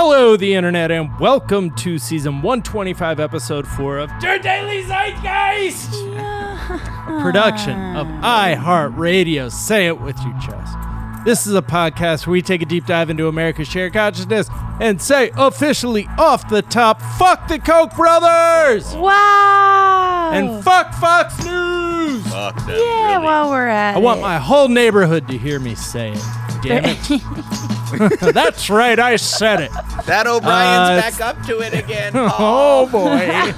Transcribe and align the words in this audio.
Hello, 0.00 0.36
the 0.36 0.54
internet, 0.54 0.92
and 0.92 1.10
welcome 1.18 1.74
to 1.74 1.98
season 1.98 2.40
125, 2.40 3.18
episode 3.18 3.66
4 3.66 3.98
of 3.98 4.10
Your 4.22 4.38
Daily 4.38 4.84
Zeitgeist, 4.84 5.92
a 6.16 7.20
production 7.20 7.96
of 7.96 8.06
iHeartRadio. 8.06 9.50
Say 9.50 9.88
it 9.88 10.00
with 10.00 10.16
your 10.22 10.34
chest. 10.34 10.76
This 11.24 11.48
is 11.48 11.54
a 11.56 11.62
podcast 11.62 12.28
where 12.28 12.34
we 12.34 12.42
take 12.42 12.62
a 12.62 12.64
deep 12.64 12.86
dive 12.86 13.10
into 13.10 13.26
America's 13.26 13.66
shared 13.66 13.92
consciousness 13.92 14.48
and 14.80 15.02
say 15.02 15.32
officially 15.36 16.06
off 16.16 16.48
the 16.48 16.62
top, 16.62 17.02
fuck 17.18 17.48
the 17.48 17.58
Koch 17.58 17.92
brothers! 17.96 18.94
Wow. 18.94 20.30
And 20.32 20.62
fuck 20.62 20.94
Fox 20.94 21.44
News! 21.44 22.24
Fuck 22.28 22.54
them. 22.66 22.68
yeah, 22.78 23.14
really. 23.14 23.24
while 23.24 23.50
we're 23.50 23.66
at 23.66 23.94
it. 23.94 23.96
I 23.96 23.98
want 23.98 24.20
my 24.20 24.38
whole 24.38 24.68
neighborhood 24.68 25.26
to 25.26 25.36
hear 25.36 25.58
me 25.58 25.74
say 25.74 26.12
it. 26.12 26.22
Damn 26.62 26.84
it. 26.84 27.67
That's 28.32 28.68
right, 28.70 28.98
I 28.98 29.16
said 29.16 29.60
it. 29.60 29.70
that 30.06 30.26
O'Brien's 30.26 30.44
Uh, 30.44 31.00
back 31.00 31.20
up 31.20 31.42
to 31.46 31.60
it 31.60 31.72
again. 31.74 32.12
Oh 32.16 32.88
boy. 32.90 33.52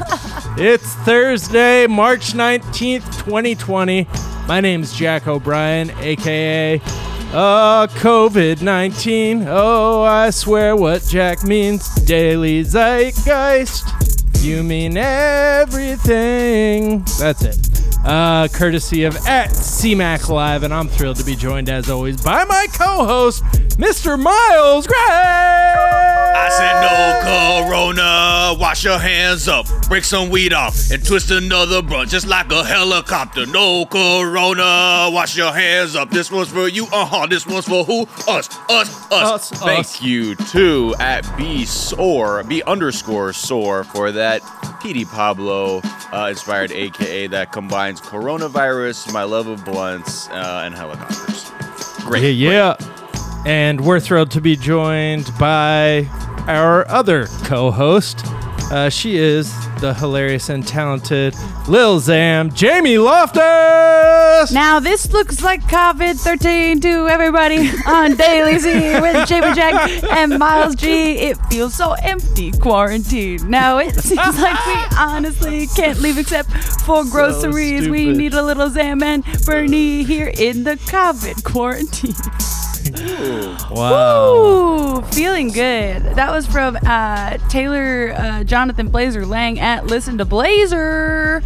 it's 0.62 0.94
Thursday, 1.06 1.86
March 1.86 2.32
19th, 2.32 3.04
2020. 3.24 4.06
My 4.46 4.60
name's 4.60 4.92
Jack 4.96 5.26
O'Brien, 5.28 5.90
aka 6.00 6.80
uh 7.32 7.86
COVID 7.86 8.62
19. 8.62 9.44
Oh, 9.48 10.02
I 10.02 10.30
swear 10.30 10.74
what 10.76 11.02
Jack 11.04 11.44
means. 11.44 11.88
Daily 12.04 12.62
Zeitgeist. 12.64 13.84
You 14.42 14.62
mean 14.62 14.96
everything. 15.80 17.04
That's 17.18 17.42
it. 17.42 17.56
Uh, 18.04 18.48
courtesy 18.48 19.04
of 19.04 19.14
at 19.26 19.50
CMAC 19.50 20.28
Live, 20.30 20.62
and 20.62 20.72
I'm 20.72 20.88
thrilled 20.88 21.16
to 21.16 21.24
be 21.24 21.36
joined 21.36 21.68
as 21.68 21.90
always 21.90 22.22
by 22.22 22.44
my 22.44 22.66
co-host, 22.72 23.44
Mr. 23.76 24.18
Miles 24.18 24.86
Gray. 24.86 24.96
I 24.98 26.48
said 26.48 26.80
no 26.80 27.66
corona. 27.68 28.56
Wash 28.58 28.84
your 28.84 28.98
hands 28.98 29.48
up. 29.48 29.66
Break 29.88 30.04
some 30.04 30.30
weed 30.30 30.52
off 30.54 30.90
and 30.90 31.04
twist 31.04 31.30
another 31.30 31.82
blunt 31.82 32.08
just 32.10 32.26
like 32.26 32.50
a 32.50 32.64
helicopter. 32.64 33.44
No 33.46 33.84
corona. 33.84 35.10
Wash 35.12 35.36
your 35.36 35.52
hands 35.52 35.94
up. 35.94 36.10
This 36.10 36.30
one's 36.30 36.48
for 36.48 36.68
you. 36.68 36.84
Uh 36.86 37.04
huh. 37.04 37.26
This 37.26 37.46
one's 37.46 37.66
for 37.66 37.84
who? 37.84 38.02
Us. 38.26 38.48
Us. 38.68 39.10
Us. 39.12 39.12
Us, 39.12 39.50
Thank 39.50 39.80
us. 39.80 40.02
you 40.02 40.34
to 40.36 40.94
at 40.98 41.22
B 41.36 41.64
Soar 41.66 42.42
B 42.44 42.62
underscore 42.66 43.32
Soar 43.32 43.84
for 43.84 44.10
that 44.12 44.42
Petey 44.82 45.04
Pablo 45.04 45.80
uh, 46.12 46.28
inspired 46.30 46.72
AKA 46.72 47.28
that 47.28 47.52
combines 47.90 48.00
coronavirus, 48.00 49.12
my 49.12 49.24
love 49.24 49.46
of 49.46 49.64
blunts, 49.64 50.28
uh, 50.28 50.62
and 50.64 50.74
helicopters. 50.74 51.50
Great. 52.04 52.32
Yeah, 52.32 52.76
yeah. 52.78 53.42
And 53.46 53.80
we're 53.80 54.00
thrilled 54.00 54.30
to 54.32 54.40
be 54.40 54.56
joined 54.56 55.30
by 55.38 56.08
our 56.46 56.86
other 56.88 57.26
co 57.44 57.70
host. 57.70 58.24
Uh, 58.70 58.90
she 58.90 59.16
is 59.16 59.52
the 59.80 59.94
hilarious 59.94 60.48
and 60.50 60.66
talented 60.66 61.34
Lil 61.66 62.00
Zam, 62.00 62.52
Jamie 62.52 62.98
Loftus. 62.98 64.52
Now 64.52 64.78
this 64.78 65.10
looks 65.12 65.42
like 65.42 65.62
COVID 65.62 66.16
13 66.16 66.80
to 66.82 67.08
everybody 67.08 67.70
on 67.86 68.16
Daily 68.16 68.58
Z 68.58 69.00
with 69.00 69.26
Jamie 69.28 69.54
Jack 69.54 70.02
and 70.04 70.38
Miles 70.38 70.74
G. 70.74 71.12
It 71.12 71.36
feels 71.50 71.74
so 71.74 71.92
empty 72.02 72.52
quarantine. 72.52 73.48
Now 73.50 73.78
it 73.78 73.94
seems 73.94 74.38
like 74.40 74.66
we 74.66 74.96
honestly 74.98 75.66
can't 75.68 75.98
leave 76.00 76.18
except 76.18 76.50
for 76.84 77.04
groceries. 77.04 77.88
we 77.88 78.12
need 78.12 78.34
a 78.34 78.42
little 78.42 78.68
Zam 78.68 79.02
and 79.02 79.24
Bernie 79.46 80.02
here 80.04 80.32
in 80.38 80.64
the 80.64 80.76
COVID 80.76 81.42
quarantine. 81.44 82.14
wow. 83.70 84.34
Ooh, 84.34 85.02
feeling 85.12 85.48
good. 85.48 86.02
That 86.16 86.30
was 86.30 86.46
from 86.46 86.76
uh, 86.86 87.38
Taylor 87.48 88.12
uh, 88.16 88.44
Jonathan 88.44 88.88
Blazer 88.88 89.24
Lang 89.26 89.58
at 89.70 89.86
Listen 89.86 90.18
to 90.18 90.24
Blazer. 90.24 91.42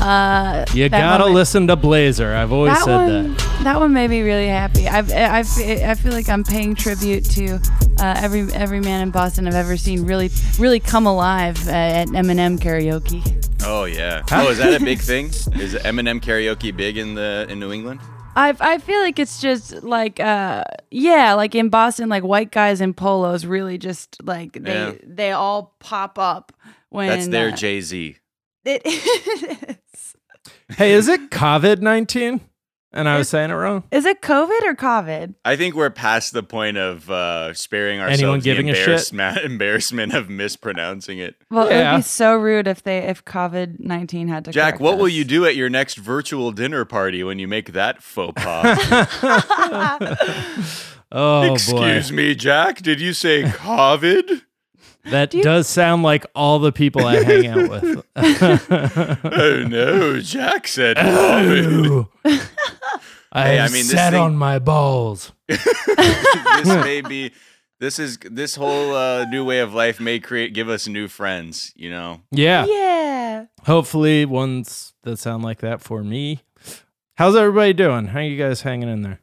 Uh, 0.00 0.64
You 0.72 0.88
gotta 0.88 1.18
moment- 1.24 1.34
listen 1.34 1.66
to 1.68 1.76
Blazer. 1.76 2.34
I've 2.34 2.52
always 2.52 2.72
That 2.74 2.84
said 2.84 2.96
one, 2.96 3.34
that. 3.34 3.64
that 3.64 3.80
one 3.80 3.92
made 3.92 4.08
me 4.10 4.22
really 4.22 4.46
happy. 4.48 4.88
I've, 4.88 5.10
I, 5.12 5.42
fe- 5.42 5.84
I 5.84 5.94
feel 5.94 6.12
like 6.12 6.28
I'm 6.28 6.44
paying 6.44 6.74
tribute 6.74 7.24
to 7.30 7.60
uh, 8.00 8.14
every 8.18 8.42
every 8.54 8.80
man 8.80 9.02
in 9.02 9.10
Boston 9.10 9.46
I've 9.46 9.54
ever 9.54 9.76
seen 9.76 10.04
really 10.06 10.30
really 10.58 10.80
come 10.80 11.06
alive 11.06 11.66
uh, 11.68 11.70
at 11.72 12.08
Eminem 12.08 12.58
karaoke. 12.58 13.22
Oh 13.64 13.84
yeah. 13.84 14.22
Oh, 14.32 14.48
is 14.50 14.58
that 14.58 14.80
a 14.80 14.84
big 14.84 15.00
thing? 15.00 15.26
Is 15.26 15.74
Eminem 15.74 16.20
karaoke 16.20 16.76
big 16.76 16.96
in 16.98 17.14
the 17.14 17.46
in 17.48 17.58
New 17.58 17.72
England? 17.72 18.00
I 18.36 18.54
I 18.60 18.78
feel 18.78 19.00
like 19.00 19.18
it's 19.18 19.40
just 19.40 19.82
like 19.82 20.20
uh 20.20 20.62
yeah 20.90 21.34
like 21.34 21.54
in 21.54 21.68
Boston 21.70 22.08
like 22.08 22.22
white 22.22 22.50
guys 22.52 22.80
in 22.80 22.94
polos 22.94 23.46
really 23.46 23.78
just 23.78 24.22
like 24.22 24.52
they 24.52 24.72
Yeah. 24.72 24.92
they 25.04 25.32
all 25.32 25.74
pop 25.80 26.18
up 26.18 26.52
when 26.90 27.08
That's 27.08 27.28
their 27.28 27.48
uh, 27.48 27.56
Jay 27.56 27.80
Z. 27.80 28.16
it 28.64 28.82
is. 28.84 30.14
Hey, 30.76 30.92
is 30.92 31.08
it 31.08 31.30
COVID 31.30 31.80
19? 31.80 32.40
And 32.92 33.08
I 33.08 33.18
was 33.18 33.28
saying 33.28 33.50
it 33.50 33.54
wrong? 33.54 33.84
Is 33.90 34.06
it 34.06 34.22
COVID 34.22 34.62
or 34.62 34.74
COVID? 34.74 35.34
I 35.44 35.56
think 35.56 35.74
we're 35.74 35.90
past 35.90 36.32
the 36.32 36.42
point 36.42 36.78
of 36.78 37.10
uh, 37.10 37.52
sparing 37.52 37.98
Anyone 38.00 38.12
ourselves 38.12 38.44
the 38.44 38.50
giving 38.50 38.70
a 38.70 38.74
shit? 38.74 38.84
embarrassment, 38.84 39.38
embarrassment 39.44 40.14
of 40.14 40.30
mispronouncing 40.30 41.18
it. 41.18 41.34
Well, 41.50 41.66
it 41.68 41.76
would 41.76 41.96
be 41.98 42.02
so 42.02 42.34
rude 42.36 42.66
if 42.66 42.82
they 42.82 42.98
if 42.98 43.24
COVID 43.24 43.80
nineteen 43.80 44.28
had 44.28 44.46
to. 44.46 44.50
Jack, 44.52 44.74
correct 44.74 44.80
what 44.82 44.98
will 44.98 45.08
you 45.08 45.24
do 45.24 45.44
at 45.44 45.56
your 45.56 45.68
next 45.68 45.96
virtual 45.96 46.52
dinner 46.52 46.84
party 46.86 47.22
when 47.22 47.38
you 47.38 47.48
make 47.48 47.72
that 47.72 48.02
faux 48.02 48.32
pas? 48.42 48.78
Oh, 51.12 51.54
Excuse 51.54 52.10
boy. 52.10 52.16
me, 52.16 52.34
Jack. 52.34 52.82
Did 52.82 53.00
you 53.00 53.12
say 53.12 53.44
COVID? 53.44 54.42
That 55.10 55.32
you- 55.34 55.42
does 55.42 55.68
sound 55.68 56.02
like 56.02 56.24
all 56.34 56.58
the 56.58 56.72
people 56.72 57.04
I 57.06 57.22
hang 57.22 57.46
out 57.46 57.68
with. 57.70 58.04
oh 58.16 59.64
no, 59.68 60.20
Jack 60.20 60.66
said 60.68 60.96
COVID. 60.96 61.86
Ooh. 61.86 62.08
I 63.32 63.48
Hey, 63.48 63.58
I 63.58 63.64
mean, 63.66 63.72
this 63.72 63.90
sat 63.90 64.12
thing- 64.12 64.20
on 64.22 64.36
my 64.36 64.58
balls. 64.58 65.32
this 65.48 66.66
may 66.66 67.00
be. 67.02 67.32
This 67.78 67.98
is 67.98 68.18
this 68.22 68.54
whole 68.56 68.94
uh, 68.94 69.26
new 69.26 69.44
way 69.44 69.58
of 69.60 69.74
life 69.74 70.00
may 70.00 70.18
create 70.18 70.54
give 70.54 70.68
us 70.70 70.88
new 70.88 71.08
friends. 71.08 71.72
You 71.76 71.90
know. 71.90 72.22
Yeah. 72.30 72.64
Yeah. 72.66 73.46
Hopefully, 73.64 74.24
ones 74.24 74.94
that 75.02 75.18
sound 75.18 75.42
like 75.44 75.58
that 75.58 75.82
for 75.82 76.02
me. 76.02 76.40
How's 77.16 77.36
everybody 77.36 77.74
doing? 77.74 78.06
How 78.06 78.20
you 78.20 78.38
guys 78.38 78.62
hanging 78.62 78.88
in 78.88 79.02
there? 79.02 79.20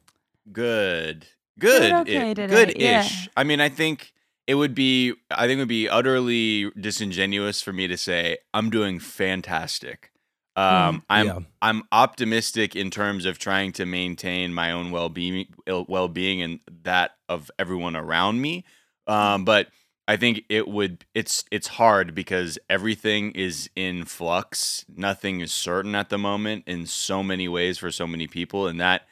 Good. 0.52 1.26
Doing 1.60 1.80
Good. 1.82 1.92
okay 1.94 2.34
today, 2.34 2.48
Good 2.66 2.82
yeah. 2.82 3.02
ish. 3.02 3.30
I 3.36 3.44
mean, 3.44 3.60
I 3.60 3.70
think 3.70 4.13
it 4.48 4.56
would 4.56 4.76
be 4.76 5.14
I 5.32 5.48
think 5.48 5.58
it 5.58 5.62
would 5.62 5.68
be 5.68 5.90
utterly 5.90 6.72
disingenuous 6.72 7.62
for 7.62 7.74
me 7.74 7.88
to 7.88 7.98
say 7.98 8.38
I'm 8.54 8.70
doing 8.70 9.00
fantastic. 9.00 10.12
Um, 10.56 11.04
I'm 11.10 11.26
yeah. 11.26 11.40
I'm 11.62 11.84
optimistic 11.92 12.76
in 12.76 12.92
terms 12.92 13.26
of 13.26 13.40
trying 13.40 13.72
to 13.74 13.86
maintain 13.86 14.54
my 14.54 14.72
own 14.72 14.92
well 14.92 15.10
being 15.10 15.48
well 15.68 16.08
being 16.08 16.42
and 16.42 16.60
that 16.84 17.12
of 17.28 17.50
everyone 17.58 17.96
around 17.96 18.42
me. 18.42 18.64
Um, 19.08 19.46
but 19.46 19.68
I 20.08 20.18
think 20.18 20.44
it 20.50 20.68
would 20.68 21.06
it's 21.16 21.46
it's 21.50 21.68
hard 21.68 22.14
because 22.14 22.60
everything 22.70 23.32
is 23.32 23.70
in 23.76 24.06
flux. 24.06 24.86
Nothing 24.96 25.40
is 25.40 25.52
certain 25.52 25.96
at 25.96 26.10
the 26.10 26.18
moment 26.18 26.66
in 26.68 26.86
so 26.86 27.24
many 27.24 27.48
ways 27.48 27.78
for 27.78 27.90
so 27.90 28.06
many 28.06 28.28
people, 28.28 28.68
and 28.68 28.80
that 28.80 29.04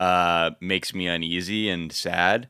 uh, 0.00 0.52
makes 0.60 0.94
me 0.94 1.06
uneasy 1.06 1.68
and 1.68 1.92
sad. 1.92 2.48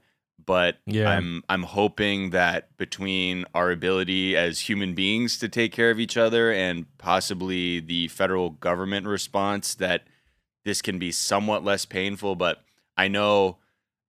But 0.48 0.78
Yeah. 0.86 1.10
I'm 1.10 1.44
I'm 1.50 1.62
hoping 1.62 2.30
that 2.30 2.74
between 2.78 3.44
our 3.54 3.70
ability 3.70 4.34
as 4.34 4.60
human 4.60 4.94
beings 4.94 5.36
to 5.40 5.48
take 5.48 5.72
care 5.72 5.90
of 5.90 6.00
each 6.00 6.16
other 6.16 6.50
and 6.50 6.86
possibly 6.96 7.80
the 7.80 8.08
federal 8.08 8.48
government 8.48 9.06
response, 9.06 9.74
that 9.74 10.04
this 10.64 10.80
can 10.80 10.98
be 10.98 11.12
somewhat 11.12 11.64
less 11.64 11.84
painful. 11.84 12.34
But 12.34 12.62
I 12.96 13.08
know, 13.08 13.58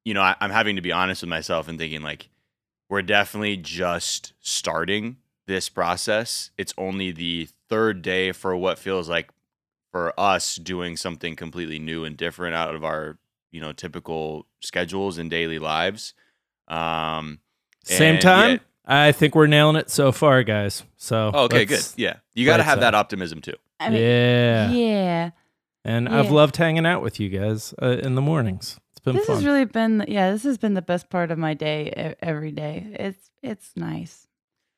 you 0.05 0.13
know, 0.13 0.21
I, 0.21 0.37
I'm 0.39 0.51
having 0.51 0.77
to 0.77 0.81
be 0.81 0.93
honest 0.93 1.23
with 1.23 1.29
myself 1.29 1.67
and 1.67 1.77
thinking 1.77 2.03
like 2.03 2.29
we're 2.89 3.01
definitely 3.01 3.57
just 3.57 4.31
starting 4.39 5.17
this 5.45 5.67
process. 5.67 6.51
It's 6.57 6.73
only 6.77 7.11
the 7.11 7.49
third 7.67 8.01
day 8.01 8.31
for 8.31 8.55
what 8.55 8.79
feels 8.79 9.09
like 9.09 9.29
for 9.91 10.17
us 10.17 10.55
doing 10.55 10.95
something 10.95 11.35
completely 11.35 11.79
new 11.79 12.05
and 12.05 12.15
different 12.15 12.55
out 12.55 12.75
of 12.75 12.85
our, 12.85 13.17
you 13.51 13.59
know, 13.59 13.73
typical 13.73 14.45
schedules 14.61 15.17
and 15.17 15.29
daily 15.29 15.59
lives. 15.59 16.13
Um, 16.69 17.39
Same 17.83 18.19
time. 18.19 18.51
yet- 18.51 18.61
I 18.85 19.11
think 19.11 19.35
we're 19.35 19.45
nailing 19.47 19.75
it 19.75 19.91
so 19.91 20.11
far, 20.11 20.41
guys. 20.43 20.83
So 20.97 21.29
oh, 21.31 21.43
okay, 21.43 21.65
good. 21.65 21.85
Yeah. 21.95 22.15
You 22.33 22.45
got 22.47 22.57
to 22.57 22.63
have 22.63 22.79
that 22.79 22.95
optimism 22.95 23.39
too. 23.39 23.53
I 23.79 23.89
mean, 23.89 24.01
yeah. 24.01 24.71
yeah. 24.71 25.29
And 25.85 26.09
I've 26.09 26.31
loved 26.31 26.57
hanging 26.57 26.85
out 26.87 27.03
with 27.03 27.19
you 27.19 27.29
guys 27.29 27.73
uh, 27.81 27.97
in 28.03 28.15
the 28.15 28.21
mornings. 28.21 28.79
It's 28.91 28.99
been 28.99 29.15
This 29.15 29.27
fun. 29.27 29.35
has 29.35 29.45
really 29.45 29.65
been 29.65 30.05
yeah. 30.07 30.31
This 30.31 30.43
has 30.43 30.57
been 30.57 30.73
the 30.73 30.81
best 30.81 31.09
part 31.09 31.29
of 31.29 31.37
my 31.37 31.53
day 31.53 32.15
every 32.21 32.51
day. 32.51 32.87
It's 32.93 33.29
it's 33.43 33.71
nice. 33.75 34.27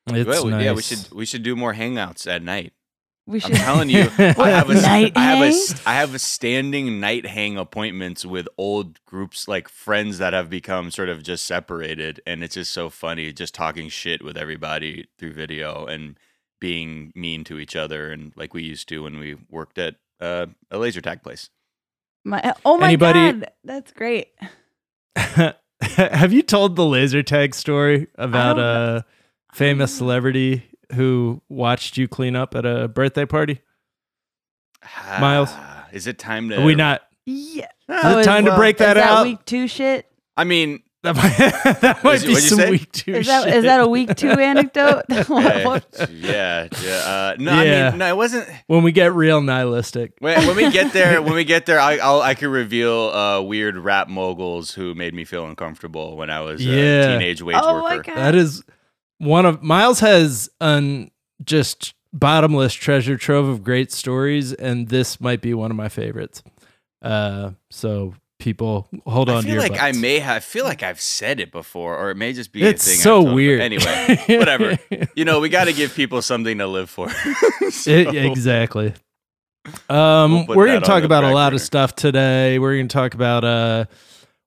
it's 0.08 0.28
Well, 0.28 0.44
nice. 0.46 0.64
Yeah, 0.64 0.72
we 0.72 0.82
should 0.82 1.10
we 1.12 1.24
should 1.26 1.42
do 1.42 1.56
more 1.56 1.72
hangouts 1.74 2.26
at 2.26 2.42
night. 2.42 2.74
We 3.26 3.38
should. 3.38 3.52
I'm 3.52 3.58
telling 3.58 3.90
you, 3.90 4.00
I 4.18 4.50
have 4.50 4.68
a, 4.68 4.74
Night 4.74 5.12
I 5.16 5.22
have 5.22 5.38
a, 5.40 5.44
hang? 5.44 5.52
s- 5.52 5.82
I 5.86 5.94
have 5.94 6.12
a 6.14 6.18
standing 6.18 6.98
night 6.98 7.24
hang 7.24 7.56
appointments 7.56 8.26
with 8.26 8.48
old 8.58 9.04
groups 9.06 9.46
like 9.46 9.68
friends 9.68 10.18
that 10.18 10.32
have 10.32 10.50
become 10.50 10.90
sort 10.90 11.08
of 11.08 11.22
just 11.22 11.46
separated, 11.46 12.20
and 12.26 12.42
it's 12.42 12.54
just 12.54 12.72
so 12.72 12.90
funny 12.90 13.32
just 13.32 13.54
talking 13.54 13.88
shit 13.88 14.24
with 14.24 14.36
everybody 14.36 15.06
through 15.18 15.34
video 15.34 15.86
and 15.86 16.18
being 16.60 17.12
mean 17.14 17.44
to 17.44 17.58
each 17.60 17.76
other, 17.76 18.10
and 18.10 18.32
like 18.36 18.54
we 18.54 18.62
used 18.64 18.88
to 18.88 19.04
when 19.04 19.18
we 19.20 19.36
worked 19.48 19.78
at 19.78 19.94
uh, 20.20 20.46
a 20.70 20.78
laser 20.78 21.00
tag 21.00 21.22
place. 21.22 21.48
My, 22.24 22.54
oh 22.64 22.76
my 22.76 22.86
Anybody- 22.88 23.32
god, 23.40 23.50
that's 23.64 23.92
great. 23.92 24.28
Have 25.16 26.32
you 26.32 26.42
told 26.42 26.76
the 26.76 26.84
laser 26.84 27.22
tag 27.22 27.54
story 27.54 28.06
about 28.16 28.58
a 28.58 29.04
famous 29.52 29.94
celebrity 29.96 30.62
who 30.94 31.42
watched 31.48 31.96
you 31.96 32.08
clean 32.08 32.36
up 32.36 32.54
at 32.54 32.64
a 32.66 32.88
birthday 32.88 33.26
party? 33.26 33.60
Miles? 35.20 35.50
Ah, 35.52 35.86
is 35.92 36.06
it 36.06 36.18
time 36.18 36.48
to? 36.48 36.60
Are 36.60 36.64
we 36.64 36.74
not? 36.74 37.02
Yeah. 37.24 37.68
Ah, 37.88 38.18
Is 38.18 38.26
it 38.26 38.28
time 38.28 38.44
to 38.46 38.54
break 38.56 38.78
that 38.78 38.96
is 38.96 39.02
that 39.02 39.12
out? 39.12 39.24
week 39.24 39.44
two 39.44 39.68
shit? 39.68 40.06
I 40.36 40.42
mean, 40.44 40.82
That 41.04 41.14
might, 41.14 41.36
that 41.80 41.82
might 41.82 42.04
What'd 42.04 42.22
be 42.26 42.32
what'd 42.34 42.48
some 42.48 42.58
say? 42.58 42.70
week 42.70 42.90
two 42.90 43.14
Is 43.14 43.26
that 43.28 43.44
shit. 43.44 43.54
is 43.54 43.64
that 43.64 43.80
a 43.80 43.86
week 43.86 44.14
two 44.16 44.30
anecdote? 44.30 45.02
What- 45.28 46.08
yeah, 46.10 46.66
yeah. 46.82 46.90
Uh, 46.90 47.36
no, 47.38 47.52
I 47.52 47.64
mean, 47.90 47.98
no, 47.98 48.08
it 48.08 48.16
wasn't. 48.16 48.48
when 48.66 48.82
we 48.82 48.90
get 48.90 49.12
real 49.14 49.40
nihilistic? 49.40 50.14
When, 50.18 50.46
when 50.48 50.56
we 50.56 50.70
get 50.72 50.92
there, 50.92 51.22
when 51.22 51.34
we 51.34 51.44
get 51.44 51.66
there, 51.66 51.78
I, 51.78 51.98
I'll 51.98 52.20
I 52.22 52.34
could 52.34 52.48
reveal 52.48 52.92
uh, 53.10 53.40
weird 53.42 53.76
rap 53.76 54.08
moguls 54.08 54.72
who 54.74 54.94
made 54.96 55.14
me 55.14 55.24
feel 55.24 55.46
uncomfortable 55.46 56.16
when 56.16 56.28
I 56.30 56.40
was 56.40 56.60
a 56.60 56.64
Yeah. 56.64 57.06
teenage 57.12 57.40
wage 57.42 57.56
Oh 57.60 57.82
my 57.82 57.96
worker. 57.98 58.12
God. 58.14 58.16
That 58.16 58.34
is 58.34 58.64
one 59.22 59.46
of 59.46 59.62
Miles 59.62 60.00
has 60.00 60.50
an 60.60 61.10
just 61.44 61.94
bottomless 62.12 62.74
treasure 62.74 63.16
trove 63.16 63.48
of 63.48 63.62
great 63.64 63.92
stories, 63.92 64.52
and 64.52 64.88
this 64.88 65.20
might 65.20 65.40
be 65.40 65.54
one 65.54 65.70
of 65.70 65.76
my 65.76 65.88
favorites. 65.88 66.42
Uh, 67.00 67.52
so 67.70 68.14
people 68.38 68.88
hold 69.06 69.28
on 69.30 69.38
I 69.38 69.42
feel 69.42 69.58
like 69.58 69.80
I 69.80 69.92
may 69.92 70.18
have. 70.18 70.36
I 70.36 70.40
feel 70.40 70.64
like 70.64 70.82
I've 70.82 71.00
said 71.00 71.40
it 71.40 71.50
before, 71.52 71.96
or 71.96 72.10
it 72.10 72.16
may 72.16 72.32
just 72.32 72.52
be. 72.52 72.62
It's 72.62 72.84
a 72.86 72.90
thing 72.90 72.98
I've 72.98 73.02
so 73.02 73.32
weird. 73.34 73.60
Anyway, 73.60 74.22
whatever. 74.38 74.78
you 75.14 75.24
know, 75.24 75.40
we 75.40 75.48
got 75.48 75.64
to 75.64 75.72
give 75.72 75.94
people 75.94 76.20
something 76.22 76.58
to 76.58 76.66
live 76.66 76.90
for. 76.90 77.08
So- 77.70 77.90
It- 77.90 78.14
exactly. 78.14 78.92
Um, 79.88 80.46
we'll 80.46 80.56
we're 80.58 80.66
gonna 80.66 80.80
talk 80.80 81.04
about 81.04 81.22
a 81.24 81.30
lot 81.32 81.50
burner. 81.50 81.56
of 81.56 81.60
stuff 81.62 81.94
today. 81.94 82.58
We're 82.58 82.74
going 82.74 82.88
to 82.88 82.92
talk 82.92 83.14
about 83.14 83.44
uh, 83.44 83.84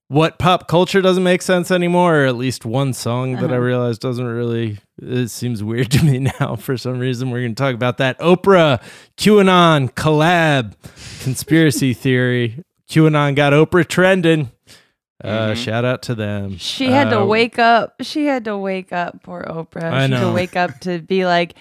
what 0.08 0.38
pop 0.38 0.68
culture 0.68 1.02
doesn't 1.02 1.24
make 1.24 1.42
sense 1.42 1.72
anymore, 1.72 2.22
or 2.22 2.26
at 2.26 2.36
least 2.36 2.64
one 2.66 2.94
song 2.94 3.34
that 3.38 3.46
I 3.52 3.56
Uh-huh. 3.56 3.60
realize 3.60 3.98
doesn't 3.98 4.26
really. 4.26 4.78
It 5.02 5.30
seems 5.30 5.64
weird 5.64 5.90
to 5.92 6.06
me 6.06 6.20
now 6.40 6.56
for 6.58 6.78
some 6.78 7.00
reason. 7.00 7.32
We're 7.32 7.42
going 7.42 7.56
to 7.56 7.62
talk 7.62 7.74
about 7.74 7.98
that 7.98 8.20
Oprah 8.20 8.82
QAnon 9.18 9.92
collab 9.94 10.74
conspiracy 11.24 11.94
theory. 12.06 12.64
QAnon 12.90 13.36
got 13.36 13.54
Oprah 13.54 13.88
trending. 13.88 14.52
Uh, 15.24 15.52
Mhm. 15.52 15.56
Shout 15.56 15.86
out 15.86 16.02
to 16.04 16.14
them. 16.16 16.58
She 16.58 16.88
had 16.92 17.10
to 17.10 17.22
Uh, 17.22 17.26
wake 17.26 17.58
up. 17.58 17.96
She 18.02 18.26
had 18.26 18.46
to 18.46 18.58
wake 18.58 18.92
up, 18.94 19.24
poor 19.24 19.44
Oprah. 19.48 19.92
I 19.92 20.06
she 20.08 20.14
had 20.14 20.20
to 20.22 20.32
wake 20.32 20.56
up 20.56 20.80
to 20.82 21.00
be 21.00 21.26
like, 21.26 21.56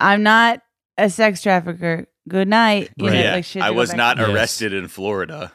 I'm 0.00 0.22
not 0.22 0.62
a 0.96 1.10
sex 1.10 1.42
trafficker. 1.42 2.06
Good 2.28 2.48
night. 2.48 2.90
You 2.96 3.06
Right. 3.08 3.14
know, 3.14 3.20
yeah, 3.20 3.34
like 3.34 3.44
she 3.44 3.60
I 3.60 3.70
was 3.70 3.92
not 3.92 4.14
to- 4.16 4.22
Yes. 4.22 4.30
arrested 4.30 4.72
in 4.72 4.88
Florida. 4.88 5.52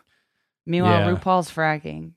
Meanwhile, 0.65 1.09
Yeah. 1.11 1.15
RuPaul's 1.17 1.49
fracking. 1.51 2.11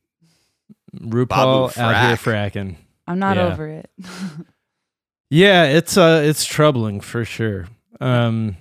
RuPaul 0.96 1.76
out 1.78 2.06
here 2.08 2.16
fracking. 2.16 2.76
I'm 3.06 3.18
not 3.18 3.36
Yeah. 3.36 3.46
over 3.52 3.68
it. 3.68 3.90
Yeah, 5.30 5.64
it's 5.64 5.96
uh 5.96 6.22
it's 6.24 6.44
troubling 6.44 7.00
for 7.00 7.24
sure. 7.24 7.66
Um 8.00 8.56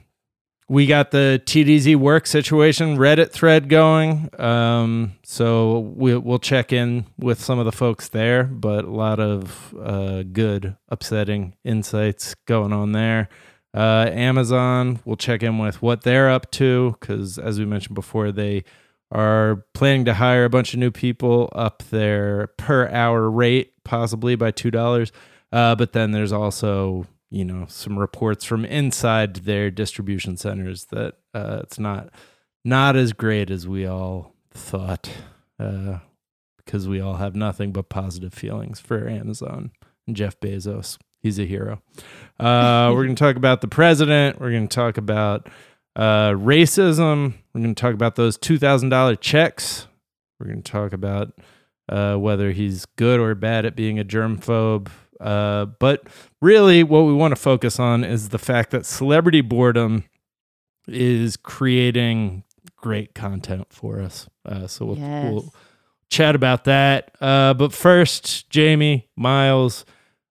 we 0.70 0.88
got 0.88 1.12
the 1.12 1.40
TDZ 1.46 1.96
work 1.98 2.26
situation 2.26 2.98
Reddit 2.98 3.32
thread 3.32 3.70
going. 3.70 4.30
Um 4.40 5.14
so 5.24 5.80
we 5.96 6.18
we'll 6.18 6.40
check 6.40 6.74
in 6.74 7.06
with 7.20 7.40
some 7.42 7.60
of 7.60 7.66
the 7.66 7.72
folks 7.72 8.08
there, 8.08 8.46
but 8.46 8.86
a 8.86 8.90
lot 8.92 9.20
of 9.20 9.76
uh 9.80 10.24
good 10.24 10.76
upsetting 10.90 11.54
insights 11.64 12.34
going 12.48 12.74
on 12.74 12.94
there. 12.94 13.30
Uh 13.76 14.10
Amazon, 14.12 15.00
we'll 15.06 15.18
check 15.18 15.44
in 15.44 15.60
with 15.60 15.82
what 15.82 16.02
they're 16.02 16.30
up 16.30 16.50
to 16.52 16.96
cuz 17.02 17.38
as 17.38 17.60
we 17.60 17.66
mentioned 17.66 17.94
before 17.94 18.32
they 18.32 18.64
are 19.14 19.64
planning 19.74 20.06
to 20.06 20.16
hire 20.16 20.44
a 20.44 20.50
bunch 20.50 20.74
of 20.74 20.80
new 20.80 20.92
people 20.92 21.50
up 21.54 21.84
their 21.92 22.48
per 22.58 22.90
hour 22.90 23.30
rate 23.30 23.74
possibly 23.84 24.36
by 24.36 24.52
$2. 24.52 25.12
Uh, 25.52 25.76
but 25.76 25.94
then 25.94 26.12
there's 26.12 26.34
also, 26.34 27.06
you 27.30 27.46
know, 27.46 27.66
some 27.70 27.98
reports 27.98 28.44
from 28.44 28.66
inside 28.66 29.36
their 29.36 29.70
distribution 29.70 30.36
centers 30.36 30.86
that 30.86 31.14
uh, 31.34 31.60
it's 31.62 31.78
not 31.78 32.10
not 32.66 32.96
as 32.96 33.14
great 33.14 33.52
as 33.52 33.68
we 33.68 33.86
all 33.86 34.34
thought, 34.52 35.10
uh, 35.60 36.00
because 36.58 36.88
we 36.88 37.00
all 37.00 37.16
have 37.16 37.36
nothing 37.36 37.72
but 37.72 37.90
positive 37.90 38.34
feelings 38.34 38.80
for 38.80 39.08
Amazon 39.08 39.72
and 40.08 40.16
Jeff 40.16 40.40
Bezos. 40.40 40.98
He's 41.20 41.40
a 41.40 41.46
hero. 41.46 41.82
Uh, 42.40 42.92
we're 42.94 43.04
going 43.04 43.16
to 43.16 43.24
talk 43.24 43.36
about 43.36 43.62
the 43.62 43.68
president. 43.68 44.40
We're 44.40 44.52
going 44.52 44.68
to 44.68 44.76
talk 44.76 44.98
about 44.98 45.50
uh, 45.96 46.32
racism. 46.32 47.36
We're 47.54 47.62
going 47.62 47.76
to 47.76 47.82
talk 47.82 47.94
about 47.94 48.16
those 48.16 48.38
two 48.38 48.58
thousand 48.58 48.90
dollar 48.90 49.16
checks. 49.16 49.88
We're 50.40 50.48
going 50.48 50.64
to 50.64 50.72
talk 50.72 50.94
about 50.94 51.34
uh, 51.90 52.16
whether 52.16 52.52
he's 52.52 52.86
good 52.86 53.20
or 53.20 53.36
bad 53.36 53.66
at 53.66 53.76
being 53.76 54.00
a 54.00 54.04
germphobe. 54.04 54.90
Uh, 55.20 55.66
but 55.66 56.04
really, 56.42 56.84
what 56.84 57.02
we 57.02 57.14
want 57.14 57.32
to 57.34 57.40
focus 57.40 57.80
on 57.80 58.04
is 58.04 58.30
the 58.30 58.40
fact 58.40 58.72
that 58.72 58.86
celebrity 58.86 59.42
boredom 59.42 60.04
is 60.88 61.38
creating 61.38 62.44
great 62.76 63.14
content 63.16 63.68
for 63.70 64.02
us. 64.02 64.28
Uh, 64.46 64.68
so 64.68 64.86
we'll, 64.86 64.98
Yes. 64.98 65.32
we'll 65.32 65.54
chat 66.10 66.36
about 66.36 66.66
that. 66.66 67.16
Uh, 67.22 67.54
but 67.54 67.72
first, 67.72 68.50
Jamie, 68.50 69.08
Miles, 69.16 69.86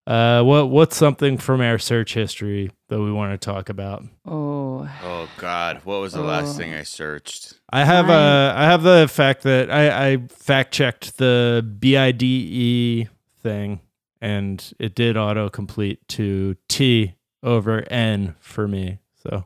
uh, 0.06 0.42
what 0.42 0.68
what's 0.70 0.96
something 0.96 1.38
from 1.38 1.60
our 1.60 1.78
search 1.78 2.14
history 2.14 2.70
that 2.88 3.00
we 3.00 3.12
want 3.12 3.32
to 3.40 3.44
talk 3.44 3.68
about? 3.68 4.02
Oh, 4.26 4.88
Oh 5.04 5.28
God, 5.38 5.80
what 5.84 6.00
was 6.00 6.12
the 6.12 6.22
last 6.22 6.54
Oh. 6.56 6.58
thing 6.58 6.74
I 6.74 6.82
searched? 6.82 7.54
I 7.72 7.84
have 7.84 8.06
Mine- 8.06 8.16
uh, 8.16 8.54
I 8.56 8.64
have 8.64 8.82
the 8.82 9.08
fact 9.10 9.42
that 9.44 9.70
I, 9.70 10.12
I 10.12 10.16
fact 10.28 10.72
checked 10.74 11.18
the 11.18 11.64
BIDE 11.80 13.08
thing 13.42 13.80
and 14.20 14.72
it 14.78 14.94
did 14.94 15.16
auto 15.16 15.48
complete 15.48 16.06
to 16.08 16.56
T 16.68 17.14
over 17.42 17.84
N 17.90 18.34
for 18.40 18.66
me. 18.66 18.98
So 19.22 19.44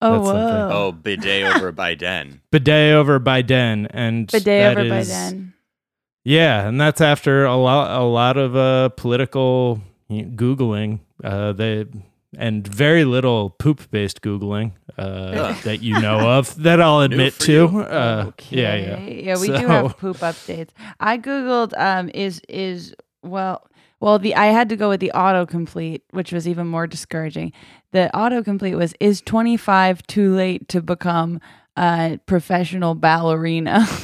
oh, 0.00 0.12
That's 0.12 0.26
something. 0.26 0.44
whoa. 0.44 0.70
Oh, 0.72 0.92
bidet 0.92 1.56
over 1.56 1.72
Biden. 1.82 2.40
bidet 2.52 2.94
over 2.94 3.18
Biden 3.18 3.86
and 3.90 4.28
the 4.28 4.40
day 4.40 4.60
that 4.60 4.78
over 4.78 4.88
by 4.88 4.98
is- 5.00 5.08
then. 5.08 5.54
Yeah, 6.24 6.68
and 6.68 6.78
that's 6.80 7.00
after 7.00 7.46
a 7.46 7.56
lot 7.56 7.90
a 8.00 8.04
lot 8.04 8.36
of 8.36 8.54
uh, 8.54 8.90
political 8.90 9.76
you 9.76 9.80
know, 9.80 9.87
googling. 10.10 11.00
Uh, 11.22 11.52
they 11.52 11.86
and 12.36 12.66
very 12.68 13.04
little 13.04 13.50
poop 13.50 13.90
based 13.90 14.20
googling 14.20 14.72
uh, 14.98 15.54
that 15.62 15.80
you 15.82 15.98
know 15.98 16.28
of 16.38 16.54
that 16.62 16.80
I'll 16.80 17.00
admit 17.08 17.34
to. 17.40 17.52
you. 17.52 17.80
Uh, 17.80 18.30
Yeah, 18.50 18.74
yeah. 18.76 18.92
Okay. 18.94 19.22
Yeah, 19.24 19.38
we 19.38 19.46
do 19.48 19.66
have 19.66 19.96
poop 19.98 20.18
updates. 20.18 20.70
I 21.00 21.18
googled 21.18 21.72
um 21.78 22.10
is 22.12 22.40
is 22.48 22.94
well 23.22 23.66
well 24.00 24.18
the 24.18 24.34
I 24.34 24.46
had 24.46 24.68
to 24.68 24.76
go 24.76 24.90
with 24.90 25.00
the 25.00 25.12
autocomplete, 25.14 26.02
which 26.10 26.32
was 26.32 26.46
even 26.46 26.66
more 26.66 26.86
discouraging. 26.86 27.52
The 27.92 28.10
autocomplete 28.14 28.76
was 28.76 28.94
is 29.00 29.22
25 29.22 30.06
too 30.06 30.34
late 30.34 30.68
to 30.68 30.82
become 30.82 31.40
a 31.76 32.18
professional 32.26 32.94
ballerina? 32.94 33.86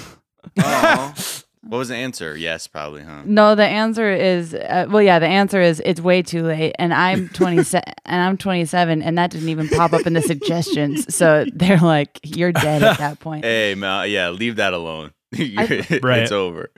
What 1.66 1.78
was 1.78 1.88
the 1.88 1.96
answer? 1.96 2.36
Yes, 2.36 2.66
probably, 2.66 3.02
huh? 3.02 3.22
no, 3.24 3.54
the 3.54 3.64
answer 3.64 4.12
is 4.12 4.54
uh, 4.54 4.86
well 4.88 5.02
yeah, 5.02 5.18
the 5.18 5.26
answer 5.26 5.60
is 5.60 5.80
it's 5.84 6.00
way 6.00 6.22
too 6.22 6.42
late 6.42 6.74
and 6.78 6.92
I'm 6.94 7.28
27 7.34 7.82
and 8.04 8.22
I'm 8.22 8.36
27 8.36 9.02
and 9.02 9.18
that 9.18 9.30
didn't 9.30 9.48
even 9.48 9.68
pop 9.68 9.92
up 9.92 10.06
in 10.06 10.12
the 10.12 10.22
suggestions. 10.22 11.14
So 11.14 11.44
they're 11.54 11.78
like 11.78 12.20
you're 12.22 12.52
dead 12.52 12.82
at 12.82 12.98
that 12.98 13.20
point. 13.20 13.44
Hey, 13.54 13.74
Mal, 13.74 14.06
yeah, 14.06 14.30
leave 14.30 14.56
that 14.56 14.72
alone. 14.74 15.12
Right. 15.32 16.20
It's 16.22 16.32
over. 16.32 16.70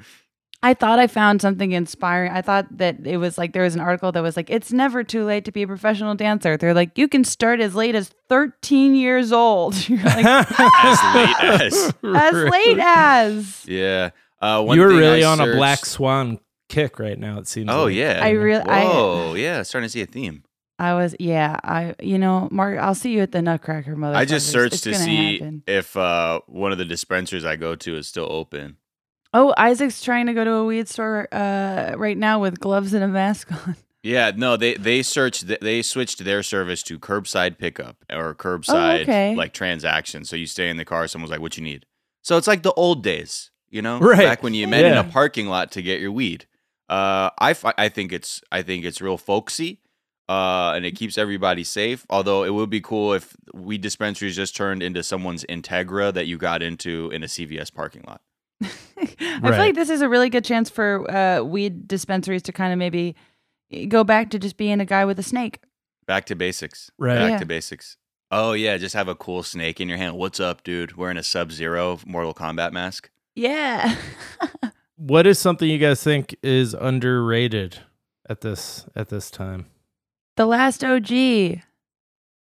I 0.63 0.73
thought 0.75 0.99
I 0.99 1.07
found 1.07 1.43
something 1.43 1.73
inspiring. 1.73 2.33
I 2.33 2.41
thought 2.43 2.67
that 2.79 3.07
it 3.07 3.19
was 3.19 3.37
like 3.39 3.53
there 3.53 3.63
was 3.63 3.75
an 3.75 3.81
article 3.81 4.11
that 4.11 4.23
was 4.23 4.37
like, 4.37 4.51
it's 4.51 4.73
never 4.73 5.05
too 5.05 5.25
late 5.25 5.45
to 5.45 5.53
be 5.53 5.63
a 5.63 5.67
professional 5.67 6.15
dancer. 6.15 6.57
They're 6.57 6.75
like, 6.75 6.97
you 6.99 7.07
can 7.09 7.23
start 7.25 7.61
as 7.61 7.75
late 7.75 7.95
as 7.95 8.11
13 8.31 8.95
years 8.97 9.31
old. 9.33 9.75
You're 9.89 10.03
like, 10.03 10.25
As 10.25 11.15
late 11.15 11.37
as. 11.63 11.95
as 12.03 12.51
late 12.51 12.79
as. 12.81 13.65
Yeah. 13.69 14.11
Uh, 14.41 14.63
one 14.63 14.77
you 14.77 14.83
were 14.83 14.91
thing 14.91 14.99
really 14.99 15.25
I 15.25 15.31
on 15.31 15.41
a 15.41 15.53
black 15.55 15.87
swan 15.87 16.39
kick 16.69 16.99
right 16.99 17.19
now. 17.19 17.39
It 17.39 17.49
seems. 17.49 17.71
Oh 17.71 17.85
like. 17.85 17.95
yeah. 17.95 18.21
I 18.23 18.31
really, 18.31 18.63
I, 18.63 18.85
Whoa, 18.85 19.35
yeah, 19.35 19.63
starting 19.63 19.87
to 19.87 19.93
see 19.93 20.03
a 20.03 20.07
theme. 20.07 20.45
I 20.79 20.93
was, 20.93 21.17
yeah, 21.19 21.59
I, 21.65 21.95
you 22.01 22.19
know, 22.19 22.49
Mark, 22.51 22.79
I'll 22.79 22.95
see 22.95 23.13
you 23.13 23.23
at 23.23 23.33
the 23.33 23.41
Nutcracker, 23.41 23.97
mother. 23.97 24.15
I 24.15 24.27
just 24.27 24.51
searched 24.51 24.75
it's 24.75 24.83
to 24.83 24.95
see 24.95 25.39
happen. 25.39 25.63
if 25.67 25.97
uh, 25.97 26.41
one 26.47 26.71
of 26.71 26.77
the 26.77 26.85
dispensers 26.85 27.47
I 27.47 27.57
go 27.57 27.77
to 27.77 27.97
is 27.97 28.07
still 28.07 28.31
open. 28.31 28.77
Oh, 29.33 29.55
Isaac's 29.57 30.03
trying 30.03 30.27
to 30.27 30.35
go 30.35 30.45
to 30.45 30.53
a 30.53 30.65
weed 30.65 30.89
store 30.89 31.29
uh, 31.33 31.95
right 31.97 32.17
now 32.17 32.41
with 32.41 32.61
gloves 32.61 32.93
and 32.93 33.03
a 33.03 33.09
mask 33.09 33.53
on. 33.53 33.77
Yeah, 34.03 34.31
no, 34.37 34.57
they 34.57 34.75
they 34.75 35.03
searched 35.03 35.49
they 35.61 35.83
switched 35.83 36.25
their 36.25 36.45
service 36.45 36.85
to 36.85 36.97
curbside 36.97 37.59
pickup 37.59 38.05
or 38.09 38.37
curbside 38.37 39.03
okay. 39.03 39.35
like 39.35 39.53
transaction. 39.53 40.25
So 40.25 40.37
you 40.37 40.47
stay 40.47 40.69
in 40.71 40.77
the 40.77 40.85
car, 40.85 41.09
someone's 41.09 41.33
like, 41.33 41.41
"What 41.41 41.57
you 41.57 41.65
need?" 41.65 41.87
So 42.23 42.37
it's 42.37 42.47
like 42.47 42.63
the 42.63 42.73
old 42.75 43.03
days, 43.03 43.51
you 43.71 43.83
know, 43.83 43.99
Right. 43.99 44.19
back 44.19 44.43
when 44.43 44.55
you 44.55 44.67
met 44.69 44.85
in 44.85 44.97
a 44.97 45.05
parking 45.05 45.47
lot 45.47 45.73
to 45.73 45.83
get 45.83 46.01
your 46.01 46.13
weed. 46.13 46.47
Uh, 46.89 47.31
I 47.41 47.55
I 47.79 47.89
think 47.89 48.13
it's 48.13 48.41
I 48.53 48.63
think 48.63 48.85
it's 48.85 49.01
real 49.01 49.19
folksy, 49.19 49.81
uh, 50.29 50.73
and 50.77 50.85
it 50.87 50.93
keeps 50.93 51.19
everybody 51.19 51.65
safe. 51.65 52.07
Although 52.09 52.45
it 52.45 52.55
would 52.55 52.71
be 52.71 52.81
cool 52.81 53.13
if 53.13 53.37
weed 53.53 53.81
dispensaries 53.81 54.37
just 54.37 54.55
turned 54.57 54.83
into 54.83 55.03
someone's 55.03 55.45
Integra 55.49 56.13
that 56.15 56.27
you 56.27 56.39
got 56.39 56.63
into 56.63 57.11
in 57.13 57.23
a 57.25 57.27
CVS 57.27 57.73
parking 57.75 58.05
lot. 58.07 58.21
I 58.63 59.07
feel 59.41 59.51
like 59.51 59.75
this 59.75 59.91
is 59.91 60.01
a 60.01 60.09
really 60.09 60.31
good 60.31 60.45
chance 60.45 60.71
for 60.71 61.11
uh, 61.11 61.43
weed 61.43 61.87
dispensaries 61.89 62.43
to 62.43 62.53
kind 62.53 62.73
of 62.73 62.79
maybe 62.79 63.15
go 63.89 64.05
back 64.05 64.31
to 64.31 64.39
just 64.39 64.57
being 64.57 64.81
a 64.81 64.85
guy 64.87 65.05
with 65.05 65.19
a 65.19 65.23
snake. 65.23 65.59
Back 66.07 66.25
to 66.27 66.37
basics. 66.37 66.91
Right. 66.99 67.17
Back 67.17 67.31
Yeah. 67.33 67.39
to 67.39 67.47
basics. 67.47 67.97
Oh 68.31 68.53
yeah, 68.53 68.77
just 68.77 68.95
have 68.95 69.09
a 69.09 69.15
cool 69.15 69.43
snake 69.43 69.81
in 69.81 69.89
your 69.89 69.99
hand. 69.99 70.17
What's 70.17 70.41
up, 70.41 70.63
dude? 70.65 70.97
Wearing 70.97 71.17
a 71.17 71.23
Sub 71.23 71.51
Zero 71.53 71.99
Mortal 72.07 72.33
Kombat 72.35 72.73
mask. 72.73 73.11
Yeah. 73.37 73.95
What 74.99 75.27
is 75.27 75.39
something 75.39 75.69
you 75.69 75.77
guys 75.77 76.03
think 76.03 76.35
is 76.43 76.73
underrated 76.73 77.81
at 78.31 78.41
this 78.41 78.87
at 78.97 79.11
this 79.11 79.31
time? 79.31 79.67
the 80.37 80.47
last 80.47 80.83
OG. 80.83 81.11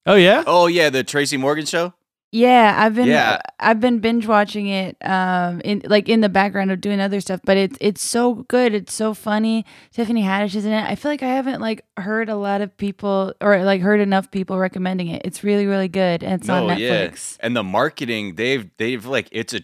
Oh 0.06 0.16
yeah. 0.16 0.44
Oh 0.46 0.68
yeah, 0.68 0.90
the 0.90 1.04
Tracy 1.04 1.38
Morgan 1.38 1.66
show. 1.66 1.94
Yeah, 2.34 2.76
I've 2.78 2.96
been 2.96 3.08
Yeah. 3.08 3.42
I've 3.60 3.80
been 3.80 4.00
binge 4.00 4.28
watching 4.28 4.68
it 4.68 4.98
um 5.02 5.62
in 5.62 5.82
like 5.86 6.10
in 6.10 6.20
the 6.20 6.30
background 6.30 6.72
of 6.72 6.82
doing 6.82 7.00
other 7.00 7.22
stuff, 7.22 7.40
but 7.46 7.56
it's 7.56 7.78
it's 7.80 8.02
so 8.02 8.36
good. 8.50 8.74
It's 8.74 8.94
so 8.94 9.14
funny. 9.14 9.66
Tiffany 9.94 10.22
Haddish 10.24 10.56
is 10.56 10.66
in 10.66 10.74
it. 10.74 10.84
I 10.84 10.96
feel 10.96 11.12
like 11.12 11.24
I 11.24 11.28
haven't 11.30 11.62
like 11.62 11.86
heard 11.98 12.28
a 12.28 12.36
lot 12.36 12.60
of 12.60 12.76
people 12.76 13.34
or 13.40 13.64
like 13.64 13.80
heard 13.82 14.02
enough 14.02 14.30
people 14.30 14.58
recommending 14.58 15.08
it. 15.08 15.22
It's 15.24 15.42
really 15.42 15.68
really 15.68 15.88
good 15.90 16.22
and 16.22 16.42
it's 16.42 16.50
on 16.50 16.68
Netflix. 16.68 17.38
And 17.40 17.56
the 17.56 17.64
marketing, 17.64 18.36
they've 18.36 18.70
they've 18.78 19.06
like 19.06 19.30
it's 19.32 19.54
a 19.54 19.62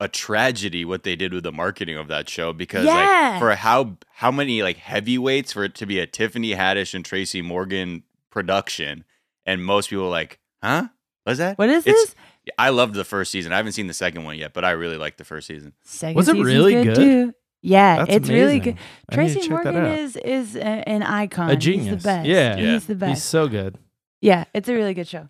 a 0.00 0.08
tragedy 0.08 0.84
what 0.84 1.02
they 1.04 1.16
did 1.16 1.32
with 1.32 1.42
the 1.44 1.52
marketing 1.52 1.96
of 1.96 2.08
that 2.08 2.28
show 2.28 2.52
because 2.52 2.84
Yeah. 2.84 3.30
like 3.32 3.40
for 3.40 3.54
how 3.54 3.96
how 4.14 4.30
many 4.30 4.62
like 4.62 4.76
heavyweights 4.76 5.52
for 5.52 5.64
it 5.64 5.74
to 5.76 5.86
be 5.86 5.98
a 6.00 6.06
Tiffany 6.06 6.50
Haddish 6.52 6.92
and 6.94 7.04
Tracy 7.04 7.40
Morgan 7.42 8.02
production, 8.30 9.04
and 9.46 9.64
most 9.64 9.88
people 9.90 10.06
are 10.06 10.10
like, 10.10 10.38
huh? 10.62 10.88
What's 11.24 11.38
that? 11.38 11.58
What 11.58 11.68
is 11.70 11.86
It's- 11.86 12.04
this? 12.06 12.14
I 12.58 12.68
loved 12.68 12.94
the 12.94 13.04
first 13.04 13.32
season. 13.32 13.52
I 13.52 13.56
haven't 13.56 13.72
seen 13.72 13.88
the 13.88 13.94
second 13.94 14.22
one 14.22 14.36
yet, 14.38 14.52
but 14.52 14.64
I 14.64 14.70
really 14.72 14.96
liked 14.98 15.18
the 15.18 15.24
first 15.24 15.48
season. 15.48 15.72
Second 15.82 16.14
Was 16.14 16.28
it 16.28 16.36
really 16.36 16.74
good? 16.84 16.94
Too. 16.94 17.34
Yeah, 17.62 17.96
That's 18.04 18.14
it's 18.16 18.28
really 18.28 18.60
good. 18.60 18.76
I 19.08 19.16
need 19.16 19.28
to 19.28 19.34
Tracy 19.34 19.48
Morgan 19.50 19.84
is 19.86 20.14
is 20.16 20.54
a, 20.54 20.60
an 20.88 21.02
icon. 21.02 21.50
a 21.50 21.56
genius. 21.56 21.86
He's 21.94 22.02
the 22.02 22.08
best. 22.08 22.26
Yeah. 22.28 22.56
Yeah. 22.56 22.72
he's 22.74 22.86
the 22.86 22.94
best. 22.94 23.08
He's 23.14 23.22
so 23.24 23.48
good. 23.48 23.78
yeah, 24.20 24.44
it's 24.54 24.68
a 24.68 24.74
really 24.74 24.94
good 24.94 25.08
show. 25.08 25.28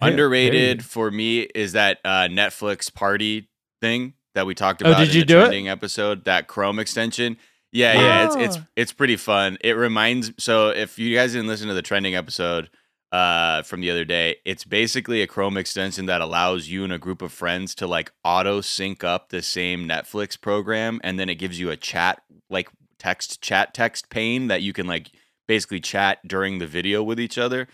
Underrated 0.00 0.82
very- 0.82 0.84
for 0.86 1.10
me 1.10 1.40
is 1.40 1.72
that 1.72 1.98
uh, 2.04 2.28
Netflix 2.30 2.92
party 2.92 3.48
thing 3.84 4.14
that 4.34 4.46
we 4.46 4.54
talked 4.54 4.82
Oh, 4.82 4.88
about 4.90 4.98
did 5.00 5.10
in 5.10 5.14
you 5.14 5.20
the 5.22 5.26
do 5.26 5.38
it? 5.40 5.42
trending 5.42 5.68
episode. 5.68 6.24
That 6.24 6.46
Chrome 6.48 6.78
extension. 6.78 7.36
Yeah, 7.70 7.94
yeah, 7.94 8.26
it's 8.26 8.36
it's 8.36 8.58
it's 8.76 8.92
pretty 8.92 9.16
fun. 9.16 9.58
It 9.60 9.72
reminds 9.72 10.32
so 10.38 10.68
if 10.70 10.98
you 10.98 11.14
guys 11.14 11.32
didn't 11.32 11.48
listen 11.48 11.68
to 11.68 11.74
the 11.74 11.82
trending 11.82 12.14
episode 12.14 12.70
uh 13.12 13.62
from 13.62 13.80
the 13.80 13.90
other 13.90 14.04
day, 14.04 14.36
it's 14.44 14.64
basically 14.64 15.22
a 15.22 15.26
Chrome 15.26 15.56
extension 15.56 16.06
that 16.06 16.20
allows 16.20 16.68
you 16.68 16.84
and 16.84 16.92
a 16.92 16.98
group 16.98 17.20
of 17.20 17.32
friends 17.32 17.74
to 17.76 17.86
like 17.86 18.12
auto 18.24 18.60
sync 18.60 19.04
up 19.04 19.28
the 19.28 19.42
same 19.42 19.86
Netflix 19.88 20.40
program 20.40 21.00
and 21.04 21.18
then 21.18 21.28
it 21.28 21.34
gives 21.34 21.58
you 21.60 21.70
a 21.70 21.76
chat 21.76 22.22
like 22.48 22.68
text 22.98 23.42
chat 23.42 23.74
text 23.74 24.08
pane 24.08 24.46
that 24.48 24.62
you 24.62 24.72
can 24.72 24.86
like 24.86 25.10
basically 25.48 25.80
chat 25.80 26.18
during 26.26 26.58
the 26.58 26.66
video 26.66 27.02
with 27.02 27.18
each 27.20 27.36
other 27.38 27.66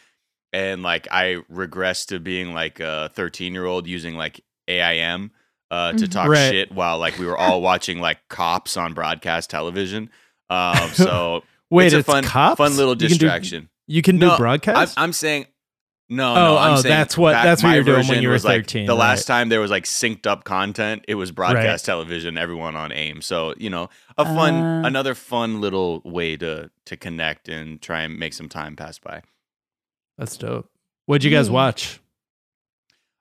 and 0.53 0.83
like 0.83 1.07
I 1.13 1.43
regress 1.49 2.07
to 2.07 2.19
being 2.19 2.53
like 2.55 2.81
a 2.81 3.11
13 3.15 3.53
year 3.53 3.67
old 3.67 3.87
using 3.87 4.15
like 4.17 4.41
AIM 4.67 5.31
uh, 5.71 5.93
to 5.93 6.05
Mhm. 6.07 6.11
talk 6.11 6.29
Right. 6.29 6.51
shit 6.51 6.73
while 6.73 6.99
like 6.99 7.19
we 7.19 7.27
were 7.27 7.37
all 7.39 7.61
watching 7.71 8.01
like 8.01 8.19
cops 8.29 8.77
on 8.77 8.93
broadcast 8.95 9.51
television. 9.51 10.11
Um, 10.51 10.89
so 10.95 11.45
Wait, 11.71 11.87
it's 11.87 11.95
it's, 11.95 12.09
a 12.09 12.11
fun, 12.13 12.25
cops? 12.25 12.59
fun 12.59 12.77
little 12.77 12.95
You 12.95 13.07
can 13.07 13.09
do- 13.09 13.15
distraction. 13.19 13.69
You 13.87 14.03
can 14.03 14.19
do, 14.19 14.27
No, 14.27 14.33
I'm, 14.33 14.39
broadcast. 14.39 14.95
I'm 14.99 15.13
saying. 15.13 15.47
No, 16.09 16.33
Oh, 16.33 16.35
no, 16.35 16.59
I'm 16.59 16.73
oh, 16.73 16.77
saying 16.81 16.93
that's 16.93 17.17
what- 17.17 17.35
back- 17.35 17.45
that's 17.45 17.63
what 17.63 17.71
you 17.71 17.77
were 17.77 17.83
doing 17.85 18.09
when 18.09 18.21
you 18.21 18.27
were 18.27 18.33
was, 18.35 18.45
like, 18.45 18.63
13, 18.65 18.87
The 18.87 18.97
last 18.97 19.27
time 19.27 19.49
there 19.49 19.61
was 19.61 19.71
like 19.71 19.85
synced 19.85 20.27
up 20.27 20.43
content, 20.43 21.05
it 21.07 21.15
was 21.15 21.31
broadcast 21.31 21.85
television, 21.85 22.37
everyone 22.37 22.75
on 22.75 22.91
AIM. 22.91 23.23
So 23.23 23.55
you 23.59 23.71
know, 23.71 23.91
a 24.19 24.25
fun, 24.25 24.55
Uh. 24.55 24.83
another 24.89 25.15
fun 25.15 25.61
little 25.61 26.03
way 26.05 26.37
to 26.39 26.73
to 26.87 26.97
connect 26.97 27.49
and 27.49 27.81
try 27.81 28.01
and 28.01 28.19
make 28.19 28.35
some 28.35 28.49
time 28.49 28.75
pass 28.75 28.99
by. 28.99 29.23
That's 30.19 30.37
dope. 30.37 30.69
What'd 31.07 31.23
you 31.23 31.31
guys 31.31 31.47
Yeah. 31.47 31.53
watch? 31.55 32.01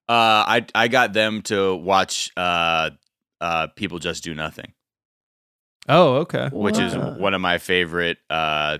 Uh, 0.09 0.43
I 0.47 0.65
I 0.73 0.87
got 0.87 1.13
them 1.13 1.43
to 1.43 1.75
watch 1.75 2.31
uh, 2.35 2.89
uh, 3.39 3.67
people 3.75 3.99
just 3.99 4.23
do 4.23 4.33
nothing, 4.33 4.73
Oh, 5.87 6.15
okay. 6.17 6.49
which 6.51 6.79
is 6.79 6.95
one 6.97 7.33
of 7.35 7.41
my 7.41 7.59
favorite 7.59 8.17
uh, 8.29 8.79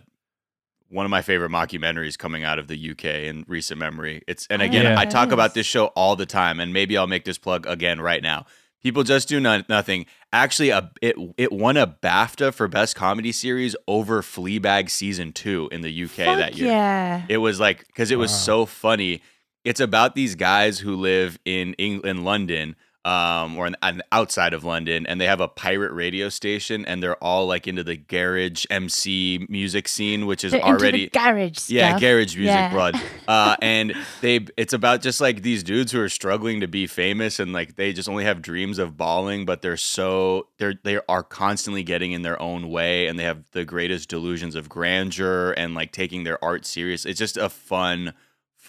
one 0.90 1.06
of 1.06 1.12
my 1.12 1.22
favorite 1.22 1.52
mockumentaries 1.52 2.18
coming 2.18 2.44
out 2.44 2.58
of 2.58 2.68
the 2.68 2.92
UK 2.92 3.06
in 3.06 3.46
recent 3.48 3.80
memory. 3.80 4.24
It's 4.28 4.48
and 4.50 4.62
again, 4.64 4.86
Yeah. 4.86 5.00
I 5.00 5.06
talk 5.06 5.32
about 5.32 5.54
this 5.54 5.68
show 5.68 5.88
all 5.88 6.16
the 6.16 6.26
time, 6.26 6.60
and 6.60 6.74
maybe 6.74 6.98
I'll 6.98 7.06
make 7.08 7.26
this 7.26 7.38
plug 7.38 7.68
again 7.68 8.02
right 8.02 8.24
now. 8.24 8.46
People 8.82 9.04
just 9.04 9.28
do 9.28 9.40
no- 9.40 9.62
nothing. 9.70 10.08
Actually, 10.34 10.70
a, 10.70 10.90
it 11.02 11.16
it 11.38 11.52
won 11.52 11.78
a 11.78 11.86
BAFTA 11.86 12.54
for 12.56 12.68
best 12.68 12.96
comedy 12.96 13.32
series 13.32 13.76
over 13.88 14.22
Fleabag 14.24 14.90
season 14.90 15.32
two 15.32 15.70
in 15.72 15.82
the 15.82 16.04
UK 16.06 16.10
Fuck 16.26 16.38
that 16.40 16.58
year. 16.58 16.70
yeah. 16.70 17.26
It 17.30 17.38
was 17.38 17.60
like 17.60 17.86
because 17.88 18.10
it 18.10 18.16
was 18.18 18.32
Wow. 18.32 18.38
so 18.38 18.66
funny. 18.66 19.22
It's 19.70 19.80
about 19.80 20.16
these 20.16 20.34
guys 20.34 20.80
who 20.80 20.96
live 20.96 21.38
in 21.46 21.76
Eng- 21.78 22.02
in 22.04 22.24
London, 22.24 22.76
um, 23.06 23.56
or 23.56 23.70
on- 23.84 24.02
outside 24.12 24.54
of 24.54 24.64
London, 24.64 25.06
and 25.06 25.22
they 25.22 25.26
have 25.28 25.40
a 25.42 25.48
pirate 25.48 25.92
radio 25.94 26.28
station, 26.30 26.86
and 26.86 27.04
they're 27.04 27.24
all 27.24 27.46
like 27.46 27.68
into 27.68 27.84
the 27.84 27.96
garage 27.96 28.66
MC 28.72 29.46
music 29.48 29.88
scene, 29.88 30.26
which 30.26 30.44
is 30.44 30.54
They're 30.54 30.62
already 30.64 31.06
the 31.06 31.12
garage 31.20 31.58
stuff. 31.58 31.70
yeah, 31.70 32.00
garage 32.00 32.36
music, 32.36 32.56
Yeah. 32.56 32.72
blood. 32.74 32.96
Uh, 33.28 33.56
and 33.62 33.94
they, 34.22 34.44
it's 34.58 34.74
about 34.74 35.04
just 35.04 35.22
like 35.22 35.44
these 35.44 35.62
dudes 35.62 35.92
who 35.92 36.02
are 36.02 36.10
struggling 36.10 36.62
to 36.62 36.68
be 36.68 36.88
famous, 36.88 37.40
and 37.40 37.54
like 37.54 37.76
they 37.76 37.94
just 37.94 38.10
only 38.10 38.24
have 38.24 38.42
dreams 38.42 38.80
of 38.80 38.98
balling, 38.98 39.46
but 39.46 39.62
they're 39.62 39.78
so 39.78 40.48
they're 40.58 40.74
they 40.84 41.00
are 41.08 41.22
constantly 41.22 41.84
getting 41.84 42.12
in 42.12 42.24
their 42.24 42.42
own 42.42 42.70
way, 42.72 43.06
and 43.06 43.20
they 43.20 43.24
have 43.24 43.44
the 43.52 43.64
greatest 43.66 44.10
delusions 44.10 44.56
of 44.56 44.68
grandeur 44.68 45.52
and 45.52 45.76
like 45.76 45.92
taking 45.92 46.24
their 46.24 46.44
art 46.44 46.66
serious. 46.66 47.06
It's 47.06 47.20
just 47.20 47.38
a 47.38 47.50
fun, 47.50 48.14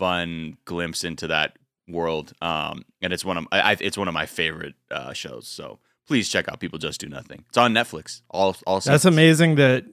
fun 0.00 0.57
glimpse 0.64 1.04
into 1.04 1.28
that 1.28 1.57
world. 1.88 2.33
Um, 2.42 2.85
and 3.02 3.12
it's 3.12 3.25
one 3.25 3.37
of 3.37 3.47
I, 3.52 3.61
I- 3.73 3.76
it's 3.80 3.97
one 3.99 4.09
of 4.09 4.14
my 4.14 4.26
favorite 4.26 4.75
uh, 4.90 5.12
shows. 5.12 5.47
So 5.47 5.78
please 6.09 6.28
check 6.28 6.49
out 6.49 6.59
People 6.59 6.78
Just 6.80 7.00
Do 7.00 7.09
Nothing. 7.09 7.45
It's 7.50 7.59
on 7.59 7.73
Netflix. 7.75 8.23
All 8.30 8.57
all 8.66 8.76
That's 8.76 8.87
seasons. 8.87 9.04
amazing 9.07 9.54
that 9.57 9.85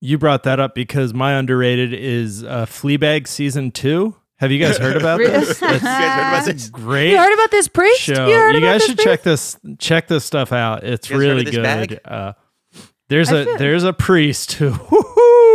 you 0.00 0.16
brought 0.16 0.44
that 0.44 0.58
up 0.60 0.74
because 0.74 1.12
my 1.12 1.34
underrated 1.34 1.92
is 1.92 2.42
uh, 2.44 2.64
Fleabag 2.64 3.26
season 3.26 3.70
two. 3.70 4.14
Have 4.38 4.50
you 4.50 4.58
guys 4.58 4.78
heard 4.78 4.96
about 4.96 5.18
this? 5.26 5.60
You 5.62 5.66
guys 5.68 5.80
heard 5.82 6.28
about 6.28 6.44
this? 6.46 6.70
great 6.70 7.10
You 7.10 7.18
heard 7.18 7.34
about 7.34 7.50
this 7.50 7.68
priest? 7.68 8.00
show. 8.00 8.26
You 8.26 8.34
heard 8.34 8.54
You 8.54 8.60
guys 8.62 8.80
this 8.80 8.86
should 8.88 8.96
priest? 8.96 9.04
check 9.08 9.22
this 9.22 9.56
check 9.78 10.08
this 10.08 10.24
stuff 10.24 10.52
out. 10.52 10.84
It's 10.84 11.10
You 11.10 11.16
guys 11.16 11.22
heard 11.26 11.30
of 11.30 11.36
really 11.36 11.44
this 11.44 11.54
good. 11.56 11.62
bag? 11.62 12.00
Uh, 12.06 12.32
there's 13.10 13.30
I 13.32 13.38
a 13.40 13.44
feel- 13.44 13.58
there's 13.58 13.84
a 13.84 13.92
priest 13.92 14.52
who 14.52 14.70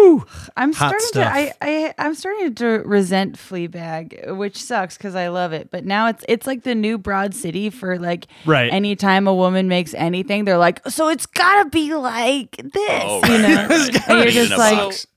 woo-hoo, 0.05 0.25
I'm 0.57 0.74
hot 0.74 0.89
starting 0.89 1.07
stuff. 1.07 1.33
to 1.33 1.38
I, 1.38 1.53
I 1.62 1.93
I'm 1.97 2.15
starting 2.15 2.55
to 2.55 2.65
resent 2.85 3.35
Fleabag, 3.38 4.35
which 4.35 4.62
sucks 4.62 4.97
because 4.97 5.15
I 5.15 5.27
love 5.29 5.53
it. 5.53 5.71
But 5.71 5.85
now 5.85 6.07
it's 6.07 6.24
it's 6.27 6.45
like 6.47 6.63
the 6.63 6.75
new 6.75 6.97
Broad 6.97 7.33
City 7.33 7.69
for 7.69 7.97
like 8.00 8.27
right. 8.45 8.71
anytime 8.71 9.27
a 9.27 9.33
woman 9.33 9.67
makes 9.67 9.93
anything, 9.93 10.45
they're 10.45 10.57
like, 10.57 10.81
so 10.89 11.09
it's 11.09 11.25
gotta 11.25 11.69
be 11.69 11.93
like 11.95 12.55
this, 12.57 12.74
Oh, 13.03 13.21
you 13.25 13.38
know. 13.41 13.67
And 14.07 14.24
you're 14.24 14.45
just 14.45 14.57
like- 14.57 14.77
box. 14.77 15.07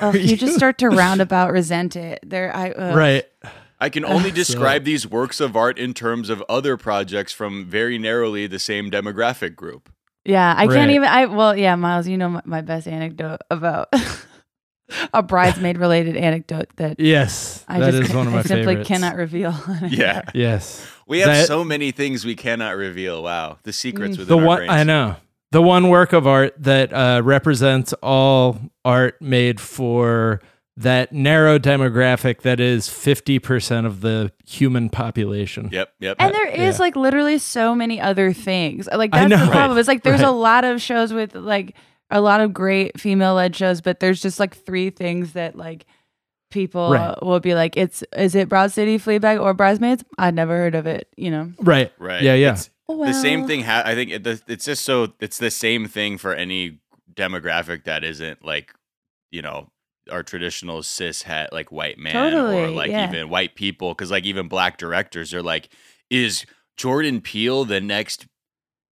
Ugh, 0.00 0.16
you 0.16 0.36
just 0.36 0.56
start 0.56 0.78
to 0.78 0.88
roundabout 0.90 1.52
resent 1.52 1.94
it. 1.94 2.18
There, 2.26 2.54
I 2.54 2.70
ugh. 2.72 2.96
right. 2.96 3.24
I 3.80 3.88
can 3.90 4.04
only 4.04 4.30
So- 4.34 4.34
describe 4.34 4.82
these 4.84 5.06
works 5.06 5.38
of 5.40 5.56
art 5.56 5.78
in 5.78 5.94
terms 5.94 6.30
of 6.30 6.42
other 6.48 6.76
projects 6.76 7.32
from 7.32 7.64
very 7.66 7.96
narrowly 7.98 8.46
the 8.48 8.58
same 8.58 8.90
demographic 8.90 9.54
group. 9.54 9.90
Yeah, 10.24 10.54
I 10.56 10.66
Right. 10.66 10.74
can't 10.74 10.90
even. 10.90 11.08
I 11.08 11.26
well, 11.26 11.56
yeah, 11.56 11.74
Miles, 11.76 12.08
you 12.08 12.16
know 12.16 12.28
my, 12.30 12.42
my 12.44 12.60
best 12.62 12.86
anecdote 12.88 13.40
about 13.50 13.88
a 15.12 15.22
bridesmaid 15.22 15.78
related 15.78 16.16
anecdote 16.16 16.68
that 16.76 17.00
Yes, 17.00 17.64
I 17.68 17.80
that 17.80 17.92
just 17.92 18.10
is 18.10 18.14
one 18.16 18.26
of 18.26 18.32
my 18.32 18.40
I 18.40 18.42
simply 18.42 18.64
favorites. 18.74 18.88
cannot 18.88 19.16
reveal. 19.16 19.54
Yeah. 19.88 20.22
Yes, 20.34 20.86
We 21.06 21.20
have 21.20 21.28
That- 21.28 21.46
so 21.46 21.64
many 21.64 21.90
things 21.90 22.24
we 22.24 22.34
cannot 22.36 22.76
reveal. 22.76 23.22
Wow. 23.22 23.58
The 23.64 23.72
secrets 23.72 24.16
Mm. 24.16 24.20
within 24.20 24.38
the 24.40 24.46
one 24.46 24.58
brains. 24.58 24.70
I 24.72 24.84
know 24.84 25.16
the 25.52 25.62
one 25.62 25.88
work 25.88 26.12
of 26.12 26.26
art 26.26 26.54
that 26.58 26.92
uh, 26.92 27.20
represents 27.24 27.92
all 28.02 28.58
art 28.84 29.20
made 29.22 29.60
for 29.60 30.40
that 30.76 31.12
narrow 31.12 31.58
demographic 31.58 32.40
that 32.42 32.58
is 32.58 32.88
50% 32.88 33.86
of 33.86 34.00
the 34.00 34.32
human 34.44 34.88
population. 34.90 35.68
Yep, 35.70 35.92
yep. 36.00 36.16
And 36.18 36.34
there 36.34 36.48
is 36.48 36.76
Yeah. 36.76 36.82
like 36.82 36.96
literally 36.96 37.38
so 37.38 37.74
many 37.74 38.00
other 38.00 38.32
things. 38.32 38.88
Like 38.92 39.12
that's 39.12 39.30
know. 39.30 39.44
the 39.44 39.50
problem. 39.52 39.78
It's 39.78 39.86
like 39.88 40.02
there's 40.02 40.20
Right. 40.20 40.28
a 40.28 40.32
lot 40.32 40.64
of 40.64 40.82
shows 40.82 41.12
with 41.12 41.34
like 41.36 41.76
a 42.10 42.20
lot 42.20 42.40
of 42.40 42.52
great 42.52 43.00
female 43.00 43.34
led 43.34 43.54
shows, 43.54 43.80
but 43.80 44.00
there's 44.00 44.20
just 44.20 44.40
like 44.40 44.54
three 44.56 44.90
things 44.90 45.32
that 45.34 45.56
like 45.56 45.86
people 46.50 46.90
Right. 46.90 47.22
will 47.22 47.40
be 47.40 47.54
like, 47.54 47.76
it's 47.76 48.02
is 48.16 48.34
it 48.34 48.48
Broad 48.48 48.72
City, 48.72 48.98
Fleabag, 48.98 49.40
or 49.40 49.54
Bridesmaids? 49.54 50.04
I'd 50.18 50.34
never 50.34 50.56
heard 50.56 50.74
of 50.74 50.86
it. 50.86 51.08
You 51.16 51.30
know. 51.30 51.52
Right. 51.60 51.92
Right. 51.98 52.22
Yeah, 52.22 52.34
yeah. 52.34 52.52
It's 52.52 52.70
the 52.88 53.12
same 53.12 53.46
thing. 53.46 53.62
Ha- 53.62 53.82
I 53.86 53.94
think 53.94 54.10
it, 54.10 54.26
it's 54.48 54.64
just 54.64 54.84
so 54.84 55.12
it's 55.20 55.38
the 55.38 55.50
same 55.52 55.86
thing 55.86 56.18
for 56.18 56.34
any 56.34 56.80
demographic 57.14 57.84
that 57.84 58.02
isn't 58.02 58.44
like, 58.44 58.74
you 59.30 59.40
know, 59.40 59.70
our 60.10 60.22
traditional 60.22 60.82
cis 60.82 61.22
het 61.22 61.52
like 61.52 61.72
white 61.72 61.98
man 61.98 62.34
or 62.34 62.68
like 62.70 62.90
yeah. 62.90 63.08
even 63.08 63.28
white 63.28 63.54
people. 63.54 63.90
Because 63.90 64.10
like 64.10 64.24
even 64.24 64.48
black 64.48 64.78
directors 64.78 65.32
are 65.34 65.42
like, 65.42 65.68
is 66.10 66.44
Jordan 66.76 67.20
Peele 67.20 67.64
the 67.64 67.80
next 67.80 68.26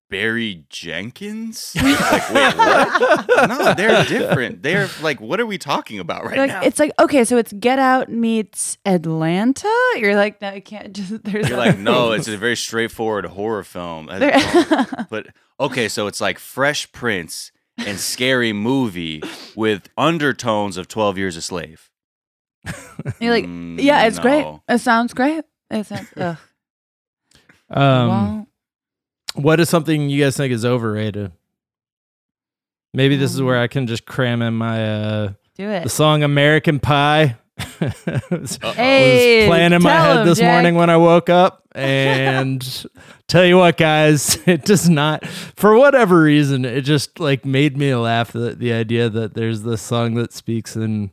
Barry 0.09 0.65
Jenkins? 0.69 1.73
like, 1.81 2.29
wait, 2.33 2.55
what? 2.55 3.27
no, 3.47 3.73
they're 3.73 4.03
different. 4.03 4.61
They're 4.61 4.89
like, 5.01 5.21
what 5.21 5.39
are 5.39 5.45
we 5.45 5.57
talking 5.57 5.99
about 5.99 6.25
right 6.25 6.37
like 6.37 6.49
now? 6.49 6.61
it's 6.61 6.79
like 6.79 6.91
okay, 6.99 7.23
so 7.23 7.37
it's 7.37 7.53
Get 7.53 7.79
Out 7.79 8.09
meets 8.09 8.77
Atlanta. 8.85 9.71
You're 9.95 10.15
like, 10.15 10.41
no, 10.41 10.49
I 10.49 10.59
can't 10.59 10.93
just. 10.93 11.23
There's 11.23 11.49
You're 11.49 11.57
like, 11.57 11.77
no, 11.77 12.11
it's 12.11 12.27
a 12.27 12.37
very 12.37 12.57
straightforward 12.57 13.25
horror 13.25 13.63
film. 13.63 14.07
That's 14.07 14.63
There- 14.63 14.85
all. 14.99 15.05
but 15.09 15.27
okay, 15.59 15.87
so 15.87 16.07
it's 16.07 16.21
like 16.21 16.39
Fresh 16.39 16.91
Prince 16.91 17.51
and 17.87 17.99
Scary 17.99 18.53
Movie 18.53 19.21
with 19.55 19.89
undertones 19.97 20.77
of 20.77 20.87
Twelve 20.87 21.17
Years 21.17 21.35
a 21.35 21.41
Slave. 21.41 21.89
You're 23.19 23.31
like, 23.33 23.45
Mm, 23.45 23.81
yeah, 23.81 24.03
it's 24.05 24.19
great. 24.19 24.41
no. 24.41 24.61
It 24.69 24.77
sounds 24.79 25.13
great. 25.13 25.43
It 25.69 25.85
sounds. 25.85 26.07
Ugh. 26.17 26.37
Um, 27.69 28.07
well, 28.09 28.47
what 29.35 29.59
is 29.59 29.69
something 29.69 30.09
you 30.09 30.23
guys 30.23 30.35
think 30.37 30.51
is 30.53 30.65
overrated? 30.65 31.31
Maybe 32.93 33.15
this 33.15 33.33
is 33.33 33.39
Um, 33.39 33.45
where 33.47 33.59
I 33.59 33.67
can 33.67 33.87
just 33.87 34.05
cram 34.05 34.41
in 34.41 34.53
my 34.53 34.85
uh 34.85 35.27
do 35.55 35.67
the 35.67 35.83
it. 35.83 35.89
song 35.89 36.23
American 36.23 36.79
Pie. 36.79 37.37
was. 38.31 38.57
Hey, 38.75 39.45
playing 39.47 39.73
in 39.73 39.81
my 39.81 39.91
head 39.91 40.19
him, 40.21 40.25
this 40.27 40.39
Jack. 40.39 40.51
morning 40.51 40.75
when 40.75 40.89
I 40.89 40.97
woke 40.97 41.29
up 41.29 41.63
and 41.73 42.85
tell 43.27 43.45
you 43.45 43.57
what 43.57 43.77
guys, 43.77 44.37
it 44.47 44.65
does 44.65 44.89
not 44.89 45.25
for 45.27 45.75
whatever 45.77 46.21
reason 46.21 46.65
it 46.65 46.81
just 46.81 47.19
like 47.19 47.45
made 47.45 47.77
me 47.77 47.93
laugh 47.95 48.31
the 48.31 48.55
the 48.55 48.73
idea 48.73 49.09
that 49.09 49.33
there's 49.33 49.63
this 49.63 49.81
song 49.81 50.15
that 50.15 50.33
speaks 50.33 50.75
in 50.75 51.11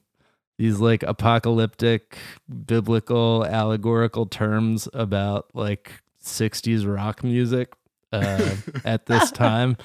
these 0.58 0.80
like 0.80 1.02
apocalyptic 1.04 2.18
biblical 2.66 3.44
allegorical 3.46 4.26
terms 4.26 4.88
about 4.92 5.46
like 5.54 6.02
60s 6.22 6.86
rock 6.92 7.22
music 7.22 7.72
uh, 8.12 8.56
at 8.84 9.06
this 9.06 9.30
time. 9.30 9.76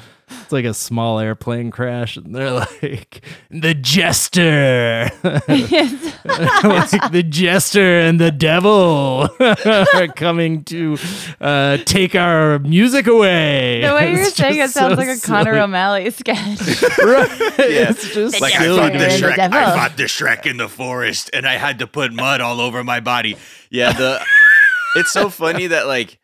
It's 0.41 0.51
like 0.51 0.65
a 0.65 0.73
small 0.73 1.19
airplane 1.19 1.69
crash, 1.69 2.17
and 2.17 2.33
they're 2.33 2.49
like, 2.51 3.23
the 3.51 3.75
jester, 3.75 5.11
like 5.23 7.11
the 7.11 7.23
jester 7.27 7.99
and 7.99 8.19
the 8.19 8.31
devil 8.31 9.29
are 9.39 10.07
coming 10.15 10.63
to 10.65 10.97
uh, 11.39 11.77
take 11.85 12.15
our 12.15 12.59
music 12.59 13.07
away. 13.07 13.81
the 13.81 13.93
way 13.93 14.11
you're 14.13 14.21
It's 14.21 14.35
saying 14.35 14.55
it 14.55 14.57
just 14.57 14.73
sounds 14.73 14.93
so 14.95 14.99
like 15.05 15.17
a 15.17 15.19
Connor 15.21 15.51
silly. 15.51 15.59
O'Malley 15.59 16.09
sketch. 16.09 16.37
right? 17.03 17.29
It's 17.59 18.13
just 18.13 18.41
Like 18.41 18.53
jester 18.53 18.71
I 18.71 18.75
fought 18.77 18.93
the 18.93 18.93
and 18.93 18.93
me. 18.93 19.19
the 19.19 19.27
Shrek. 19.27 19.39
I 19.53 19.75
fought 19.75 19.97
the 19.97 20.03
Shrek 20.03 20.45
in 20.45 20.57
the 20.57 20.69
forest, 20.69 21.29
and 21.33 21.45
I 21.45 21.57
had 21.57 21.79
to 21.79 21.87
put 21.87 22.13
mud 22.13 22.41
all 22.41 22.59
over 22.59 22.83
my 22.83 22.99
body. 23.01 23.37
Yeah, 23.69 23.91
the 23.93 24.25
it's 24.95 25.11
so 25.11 25.29
funny 25.29 25.67
that 25.67 25.85
like 25.87 26.17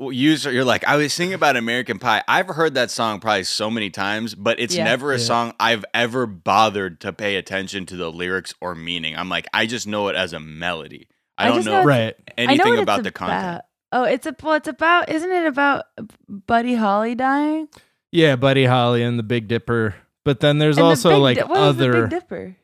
you 0.00 0.32
you're 0.34 0.64
like 0.64 0.84
I 0.84 0.96
was 0.96 1.12
singing 1.12 1.34
about 1.34 1.56
American 1.56 1.98
Pie. 1.98 2.22
I've 2.28 2.48
heard 2.48 2.74
that 2.74 2.90
song 2.90 3.20
probably 3.20 3.44
so 3.44 3.70
many 3.70 3.90
times, 3.90 4.34
but 4.34 4.60
it's 4.60 4.74
Yeah. 4.74 4.84
never 4.84 5.12
a 5.12 5.18
Yeah. 5.18 5.24
song 5.24 5.54
I've 5.58 5.84
ever 5.94 6.26
bothered 6.26 7.00
to 7.00 7.12
pay 7.12 7.36
attention 7.36 7.86
to 7.86 7.96
the 7.96 8.10
lyrics 8.10 8.54
or 8.60 8.74
meaning. 8.74 9.16
I'm 9.16 9.28
like 9.28 9.46
I 9.52 9.66
just 9.66 9.86
know 9.86 10.08
it 10.08 10.16
as 10.16 10.32
a 10.32 10.40
melody. 10.40 11.08
I, 11.38 11.46
I 11.46 11.48
don't 11.48 11.64
know, 11.64 11.80
know 11.82 11.84
Right. 11.86 12.14
I 12.36 12.44
know 12.46 12.52
anything 12.52 12.72
what 12.74 12.82
about 12.82 13.02
the 13.04 13.10
content. 13.12 13.62
Oh, 13.92 14.02
it's 14.04 14.26
a 14.26 14.34
well. 14.42 14.54
It's 14.54 14.68
about. 14.68 15.08
Isn't 15.08 15.30
it 15.32 15.46
about 15.46 15.84
Buddy 16.28 16.74
Holly 16.74 17.14
dying? 17.14 17.68
Yeah, 18.12 18.36
Buddy 18.36 18.66
Holly 18.66 19.02
and 19.02 19.18
the 19.18 19.22
Big 19.22 19.48
Dipper. 19.48 19.94
But 20.24 20.40
then 20.40 20.58
there's 20.58 20.76
And 20.76 20.84
the 20.84 20.88
also 20.90 21.10
Big 21.12 21.20
like 21.20 21.36
Di- 21.38 21.44
what 21.44 21.50
was 21.60 21.76
the 21.76 21.84
other 21.88 22.02
Big 22.02 22.10
Dipper. 22.10 22.56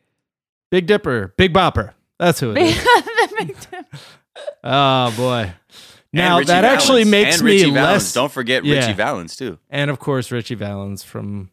Big 0.71 0.87
Dipper, 0.87 1.33
Big 1.39 1.55
Bopper. 1.55 1.95
That's 2.19 2.41
who 2.41 2.51
it 2.51 2.55
Big, 2.57 2.67
is. 2.77 2.85
the 2.85 3.35
Big 3.39 3.57
Dipper. 3.71 3.87
Oh 4.65 5.15
boy. 5.17 5.53
And 6.15 6.29
Now 6.29 6.39
Ritchie 6.39 6.47
that 6.49 6.65
actually 6.65 7.05
makes 7.05 7.37
and 7.37 7.45
me 7.45 7.53
Ritchie 7.53 7.71
Valens. 7.71 7.93
less. 8.05 8.13
Don't 8.13 8.33
forget 8.33 8.65
Yeah. 8.65 8.77
Ritchie 8.81 8.93
Valens 8.95 9.37
too 9.37 9.59
And 9.71 9.91
of 9.91 9.99
course, 9.99 10.31
Ritchie 10.31 10.55
Valens 10.55 11.03
from 11.03 11.51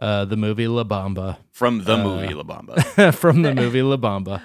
uh, 0.00 0.24
the 0.24 0.36
movie 0.36 0.66
La 0.66 0.84
Bamba. 0.84 1.36
from 1.52 1.84
the 1.84 1.94
Uh, 1.94 2.02
movie 2.02 2.32
La 2.34 2.42
Bamba. 2.42 3.14
from 3.22 3.42
the 3.42 3.54
movie 3.54 3.82
La 3.82 3.96
Bamba. 3.98 4.40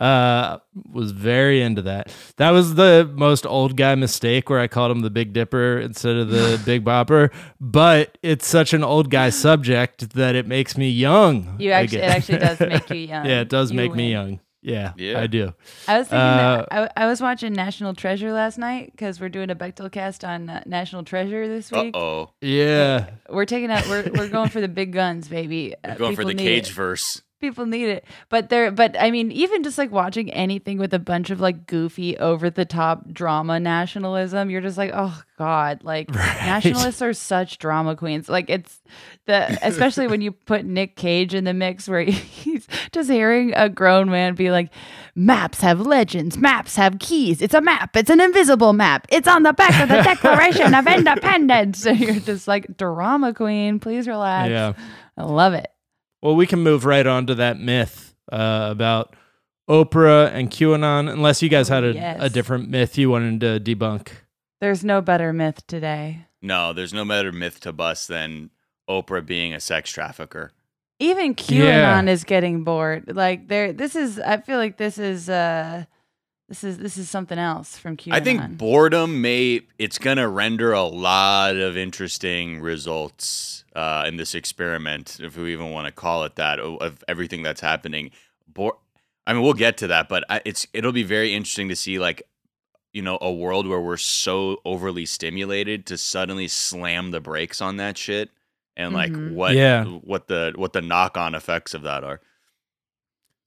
Uh, 0.00 0.58
was 0.92 1.10
very 1.10 1.60
into 1.60 1.82
that. 1.82 2.10
That 2.36 2.50
was 2.50 2.76
the 2.76 3.10
most 3.16 3.44
old 3.44 3.76
guy 3.76 3.96
mistake 3.96 4.48
where 4.48 4.60
I 4.60 4.68
called 4.68 4.92
him 4.92 5.00
the 5.00 5.10
Big 5.10 5.32
Dipper 5.34 5.78
instead 5.80 6.16
of 6.16 6.30
the 6.30 6.60
Big 6.64 6.84
Bopper. 6.84 7.30
But 7.60 8.16
it's 8.22 8.46
such 8.46 8.72
an 8.72 8.82
old 8.84 9.10
guy 9.10 9.28
subject 9.30 10.14
that 10.14 10.34
it 10.36 10.46
makes 10.46 10.78
me 10.78 10.88
young. 10.88 11.56
You 11.58 11.72
actually, 11.72 11.98
it 11.98 12.04
actually 12.04 12.38
does 12.38 12.60
make 12.60 12.88
you 12.90 12.96
young. 13.12 13.26
yeah, 13.26 13.40
it 13.40 13.48
does 13.50 13.72
You 13.72 13.76
make 13.76 13.94
me 13.94 14.10
young. 14.12 14.40
Yeah, 14.62 14.92
Yeah. 14.96 15.18
I 15.20 15.26
do. 15.26 15.54
I 15.88 15.98
was 15.98 16.08
thinking 16.08 16.18
Uh, 16.18 16.66
that 16.70 16.92
I, 16.96 17.04
I 17.04 17.06
was 17.06 17.20
watching 17.22 17.52
National 17.54 17.94
Treasure 17.94 18.30
last 18.32 18.58
night 18.58 18.90
because 18.92 19.18
we're 19.20 19.28
doing 19.30 19.50
a 19.50 19.54
Bechdel 19.54 19.90
Cast 19.90 20.24
on 20.24 20.50
uh, 20.50 20.62
National 20.66 21.02
Treasure 21.02 21.48
this 21.48 21.72
Uh 21.72 21.80
week. 21.82 21.96
oh, 21.96 22.30
Yeah. 22.42 23.10
We're 23.30 23.46
taking 23.46 23.70
out. 23.70 23.86
We're 23.88 24.10
we're 24.14 24.28
going 24.28 24.50
for 24.50 24.60
the 24.60 24.68
big 24.68 24.92
guns, 24.92 25.28
baby. 25.28 25.74
Uh, 25.82 25.94
going 25.94 26.14
for 26.16 26.24
the 26.24 26.34
need 26.34 26.44
cage 26.44 26.68
it. 26.68 26.72
verse. 26.74 27.22
People 27.40 27.64
need 27.64 27.88
it, 27.88 28.04
but 28.28 28.50
they're. 28.50 28.70
But 28.70 28.96
I 29.00 29.10
mean, 29.10 29.32
even 29.32 29.62
just 29.62 29.78
like 29.78 29.90
watching 29.90 30.30
anything 30.30 30.76
with 30.76 30.92
a 30.92 30.98
bunch 30.98 31.30
of 31.30 31.40
like 31.40 31.66
goofy, 31.66 32.18
over 32.18 32.50
the 32.50 32.66
top 32.66 33.10
drama 33.12 33.58
nationalism, 33.58 34.50
you're 34.50 34.60
just 34.60 34.76
like, 34.76 34.90
oh 34.92 35.22
god, 35.38 35.82
like 35.82 36.10
nationalists 36.14 37.00
are 37.00 37.14
such 37.14 37.56
drama 37.56 37.96
queens. 37.96 38.28
Like 38.28 38.50
it's 38.50 38.82
the 39.24 39.58
especially 39.66 40.06
when 40.06 40.20
you 40.20 40.32
put 40.32 40.66
Nick 40.66 40.96
Cage 40.96 41.32
in 41.32 41.44
the 41.44 41.54
mix, 41.54 41.88
where 41.88 42.02
he's 42.02 42.68
just 42.92 43.08
hearing 43.08 43.54
a 43.56 43.70
grown 43.70 44.10
man 44.10 44.34
be 44.34 44.50
like, 44.50 44.70
"Maps 45.14 45.62
have 45.62 45.80
legends. 45.80 46.36
Maps 46.36 46.76
have 46.76 46.98
keys. 46.98 47.40
It's 47.40 47.54
a 47.54 47.62
map. 47.62 47.96
It's 47.96 48.10
an 48.10 48.20
invisible 48.20 48.74
map. 48.74 49.06
It's 49.10 49.26
on 49.26 49.44
the 49.44 49.54
back 49.54 49.80
of 49.82 49.88
the 49.88 50.02
Declaration 50.02 50.74
of 50.74 50.86
Independence." 50.98 51.82
So 51.82 51.90
you're 51.90 52.20
just 52.20 52.46
like, 52.46 52.76
drama 52.76 53.32
queen. 53.32 53.80
Please 53.80 54.06
relax. 54.06 54.50
Yeah. 54.50 54.74
I 55.16 55.22
love 55.22 55.54
it. 55.54 55.70
Well, 56.22 56.36
we 56.36 56.46
can 56.46 56.60
move 56.60 56.84
right 56.84 57.06
on 57.06 57.26
to 57.26 57.34
that 57.36 57.58
myth 57.58 58.14
uh, 58.30 58.68
about 58.70 59.14
Oprah 59.68 60.30
and 60.32 60.50
QAnon, 60.50 61.10
unless 61.10 61.42
you 61.42 61.48
guys 61.48 61.68
had 61.68 61.84
a, 61.84 61.92
Yes. 61.94 62.18
a 62.20 62.28
different 62.28 62.68
myth 62.68 62.98
you 62.98 63.10
wanted 63.10 63.40
to 63.40 63.60
debunk. 63.60 64.08
There's 64.60 64.84
no 64.84 65.00
better 65.00 65.32
myth 65.32 65.66
today. 65.66 66.26
No, 66.42 66.72
there's 66.72 66.92
no 66.92 67.04
better 67.04 67.32
myth 67.32 67.60
to 67.60 67.72
bust 67.72 68.08
than 68.08 68.50
Oprah 68.88 69.24
being 69.24 69.54
a 69.54 69.60
sex 69.60 69.90
trafficker. 69.90 70.52
Even 70.98 71.34
Yeah. 71.48 72.02
QAnon 72.02 72.08
is 72.08 72.24
getting 72.24 72.64
bored. 72.64 73.14
Like 73.16 73.48
there 73.48 73.72
this 73.72 73.96
is 73.96 74.18
I 74.18 74.36
feel 74.38 74.58
like 74.58 74.76
this 74.76 74.98
is 74.98 75.30
uh 75.30 75.84
this 76.50 76.62
is 76.64 76.76
this 76.78 76.98
is 76.98 77.08
something 77.08 77.38
else 77.38 77.78
from 77.78 77.96
QAnon. 77.96 78.12
I 78.12 78.20
think 78.20 78.58
boredom 78.58 79.22
may 79.22 79.62
it's 79.78 79.98
gonna 79.98 80.28
render 80.28 80.72
a 80.72 80.82
lot 80.82 81.56
of 81.56 81.76
interesting 81.78 82.60
results 82.60 83.64
uh, 83.74 84.04
in 84.06 84.16
this 84.16 84.34
experiment, 84.34 85.18
if 85.22 85.36
we 85.36 85.52
even 85.52 85.70
want 85.70 85.86
to 85.86 85.92
call 85.92 86.24
it 86.24 86.34
that, 86.36 86.58
of, 86.58 86.76
of 86.82 87.04
everything 87.06 87.42
that's 87.44 87.60
happening. 87.60 88.10
Bor- 88.48 88.76
I 89.28 89.32
mean, 89.32 89.42
we'll 89.42 89.52
get 89.54 89.76
to 89.78 89.86
that, 89.86 90.08
but 90.08 90.24
I, 90.28 90.42
it's 90.44 90.66
it'll 90.74 90.90
be 90.92 91.04
very 91.04 91.32
interesting 91.34 91.68
to 91.68 91.76
see 91.76 91.98
like 92.00 92.24
you 92.92 93.00
know 93.02 93.16
a 93.20 93.32
world 93.32 93.68
where 93.68 93.80
we're 93.80 93.96
so 93.96 94.60
overly 94.64 95.06
stimulated 95.06 95.86
to 95.86 95.96
suddenly 95.96 96.48
slam 96.48 97.12
the 97.12 97.20
brakes 97.20 97.60
on 97.62 97.76
that 97.76 97.96
shit 97.96 98.30
and 98.76 98.92
like 98.92 99.12
Mhm. 99.12 99.34
what 99.34 99.54
Yeah. 99.54 99.84
what 99.84 100.26
the 100.26 100.52
what 100.56 100.72
the 100.72 100.82
knock 100.82 101.16
on 101.16 101.36
effects 101.36 101.74
of 101.74 101.82
that 101.82 102.02
are. 102.02 102.20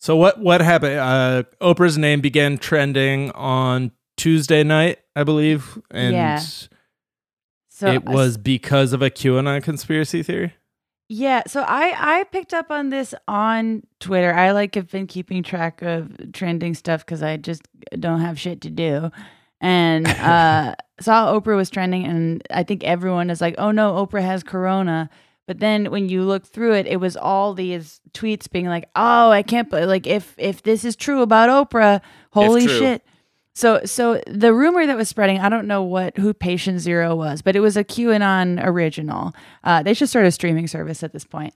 So 0.03 0.17
what 0.17 0.37
what 0.37 0.59
happened? 0.59 0.99
Uh, 0.99 1.43
Oprah's 1.61 1.97
name 1.97 2.19
began 2.19 2.57
trending 2.57 3.31
on 3.31 3.91
Tuesday 4.17 4.61
night, 4.61 4.99
I 5.15 5.23
believe, 5.23 5.81
and 5.91 6.13
Yeah. 6.13 6.41
so 7.69 7.87
it 7.87 8.03
was 8.03 8.35
because 8.35 8.91
of 8.91 9.01
a 9.01 9.09
QAnon 9.09 9.63
conspiracy 9.63 10.21
theory. 10.21 10.55
Yeah, 11.07 11.43
so 11.47 11.61
I 11.61 11.93
I 12.19 12.23
picked 12.25 12.53
up 12.53 12.69
on 12.69 12.89
this 12.89 13.15
on 13.29 13.83
Twitter. 14.01 14.33
I 14.33 14.51
like 14.51 14.75
have 14.75 14.91
been 14.91 15.07
keeping 15.07 15.41
track 15.41 15.81
of 15.81 16.33
trending 16.33 16.73
stuff 16.73 17.05
because 17.05 17.23
I 17.23 17.37
just 17.37 17.61
don't 17.97 18.19
have 18.19 18.37
shit 18.37 18.59
to 18.63 18.69
do, 18.69 19.09
and 19.61 20.05
uh, 20.19 20.75
saw 20.99 21.33
Oprah 21.33 21.55
was 21.55 21.69
trending, 21.69 22.03
and 22.03 22.45
I 22.51 22.63
think 22.63 22.83
everyone 22.83 23.29
is 23.29 23.39
like, 23.39 23.55
"Oh 23.57 23.71
no, 23.71 24.05
Oprah 24.05 24.21
has 24.21 24.43
corona." 24.43 25.09
But 25.45 25.59
then 25.59 25.91
when 25.91 26.07
you 26.07 26.23
look 26.23 26.45
through 26.45 26.73
it, 26.75 26.87
it 26.87 26.97
was 26.97 27.17
all 27.17 27.53
these 27.53 27.99
tweets 28.13 28.49
being 28.49 28.67
like, 28.67 28.89
"Oh, 28.95 29.29
I 29.29 29.43
can't 29.43 29.69
believe 29.69 29.87
like 29.87 30.07
if 30.07 30.35
if 30.37 30.63
this 30.63 30.85
is 30.85 30.95
true 30.95 31.21
about 31.21 31.69
Oprah, 31.69 32.01
holy 32.31 32.61
shit." 32.79 33.03
So 33.55 33.81
so 33.85 34.21
the 34.25 34.53
rumor 34.53 34.85
that 34.85 34.97
was 34.97 35.09
spreading, 35.09 35.39
I 35.39 35.49
don't 35.49 35.67
know 35.67 35.83
what 35.83 36.17
who 36.17 36.33
Patient 36.33 36.79
Zero 36.79 37.15
was, 37.15 37.41
but 37.41 37.55
it 37.55 37.59
was 37.59 37.77
a 37.77 37.83
QAnon 37.83 38.65
original. 38.65 39.33
Uh, 39.63 39.83
they 39.83 39.93
should 39.93 40.09
start 40.09 40.25
a 40.25 40.31
streaming 40.31 40.67
service 40.67 41.03
at 41.03 41.13
this 41.13 41.25
point. 41.25 41.53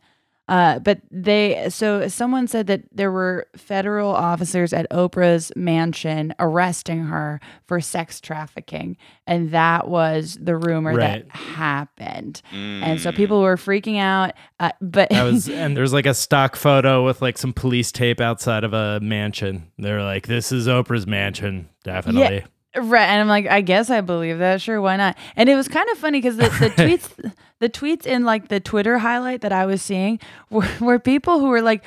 Uh, 0.48 0.80
but 0.80 1.02
they, 1.12 1.68
so 1.70 2.08
someone 2.08 2.48
said 2.48 2.68
that 2.68 2.84
there 2.92 3.12
were 3.12 3.48
federal 3.56 4.10
officers 4.12 4.72
at 4.72 4.90
Oprah's 4.92 5.52
mansion 5.56 6.34
arresting 6.40 7.06
her 7.06 7.40
for 7.68 7.82
sex 7.82 8.22
trafficking. 8.22 8.96
And 9.26 9.52
that 9.52 9.90
was 9.90 10.38
the 10.42 10.56
rumor 10.56 10.94
Right. 10.94 11.28
that 11.28 11.36
happened. 11.36 12.42
Mm. 12.54 12.82
And 12.84 13.02
so 13.02 13.12
people 13.12 13.42
were 13.42 13.58
freaking 13.58 14.00
out. 14.00 14.34
Uh, 14.60 14.72
but 14.80 15.10
That 15.10 15.24
was, 15.24 15.50
and 15.50 15.76
there's 15.76 15.92
like 15.94 16.06
a 16.06 16.14
stock 16.14 16.56
photo 16.56 17.04
with 17.06 17.22
like 17.22 17.38
some 17.38 17.52
police 17.54 17.92
tape 17.92 18.22
outside 18.22 18.64
of 18.64 18.74
a 18.74 19.00
mansion. 19.02 19.72
They're 19.78 20.04
like, 20.04 20.28
"This 20.28 20.52
is 20.52 20.68
Oprah's 20.68 21.06
mansion, 21.08 21.70
definitely." 21.84 22.46
Right, 22.80 23.06
and 23.08 23.22
I'm 23.22 23.28
like, 23.28 23.48
I 23.48 23.62
guess 23.62 23.90
I 23.90 24.02
believe 24.02 24.40
that. 24.40 24.62
Sure, 24.62 24.80
why 24.82 24.96
not? 24.98 25.18
And 25.36 25.50
it 25.50 25.56
was 25.56 25.68
kind 25.68 25.90
of 25.92 25.98
funny 25.98 26.20
because 26.20 26.38
the, 26.38 26.44
the 26.50 26.70
tweets, 26.78 27.34
the 27.60 27.70
tweets 27.70 28.06
in 28.06 28.24
like 28.26 28.48
the 28.50 28.60
Twitter 28.60 28.98
highlight 29.00 29.42
that 29.42 29.52
I 29.52 29.66
was 29.66 29.82
seeing 29.82 30.20
were, 30.50 30.68
were 30.80 31.00
people 31.00 31.40
who 31.40 31.48
were 31.48 31.62
like 31.62 31.84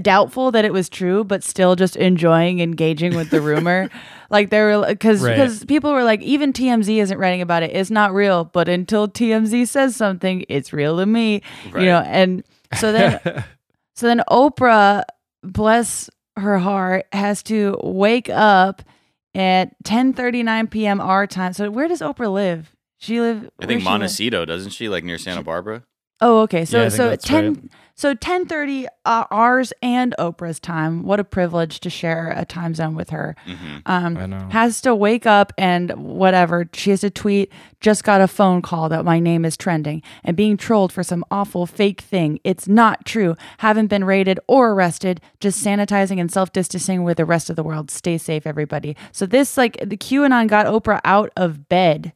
doubtful 0.00 0.52
that 0.52 0.64
it 0.64 0.72
was 0.72 0.88
true, 0.88 1.24
but 1.24 1.42
still 1.42 1.74
just 1.74 1.96
enjoying 1.96 2.60
engaging 2.60 3.16
with 3.16 3.30
the 3.30 3.40
rumor. 3.40 3.88
like 4.30 4.50
they 4.50 4.60
were 4.60 4.84
because 4.86 5.22
Right. 5.22 5.34
because 5.36 5.64
people 5.64 5.92
were 5.92 6.04
like, 6.04 6.22
even 6.22 6.52
TMZ 6.52 6.96
isn't 7.02 7.18
writing 7.18 7.40
about 7.42 7.62
it. 7.62 7.70
It's 7.74 7.90
not 7.90 8.12
real, 8.14 8.44
but 8.44 8.68
until 8.68 9.08
TMZ 9.08 9.66
says 9.68 9.96
something, 9.96 10.44
it's 10.48 10.72
real 10.72 10.98
to 10.98 11.06
me. 11.06 11.42
Right. 11.72 11.82
You 11.82 11.88
know, 11.88 12.00
and 12.06 12.44
so 12.78 12.92
then 12.92 13.20
so 13.96 14.06
then 14.06 14.22
Oprah, 14.30 15.02
bless 15.42 16.08
her 16.36 16.58
heart, 16.58 17.06
has 17.12 17.42
to 17.44 17.76
wake 17.82 18.30
up 18.30 18.82
at 19.34 19.70
10:39 19.84 20.70
p.m. 20.70 21.00
our 21.00 21.26
time. 21.26 21.52
So 21.52 21.70
where 21.70 21.88
does 21.88 22.00
Oprah 22.00 22.32
live? 22.32 22.74
She 22.98 23.20
live. 23.20 23.50
I 23.60 23.66
think 23.66 23.80
she 23.80 23.84
live? 23.86 23.92
Montecito, 23.92 24.44
doesn't 24.44 24.70
she? 24.70 24.88
Like 24.88 25.04
near 25.04 25.18
Santa 25.18 25.42
Barbara? 25.42 25.84
Oh, 26.20 26.40
okay. 26.40 26.64
So 26.64 26.78
Yeah, 26.78 26.86
I 26.86 26.88
think 26.90 26.96
so 26.96 27.08
that's 27.08 27.24
10 27.24 27.52
right. 27.54 27.62
So 28.00 28.14
10:30 28.14 28.86
uh, 29.04 29.24
ours 29.30 29.72
and 29.82 30.14
Oprah's 30.18 30.58
time. 30.60 31.02
What 31.02 31.20
a 31.20 31.24
privilege 31.24 31.80
to 31.80 31.90
share 31.90 32.32
a 32.36 32.44
time 32.44 32.74
zone 32.74 32.94
with 32.94 33.10
her. 33.10 33.36
hmm 33.44 33.78
Um, 33.86 34.16
I 34.16 34.26
know. 34.26 34.48
has 34.50 34.80
to 34.82 34.94
wake 34.94 35.26
up 35.26 35.52
and 35.58 35.90
whatever. 35.92 36.68
She 36.72 36.90
has 36.90 37.00
to 37.00 37.10
tweet, 37.10 37.52
just 37.80 38.04
got 38.04 38.20
a 38.20 38.28
phone 38.28 38.62
call 38.62 38.88
that 38.88 39.04
my 39.04 39.18
name 39.20 39.44
is 39.44 39.56
trending 39.56 40.02
and 40.24 40.36
being 40.36 40.56
trolled 40.56 40.92
for 40.92 41.02
some 41.02 41.24
awful 41.30 41.66
fake 41.66 42.00
thing. 42.00 42.40
It's 42.44 42.66
not 42.66 43.04
true. 43.04 43.36
Haven't 43.58 43.88
been 43.88 44.04
raided 44.04 44.40
or 44.48 44.72
arrested, 44.72 45.20
just 45.40 45.62
sanitizing 45.64 46.18
and 46.20 46.30
self 46.32 46.52
distancing 46.52 47.04
with 47.04 47.16
the 47.18 47.24
rest 47.26 47.50
of 47.50 47.56
the 47.56 47.62
world. 47.62 47.90
Stay 47.90 48.16
safe, 48.18 48.46
everybody. 48.46 48.96
So, 49.12 49.26
this, 49.26 49.56
like, 49.56 49.76
the 49.84 49.96
QAnon 49.96 50.48
got 50.48 50.66
Oprah 50.66 51.00
out 51.04 51.30
of 51.36 51.68
bed. 51.68 52.12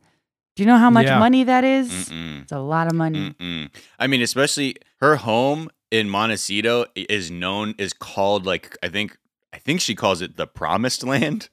Do 0.56 0.62
you 0.62 0.68
know 0.68 0.78
how 0.78 0.88
much 0.90 1.06
Yeah. 1.06 1.18
money 1.18 1.42
that 1.42 1.64
is? 1.64 1.90
Mm-mm. 1.90 2.42
It's 2.42 2.52
a 2.52 2.60
lot 2.60 2.86
of 2.86 2.94
money. 2.94 3.34
Mm-mm. 3.40 3.70
I 3.98 4.06
mean, 4.06 4.22
especially 4.22 4.76
her 5.00 5.16
home 5.16 5.68
in 5.94 6.08
Montecito 6.10 6.86
is 6.96 7.30
known 7.30 7.74
is 7.78 7.92
called 7.92 8.44
like 8.46 8.76
I 8.82 8.88
think 8.88 9.16
I 9.52 9.58
think 9.58 9.80
she 9.80 9.94
calls 9.94 10.20
it 10.22 10.36
the 10.36 10.46
Promised 10.46 11.04
Land. 11.04 11.48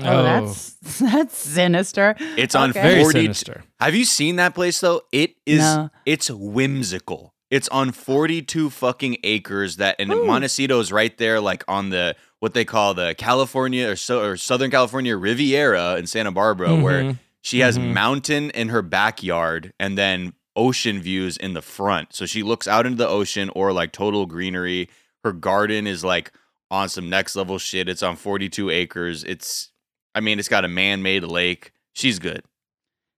Oh, 0.00 0.22
that's 0.22 0.74
that's 1.00 1.36
sinister. 1.36 2.14
It's 2.36 2.54
on 2.54 2.70
Okay. 2.70 2.80
very 2.82 3.02
40 3.02 3.20
sinister. 3.20 3.64
Have 3.80 3.94
you 3.96 4.04
seen 4.04 4.36
that 4.36 4.54
place 4.54 4.78
though? 4.80 5.02
It 5.12 5.34
is 5.44 5.58
No. 5.60 5.90
it's 6.06 6.30
whimsical. 6.30 7.34
It's 7.50 7.68
on 7.70 7.92
42 7.92 8.70
fucking 8.70 9.16
acres 9.24 9.76
that 9.76 9.96
and 9.98 10.12
Ooh. 10.12 10.24
Montecito 10.24 10.78
is 10.80 10.92
right 10.92 11.16
there 11.18 11.40
like 11.40 11.64
on 11.66 11.90
the 11.90 12.14
what 12.40 12.54
they 12.54 12.64
call 12.64 12.94
the 12.94 13.14
California 13.18 13.88
or 13.90 13.96
so 13.96 14.22
or 14.22 14.36
Southern 14.36 14.70
California 14.70 15.16
Riviera 15.16 15.96
in 15.96 16.06
Santa 16.06 16.30
Barbara 16.30 16.76
where 16.76 17.02
Mhm. 17.02 17.18
she 17.40 17.58
has 17.60 17.76
Mhm. 17.78 17.92
mountain 17.94 18.50
in 18.50 18.68
her 18.68 18.82
backyard 18.82 19.72
and 19.80 19.98
then 19.98 20.34
ocean 20.58 21.00
views 21.00 21.36
in 21.38 21.54
the 21.54 21.62
front. 21.62 22.12
So 22.14 22.26
she 22.26 22.42
looks 22.42 22.66
out 22.68 22.84
into 22.84 22.98
the 22.98 23.08
ocean 23.08 23.50
or 23.54 23.72
like 23.72 23.92
total 23.92 24.26
greenery. 24.26 24.88
Her 25.24 25.32
garden 25.32 25.86
is 25.86 26.02
like 26.04 26.32
on 26.70 26.88
some 26.88 27.08
next 27.08 27.36
level 27.36 27.58
shit. 27.58 27.88
It's 27.88 28.02
on 28.02 28.16
42 28.16 28.68
acres. 28.70 29.24
It's 29.24 29.70
I 30.14 30.20
mean, 30.20 30.38
it's 30.38 30.48
got 30.48 30.64
a 30.64 30.68
man-made 30.68 31.22
lake. 31.24 31.72
She's 31.94 32.18
good. 32.18 32.42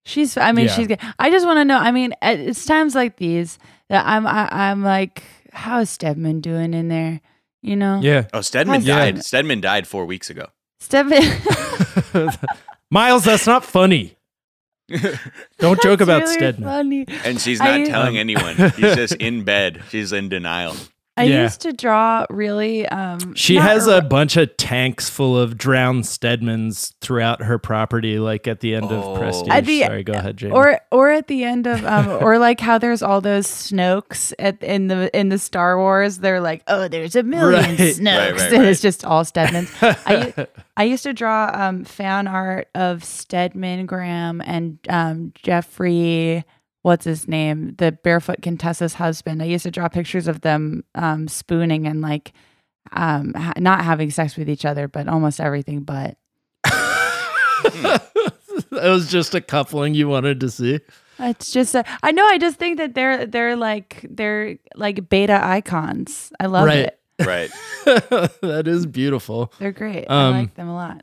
She's. 0.04 0.36
I 0.36 0.52
mean, 0.52 0.66
Yeah. 0.66 0.72
she's 0.74 0.86
good. 0.86 1.00
I 1.18 1.30
just 1.30 1.46
want 1.46 1.58
to 1.58 1.64
know. 1.64 1.78
I 1.78 1.90
mean, 1.92 2.14
it's 2.22 2.64
times 2.66 2.94
like 2.94 3.16
these 3.16 3.58
that 3.88 4.06
I'm. 4.06 4.26
I, 4.26 4.48
I'm 4.50 4.82
like, 4.82 5.22
how's 5.52 5.90
Stedman 5.90 6.40
doing 6.40 6.74
in 6.74 6.88
there? 6.88 7.20
You 7.62 7.76
know, 7.76 8.00
Yeah. 8.02 8.26
Oh, 8.32 8.40
Stedman 8.40 8.76
How's 8.80 8.86
died. 8.86 9.16
that? 9.18 9.24
Stedman 9.24 9.60
died 9.60 9.86
4 9.86 10.06
weeks 10.06 10.30
ago. 10.30 10.46
Stedman. 10.80 11.22
Miles, 12.90 13.24
that's 13.24 13.46
not 13.46 13.64
funny. 13.64 14.16
Don't 15.58 15.80
joke 15.82 16.00
about 16.00 16.22
really 16.22 16.34
Stedman. 16.34 16.68
Funny. 16.68 17.06
And 17.24 17.40
she's 17.40 17.60
I- 17.60 17.78
not 17.78 17.86
telling 17.88 18.16
Um, 18.16 18.20
anyone. 18.20 18.56
He's 18.56 18.94
just 18.96 19.14
in 19.20 19.44
bed. 19.44 19.82
She's 19.90 20.12
in 20.12 20.28
denial. 20.28 20.74
I 21.20 21.24
Yeah. 21.24 21.42
used 21.42 21.60
to 21.62 21.72
draw 21.72 22.24
really. 22.30 22.86
Um, 22.88 23.34
She 23.34 23.56
has 23.56 23.86
a 23.86 24.00
bunch 24.00 24.36
of 24.36 24.56
tanks 24.56 25.08
full 25.10 25.38
of 25.38 25.56
drowned 25.58 26.04
Stedmans 26.04 26.92
throughout 27.00 27.42
her 27.42 27.58
property, 27.58 28.18
like 28.18 28.48
at 28.48 28.60
the 28.60 28.74
end 28.74 28.86
Oh. 28.90 29.12
of 29.14 29.18
Prestige. 29.20 29.48
At 29.50 29.64
the- 29.66 29.80
Sorry, 29.82 30.02
go 30.02 30.12
ahead, 30.14 30.36
Jamie. 30.36 30.52
or 30.52 30.80
or 30.90 31.10
at 31.10 31.26
the 31.28 31.44
end 31.44 31.66
of 31.66 31.84
um 31.84 32.08
or 32.22 32.38
like 32.38 32.60
how 32.60 32.78
there's 32.78 33.02
all 33.02 33.20
those 33.20 33.46
Snokes 33.46 34.32
at 34.38 34.62
in 34.62 34.88
the 34.88 35.10
in 35.18 35.28
the 35.28 35.38
Star 35.38 35.78
Wars 35.78 36.18
they're 36.18 36.40
like 36.40 36.62
oh 36.68 36.88
there's 36.88 37.14
a 37.16 37.22
million 37.22 37.60
Right. 37.76 37.78
Snokes 37.78 38.30
Right, 38.32 38.32
right, 38.40 38.52
and 38.52 38.64
it's 38.64 38.80
just 38.80 39.04
all 39.04 39.24
Stedmans. 39.24 39.70
I 40.76 40.84
used 40.84 41.02
to 41.04 41.12
draw 41.12 41.50
um 41.52 41.84
fan 41.84 42.26
art 42.26 42.68
of 42.74 43.04
Stedman 43.04 43.86
Graham 43.86 44.40
and 44.44 44.78
um 44.88 45.32
Jeffrey 45.34 46.44
what's 46.82 47.04
his 47.04 47.28
name 47.28 47.74
the 47.78 47.92
barefoot 47.92 48.42
Contessa's 48.42 48.94
husband. 48.94 49.42
I 49.42 49.46
used 49.46 49.64
to 49.64 49.70
draw 49.70 49.88
pictures 49.88 50.26
of 50.28 50.40
them 50.42 50.84
um 50.94 51.28
spooning 51.28 51.86
and 51.86 52.00
like 52.00 52.32
um 52.92 53.34
ha- 53.34 53.52
not 53.58 53.84
having 53.84 54.10
sex 54.10 54.36
with 54.36 54.48
each 54.48 54.64
other 54.64 54.88
but 54.88 55.06
almost 55.08 55.40
everything 55.40 55.80
but 55.80 56.16
it 57.64 58.00
was 58.72 59.10
just 59.10 59.34
a 59.34 59.40
coupling 59.40 59.94
you 59.94 60.08
wanted 60.08 60.40
to 60.40 60.50
see. 60.50 60.80
It's 61.18 61.52
just 61.52 61.74
a, 61.74 61.84
I 62.02 62.12
know. 62.12 62.24
I 62.24 62.38
just 62.38 62.56
think 62.58 62.78
that 62.78 62.94
they're 62.94 63.26
they're 63.26 63.56
like 63.56 64.06
they're 64.08 64.56
like 64.74 65.08
beta 65.10 65.38
icons. 65.44 66.32
I 66.40 66.46
love 66.46 66.64
Right. 66.66 66.78
it. 66.78 66.96
Right. 67.26 67.50
that 67.84 68.64
is 68.66 68.86
beautiful. 68.86 69.52
They're 69.58 69.72
great. 69.72 70.06
Um, 70.10 70.34
I 70.34 70.38
like 70.40 70.54
them 70.54 70.68
a 70.68 70.74
lot. 70.74 71.02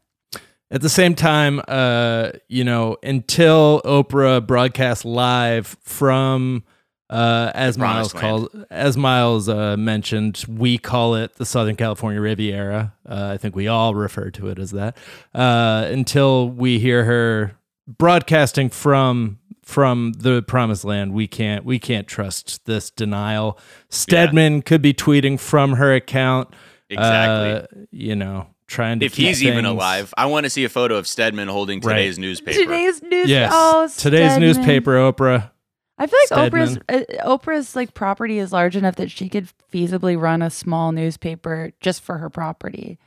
At 0.69 0.81
the 0.81 0.89
same 0.89 1.15
time, 1.15 1.61
uh, 1.67 2.31
you 2.49 2.63
know, 2.63 2.97
until 3.01 3.81
Oprah 3.85 4.45
broadcast 4.45 5.05
live 5.05 5.77
from 5.81 6.63
uh, 7.09 7.51
as 7.55 7.77
Miles 7.77 8.11
called 8.11 8.65
as 8.69 8.97
Miles 8.97 9.47
uh, 9.47 9.77
mentioned, 9.77 10.43
we 10.49 10.77
call 10.77 11.15
it 11.15 11.35
the 11.35 11.45
Southern 11.45 11.77
California 11.77 12.19
Riviera. 12.19 12.93
Uh, 13.07 13.31
I 13.33 13.37
think 13.37 13.55
we 13.55 13.67
all 13.67 13.95
refer 13.95 14.29
to 14.31 14.49
it 14.49 14.59
as 14.59 14.71
that. 14.71 14.97
Uh, 15.33 15.87
until 15.89 16.49
we 16.49 16.79
hear 16.79 17.05
her 17.05 17.53
broadcasting 17.87 18.69
from 18.69 19.39
from 19.63 20.13
the 20.17 20.41
promised 20.41 20.83
land, 20.83 21.13
we 21.13 21.27
can't 21.27 21.63
we 21.63 21.79
can't 21.79 22.07
trust 22.07 22.65
this 22.65 22.89
denial. 22.89 23.57
Stedman 23.87 24.61
could 24.61 24.81
be 24.81 24.93
tweeting 24.93 25.39
from 25.39 25.73
her 25.73 25.93
account. 25.93 26.53
Exactly. 26.89 27.83
uh, 27.83 27.85
you 27.91 28.15
know, 28.15 28.47
trying 28.67 28.99
to 28.99 29.05
if 29.05 29.13
keep 29.13 29.27
he's 29.27 29.43
even 29.43 29.65
alive, 29.65 30.13
I 30.17 30.25
want 30.27 30.43
to 30.45 30.49
see 30.49 30.63
a 30.63 30.69
photo 30.69 30.95
of 30.95 31.07
Stedman 31.07 31.47
holding 31.47 31.79
Right. 31.79 31.95
today's 31.95 32.19
newspaper. 32.19 32.59
Today's 32.59 33.01
news. 33.01 33.29
Yes. 33.29 33.51
Oh, 33.55 33.87
Today's 33.97 34.31
Stedman. 34.31 34.41
newspaper, 34.41 34.95
Oprah. 34.97 35.51
I 35.97 36.05
feel 36.07 36.19
like 36.19 36.27
Stedman. 36.51 36.67
Oprah's 36.89 37.05
uh, 37.19 37.27
Oprah's 37.37 37.75
like 37.75 37.93
property 37.93 38.37
is 38.37 38.51
large 38.51 38.75
enough 38.75 38.97
that 38.97 39.09
she 39.09 39.29
could 39.29 39.49
feasibly 39.73 40.19
run 40.19 40.41
a 40.41 40.49
small 40.49 40.91
newspaper 40.91 41.71
just 41.79 42.01
for 42.01 42.17
her 42.19 42.29
property. 42.29 42.99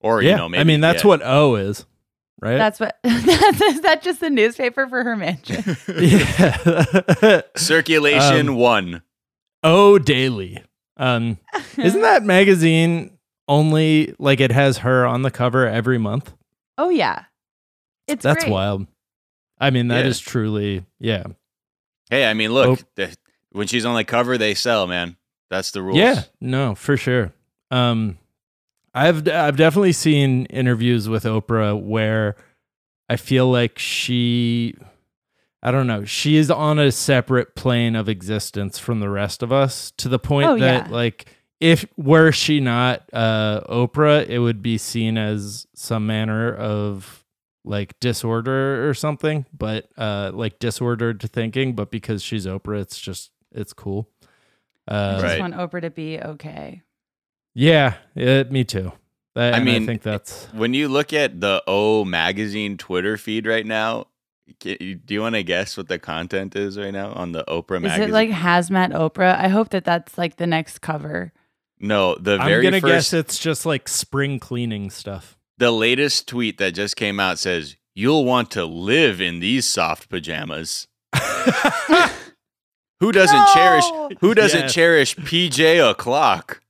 or 0.00 0.20
yeah, 0.20 0.32
you 0.32 0.36
know, 0.36 0.48
maybe 0.50 0.60
I 0.60 0.64
mean 0.64 0.80
that's 0.80 1.04
yeah. 1.04 1.08
what 1.08 1.22
O 1.24 1.54
is, 1.54 1.86
right? 2.42 2.58
That's 2.58 2.80
what. 2.80 2.98
That's 3.02 3.60
is 3.62 3.80
that 3.80 4.02
just 4.02 4.20
the 4.20 4.28
newspaper 4.28 4.86
for 4.88 5.02
her 5.04 5.16
mansion? 5.16 5.76
yeah. 5.98 7.40
circulation 7.56 8.50
Um, 8.50 8.56
one. 8.56 9.02
o 9.62 9.98
Daily. 9.98 10.62
Um, 10.98 11.38
isn't 11.78 12.02
that 12.02 12.22
magazine 12.24 13.13
only 13.48 14.14
like 14.18 14.40
it 14.40 14.50
has 14.52 14.78
her 14.78 15.04
on 15.06 15.22
the 15.22 15.30
cover 15.30 15.66
every 15.66 15.98
month? 15.98 16.32
Oh 16.78 16.88
yeah, 16.88 17.24
it's 18.06 18.22
That's 18.22 18.44
great. 18.44 18.52
wild. 18.52 18.86
I 19.60 19.70
mean, 19.70 19.88
that 19.88 20.04
Yeah. 20.04 20.10
is 20.10 20.20
truly, 20.20 20.84
yeah, 20.98 21.24
Hey, 22.10 22.26
I 22.28 22.34
mean, 22.34 22.52
look, 22.52 22.80
Oh. 22.80 22.84
the, 22.96 23.16
when 23.52 23.66
she's 23.66 23.84
on 23.84 23.94
the 23.94 24.04
cover, 24.04 24.36
they 24.36 24.54
sell, 24.54 24.86
man. 24.86 25.16
That's 25.50 25.70
the 25.70 25.82
rules. 25.82 25.98
yeah, 25.98 26.22
no, 26.40 26.74
for 26.74 26.96
sure. 26.96 27.32
Um, 27.70 28.18
I've 28.94 29.26
I've 29.28 29.56
definitely 29.56 29.92
seen 29.92 30.46
interviews 30.46 31.08
with 31.08 31.24
Oprah 31.24 31.80
where 31.80 32.36
I 33.08 33.16
feel 33.16 33.50
like 33.50 33.78
she, 33.78 34.74
I 35.62 35.70
don't 35.70 35.86
know, 35.86 36.04
she 36.04 36.36
is 36.36 36.50
on 36.50 36.78
a 36.78 36.90
separate 36.92 37.54
plane 37.54 37.96
of 37.96 38.08
existence 38.08 38.78
from 38.78 39.00
the 39.00 39.08
rest 39.10 39.42
of 39.42 39.52
us 39.52 39.92
to 39.98 40.08
the 40.08 40.18
point 40.18 40.48
Oh, 40.48 40.58
that 40.58 40.86
yeah. 40.88 40.92
like 40.94 41.26
if 41.60 41.86
were 41.96 42.32
she 42.32 42.60
not 42.60 43.02
uh 43.12 43.60
Oprah, 43.68 44.26
it 44.28 44.38
would 44.40 44.62
be 44.62 44.78
seen 44.78 45.16
as 45.18 45.66
some 45.74 46.06
manner 46.06 46.54
of 46.54 47.24
like 47.64 47.98
disorder 48.00 48.88
or 48.88 48.94
something, 48.94 49.46
but 49.56 49.88
uh 49.96 50.30
like 50.34 50.58
disordered 50.58 51.22
thinking, 51.22 51.74
but 51.74 51.90
because 51.90 52.22
she's 52.22 52.46
Oprah, 52.46 52.80
it's 52.80 52.98
just 53.00 53.30
it's 53.52 53.72
cool. 53.72 54.08
Uh, 54.86 54.94
I 54.94 55.12
just 55.14 55.24
Right. 55.24 55.40
want 55.40 55.54
Oprah 55.54 55.80
to 55.82 55.90
be 55.90 56.20
okay. 56.20 56.82
Yeah, 57.54 57.94
it, 58.16 58.50
me 58.52 58.64
too. 58.64 58.92
That, 59.34 59.54
I 59.54 59.60
mean, 59.60 59.82
I 59.82 59.86
think 59.86 60.02
that's 60.02 60.46
When 60.52 60.74
you 60.74 60.88
look 60.88 61.12
at 61.12 61.40
the 61.40 61.62
O 61.66 62.04
Magazine 62.04 62.76
Twitter 62.76 63.16
feed 63.16 63.46
right 63.46 63.64
now, 63.64 64.08
ca- 64.62 64.76
do 64.78 65.14
you 65.14 65.20
want 65.22 65.36
to 65.36 65.42
guess 65.42 65.76
what 65.76 65.88
the 65.88 65.98
content 65.98 66.54
is 66.54 66.76
right 66.78 66.92
now 66.92 67.12
on 67.12 67.32
the 67.32 67.44
Oprah 67.48 67.76
Is 67.76 67.82
magazine? 67.82 68.08
it 68.10 68.12
like 68.12 68.30
hazmat 68.30 68.92
Oprah? 68.92 69.36
I 69.38 69.48
hope 69.48 69.70
that 69.70 69.84
that's 69.84 70.18
like 70.18 70.36
the 70.36 70.46
next 70.46 70.80
cover. 70.80 71.32
No, 71.80 72.14
the 72.16 72.38
I'm 72.38 72.46
very 72.46 72.62
gonna 72.62 72.80
first, 72.80 73.10
guess 73.10 73.12
it's 73.12 73.38
just 73.38 73.66
like 73.66 73.88
spring 73.88 74.38
cleaning 74.38 74.90
stuff. 74.90 75.36
the 75.58 75.70
latest 75.70 76.26
tweet 76.28 76.58
that 76.58 76.72
just 76.74 76.96
came 76.96 77.18
out 77.20 77.38
says, 77.38 77.76
"You'll 77.94 78.24
want 78.24 78.50
to 78.52 78.64
live 78.64 79.20
in 79.20 79.40
these 79.40 79.66
soft 79.66 80.08
pajamas." 80.08 80.86
Who 83.00 83.12
doesn't 83.12 83.46
cherish? 83.52 83.84
Who 84.20 84.34
doesn't 84.34 84.60
Yes. 84.62 84.74
cherish 84.74 85.16
PJ 85.16 85.78
o'clock? 85.90 86.62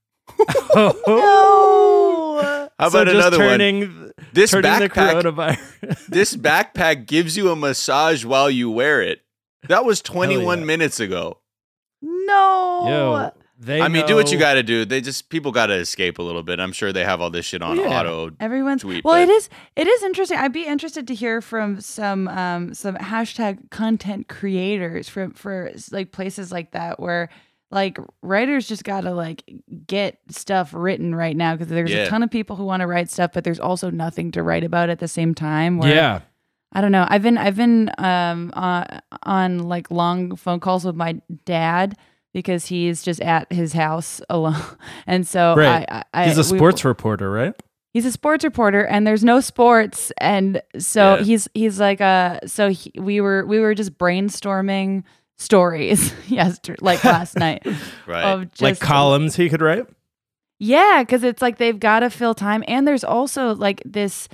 No. 0.75 2.69
How 2.79 2.89
So 2.89 2.99
about 3.01 3.07
just 3.07 3.15
another 3.17 3.39
one? 3.39 3.49
turning, 3.59 4.11
This 4.33 4.51
turning 4.51 4.71
backpack, 4.71 5.23
coronavirus. 5.23 6.07
this 6.09 6.35
backpack 6.37 7.07
gives 7.07 7.37
you 7.37 7.51
a 7.51 7.57
massage 7.57 8.25
while 8.25 8.51
you 8.51 8.71
wear 8.71 9.01
it. 9.03 9.21
That 9.69 9.85
was 9.85 10.01
21 10.03 10.61
yeah. 10.61 10.65
minutes 10.65 10.99
ago. 11.01 11.39
No. 12.03 12.85
Yo, 12.89 13.33
they 13.65 13.81
I 13.81 13.89
mean, 13.89 14.07
do 14.07 14.15
what 14.15 14.31
you 14.33 14.39
got 14.39 14.55
to 14.55 14.63
do. 14.63 14.85
They 14.85 15.01
just 15.01 15.29
people 15.29 15.53
got 15.53 15.67
to 15.67 15.75
escape 15.75 16.19
a 16.19 16.23
little 16.23 16.43
bit. 16.43 16.61
I'm 16.61 16.73
sure 16.73 16.93
they 16.93 17.05
have 17.05 17.21
all 17.21 17.31
this 17.31 17.47
shit 17.47 17.63
on 17.63 17.77
Yeah. 17.79 18.01
auto. 18.01 18.31
Everyone's 18.41 18.83
tweet, 18.83 19.05
well. 19.05 19.15
but- 19.15 19.23
It 19.23 19.31
is. 19.31 19.49
It 19.77 19.87
is 19.87 20.03
interesting. 20.03 20.39
I'd 20.39 20.53
be 20.53 20.67
interested 20.67 21.07
to 21.09 21.15
hear 21.15 21.41
from 21.41 21.81
some 21.81 22.29
um 22.29 22.75
some 22.75 22.97
hashtag 22.97 23.71
content 23.71 24.29
creators 24.29 25.09
from 25.09 25.33
for 25.33 25.73
like 25.91 26.13
places 26.13 26.53
like 26.53 26.73
that 26.73 27.01
where 27.01 27.29
like 27.71 27.99
writers 28.23 28.69
just 28.69 28.85
gotta 28.85 29.13
like 29.13 29.43
get 29.87 30.19
stuff 30.29 30.73
written 30.73 31.15
right 31.15 31.37
now 31.37 31.55
because 31.55 31.69
there's 31.69 31.91
Yeah. 31.91 32.05
a 32.05 32.09
ton 32.09 32.23
of 32.23 32.31
people 32.31 32.55
who 32.57 32.65
want 32.65 32.83
to 32.83 32.87
write 32.87 33.11
stuff, 33.11 33.33
but 33.33 33.43
there's 33.43 33.59
also 33.59 33.91
nothing 33.91 34.31
to 34.33 34.43
write 34.43 34.63
about 34.63 34.91
at 34.91 35.01
the 35.01 35.09
same 35.09 35.35
time. 35.35 35.79
Where, 35.79 35.93
Yeah, 35.93 36.21
I 36.73 36.81
don't 36.81 36.93
know. 36.93 37.05
I've 37.09 37.23
been 37.23 37.37
I've 37.39 37.57
been 37.57 37.91
um 37.99 38.53
on, 38.55 39.01
on 39.25 39.59
like 39.61 39.91
long 39.91 40.37
phone 40.37 40.61
calls 40.61 40.85
with 40.85 40.95
my 40.95 41.21
dad 41.45 41.97
because 42.35 42.67
he's 42.67 43.03
just 43.03 43.23
at 43.23 43.51
his 43.51 43.73
house 43.73 44.21
alone, 44.29 44.61
and 45.07 45.27
so 45.27 45.55
Right. 45.57 45.87
I, 45.91 46.05
I 46.13 46.27
he's 46.29 46.37
a 46.37 46.53
we- 46.53 46.59
sports 46.59 46.85
reporter, 46.85 47.31
right? 47.31 47.55
he's 47.95 48.05
a 48.05 48.11
sports 48.11 48.43
reporter 48.43 48.85
and 48.85 49.07
there's 49.07 49.23
no 49.23 49.39
sports 49.41 50.11
and 50.19 50.61
so 50.79 51.15
Yeah. 51.15 51.23
he's 51.23 51.49
he's 51.55 51.79
like 51.79 52.01
uh 52.01 52.41
so 52.45 52.71
he, 52.71 52.91
we 52.99 53.21
were 53.21 53.47
we 53.47 53.61
were 53.61 53.73
just 53.73 53.97
brainstorming 53.97 55.05
stories 55.39 56.13
yesterday 56.27 56.77
like 56.83 57.05
last 57.05 57.37
night 57.39 57.65
Right. 58.05 58.25
of 58.25 58.51
just 58.51 58.63
like 58.63 58.81
columns 58.81 59.37
he 59.37 59.49
could 59.49 59.63
write. 59.63 59.87
yeah 60.59 61.03
because 61.05 61.23
it's 61.23 61.41
like 61.41 61.59
they've 61.59 61.79
got 61.79 62.01
to 62.01 62.11
fill 62.11 62.35
time 62.35 62.65
and 62.67 62.85
there's 62.85 63.05
also 63.05 63.55
like 63.55 63.81
this 63.85 64.29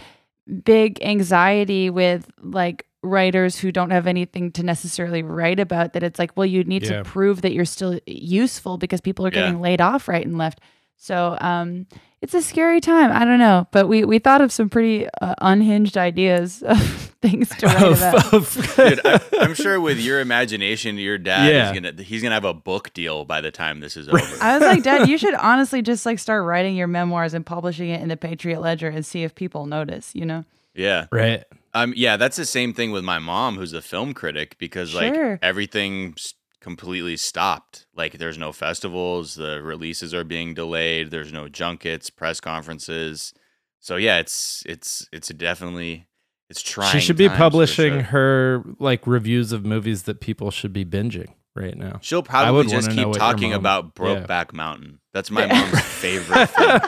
big 0.65 0.99
anxiety 1.03 1.91
with 1.91 2.31
like 2.41 2.87
writers 3.03 3.59
who 3.59 3.73
don't 3.73 3.91
have 3.91 4.07
anything 4.07 4.53
to 4.53 4.63
necessarily 4.63 5.23
write 5.23 5.59
about 5.59 5.95
that 5.95 6.03
it's 6.03 6.19
like 6.19 6.31
well 6.37 6.45
you 6.47 6.63
need 6.65 6.83
Yeah. 6.83 6.99
to 6.99 7.05
prove 7.05 7.41
that 7.43 7.53
you're 7.53 7.65
still 7.65 7.99
useful 8.07 8.77
because 8.77 9.01
people 9.01 9.27
are 9.27 9.31
Yeah. 9.33 9.43
getting 9.47 9.61
laid 9.61 9.81
off 9.81 10.07
right 10.07 10.25
and 10.27 10.37
left 10.37 10.61
so 10.97 11.39
um 11.41 11.87
it's 12.21 12.35
a 12.35 12.43
scary 12.43 12.81
time 12.81 13.11
i 13.11 13.25
don't 13.25 13.39
know 13.39 13.67
but 13.73 13.89
we 13.89 14.05
we 14.05 14.19
thought 14.19 14.43
of 14.43 14.53
some 14.53 14.69
pretty 14.69 15.07
uh, 15.23 15.35
unhinged 15.41 15.97
ideas 15.97 16.63
of 16.63 16.79
things 17.23 17.49
to 17.57 17.67
write 17.67 17.83
Of- 17.83 17.99
about 18.03 18.35
of- 18.35 18.75
Dude, 18.77 19.01
I, 19.05 19.21
I'm 19.41 19.55
sure 19.55 19.81
with 19.81 19.99
your 19.99 20.21
imagination, 20.21 20.97
your 20.97 21.17
dad 21.19 21.51
Yeah. 21.53 21.71
is 21.71 21.75
gonna 21.81 22.03
he's 22.03 22.23
gonna 22.23 22.35
have 22.35 22.45
a 22.47 22.55
book 22.55 22.93
deal 22.95 23.25
by 23.25 23.41
the 23.41 23.51
time 23.51 23.81
this 23.81 23.97
is 23.97 24.09
over. 24.09 24.19
I 24.43 24.59
was 24.59 24.63
like, 24.67 24.83
Dad, 24.83 25.07
you 25.09 25.19
should 25.23 25.35
honestly 25.35 25.83
just 25.83 26.05
like 26.07 26.19
start 26.19 26.45
writing 26.47 26.77
your 26.77 26.87
memoirs 26.87 27.35
and 27.35 27.45
publishing 27.45 27.91
it 27.91 28.01
in 28.01 28.09
the 28.09 28.17
Patriot 28.17 28.61
Ledger 28.61 28.89
and 28.89 29.05
see 29.05 29.23
if 29.23 29.35
people 29.35 29.67
notice, 29.67 30.15
you 30.15 30.25
know? 30.25 30.45
yeah. 30.75 31.07
right. 31.13 31.45
Um. 31.75 31.93
Yeah. 31.97 32.17
That's 32.17 32.37
the 32.37 32.47
same 32.47 32.73
thing 32.73 32.91
with 32.91 33.05
my 33.05 33.19
mom, 33.19 33.57
who's 33.57 33.73
a 33.73 33.83
film 33.83 34.15
critic, 34.15 34.57
because 34.59 34.95
like 34.95 35.15
Sure. 35.15 35.39
everything's 35.43 36.35
completely 36.61 37.17
stopped. 37.17 37.87
Like 37.95 38.19
there's 38.19 38.39
no 38.39 38.53
festivals, 38.53 39.35
the 39.35 39.63
releases 39.63 40.13
are 40.13 40.25
being 40.25 40.55
delayed. 40.55 41.11
There's 41.11 41.33
no 41.33 41.49
junkets, 41.49 42.11
press 42.11 42.41
conferences. 42.41 43.33
So 43.79 43.97
yeah, 43.97 44.19
it's 44.19 44.63
it's 44.67 45.09
it's 45.13 45.29
definitely 45.29 46.07
it's 46.51 46.63
trying. 46.63 46.93
She 46.93 47.01
should 47.01 47.17
be 47.17 47.29
publishing 47.29 47.93
sure. 47.95 48.03
her 48.03 48.65
like 48.79 49.07
reviews 49.07 49.53
of 49.53 49.65
movies 49.65 50.03
that 50.03 50.21
people 50.21 50.51
should 50.51 50.73
be 50.73 50.85
binging 50.85 51.33
right 51.55 51.77
now. 51.77 51.99
She'll 52.03 52.21
I 52.21 52.23
probably 52.23 52.53
would 52.53 52.69
just 52.69 52.91
keep 52.91 53.13
talking 53.13 53.51
mom- 53.51 53.61
about 53.61 53.85
yeah. 53.85 53.91
Brokeback 54.27 54.53
Mountain. 54.53 55.01
That's 55.13 55.31
my 55.31 55.47
mom's 55.47 55.81
favorite 55.81 56.47
film. 56.49 56.81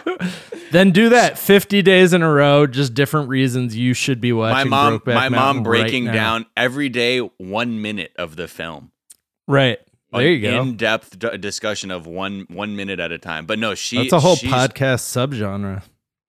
then 0.70 0.90
do 0.92 1.08
that 1.08 1.38
50 1.38 1.82
days 1.82 2.12
in 2.12 2.22
a 2.22 2.30
row, 2.32 2.66
just 2.66 2.94
different 2.94 3.28
reasons 3.28 3.76
you 3.76 3.94
should 3.94 4.20
be 4.20 4.32
watching. 4.32 4.70
My 4.70 4.78
watching. 4.78 4.92
mom, 4.94 5.00
Brokeback 5.00 5.14
my 5.14 5.28
mom 5.28 5.62
breaking 5.62 6.06
right 6.06 6.14
down 6.14 6.46
every 6.56 6.88
day 6.88 7.18
one 7.18 7.82
minute 7.82 8.12
of 8.16 8.36
the 8.36 8.46
film. 8.46 8.92
Right 9.48 9.78
there, 10.12 10.28
you 10.30 10.40
go. 10.40 10.60
In 10.62 10.76
depth 10.76 11.18
d- 11.18 11.36
discussion 11.38 11.90
of 11.90 12.06
one 12.06 12.46
one 12.48 12.76
minute 12.76 13.00
at 13.00 13.10
a 13.12 13.18
time. 13.18 13.46
But 13.46 13.58
no, 13.58 13.74
she 13.74 13.96
That's 13.98 14.12
a 14.12 14.20
whole 14.20 14.36
she's- 14.36 14.52
podcast 14.52 15.02
subgenre. 15.02 15.82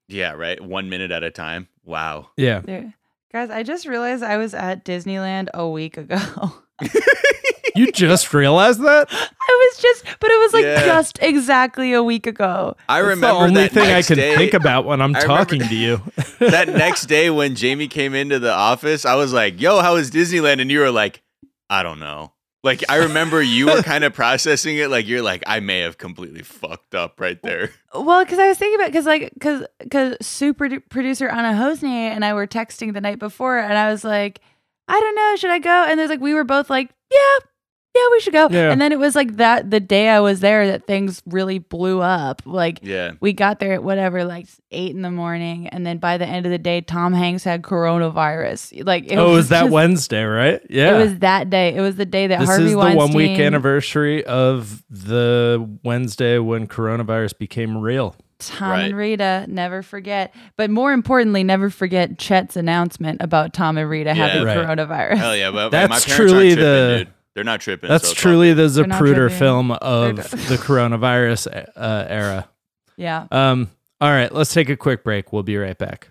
Yeah, 0.08 0.34
right. 0.34 0.60
One 0.60 0.90
minute 0.90 1.12
at 1.12 1.24
a 1.24 1.32
time. 1.32 1.68
Wow. 1.84 2.30
Yeah. 2.38 2.60
There. 2.60 2.94
Guys, 3.32 3.50
I 3.50 3.64
just 3.64 3.88
realized 3.88 4.22
I 4.24 4.38
was 4.38 4.54
at 4.54 4.86
Disneyland 4.86 5.50
a 5.54 5.68
week 5.68 5.98
ago. 5.98 6.20
You 7.76 7.92
just 7.92 8.34
realized 8.34 8.82
that? 8.82 9.08
I 9.12 9.70
was 9.72 9.82
just, 9.82 10.06
but 10.20 10.30
it 10.32 10.40
was 10.40 10.54
like 10.54 10.64
Yeah. 10.64 10.86
just 10.86 11.20
exactly 11.22 11.94
a 11.94 12.04
week 12.04 12.28
ago. 12.28 12.76
I 12.88 13.02
That's 13.02 13.10
remember 13.10 13.28
the 13.28 13.34
only 13.34 13.62
that 13.64 13.72
thing 13.72 13.92
I 13.92 14.02
can 14.02 14.18
day, 14.18 14.36
think 14.36 14.54
about 14.54 14.86
when 14.86 15.02
I'm 15.02 15.16
I 15.16 15.20
talking 15.22 15.60
to 15.62 15.76
you. 15.76 16.02
that 16.40 16.70
next 16.70 17.06
day 17.08 17.30
when 17.30 17.56
Jamie 17.56 17.88
came 17.88 18.14
into 18.14 18.40
the 18.40 18.52
office, 18.54 19.06
I 19.06 19.16
was 19.16 19.34
like, 19.34 19.60
"Yo, 19.62 19.82
how 19.82 19.96
was 19.96 20.12
Disneyland?" 20.12 20.62
And 20.62 20.70
you 20.72 20.80
were 20.80 20.92
like, 20.92 21.22
"I 21.70 21.84
don't 21.84 22.00
know." 22.00 22.32
Like 22.64 22.84
I 22.90 22.96
remember 22.98 23.42
you 23.42 23.66
were 23.66 23.82
kind 23.84 24.06
of 24.06 24.14
processing 24.24 24.78
it, 24.78 24.90
like 24.90 25.06
you're 25.06 25.22
like, 25.22 25.44
"I 25.48 25.60
may 25.60 25.80
have 25.80 25.98
completely 25.98 26.44
fucked 26.44 26.96
up 26.96 27.20
right 27.20 27.42
there." 27.42 27.72
Well, 27.94 28.24
because 28.24 28.40
I 28.40 28.48
was 28.48 28.58
thinking 28.58 28.80
about 28.80 28.88
because 28.88 29.06
like 29.06 29.34
because 29.34 29.66
because 29.80 30.16
super 30.22 30.80
producer 30.80 31.28
Anna 31.28 31.52
Hossnieh 31.60 31.84
and 32.16 32.24
I 32.24 32.34
were 32.34 32.48
texting 32.48 32.94
the 32.94 33.02
night 33.02 33.20
before, 33.20 33.58
and 33.60 33.78
I 33.78 33.92
was 33.92 34.04
like, 34.06 34.40
I 34.88 34.98
don't 35.00 35.16
know, 35.16 35.36
should 35.36 35.50
I 35.52 35.60
go? 35.60 35.86
And 35.90 36.00
there's 36.00 36.10
like 36.10 36.22
we 36.22 36.34
were 36.34 36.46
both 36.46 36.70
like, 36.70 36.90
yeah, 37.12 37.46
yeah, 37.96 38.02
we 38.12 38.20
should 38.22 38.34
go. 38.34 38.48
Yeah. 38.50 38.72
And 38.72 38.82
then 38.82 38.92
it 38.92 39.00
was 39.00 39.16
like 39.16 39.38
that 39.38 39.70
the 39.70 39.80
day 39.80 40.10
I 40.10 40.20
was 40.20 40.40
there 40.40 40.66
that 40.68 40.88
things 40.88 41.22
really 41.28 41.60
blew 41.60 42.02
up. 42.02 42.42
Like 42.46 42.80
Yeah. 42.82 43.12
we 43.20 43.34
got 43.34 43.60
there 43.60 43.74
at 43.74 43.84
whatever 43.84 44.24
like 44.26 44.48
eight 44.72 44.96
in 44.96 45.02
the 45.04 45.12
morning, 45.12 45.68
and 45.68 45.86
then 45.86 46.00
by 46.00 46.18
the 46.18 46.26
end 46.26 46.46
of 46.46 46.52
the 46.52 46.58
day, 46.58 46.82
Tom 46.82 47.14
Hanks 47.14 47.44
had 47.44 47.62
coronavirus. 47.62 48.86
Like 48.86 49.12
it 49.12 49.16
oh, 49.18 49.32
was 49.34 49.50
that 49.50 49.62
just- 49.64 49.72
Wednesday, 49.72 50.24
right? 50.24 50.62
Yeah. 50.70 50.96
It 50.98 51.04
was 51.04 51.20
that 51.20 51.50
day. 51.50 51.76
It 51.76 51.82
was 51.82 51.96
the 51.96 52.06
day 52.06 52.28
that 52.28 52.40
this 52.40 52.50
Harvey 52.50 52.66
is 52.66 52.72
the 52.72 52.78
Weinstein. 52.78 52.98
one 52.98 53.14
week 53.14 53.40
anniversary 53.40 54.26
of 54.26 54.84
the 54.90 55.70
Wednesday 55.84 56.40
when 56.40 56.68
coronavirus 56.68 57.38
became 57.38 57.78
real. 57.78 58.16
Tom 58.40 58.72
Right. 58.72 58.86
and 58.88 58.98
Rita, 58.98 59.46
never 59.48 59.82
forget. 59.84 60.34
But 60.58 60.70
more 60.70 60.92
importantly, 60.92 61.44
never 61.46 61.70
forget 61.70 62.18
Chet's 62.18 62.58
announcement 62.58 63.22
about 63.22 63.54
Tom 63.54 63.78
and 63.78 63.90
Rita 63.90 64.10
Yeah. 64.10 64.28
having 64.28 64.44
Right. 64.44 64.58
coronavirus. 64.58 65.18
Hell 65.18 65.38
yeah, 65.38 65.52
but 65.52 65.70
That's 65.70 65.90
my 66.08 66.16
truly 66.16 66.50
aren't 66.50 66.54
tripping, 66.60 66.66
the- 66.66 66.98
dude. 67.06 67.08
They're 67.36 67.44
not 67.44 67.62
tripping. 67.62 67.90
That's 67.90 68.10
so 68.10 68.14
truly 68.14 68.54
the 68.54 68.68
They're 68.68 68.86
Zapruder 68.86 69.32
film 69.32 69.72
of 69.72 70.18
the 70.18 70.58
coronavirus 70.62 71.68
uh, 71.76 72.06
era. 72.08 72.48
Yeah. 72.96 73.28
Um, 73.32 73.72
all 74.00 74.12
right, 74.12 74.32
let's 74.32 74.54
take 74.54 74.70
a 74.70 74.78
quick 74.78 75.04
break. 75.04 75.34
We'll 75.34 75.42
be 75.42 75.58
right 75.58 75.78
back. 75.78 76.10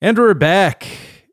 And 0.00 0.18
we're 0.18 0.34
back. 0.34 0.86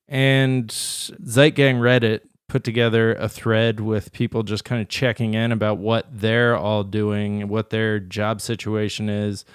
And 0.07 0.67
Zeitgang 0.69 1.79
Reddit 1.79 2.21
put 2.49 2.65
together 2.65 3.13
a 3.15 3.29
thread 3.29 3.79
with 3.79 4.11
people 4.11 4.43
just 4.43 4.65
kind 4.65 4.81
of 4.81 4.89
checking 4.89 5.33
in 5.33 5.53
about 5.53 5.77
what 5.77 6.07
they're 6.11 6.57
all 6.57 6.83
doing, 6.83 7.47
what 7.47 7.69
their 7.69 7.97
job 7.99 8.41
situation 8.41 9.07
is. 9.07 9.45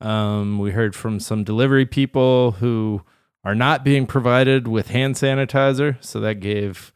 Um, 0.00 0.58
we 0.58 0.70
heard 0.72 0.94
from 0.94 1.20
some 1.20 1.44
delivery 1.44 1.86
people 1.86 2.52
who 2.52 3.02
are 3.44 3.54
not 3.54 3.84
being 3.84 4.06
provided 4.06 4.66
with 4.68 4.88
hand 4.88 5.14
sanitizer. 5.16 6.02
So 6.04 6.20
that 6.20 6.40
gave 6.40 6.92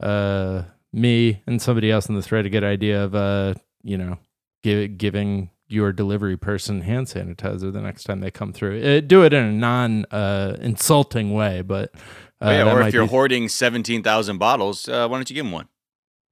uh, 0.00 0.62
me 0.92 1.42
and 1.46 1.60
somebody 1.62 1.90
else 1.90 2.08
in 2.08 2.14
the 2.14 2.22
thread 2.22 2.46
a 2.46 2.50
good 2.50 2.64
idea 2.64 3.04
of, 3.04 3.14
uh, 3.14 3.54
you 3.82 3.96
know, 3.96 4.18
give, 4.62 4.98
giving 4.98 5.50
your 5.68 5.92
delivery 5.92 6.36
person 6.36 6.80
hand 6.80 7.06
sanitizer 7.06 7.72
the 7.72 7.80
next 7.80 8.04
time 8.04 8.20
they 8.20 8.30
come 8.30 8.52
through. 8.52 8.82
Uh, 8.82 9.00
do 9.00 9.22
it 9.24 9.32
in 9.32 9.44
a 9.44 9.52
non 9.52 10.04
uh, 10.10 10.56
insulting 10.60 11.32
way, 11.32 11.62
but 11.62 11.92
uh, 12.40 12.46
Oh, 12.46 12.50
yeah, 12.50 12.72
or 12.72 12.82
if 12.82 12.92
you're 12.94 13.04
be- 13.04 13.10
hoarding 13.10 13.48
17,000 13.48 14.38
bottles, 14.38 14.88
uh, 14.88 15.06
why 15.06 15.16
don't 15.18 15.30
you 15.30 15.34
give 15.34 15.44
them 15.44 15.52
one? 15.52 15.68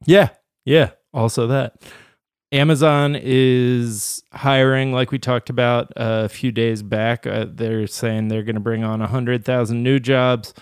yeah, 0.07 0.31
yeah, 0.64 0.90
also 1.12 1.46
that. 1.48 1.74
Amazon 2.50 3.16
is 3.20 4.22
hiring, 4.32 4.92
like 4.92 5.11
we 5.11 5.18
talked 5.18 5.50
about 5.50 5.92
a 5.96 6.28
few 6.28 6.50
days 6.50 6.82
back. 6.82 7.26
Uh, 7.26 7.46
they're 7.48 7.87
saying 7.87 8.28
they're 8.28 8.42
going 8.42 8.54
to 8.54 8.61
bring 8.61 8.84
on 8.84 9.00
100,000 9.00 9.82
new 9.82 9.98
jobs, 9.98 10.54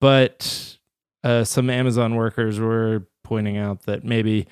but 0.00 0.78
uh, 1.22 1.44
some 1.44 1.68
Amazon 1.68 2.14
workers 2.14 2.58
were 2.58 3.06
pointing 3.24 3.56
out 3.56 3.82
that 3.82 4.04
maybe 4.04 4.46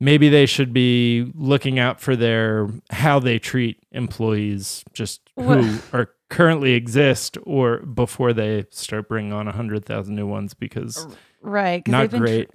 maybe 0.00 0.28
they 0.28 0.46
should 0.46 0.72
be 0.72 1.30
looking 1.34 1.78
out 1.78 2.00
for 2.00 2.16
their 2.16 2.68
how 2.90 3.20
they 3.20 3.38
treat 3.38 3.78
employees 3.92 4.84
just 4.92 5.20
who 5.36 5.78
are 5.92 6.10
currently 6.28 6.72
exist 6.72 7.38
or 7.44 7.78
before 7.78 8.32
they 8.32 8.64
start 8.70 9.08
bringing 9.08 9.32
on 9.32 9.46
100,000 9.46 10.14
new 10.14 10.26
ones 10.26 10.54
because 10.54 11.06
right 11.40 11.86
not 11.86 12.10
been 12.10 12.20
tr- 12.20 12.26
great. 12.26 12.50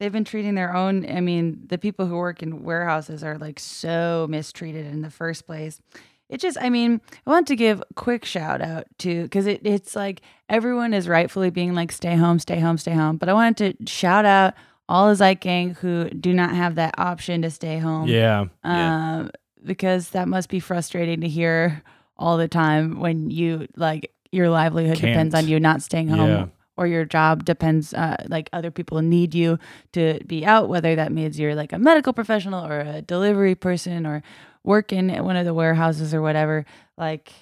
They've 0.00 0.12
been 0.12 0.24
treating 0.24 0.56
their 0.56 0.74
own 0.74 1.08
i 1.08 1.20
mean 1.20 1.60
the 1.66 1.78
people 1.78 2.06
who 2.06 2.16
work 2.16 2.42
in 2.42 2.64
warehouses 2.64 3.22
are 3.22 3.38
like 3.38 3.60
so 3.60 4.26
mistreated 4.28 4.86
in 4.86 5.02
the 5.02 5.10
first 5.10 5.46
place 5.46 5.80
it 6.28 6.40
just 6.40 6.58
i 6.60 6.68
mean 6.68 7.00
i 7.26 7.30
want 7.30 7.46
to 7.46 7.54
give 7.54 7.80
a 7.80 7.94
quick 7.94 8.24
shout 8.24 8.60
out 8.60 8.86
to 8.98 9.22
because 9.22 9.46
it, 9.46 9.60
it's 9.64 9.94
like 9.94 10.22
everyone 10.48 10.92
is 10.92 11.06
rightfully 11.06 11.50
being 11.50 11.74
like 11.74 11.92
stay 11.92 12.16
home 12.16 12.38
stay 12.40 12.58
home 12.58 12.76
stay 12.76 12.92
home 12.92 13.16
but 13.16 13.28
i 13.28 13.32
wanted 13.32 13.78
to 13.78 13.86
shout 13.86 14.24
out 14.24 14.54
all 14.88 15.08
the 15.08 15.14
Zeit 15.14 15.40
gang 15.40 15.74
who 15.74 16.10
do 16.10 16.32
not 16.32 16.50
have 16.50 16.74
that 16.74 16.98
option 16.98 17.42
to 17.42 17.50
stay 17.50 17.78
home 17.78 18.08
yeah. 18.08 18.46
um, 18.64 19.30
because 19.64 20.10
that 20.10 20.26
must 20.26 20.48
be 20.48 20.58
frustrating 20.58 21.20
to 21.20 21.28
hear 21.28 21.80
all 22.16 22.36
the 22.36 22.48
time 22.48 22.98
when 22.98 23.30
you 23.30 23.68
like 23.76 24.12
your 24.32 24.50
livelihood 24.50 24.96
depends 24.96 25.32
Can't. 25.32 25.44
on 25.44 25.48
you 25.48 25.60
not 25.60 25.80
staying 25.82 26.08
home 26.08 26.28
Yeah. 26.28 26.46
Or 26.80 26.86
your 26.86 27.04
job 27.04 27.44
depends 27.44 27.92
uh, 27.94 28.16
like 28.28 28.48
other 28.52 28.70
people 28.70 29.00
need 29.02 29.34
you 29.34 29.58
to 29.92 30.18
be 30.26 30.44
out 30.44 30.68
whether 30.68 30.96
that 30.96 31.12
means 31.12 31.38
you're 31.38 31.54
like 31.54 31.72
a 31.72 31.78
medical 31.78 32.12
professional 32.12 32.66
or 32.66 32.80
a 32.80 33.02
delivery 33.02 33.54
person 33.54 34.06
or 34.06 34.22
working 34.64 35.10
at 35.10 35.24
one 35.24 35.36
of 35.36 35.44
the 35.44 35.54
warehouses 35.54 36.14
or 36.14 36.22
whatever 36.22 36.64
like 36.96 37.32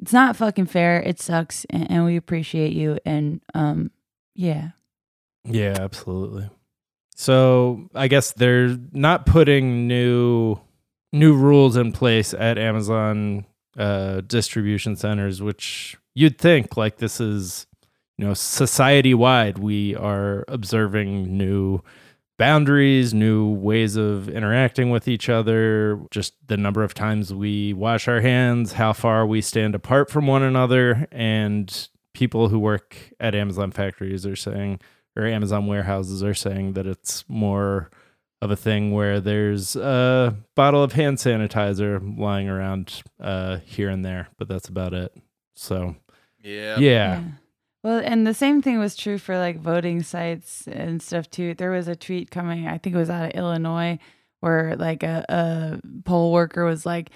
it's 0.00 0.12
not 0.12 0.36
fucking 0.36 0.66
fair 0.66 1.00
it 1.02 1.20
sucks 1.20 1.66
and, 1.70 1.90
and 1.90 2.04
we 2.04 2.16
appreciate 2.16 2.72
you 2.72 2.98
and 3.04 3.40
um 3.54 3.90
yeah 4.34 4.70
Yeah, 5.44 5.76
absolutely. 5.78 6.50
So 7.14 7.88
I 7.94 8.08
guess 8.08 8.32
they're 8.32 8.76
not 8.92 9.26
putting 9.26 9.86
new 9.88 10.58
new 11.12 11.34
rules 11.34 11.76
in 11.76 11.92
place 11.92 12.34
at 12.34 12.58
Amazon 12.58 13.46
uh, 13.78 14.20
distribution 14.22 14.96
centers, 14.96 15.40
which 15.40 15.96
you'd 16.14 16.36
think 16.38 16.76
like 16.76 16.96
this 16.98 17.20
is 17.20 17.66
you 18.18 18.26
know 18.26 18.34
society 18.34 19.14
wide. 19.14 19.58
We 19.58 19.94
are 19.96 20.44
observing 20.48 21.36
new 21.36 21.80
boundaries, 22.38 23.14
new 23.14 23.50
ways 23.50 23.96
of 23.96 24.28
interacting 24.28 24.90
with 24.90 25.08
each 25.08 25.28
other, 25.28 26.00
just 26.10 26.34
the 26.46 26.56
number 26.56 26.82
of 26.84 26.92
times 26.94 27.32
we 27.32 27.72
wash 27.72 28.08
our 28.08 28.20
hands, 28.20 28.74
how 28.74 28.92
far 28.92 29.26
we 29.26 29.40
stand 29.40 29.74
apart 29.74 30.10
from 30.10 30.26
one 30.26 30.42
another, 30.42 31.08
and 31.10 31.88
people 32.12 32.48
who 32.48 32.58
work 32.58 32.96
at 33.20 33.34
Amazon 33.34 33.70
factories 33.70 34.26
are 34.26 34.36
saying 34.36 34.80
or 35.16 35.24
Amazon 35.26 35.66
warehouses 35.66 36.22
are 36.22 36.34
saying 36.34 36.74
that 36.74 36.86
it's 36.86 37.24
more 37.26 37.90
of 38.42 38.50
a 38.50 38.56
thing 38.56 38.92
where 38.92 39.18
there's 39.18 39.74
a 39.76 40.36
bottle 40.54 40.82
of 40.82 40.92
hand 40.92 41.16
sanitizer 41.16 42.18
lying 42.18 42.50
around 42.50 43.02
uh, 43.18 43.56
here 43.64 43.88
and 43.88 44.04
there, 44.04 44.28
but 44.36 44.46
that's 44.46 44.68
about 44.68 44.92
it. 44.92 45.10
So, 45.54 45.96
Yeah. 46.42 46.78
yeah. 46.78 47.22
Well, 47.82 48.02
and 48.04 48.26
the 48.26 48.34
same 48.34 48.62
thing 48.62 48.78
was 48.78 48.96
true 48.96 49.18
for 49.18 49.38
like 49.38 49.60
voting 49.60 50.02
sites 50.02 50.66
and 50.66 51.00
stuff 51.00 51.30
too. 51.30 51.54
There 51.54 51.70
was 51.70 51.88
a 51.88 51.96
tweet 51.96 52.30
coming, 52.30 52.66
I 52.66 52.78
think 52.78 52.96
it 52.96 52.98
was 52.98 53.10
out 53.10 53.26
of 53.26 53.38
Illinois, 53.38 53.98
where 54.40 54.76
like 54.76 55.02
a, 55.02 55.24
a 55.28 55.80
poll 56.04 56.32
worker 56.32 56.64
was 56.64 56.84
like, 56.84 57.10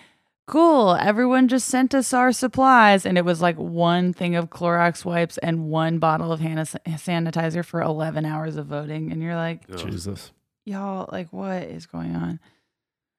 Cool, 0.46 0.96
everyone 0.96 1.46
just 1.46 1.68
sent 1.68 1.94
us 1.94 2.12
our 2.12 2.32
supplies. 2.32 3.06
And 3.06 3.16
it 3.16 3.24
was 3.24 3.40
like 3.40 3.56
one 3.56 4.12
thing 4.12 4.34
of 4.34 4.50
Clorox 4.50 5.04
wipes 5.04 5.38
and 5.38 5.70
one 5.70 5.98
bottle 6.00 6.32
of 6.32 6.40
hand 6.40 6.58
sanitizer 6.58 7.64
for 7.64 7.80
11 7.80 8.24
hours 8.24 8.56
of 8.56 8.66
voting. 8.66 9.12
And 9.12 9.22
you're 9.22 9.36
like, 9.36 9.68
Jesus. 9.76 10.32
y'all, 10.64 11.08
like, 11.12 11.32
what 11.32 11.62
is 11.62 11.86
going 11.86 12.16
on? 12.16 12.40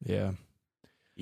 Yeah. 0.04 0.32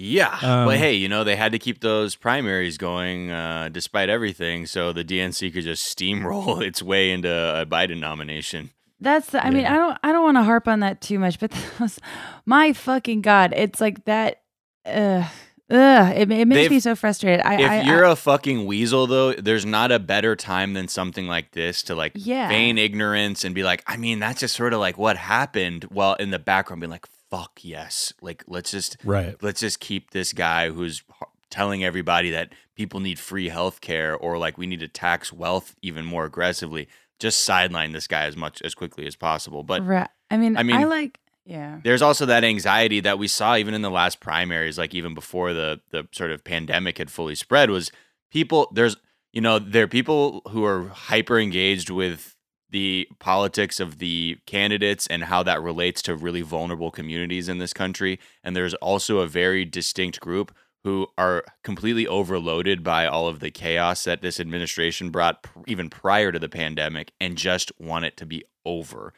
Yeah, 0.01 0.37
Um, 0.41 0.65
but 0.65 0.77
hey, 0.77 0.93
you 0.93 1.09
know 1.09 1.25
they 1.25 1.35
had 1.35 1.51
to 1.51 1.59
keep 1.59 1.81
those 1.81 2.15
primaries 2.15 2.77
going 2.77 3.31
uh, 3.31 3.67
despite 3.69 4.07
everything, 4.09 4.65
so 4.65 4.93
the 4.93 5.03
DNC 5.03 5.53
could 5.53 5.63
just 5.65 5.83
steamroll 5.97 6.61
its 6.65 6.81
way 6.81 7.11
into 7.11 7.29
a 7.29 7.65
Biden 7.65 7.99
nomination. 7.99 8.69
That's 9.01 9.29
the, 9.31 9.45
I 9.45 9.49
mean, 9.49 9.65
I 9.65 9.75
don't 9.75 9.97
I 10.03 10.11
don't 10.13 10.23
want 10.23 10.37
to 10.37 10.43
harp 10.43 10.67
on 10.69 10.79
that 10.81 11.01
too 11.01 11.19
much, 11.19 11.39
but 11.39 11.51
that 11.51 11.79
was, 11.79 11.99
my 12.45 12.71
fucking 12.73 13.21
god, 13.21 13.53
it's 13.55 13.81
like 13.81 14.05
that. 14.05 14.41
Ugh, 14.85 15.25
ugh, 15.69 16.13
it, 16.15 16.31
it 16.31 16.47
makes 16.47 16.47
They've- 16.61 16.71
me 16.71 16.79
so 16.79 16.95
frustrated. 16.95 17.45
I, 17.45 17.61
If 17.61 17.69
I, 17.69 17.81
you're 17.81 18.05
I, 18.05 18.11
a 18.11 18.15
fucking 18.15 18.65
weasel, 18.65 19.05
though, 19.07 19.33
there's 19.33 19.65
not 19.65 19.91
a 19.91 19.99
better 19.99 20.35
time 20.35 20.73
than 20.73 20.87
something 20.87 21.27
like 21.27 21.51
this 21.51 21.83
to 21.83 21.95
like 21.95 22.13
Yeah. 22.15 22.47
feign 22.49 22.77
ignorance 22.77 23.43
and 23.43 23.53
be 23.53 23.63
like, 23.63 23.83
I 23.85 23.97
mean, 23.97 24.19
that's 24.19 24.39
just 24.39 24.55
sort 24.55 24.73
of 24.73 24.79
like 24.79 24.97
what 24.97 25.17
happened. 25.17 25.83
While 25.91 26.15
in 26.15 26.31
the 26.31 26.39
background, 26.39 26.79
being 26.81 26.89
like, 26.91 27.05
fuck 27.29 27.59
yes, 27.61 28.13
like 28.21 28.43
let's 28.47 28.71
just 28.71 28.97
Right. 29.03 29.35
let's 29.41 29.59
just 29.59 29.79
keep 29.79 30.11
this 30.11 30.33
guy 30.33 30.69
who's 30.69 31.03
telling 31.49 31.83
everybody 31.83 32.29
that 32.31 32.53
people 32.75 32.99
need 32.99 33.19
free 33.19 33.49
health 33.49 33.81
care 33.81 34.15
or 34.15 34.37
like 34.37 34.57
we 34.57 34.67
need 34.67 34.79
to 34.79 34.87
tax 34.87 35.33
wealth 35.33 35.75
even 35.81 36.05
more 36.05 36.25
aggressively 36.25 36.87
just 37.19 37.43
sideline 37.43 37.91
this 37.91 38.07
guy 38.07 38.23
as 38.25 38.37
much 38.37 38.61
as 38.61 38.73
quickly 38.73 39.05
as 39.05 39.15
possible. 39.15 39.63
But 39.63 39.85
Ra- 39.85 40.07
I 40.31 40.37
mean, 40.37 40.55
I 40.55 40.63
mean, 40.63 40.77
I 40.77 40.85
like, 40.85 41.19
yeah, 41.45 41.79
there's 41.83 42.01
also 42.01 42.25
that 42.27 42.43
anxiety 42.43 42.99
that 43.01 43.19
we 43.19 43.27
saw 43.27 43.55
even 43.57 43.73
in 43.73 43.81
the 43.81 43.89
last 43.89 44.19
primaries 44.19 44.77
like 44.77 44.93
even 44.93 45.13
before 45.13 45.53
the 45.53 45.81
the 45.89 46.07
sort 46.11 46.31
of 46.31 46.43
pandemic 46.43 46.97
had 46.97 47.11
fully 47.11 47.35
spread 47.35 47.69
was 47.69 47.91
people 48.31 48.71
there's 48.73 48.95
you 49.33 49.41
know 49.41 49.59
there 49.59 49.83
are 49.83 49.87
people 49.87 50.41
who 50.49 50.63
are 50.63 50.87
hyper 50.89 51.39
engaged 51.39 51.89
with 51.89 52.35
the 52.71 53.07
politics 53.19 53.79
of 53.79 53.97
the 53.97 54.37
candidates 54.45 55.07
and 55.07 55.23
how 55.23 55.41
that 55.43 55.61
relates 55.61 56.01
to 56.03 56.15
really 56.15 56.41
vulnerable 56.41 56.91
communities 56.91 57.49
in 57.49 57.57
this 57.57 57.73
country. 57.73 58.19
And 58.43 58.55
there's 58.55 58.75
also 58.75 59.19
a 59.19 59.27
very 59.27 59.65
distinct 59.65 60.19
group 60.19 60.53
who 60.83 61.07
are 61.17 61.43
completely 61.63 62.07
overloaded 62.07 62.83
by 62.83 63.05
all 63.05 63.27
of 63.27 63.39
the 63.39 63.51
chaos 63.51 64.03
that 64.05 64.21
this 64.21 64.39
administration 64.39 65.09
brought 65.09 65.43
pr- 65.43 65.59
even 65.67 65.89
prior 65.89 66.31
to 66.31 66.39
the 66.39 66.47
pandemic 66.47 67.11
and 67.19 67.37
just 67.37 67.71
want 67.79 68.05
it 68.05 68.15
to 68.17 68.25
be 68.25 68.43
over. 68.65 69.13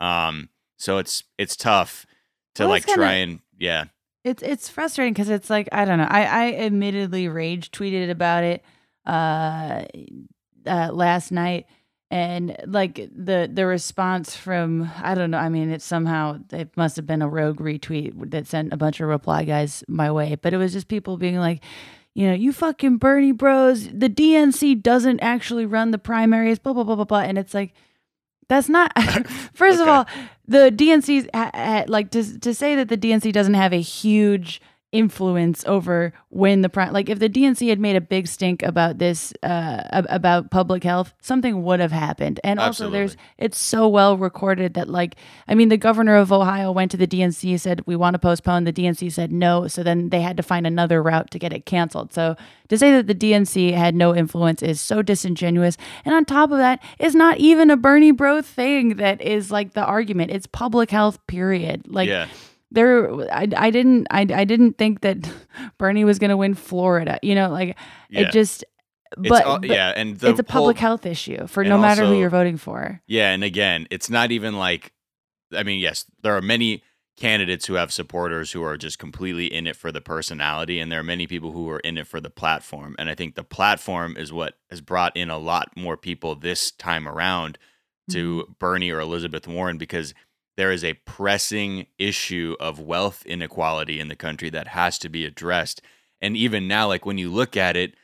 Um 0.00 0.50
so 0.76 0.98
it's 0.98 1.24
it's 1.38 1.56
tough 1.56 2.04
to 2.56 2.64
Well, 2.64 2.70
like 2.70 2.86
kinda- 2.86 3.00
try 3.00 3.12
and 3.14 3.40
yeah. 3.58 3.84
It's 4.24 4.42
it's 4.42 4.68
frustrating 4.68 5.14
because 5.14 5.30
it's 5.30 5.48
like 5.48 5.68
I 5.72 5.84
don't 5.84 5.98
know. 5.98 6.08
I 6.10 6.24
I 6.24 6.52
admittedly 6.54 7.28
rage 7.28 7.70
tweeted 7.70 8.10
about 8.10 8.42
it 8.44 8.64
uh, 9.06 9.84
uh 10.66 10.90
last 10.92 11.30
night 11.30 11.66
and 12.10 12.56
like 12.66 12.94
the 13.14 13.50
the 13.52 13.66
response 13.66 14.36
from 14.36 14.90
I 15.02 15.14
don't 15.14 15.30
know. 15.30 15.38
I 15.38 15.48
mean, 15.48 15.70
it 15.70 15.82
somehow 15.82 16.38
it 16.52 16.76
must 16.76 16.96
have 16.96 17.06
been 17.06 17.22
a 17.22 17.28
rogue 17.28 17.58
retweet 17.58 18.30
that 18.30 18.46
sent 18.46 18.72
a 18.72 18.76
bunch 18.76 19.00
of 19.00 19.08
reply 19.08 19.44
guys 19.44 19.82
my 19.88 20.10
way, 20.10 20.36
but 20.40 20.54
it 20.54 20.58
was 20.58 20.72
just 20.72 20.88
people 20.88 21.16
being 21.16 21.36
like. 21.36 21.62
You 22.14 22.28
know, 22.28 22.32
you 22.32 22.54
fucking 22.54 22.96
Bernie 22.96 23.32
bros. 23.32 23.88
The 23.88 24.08
DNC 24.08 24.82
doesn't 24.82 25.20
actually 25.20 25.66
run 25.66 25.90
the 25.90 25.98
primaries. 25.98 26.58
Blah 26.58 26.72
blah 26.72 26.84
blah 26.84 26.94
blah 26.94 27.04
blah. 27.04 27.20
And 27.20 27.36
it's 27.36 27.52
like, 27.52 27.74
that's 28.48 28.70
not. 28.70 28.90
First 29.52 29.80
of 29.82 29.88
all, 29.88 30.06
the 30.48 30.72
DNC 30.74 31.28
ha- 31.34 31.50
ha- 31.52 31.84
like 31.88 32.10
to 32.12 32.38
to 32.40 32.54
say 32.54 32.74
that 32.76 32.88
the 32.88 32.96
DNC 32.96 33.32
doesn't 33.34 33.52
have 33.52 33.74
a 33.74 33.82
huge 33.82 34.62
influence 34.92 35.64
over 35.66 36.12
when 36.28 36.62
the 36.62 36.68
pri- 36.68 36.90
like 36.90 37.08
if 37.08 37.18
the 37.18 37.28
DNC 37.28 37.68
had 37.68 37.80
made 37.80 37.96
a 37.96 38.00
big 38.00 38.28
stink 38.28 38.62
about 38.62 38.98
this 38.98 39.32
uh 39.42 39.82
about 39.92 40.50
public 40.50 40.84
health 40.84 41.12
something 41.20 41.64
would 41.64 41.80
have 41.80 41.90
happened. 41.92 42.38
And 42.44 42.60
also 42.60 42.88
there's 42.88 43.16
it's 43.36 43.58
so 43.58 43.88
well 43.88 44.16
recorded 44.16 44.74
that 44.74 44.88
like 44.88 45.16
I 45.48 45.54
mean 45.54 45.70
the 45.70 45.76
governor 45.76 46.16
of 46.16 46.32
Ohio 46.32 46.70
went 46.70 46.92
to 46.92 46.96
the 46.96 47.06
DNC 47.06 47.58
said 47.58 47.82
we 47.84 47.96
want 47.96 48.14
to 48.14 48.18
postpone. 48.18 48.64
The 48.64 48.72
DNC 48.72 49.12
said 49.12 49.32
no 49.32 49.66
so 49.66 49.82
then 49.82 50.10
they 50.10 50.20
had 50.20 50.36
to 50.36 50.42
find 50.42 50.66
another 50.66 51.02
route 51.02 51.30
to 51.32 51.38
get 51.38 51.52
it 51.52 51.66
canceled. 51.66 52.12
So 52.12 52.36
to 52.68 52.78
say 52.78 52.92
that 52.92 53.08
the 53.08 53.14
DNC 53.14 53.74
had 53.74 53.94
no 53.94 54.14
influence 54.14 54.62
is 54.62 54.80
so 54.80 55.02
disingenuous. 55.02 55.76
And 56.04 56.14
on 56.14 56.24
top 56.24 56.52
of 56.52 56.58
that 56.58 56.80
it's 56.98 57.14
not 57.14 57.38
even 57.38 57.70
a 57.70 57.76
Bernie 57.76 58.12
bro 58.12 58.40
thing 58.40 58.96
that 58.96 59.20
is 59.20 59.50
like 59.50 59.74
the 59.74 59.84
argument. 59.84 60.30
It's 60.30 60.46
public 60.46 60.90
health 60.90 61.24
period. 61.26 61.86
Like 61.88 62.08
yeah 62.08 62.28
there 62.70 63.12
I, 63.32 63.48
I 63.56 63.70
didn't 63.70 64.06
I, 64.10 64.20
I 64.32 64.44
didn't 64.44 64.76
think 64.78 65.00
that 65.02 65.18
Bernie 65.78 66.04
was 66.04 66.18
going 66.18 66.30
to 66.30 66.36
win 66.36 66.54
Florida 66.54 67.18
you 67.22 67.34
know 67.34 67.50
like 67.50 67.76
yeah 68.10 68.22
it 68.22 68.32
just 68.32 68.64
but, 69.16 69.44
all- 69.44 69.58
but 69.60 69.70
yeah 69.70 69.92
and 69.94 70.18
the 70.18 70.30
it's 70.30 70.40
a 70.40 70.44
public 70.44 70.78
health 70.78 71.06
issue 71.06 71.46
for 71.46 71.62
no 71.64 71.78
matter 71.78 72.04
who 72.04 72.18
you're 72.18 72.30
voting 72.30 72.56
for 72.56 73.00
Yeah, 73.06 73.30
and 73.32 73.44
again, 73.44 73.86
it's 73.90 74.10
not 74.10 74.32
even 74.32 74.56
like 74.56 74.92
I 75.54 75.62
mean, 75.62 75.78
yes, 75.78 76.04
there 76.22 76.36
are 76.36 76.42
many 76.42 76.82
candidates 77.16 77.66
who 77.66 77.74
have 77.74 77.92
supporters 77.92 78.50
who 78.50 78.62
are 78.64 78.76
just 78.76 78.98
completely 78.98 79.46
in 79.46 79.66
it 79.68 79.76
for 79.76 79.90
the 79.92 80.00
personality 80.02 80.80
and 80.80 80.90
there 80.92 80.98
are 81.00 81.04
many 81.04 81.26
people 81.26 81.52
who 81.52 81.70
are 81.70 81.78
in 81.78 81.96
it 81.96 82.06
for 82.06 82.20
the 82.20 82.28
platform. 82.28 82.94
And 82.98 83.08
I 83.08 83.14
think 83.14 83.36
the 83.36 83.44
platform 83.44 84.16
is 84.18 84.32
what 84.32 84.58
has 84.70 84.80
brought 84.82 85.16
in 85.16 85.30
a 85.30 85.38
lot 85.38 85.70
more 85.76 85.96
people 85.96 86.34
this 86.34 86.72
time 86.72 87.06
around 87.08 87.58
to 88.10 88.42
Mm-hmm. 88.42 88.52
Bernie 88.58 88.90
or 88.90 89.00
Elizabeth 89.00 89.48
Warren 89.48 89.78
because 89.78 90.14
there 90.56 90.72
is 90.72 90.84
a 90.84 90.94
pressing 90.94 91.86
issue 91.98 92.56
of 92.58 92.80
wealth 92.80 93.24
inequality 93.26 94.00
in 94.00 94.08
the 94.08 94.16
country 94.16 94.50
that 94.50 94.68
has 94.68 94.98
to 94.98 95.08
be 95.08 95.24
addressed. 95.24 95.82
And 96.20 96.36
even 96.36 96.66
now, 96.66 96.88
like 96.88 97.04
when 97.04 97.18
you 97.18 97.30
look 97.30 97.56
at 97.56 97.76
it, 97.76 97.94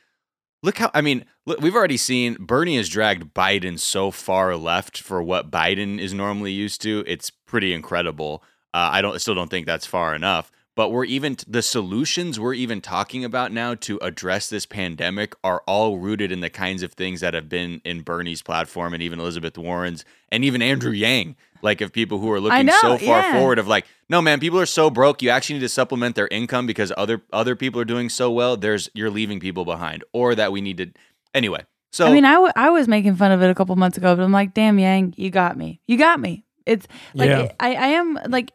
look 0.61 0.77
how 0.77 0.91
I 0.93 1.01
mean, 1.01 1.25
look, 1.45 1.61
we've 1.61 1.75
already 1.75 1.97
seen 1.97 2.35
Bernie 2.39 2.77
has 2.77 2.89
dragged 2.89 3.33
Biden 3.33 3.79
so 3.79 4.11
far 4.11 4.55
left 4.55 4.99
for 4.99 5.21
what 5.21 5.51
Biden 5.51 5.99
is 5.99 6.13
normally 6.13 6.51
used 6.51 6.81
to. 6.83 7.03
It's 7.07 7.29
pretty 7.29 7.73
incredible. 7.73 8.43
Uh, 8.73 8.89
I 8.91 9.01
don't 9.01 9.19
still 9.19 9.35
don't 9.35 9.49
think 9.49 9.65
that's 9.65 9.85
far 9.85 10.15
enough. 10.15 10.51
But 10.75 10.89
we're 10.89 11.05
even 11.05 11.37
the 11.47 11.61
solutions 11.61 12.39
we're 12.39 12.55
even 12.55 12.81
talking 12.81 13.23
about 13.23 13.51
now 13.51 13.75
to 13.75 13.99
address 14.01 14.49
this 14.49 14.65
pandemic 14.65 15.35
are 15.43 15.61
all 15.67 15.99
rooted 15.99 16.31
in 16.31 16.39
the 16.39 16.49
kinds 16.49 16.81
of 16.81 16.93
things 16.93 17.21
that 17.21 17.35
have 17.35 17.47
been 17.47 17.79
in 17.85 18.01
Bernie's 18.01 18.41
platform 18.41 18.93
and 18.93 19.03
even 19.03 19.19
Elizabeth 19.19 19.55
Warren's 19.55 20.03
and 20.29 20.43
even 20.43 20.63
Andrew 20.63 20.91
Yang. 20.91 21.35
Like 21.63 21.81
of 21.81 21.91
people 21.91 22.19
who 22.19 22.29
are 22.31 22.39
looking 22.39 22.65
know, 22.67 22.77
so 22.81 22.97
far 22.97 23.21
yeah. 23.21 23.39
forward 23.39 23.57
of 23.57 23.67
like, 23.67 23.85
no 24.09 24.21
man, 24.21 24.39
people 24.39 24.59
are 24.59 24.65
so 24.65 24.89
broke. 24.89 25.21
You 25.21 25.29
actually 25.29 25.55
need 25.55 25.61
to 25.61 25.69
supplement 25.69 26.15
their 26.15 26.27
income 26.27 26.67
because 26.67 26.91
other 26.97 27.23
other 27.31 27.55
people 27.55 27.79
are 27.79 27.85
doing 27.85 28.09
so 28.09 28.29
well. 28.29 28.57
There's 28.57 28.89
you're 28.93 29.09
leaving 29.09 29.39
people 29.39 29.63
behind, 29.63 30.03
or 30.11 30.35
that 30.35 30.51
we 30.51 30.61
need 30.61 30.77
to 30.77 30.91
anyway. 31.33 31.65
So 31.91 32.05
I 32.05 32.11
mean, 32.11 32.25
I, 32.25 32.33
w- 32.33 32.51
I 32.55 32.69
was 32.69 32.87
making 32.87 33.15
fun 33.15 33.31
of 33.31 33.41
it 33.41 33.49
a 33.49 33.55
couple 33.55 33.75
months 33.75 33.97
ago, 33.97 34.15
but 34.15 34.23
I'm 34.23 34.31
like, 34.31 34.53
damn, 34.53 34.77
Yang, 34.77 35.13
you 35.15 35.29
got 35.29 35.55
me. 35.55 35.79
You 35.87 35.97
got 35.97 36.19
me. 36.19 36.43
It's 36.65 36.87
like 37.13 37.29
Yeah. 37.29 37.51
I, 37.59 37.75
I 37.75 37.87
am 37.87 38.19
like 38.27 38.51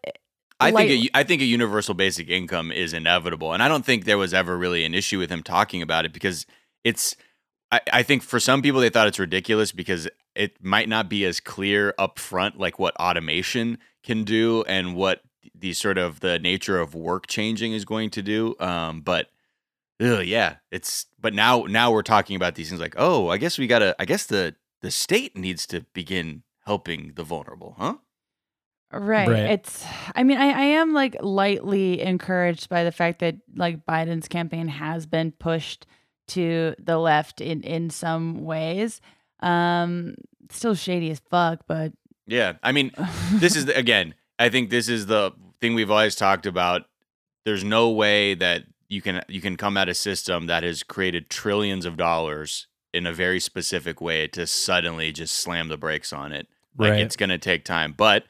I 0.61 0.66
think 0.72 0.90
light- 0.90 1.11
a, 1.14 1.18
I 1.18 1.22
think 1.22 1.42
a 1.42 1.44
universal 1.44 1.94
basic 1.94 2.28
income 2.28 2.72
is 2.72 2.92
inevitable, 2.92 3.52
and 3.52 3.62
I 3.62 3.68
don't 3.68 3.84
think 3.84 4.04
there 4.04 4.18
was 4.18 4.34
ever 4.34 4.59
really 4.59 4.84
an 4.84 4.92
issue 4.94 5.18
with 5.18 5.30
him 5.30 5.42
talking 5.42 5.82
about 5.82 6.04
it 6.04 6.12
because 6.12 6.46
it's. 6.84 7.16
I, 7.70 7.80
I 7.92 8.02
think 8.02 8.22
for 8.22 8.40
some 8.40 8.62
people 8.62 8.80
they 8.80 8.88
thought 8.88 9.06
it's 9.06 9.18
ridiculous 9.18 9.72
because 9.72 10.09
it 10.39 10.64
might 10.64 10.89
not 10.89 11.09
be 11.09 11.24
as 11.24 11.41
clear 11.41 11.95
up 11.99 12.18
front 12.18 12.59
like 12.59 12.78
what 12.78 12.97
automation 12.97 13.78
can 14.03 14.24
do 14.24 14.64
and 14.68 14.95
what 14.95 15.22
the 15.55 15.72
sort 15.72 15.99
of 15.99 16.20
the 16.20 16.39
nature 16.39 16.78
of 16.78 16.95
work 16.95 17.26
changing 17.26 17.72
is 17.72 17.84
going 17.84 18.11
to 18.11 18.22
do. 18.22 18.55
Um, 18.61 19.01
but 19.01 19.28
ugh, 20.01 20.24
yeah, 20.24 20.57
it's 20.70 21.07
but 21.20 21.34
now 21.34 21.62
now 21.62 21.91
we're 21.91 22.03
talking 22.03 22.36
about 22.36 22.55
these 22.55 22.68
things 22.68 22.80
like 22.80 22.95
oh 22.97 23.28
I 23.28 23.39
guess 23.39 23.59
we 23.59 23.66
gotta 23.66 23.95
I 23.99 24.05
guess 24.05 24.26
the 24.26 24.55
the 24.80 24.91
state 24.91 25.36
needs 25.36 25.66
to 25.66 25.84
begin 25.93 26.43
helping 26.64 27.12
the 27.14 27.24
vulnerable, 27.24 27.74
huh? 27.78 27.95
Right. 28.93 29.28
Right. 29.28 29.51
It's 29.51 29.84
I 30.14 30.22
mean, 30.22 30.39
I, 30.39 30.51
I 30.51 30.62
am 30.62 30.95
like 30.95 31.16
lightly 31.20 32.01
encouraged 32.01 32.68
by 32.68 32.84
the 32.84 32.93
fact 32.93 33.18
that 33.18 33.36
like 33.55 33.84
Biden's 33.84 34.28
campaign 34.28 34.68
has 34.68 35.05
been 35.07 35.32
pushed 35.32 35.86
to 36.28 36.74
the 36.78 36.99
left 36.99 37.41
in 37.41 37.62
in 37.62 37.91
some 37.91 38.45
ways. 38.45 39.01
Um 39.41 40.14
still 40.51 40.74
shady 40.74 41.11
as 41.11 41.20
fuck, 41.30 41.61
but 41.66 41.93
Yeah, 42.26 42.55
I 42.62 42.72
mean, 42.72 42.93
this 43.32 43.57
is 43.57 43.66
the, 43.66 43.76
again. 43.76 44.14
I 44.39 44.49
think 44.49 44.70
this 44.70 44.89
is 44.89 45.07
the 45.07 45.32
thing 45.61 45.74
we've 45.74 45.91
always 45.91 46.14
talked 46.14 46.47
about. 46.47 46.82
There's 47.45 47.64
no 47.64 47.91
way 47.91 48.34
that 48.34 48.64
you 48.89 49.03
can 49.03 49.22
you 49.28 49.41
can 49.41 49.57
come 49.57 49.76
at 49.76 49.89
a 49.89 49.95
system 49.95 50.47
that 50.47 50.62
has 50.62 50.82
created 50.82 51.28
trillions 51.28 51.84
of 51.84 51.97
dollars 51.97 52.66
in 52.95 53.07
a 53.07 53.12
very 53.12 53.41
specific 53.41 54.01
way 54.01 54.26
to 54.28 54.47
suddenly 54.47 55.12
just 55.12 55.34
slam 55.34 55.68
the 55.68 55.76
brakes 55.76 56.12
on 56.12 56.32
it. 56.32 56.47
Like 56.78 56.93
Right. 56.93 57.01
it's 57.01 57.16
going 57.16 57.28
to 57.30 57.39
take 57.39 57.64
time. 57.64 57.93
But 57.97 58.24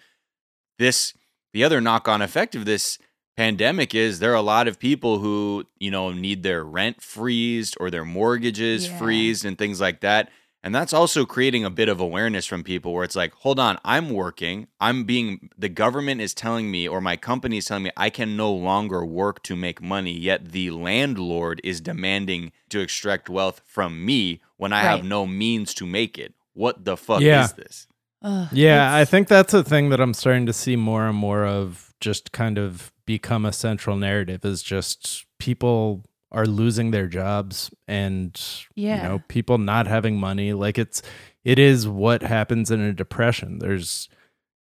this 0.79 1.15
the 1.53 1.65
other 1.65 1.81
knock-on 1.81 2.23
effect 2.23 2.55
of 2.55 2.65
this 2.65 2.99
pandemic 3.37 3.95
is 3.95 4.19
there 4.19 4.33
are 4.33 4.37
a 4.37 4.43
lot 4.43 4.67
of 4.69 4.79
people 4.79 5.19
who, 5.19 5.65
you 5.79 5.91
know, 5.91 6.11
need 6.13 6.43
their 6.43 6.65
rent 6.65 7.01
freezed 7.03 7.77
or 7.81 7.91
their 7.91 8.05
mortgages 8.05 8.87
Yeah. 8.89 8.99
freezed 8.99 9.45
and 9.45 9.57
things 9.57 9.81
like 9.81 10.01
that. 10.01 10.31
And 10.63 10.75
that's 10.75 10.93
also 10.93 11.25
creating 11.25 11.65
a 11.65 11.71
bit 11.71 11.89
of 11.89 12.01
awareness 12.01 12.45
from 12.45 12.65
people 12.65 12.93
where 12.93 13.05
it's 13.05 13.15
like, 13.15 13.33
hold 13.35 13.61
on, 13.61 13.79
I'm 13.85 14.11
working. 14.11 14.67
I'm 14.81 15.05
being, 15.05 15.51
the 15.57 15.69
government 15.69 16.21
is 16.21 16.35
telling 16.35 16.71
me, 16.71 16.89
or 16.89 17.01
my 17.01 17.17
company 17.17 17.59
is 17.59 17.67
telling 17.67 17.85
me, 17.85 17.91
I 17.97 18.11
can 18.11 18.37
no 18.37 18.53
longer 18.53 19.05
work 19.07 19.43
to 19.45 19.55
make 19.57 19.81
money. 19.81 20.13
Yet 20.13 20.51
the 20.51 20.71
landlord 20.71 21.61
is 21.63 21.81
demanding 21.81 22.51
to 22.71 22.81
extract 22.81 23.29
wealth 23.29 23.63
from 23.67 24.05
me 24.05 24.41
when 24.57 24.73
I 24.73 24.81
have 24.81 25.05
no 25.05 25.27
means 25.27 25.75
to 25.75 25.87
make 25.87 26.19
it. 26.19 26.35
What 26.55 26.85
the 26.85 26.97
fuck 26.97 27.21
Yeah. 27.21 27.45
is 27.45 27.53
this? 27.53 27.87
ugh, 28.21 28.49
Yeah, 28.51 28.93
I 28.93 29.05
think 29.05 29.29
that's 29.29 29.55
a 29.55 29.63
thing 29.63 29.91
that 29.91 30.01
I'm 30.01 30.13
starting 30.15 30.47
to 30.47 30.53
see 30.53 30.75
more 30.75 31.07
and 31.07 31.17
more 31.17 31.47
of 31.47 31.95
just 32.01 32.33
kind 32.33 32.59
of 32.59 32.93
become 33.07 33.45
a 33.45 33.53
central 33.53 33.97
narrative 33.97 34.45
is 34.45 34.63
just 34.63 35.25
people 35.39 36.05
are 36.31 36.47
losing 36.47 36.91
their 36.91 37.07
jobs 37.07 37.71
and 37.87 38.39
Yeah. 38.75 39.03
you 39.03 39.09
know, 39.09 39.23
people 39.29 39.59
not 39.59 39.87
having 39.87 40.19
money. 40.19 40.53
Like 40.53 40.79
it's 40.79 41.03
it 41.45 41.59
is 41.59 41.89
what 41.89 42.23
happens 42.23 42.71
in 42.71 42.81
a 42.81 42.93
depression. 42.93 43.59
There's 43.59 44.09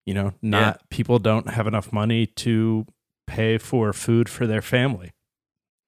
you 0.05 0.13
know, 0.13 0.33
not 0.41 0.89
people 0.89 1.19
don't 1.19 1.49
have 1.49 1.67
enough 1.67 1.91
money 1.91 2.25
to 2.25 2.85
pay 3.27 3.57
for 3.57 3.91
food 3.91 4.29
for 4.29 4.47
their 4.47 4.61
family. 4.61 5.11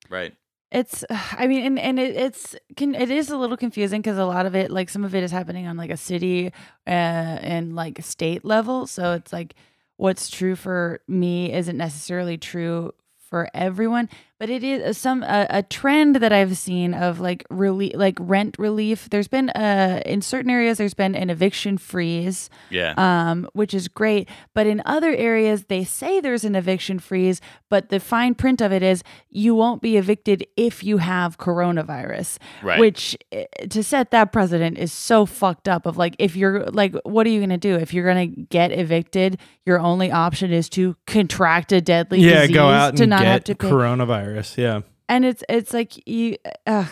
Right. 0.10 0.34
it's 0.72 1.04
i 1.10 1.48
mean 1.48 1.66
and, 1.66 1.80
and 1.80 2.00
it, 2.00 2.16
it's 2.16 2.56
can 2.76 2.94
it 2.96 3.10
is 3.10 3.30
a 3.30 3.38
little 3.38 3.58
confusing 3.58 4.02
because 4.02 4.18
a 4.18 4.26
lot 4.26 4.46
of 4.46 4.56
it 4.56 4.70
like 4.70 4.90
some 4.90 5.04
of 5.06 5.16
it 5.16 5.24
is 5.24 5.32
happening 5.32 5.66
on 5.68 5.78
like 5.78 5.90
a 5.90 5.98
city 5.98 6.48
uh 6.86 6.90
and 6.90 7.76
like 7.76 8.04
state 8.04 8.44
level 8.46 8.86
so 8.86 9.14
it's 9.14 9.32
like 9.34 9.56
what's 9.98 10.30
true 10.30 10.56
for 10.56 11.00
me 11.08 11.52
isn't 11.54 11.78
necessarily 11.78 12.38
true 12.38 12.92
for 13.30 13.50
everyone 13.54 14.10
but 14.40 14.50
it 14.50 14.64
is 14.64 14.98
some 14.98 15.22
a, 15.24 15.46
a 15.50 15.64
trend 15.64 16.16
that 16.18 16.32
i've 16.32 16.58
seen 16.58 16.94
of 16.94 17.20
like 17.20 17.46
relief 17.50 17.94
like 17.96 18.18
rent 18.20 18.56
relief 18.58 19.10
there's 19.10 19.28
been 19.28 19.50
uh 19.52 20.02
in 20.06 20.22
certain 20.22 20.50
areas 20.50 20.78
there's 20.78 20.94
been 20.94 21.16
an 21.16 21.30
eviction 21.30 21.78
freeze 21.78 22.50
Yeah. 22.70 22.94
um, 22.98 23.48
which 23.54 23.74
is 23.74 23.88
great. 23.88 24.30
But 24.54 24.66
in 24.68 24.82
other 24.86 25.14
areas, 25.16 25.66
they 25.66 25.84
say 25.84 26.20
there's 26.20 26.44
an 26.44 26.56
eviction 26.56 27.00
freeze, 27.00 27.42
but 27.70 27.90
the 27.90 28.00
fine 28.00 28.36
print 28.36 28.62
of 28.62 28.72
it 28.72 28.82
is 28.84 29.04
you 29.30 29.56
won't 29.56 29.82
be 29.82 29.98
evicted 29.98 30.46
if 30.56 30.84
you 30.84 30.98
have 31.00 31.38
coronavirus. 31.38 32.38
Right. 32.64 32.80
Which 32.80 33.18
eh, 33.32 33.46
to 33.70 33.84
set 33.84 34.12
that 34.12 34.32
precedent 34.32 34.78
is 34.78 34.92
so 34.92 35.26
fucked 35.26 35.68
up. 35.68 35.86
Of 35.86 35.98
like, 35.98 36.16
if 36.20 36.36
you're 36.36 36.66
like, 36.68 36.96
what 37.04 37.26
are 37.28 37.30
you 37.30 37.40
gonna 37.40 37.58
do 37.58 37.76
if 37.76 37.94
you're 37.94 38.06
gonna 38.08 38.28
get 38.28 38.72
evicted? 38.72 39.40
Your 39.66 39.80
only 39.80 40.12
option 40.12 40.52
is 40.52 40.70
to 40.70 40.96
contract 41.06 41.72
a 41.72 41.82
deadly 41.82 42.20
yeah, 42.22 42.42
disease 42.42 42.56
go 42.56 42.68
out 42.70 42.96
to 42.98 43.04
and 43.04 43.10
not 43.12 43.24
have 43.24 43.40
get 43.42 43.46
to 43.46 43.56
pay 43.56 43.68
coronavirus. 43.70 44.29
Yeah. 44.58 44.82
and 45.08 45.26
it's 45.26 45.44
it's 45.50 45.74
like 45.74 46.08
you 46.08 46.38
uh, 46.68 46.86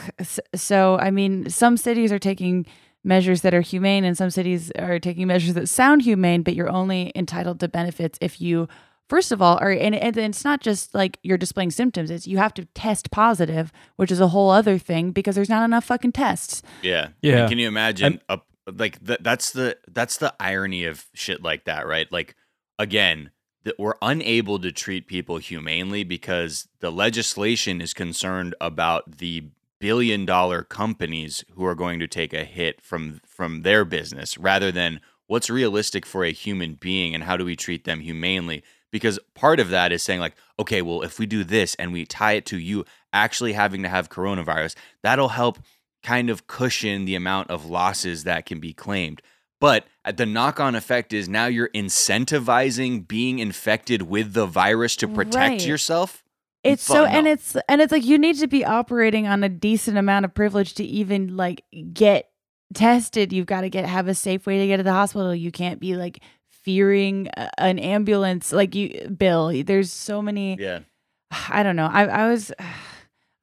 so 0.55 0.97
i 0.99 1.11
mean 1.11 1.49
some 1.49 1.77
cities 1.77 2.11
are 2.11 2.19
taking 2.19 2.65
measures 3.03 3.41
that 3.41 3.53
are 3.53 3.61
humane 3.61 4.03
and 4.03 4.17
some 4.17 4.29
cities 4.29 4.71
are 4.77 4.99
taking 4.99 5.27
measures 5.27 5.53
that 5.53 5.67
sound 5.69 6.01
humane 6.01 6.41
but 6.43 6.55
you're 6.55 6.69
only 6.69 7.11
entitled 7.15 7.59
to 7.59 7.67
benefits 7.67 8.17
if 8.21 8.41
you 8.41 8.67
first 9.07 9.31
of 9.31 9.41
all 9.41 9.57
are 9.61 9.71
and, 9.71 9.95
and 9.95 10.17
it's 10.17 10.43
not 10.43 10.59
just 10.59 10.93
like 10.93 11.17
you're 11.23 11.38
displaying 11.38 11.71
symptoms 11.71 12.09
it's 12.11 12.27
you 12.27 12.38
have 12.38 12.53
to 12.53 12.65
test 12.73 13.09
positive 13.11 13.71
which 13.95 14.11
is 14.11 14.19
a 14.19 14.27
whole 14.29 14.49
other 14.49 14.77
thing 14.77 15.11
because 15.11 15.35
there's 15.35 15.49
not 15.49 15.63
enough 15.63 15.85
fucking 15.85 16.11
tests 16.11 16.61
Yeah. 16.81 17.09
Yeah. 17.21 17.41
And 17.41 17.49
can 17.49 17.59
you 17.59 17.67
imagine 17.67 18.19
a, 18.27 18.39
like 18.69 19.05
th- 19.05 19.19
that's 19.21 19.51
the 19.51 19.77
that's 19.88 20.17
the 20.17 20.33
irony 20.41 20.83
of 20.83 21.05
shit 21.13 21.41
like 21.41 21.63
that, 21.65 21.88
right? 21.88 22.11
Like 22.11 22.35
again, 22.77 23.31
that 23.68 23.78
we're 23.78 23.95
unable 24.01 24.57
to 24.59 24.72
treat 24.72 25.07
people 25.07 25.39
humanely 25.39 26.05
because 26.05 26.70
the 26.80 26.89
legislation 26.89 27.82
is 27.82 27.93
concerned 27.93 28.55
about 28.61 29.18
the 29.18 29.43
billion 29.82 30.26
dollar 30.26 30.63
companies 30.63 31.43
who 31.53 31.65
are 31.65 31.76
going 31.76 31.99
to 31.99 32.07
take 32.07 32.34
a 32.34 32.45
hit 32.45 32.82
from 32.82 33.20
from 33.26 33.63
their 33.63 33.84
business 33.84 34.38
rather 34.38 34.72
than 34.72 35.01
what's 35.28 35.49
realistic 35.49 36.05
for 36.05 36.24
a 36.24 36.32
human 36.32 36.76
being 36.76 37.13
and 37.13 37.26
how 37.26 37.36
do 37.36 37.43
we 37.43 37.57
treat 37.57 37.84
them 37.84 37.99
humanely. 37.99 38.63
Because 38.89 39.20
part 39.36 39.59
of 39.59 39.68
that 39.70 39.91
is 39.91 40.01
saying 40.01 40.22
like 40.22 40.36
okay 40.57 40.82
well 40.82 41.01
if 41.01 41.20
we 41.20 41.26
do 41.26 41.43
this 41.43 41.76
and 41.76 41.91
we 41.91 42.05
tie 42.05 42.34
it 42.34 42.45
to 42.45 42.57
you 42.57 42.86
actually 43.11 43.51
having 43.51 43.84
to 43.84 43.89
have 43.89 44.09
coronavirus 44.09 44.76
that'll 45.03 45.28
help 45.28 45.59
kind 46.03 46.30
of 46.30 46.47
cushion 46.47 47.03
the 47.03 47.15
amount 47.15 47.49
of 47.49 47.65
losses 47.65 48.24
that 48.24 48.45
can 48.45 48.61
be 48.61 48.72
claimed 48.72 49.22
but 49.60 49.86
uh, 50.05 50.12
the 50.12 50.26
knock-on 50.26 50.76
effect 50.76 51.14
is 51.14 51.28
now 51.28 51.45
you're 51.47 51.70
incentivizing 51.70 53.08
being 53.08 53.39
infected 53.39 54.03
with 54.03 54.34
the 54.34 54.45
virus 54.45 54.95
to 54.97 55.08
protect 55.08 55.36
Right. 55.51 55.66
yourself? 55.66 56.24
It's 56.64 56.84
so 56.84 57.05
and 57.05 57.28
it's 57.28 57.55
and 57.70 57.80
it's 57.82 57.91
like 57.91 58.03
you 58.03 58.18
need 58.18 58.38
to 58.39 58.47
be 58.47 58.66
operating 58.66 59.26
on 59.26 59.43
a 59.43 59.47
decent 59.49 59.97
amount 59.97 60.26
of 60.26 60.34
privilege 60.34 60.74
to 60.76 60.84
even 60.84 61.38
like 61.38 61.64
get 61.93 62.30
tested. 62.74 63.32
You've 63.32 63.45
got 63.45 63.62
to 63.62 63.70
get 63.70 63.86
have 63.86 64.08
a 64.10 64.14
safe 64.16 64.45
way 64.45 64.58
to 64.60 64.68
get 64.68 64.78
to 64.78 64.84
the 64.84 64.91
hospital. 64.91 65.34
You 65.34 65.51
can't 65.51 65.80
be 65.80 65.95
like 65.95 66.20
fearing 66.49 67.30
an 67.58 67.80
ambulance. 67.80 68.51
Like 68.51 68.76
you 68.76 69.08
bill 69.18 69.64
there's 69.64 69.91
so 69.93 70.22
many 70.22 70.58
yeah. 70.60 70.80
I 71.49 71.64
don't 71.64 71.78
know. 71.78 71.88
I, 71.91 72.05
I 72.05 72.30
was 72.30 72.51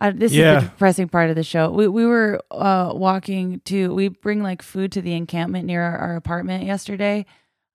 I, 0.09 0.11
this 0.13 0.33
Yeah. 0.33 0.57
is 0.59 0.63
the 0.65 0.69
depressing 0.71 1.09
part 1.09 1.31
of 1.31 1.37
the 1.37 1.43
show. 1.45 1.71
We, 1.71 1.89
we 1.89 2.07
were 2.07 2.41
uh 2.51 2.93
walking 2.95 3.61
to 3.67 3.95
we 3.95 4.09
bring 4.09 4.43
like 4.43 4.63
food 4.63 4.93
to 4.93 5.03
the 5.03 5.15
encampment 5.15 5.67
near 5.67 5.83
our, 5.83 5.97
our 5.99 6.17
apartment 6.17 6.65
yesterday. 6.65 7.27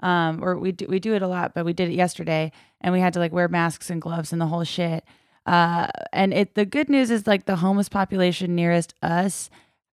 Um 0.02 0.44
or 0.44 0.58
we 0.60 0.72
do, 0.72 0.86
we 0.88 1.00
do 1.00 1.14
it 1.16 1.22
a 1.22 1.28
lot 1.28 1.54
but 1.54 1.66
we 1.66 1.74
did 1.74 1.90
it 1.90 1.96
yesterday 1.96 2.52
and 2.82 2.94
we 2.94 3.00
had 3.00 3.14
to 3.14 3.20
like 3.20 3.32
wear 3.34 3.48
masks 3.48 3.90
and 3.90 4.02
gloves 4.02 4.32
and 4.32 4.42
the 4.42 4.48
whole 4.48 4.64
shit. 4.64 5.04
Uh 5.46 5.88
and 6.14 6.34
it 6.34 6.56
the 6.56 6.66
good 6.66 6.90
news 6.90 7.12
is 7.12 7.28
like 7.28 7.46
the 7.46 7.58
homeless 7.58 7.90
population 7.90 8.56
nearest 8.56 8.94
us 9.02 9.50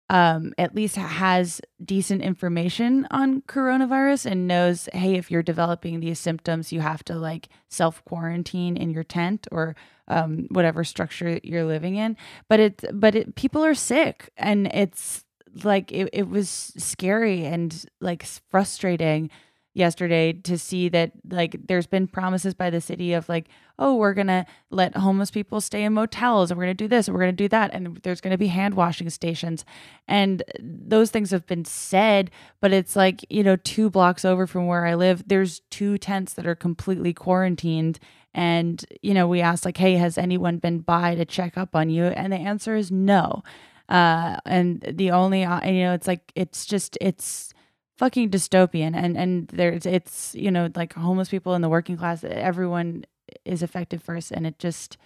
um, 0.09 0.53
at 0.57 0.73
least 0.73 0.95
has 0.95 1.59
decent 1.83 2.21
information 2.21 3.05
on 3.11 3.41
coronavirus 3.41 4.25
and 4.31 4.47
knows, 4.47 4.87
hey, 4.93 5.15
if 5.15 5.29
you're 5.29 5.43
developing 5.43 5.99
these 5.99 6.17
symptoms, 6.17 6.71
you 6.71 6.79
have 6.79 7.03
to 7.03 7.15
like 7.15 7.49
self 7.67 8.01
quarantine 8.05 8.77
in 8.77 8.89
your 8.89 9.03
tent 9.03 9.47
or 9.51 9.75
um, 10.07 10.47
whatever 10.51 10.83
structure 10.83 11.39
you're 11.43 11.65
living 11.65 11.95
in. 11.95 12.17
But 12.49 12.59
it, 12.59 12.85
but 12.93 13.15
it, 13.15 13.35
people 13.35 13.63
are 13.63 13.75
sick, 13.75 14.31
and 14.37 14.67
it's 14.67 15.23
like 15.63 15.91
it, 15.91 16.09
it 16.13 16.29
was 16.29 16.49
scary 16.77 17.45
and 17.45 17.85
like 17.99 18.23
frustrating 18.49 19.29
yesterday 19.77 20.33
to 20.33 20.57
see 20.57 20.89
that 20.89 21.11
like 21.29 21.55
there's 21.67 21.85
been 21.85 22.07
promises 22.07 22.55
by 22.55 22.71
the 22.71 22.81
city 22.81 23.13
of 23.13 23.29
like 23.29 23.47
oh 23.77 23.95
we're 23.95 24.15
gonna 24.15 24.43
let 24.71 24.97
homeless 24.97 25.29
people 25.29 25.61
stay 25.61 25.83
in 25.83 25.93
motels 25.93 26.49
and 26.49 26.57
we're 26.57 26.63
gonna 26.63 26.73
do 26.73 26.87
this 26.87 27.07
and 27.07 27.13
we're 27.13 27.21
gonna 27.21 27.31
do 27.31 27.47
that 27.47 27.69
and 27.73 27.97
there's 27.97 28.19
gonna 28.19 28.39
be 28.39 28.47
hand 28.47 28.73
washing 28.73 29.07
stations 29.07 29.63
and 30.07 30.41
those 30.59 31.11
things 31.11 31.29
have 31.29 31.45
been 31.45 31.63
said 31.63 32.31
but 32.59 32.73
it's 32.73 32.95
like 32.95 33.23
you 33.29 33.43
know 33.43 33.55
two 33.55 33.87
blocks 33.87 34.25
over 34.25 34.47
from 34.47 34.65
where 34.65 34.87
i 34.87 34.95
live 34.95 35.23
there's 35.27 35.61
two 35.69 35.95
tents 35.99 36.33
that 36.33 36.47
are 36.47 36.55
completely 36.55 37.13
quarantined 37.13 37.99
and 38.37 38.85
you 39.01 39.15
know 39.15 39.27
we 39.27 39.41
asked 39.41 39.65
like 39.65 39.77
hey 39.77 39.95
has 39.95 40.17
anyone 40.17 40.59
been 40.59 40.79
by 40.79 41.15
to 41.15 41.25
check 41.25 41.57
up 41.57 41.75
on 41.75 41.89
you? 41.89 42.05
And 42.05 42.31
the 42.31 42.37
answer 42.37 42.75
is 42.75 42.91
no. 42.91 43.43
Uh 43.89 44.37
and 44.45 44.81
the 44.87 45.11
only 45.11 45.43
uh, 45.43 45.65
you 45.67 45.81
know 45.83 45.93
it's 45.93 46.07
like 46.07 46.31
it's 46.35 46.65
just 46.65 46.97
it's 47.01 47.51
fucking 47.97 48.29
dystopian. 48.29 48.95
And 48.95 49.17
and 49.17 49.47
there's 49.47 49.85
it's 49.85 50.35
you 50.35 50.51
know 50.51 50.69
like 50.75 50.93
homeless 50.93 51.29
people 51.29 51.55
in 51.55 51.63
the 51.63 51.69
working 51.69 51.97
class 51.97 52.23
everyone 52.23 53.05
is 53.43 53.63
affected 53.63 54.03
first. 54.03 54.31
And 54.31 54.45
it 54.45 54.59
just 54.59 54.97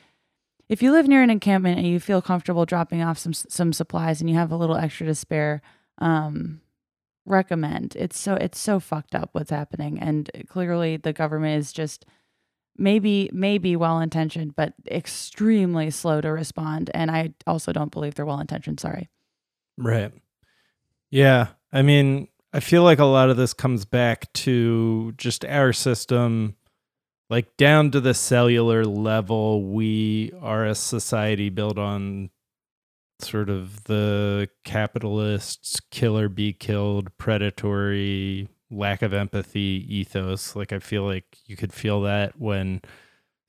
if 0.68 0.84
you 0.84 0.92
live 0.92 1.08
near 1.08 1.24
an 1.24 1.30
encampment 1.30 1.78
and 1.78 1.88
you 1.88 2.00
feel 2.02 2.22
comfortable 2.22 2.66
dropping 2.66 3.02
off 3.02 3.18
some 3.18 3.34
some 3.34 3.72
supplies 3.72 4.20
and 4.20 4.30
you 4.30 4.36
have 4.36 4.52
a 4.52 4.58
little 4.58 4.76
extra 4.76 5.08
to 5.08 5.16
spare 5.16 5.62
um 6.00 6.60
recommend. 7.26 7.96
It's 7.96 8.20
so 8.20 8.34
it's 8.34 8.60
so 8.60 8.82
fucked 8.82 9.16
up 9.16 9.30
what's 9.32 9.52
happening. 9.52 10.00
And 10.00 10.30
clearly 10.50 10.98
the 10.98 11.14
government 11.14 11.60
is 11.60 11.72
just 11.72 12.06
maybe 12.82 13.30
maybe 13.32 13.76
well 13.76 14.00
intentioned 14.00 14.56
but 14.56 14.74
extremely 14.90 15.90
slow 15.92 16.20
to 16.22 16.32
respond. 16.32 16.90
And 16.94 17.12
i 17.12 17.34
also 17.48 17.72
don't 17.72 17.92
believe 17.92 18.16
they're 18.16 18.26
well 18.26 18.40
intentioned 18.40 18.80
sorry. 18.80 19.10
Right. 19.78 20.12
Yeah. 21.10 21.48
I 21.72 21.82
mean 21.82 22.28
I 22.54 22.60
feel 22.60 22.84
like 22.84 23.00
a 23.00 23.06
lot 23.06 23.30
of 23.30 23.38
this 23.38 23.54
comes 23.54 23.86
back 23.86 24.32
to 24.34 25.14
just 25.14 25.46
our 25.46 25.72
system, 25.72 26.58
like 27.30 27.56
down 27.56 27.92
to 27.92 28.02
the 28.02 28.14
cellular 28.14 28.84
level. 28.84 29.64
We 29.72 30.34
are 30.42 30.66
a 30.66 30.76
society 30.76 31.48
built 31.50 31.78
on 31.78 32.30
sort 33.20 33.50
of 33.50 33.86
the 33.86 34.50
capitalists, 34.66 35.80
killer 35.92 36.28
be 36.28 36.52
killed, 36.52 37.16
predatory, 37.18 38.50
lack 38.72 39.02
of 39.02 39.14
empathy 39.14 39.86
ethos. 39.88 40.56
Like, 40.56 40.74
I 40.74 40.80
feel 40.80 41.04
like 41.04 41.38
you 41.46 41.56
could 41.56 41.74
feel 41.74 42.02
that 42.02 42.40
when 42.40 42.82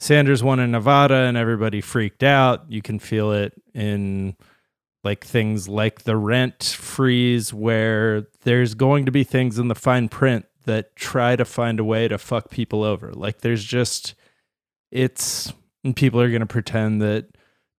Sanders 0.03 0.43
won 0.43 0.59
in 0.59 0.73
Nevada 0.73 1.15
and 1.15 1.37
everybody 1.37 1.81
freaked 1.81 2.25
out. 2.25 2.65
You 2.69 2.83
can 2.83 2.99
feel 2.99 3.31
it 3.31 3.53
in 3.73 4.37
like 5.05 5.25
things 5.25 5.69
like 5.69 6.03
the 6.03 6.17
rent 6.17 6.65
freeze 6.77 7.55
where 7.55 8.27
there's 8.43 8.75
going 8.75 9.07
to 9.07 9.13
be 9.13 9.23
things 9.23 9.61
in 9.61 9.69
the 9.69 9.77
fine 9.77 10.09
print 10.09 10.47
that 10.65 10.97
try 10.97 11.37
to 11.37 11.45
find 11.45 11.79
a 11.79 11.85
way 11.85 12.09
to 12.09 12.19
fuck 12.19 12.51
people 12.51 12.83
over 12.83 13.13
like 13.13 13.43
there's 13.43 13.65
just 13.65 14.15
it's 14.91 15.53
and 15.85 15.95
people 15.95 16.21
are 16.21 16.29
going 16.29 16.41
to 16.41 16.47
pretend 16.47 17.01
that 17.01 17.27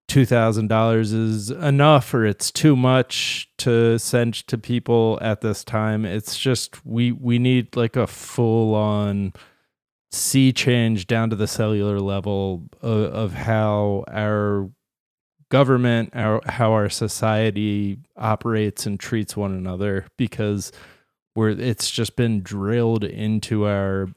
$2000 0.08 1.00
is 1.02 1.50
enough 1.50 2.14
or 2.14 2.26
it's 2.26 2.52
too 2.52 2.76
much 2.76 3.50
to 3.58 3.98
send 3.98 4.34
to 4.48 4.58
people 4.58 5.18
at 5.22 5.42
this 5.42 5.64
time. 5.64 6.06
It's 6.06 6.38
just 6.38 6.86
we 6.86 7.12
we 7.12 7.40
need 7.40 7.76
like 7.76 7.96
a 7.96 8.08
full 8.08 8.76
on 8.76 9.34
sea 10.12 10.52
change 10.54 11.08
down 11.08 11.30
to 11.32 11.36
the 11.36 11.48
cellular 11.48 12.00
level 12.00 12.70
of, 12.82 13.14
of 13.14 13.34
how 13.34 14.04
our 14.08 14.70
government, 15.50 16.10
our, 16.14 16.42
how 16.46 16.72
our 16.72 16.90
society 16.90 17.98
operates 18.18 18.86
and 18.86 19.00
treats 19.00 19.38
one 19.38 19.52
another, 19.52 20.06
because 20.18 20.72
we're 21.36 21.50
it's 21.50 21.90
just 21.90 22.16
been 22.16 22.42
drilled 22.42 23.04
into 23.04 23.66
our 23.66 24.10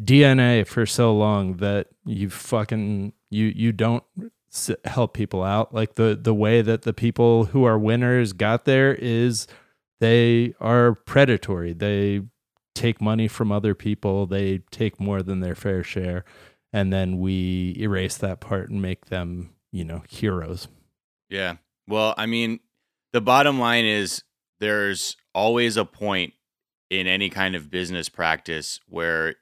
DNA 0.00 0.66
for 0.66 0.86
so 0.86 1.14
long 1.14 1.58
that 1.58 1.88
you 2.04 2.30
fucking 2.30 3.12
you 3.30 3.46
you 3.54 3.72
don't 3.72 4.04
help 4.84 5.14
people 5.14 5.42
out. 5.42 5.74
Like 5.74 5.94
the 5.94 6.18
the 6.20 6.34
way 6.34 6.62
that 6.62 6.82
the 6.82 6.92
people 6.92 7.46
who 7.46 7.64
are 7.64 7.78
winners 7.78 8.32
got 8.32 8.64
there 8.64 8.94
is 8.94 9.46
they 10.00 10.54
are 10.60 10.94
predatory. 10.94 11.72
They 11.72 12.22
take 12.74 13.00
money 13.00 13.28
from 13.28 13.52
other 13.52 13.74
people. 13.74 14.26
They 14.26 14.58
take 14.70 15.00
more 15.00 15.22
than 15.22 15.40
their 15.40 15.54
fair 15.54 15.82
share, 15.82 16.24
and 16.72 16.92
then 16.92 17.18
we 17.18 17.76
erase 17.78 18.16
that 18.18 18.40
part 18.40 18.70
and 18.70 18.80
make 18.80 19.06
them 19.06 19.50
you 19.72 19.84
know 19.84 20.02
heroes. 20.08 20.68
Yeah. 21.28 21.56
Well, 21.88 22.14
I 22.16 22.26
mean, 22.26 22.60
the 23.12 23.20
bottom 23.20 23.58
line 23.58 23.84
is 23.84 24.22
there's 24.60 25.16
always 25.34 25.76
a 25.76 25.84
point 25.84 26.32
in 26.90 27.06
any 27.06 27.28
kind 27.28 27.54
of 27.54 27.70
business 27.70 28.08
practice 28.08 28.80
where 28.88 29.34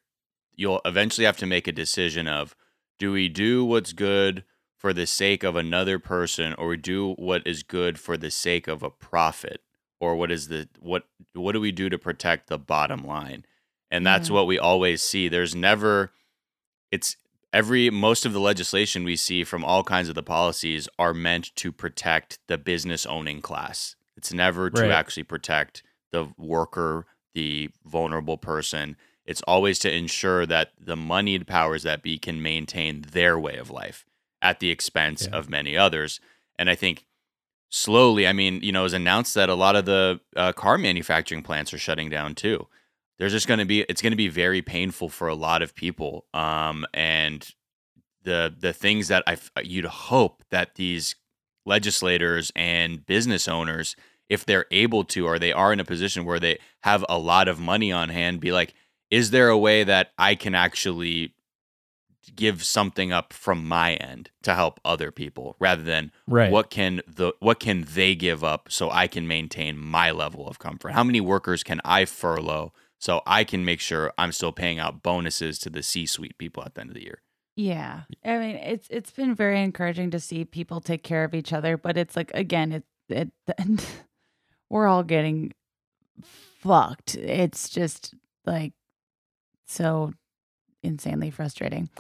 you'll 0.55 0.81
eventually 0.85 1.27
have 1.27 1.37
to 1.37 1.47
make 1.47 1.69
a 1.69 1.73
decision 1.73 2.27
of 2.27 2.57
do 2.99 3.13
we 3.13 3.29
do 3.29 3.65
what's 3.65 3.93
good 3.93 4.45
for 4.83 4.93
the 4.93 5.07
sake 5.07 5.45
of 5.45 5.55
another 5.55 6.01
person 6.01 6.53
or 6.59 6.67
we 6.67 6.77
do 6.77 7.13
what 7.15 7.47
is 7.47 7.63
good 7.63 7.99
for 7.99 8.17
the 8.17 8.31
sake 8.31 8.67
of 8.67 8.83
a 8.83 8.91
profit 8.91 9.63
or 10.01 10.17
what 10.17 10.33
is 10.33 10.49
the 10.49 10.69
what 10.81 11.05
what 11.35 11.53
do 11.53 11.61
we 11.61 11.71
do 11.71 11.89
to 11.89 11.97
protect 11.97 12.49
the 12.49 12.59
bottom 12.59 13.07
line 13.07 13.47
and 13.93 14.05
that's 14.05 14.27
mm-hmm. 14.27 14.35
what 14.35 14.47
we 14.49 14.59
always 14.59 15.01
see 15.01 15.29
there's 15.29 15.55
never 15.55 16.11
it's 16.91 17.17
every 17.53 17.91
most 17.91 18.27
of 18.27 18.33
the 18.33 18.41
legislation 18.41 19.05
we 19.05 19.17
see 19.17 19.45
from 19.45 19.65
all 19.65 19.85
kinds 19.85 20.09
of 20.09 20.17
the 20.17 20.23
policies 20.23 20.89
are 20.99 21.15
meant 21.15 21.55
to 21.57 21.71
protect 21.71 22.39
the 22.49 22.59
business 22.59 23.07
owning 23.07 23.41
class. 23.41 23.95
It's 24.17 24.33
never 24.33 24.71
to 24.71 24.95
actually 24.95 25.25
protect 25.25 25.83
the 26.11 26.29
worker, 26.39 27.07
the 27.35 27.71
vulnerable 27.85 28.37
person. 28.37 28.97
It's 29.25 29.43
always 29.43 29.79
to 29.81 29.95
ensure 29.95 30.47
that 30.47 30.73
the 30.79 30.97
moneyed 30.97 31.47
powers 31.47 31.83
that 31.85 32.03
be 32.03 32.19
can 32.19 32.43
maintain 32.43 33.03
their 33.13 33.39
way 33.39 33.57
of 33.57 33.71
life 33.71 34.05
at 34.43 34.61
the 34.61 34.71
expense 34.71 35.27
yeah. 35.31 35.39
of 35.39 35.49
many 35.49 35.77
others. 35.77 36.21
And 36.59 36.69
I 36.69 36.75
think 36.75 37.07
slowly, 37.71 38.27
I 38.27 38.35
mean, 38.35 38.61
you 38.63 38.73
know, 38.73 38.81
it 38.81 38.85
was 38.85 38.93
announced 38.93 39.35
that 39.35 39.49
a 39.49 39.55
lot 39.55 39.77
of 39.77 39.87
the 39.87 40.21
uh, 40.37 40.53
car 40.53 40.77
manufacturing 40.77 41.43
plants 41.43 41.73
are 41.73 41.79
shutting 41.79 42.11
down 42.11 42.35
too 42.35 42.67
there's 43.23 43.33
just 43.33 43.47
going 43.47 43.61
to 43.61 43.65
be 43.65 43.83
it's 43.83 44.03
going 44.03 44.11
to 44.11 44.17
be 44.17 44.27
very 44.27 44.63
painful 44.63 45.09
for 45.09 45.29
a 45.29 45.35
lot 45.35 45.63
of 45.63 45.77
people 45.77 46.27
um, 46.35 46.85
and 46.93 47.51
the 48.25 48.53
the 48.59 48.73
things 48.73 49.07
that 49.07 49.23
I 49.29 49.37
you'd 49.63 49.85
hope 49.85 50.43
that 50.51 50.75
these 50.75 51.15
legislators 51.65 52.51
and 52.57 53.07
business 53.07 53.47
owners 53.47 53.95
if 54.29 54.45
they're 54.45 54.67
able 54.73 55.05
to 55.05 55.25
or 55.25 55.39
they 55.39 55.53
are 55.53 55.73
in 55.73 55.79
a 55.79 55.85
position 55.85 56.25
where 56.25 56.41
they 56.41 56.59
have 56.83 57.05
a 57.09 57.17
lot 57.17 57.47
of 57.47 57.61
money 57.61 57.93
on 57.93 58.09
hand 58.09 58.41
be 58.41 58.51
like 58.51 58.75
is 59.09 59.31
there 59.31 59.51
a 59.51 59.59
way 59.59 59.85
that 59.85 60.11
I 60.19 60.35
can 60.35 60.57
actually 60.57 61.33
give 62.35 62.65
something 62.65 63.13
up 63.13 63.33
from 63.33 63.67
my 63.67 63.95
end 63.95 64.31
to 64.43 64.55
help 64.55 64.81
other 64.85 65.11
people 65.11 65.57
rather 65.59 65.83
than 65.83 66.13
right. 66.27 66.51
what 66.51 66.71
can 66.71 67.03
the 67.07 67.33
what 67.41 67.61
can 67.61 67.85
they 67.95 68.15
give 68.15 68.45
up 68.45 68.69
so 68.71 68.91
I 68.91 69.07
can 69.07 69.27
maintain 69.27 69.79
my 69.79 70.11
level 70.11 70.47
of 70.47 70.59
comfort 70.59 70.93
how 70.93 71.05
many 71.05 71.21
workers 71.21 71.63
can 71.63 71.81
I 71.85 72.05
furlough 72.05 72.73
so 73.03 73.21
I 73.27 73.43
can 73.43 73.65
make 73.65 73.81
sure 73.81 74.13
I'm 74.17 74.31
still 74.31 74.53
paying 74.53 74.79
out 74.79 75.03
bonuses 75.03 75.59
to 75.61 75.71
the 75.71 75.83
C-suite 75.83 76.39
people 76.39 76.63
at 76.63 76.77
the 76.77 76.83
end 76.83 76.91
of 76.91 76.95
the 76.95 77.03
year. 77.03 77.21
Yeah. 77.57 78.03
I 78.25 78.39
mean, 78.39 78.55
it's 78.55 78.87
it's 78.91 79.11
been 79.11 79.35
very 79.35 79.61
encouraging 79.61 80.13
to 80.13 80.21
see 80.21 80.45
people 80.45 80.81
take 80.81 81.03
care 81.03 81.25
of 81.25 81.35
each 81.35 81.53
other, 81.53 81.77
but 81.77 81.97
it's 81.97 82.15
like 82.15 82.31
again, 82.33 82.71
it 82.71 82.85
it 83.09 83.31
we're 84.71 84.87
all 84.87 85.03
getting 85.03 85.53
fucked. 86.23 87.17
It's 87.17 87.69
just 87.69 88.15
like 88.47 88.73
so 89.67 90.13
insanely 90.85 91.31
frustrating. 91.31 91.91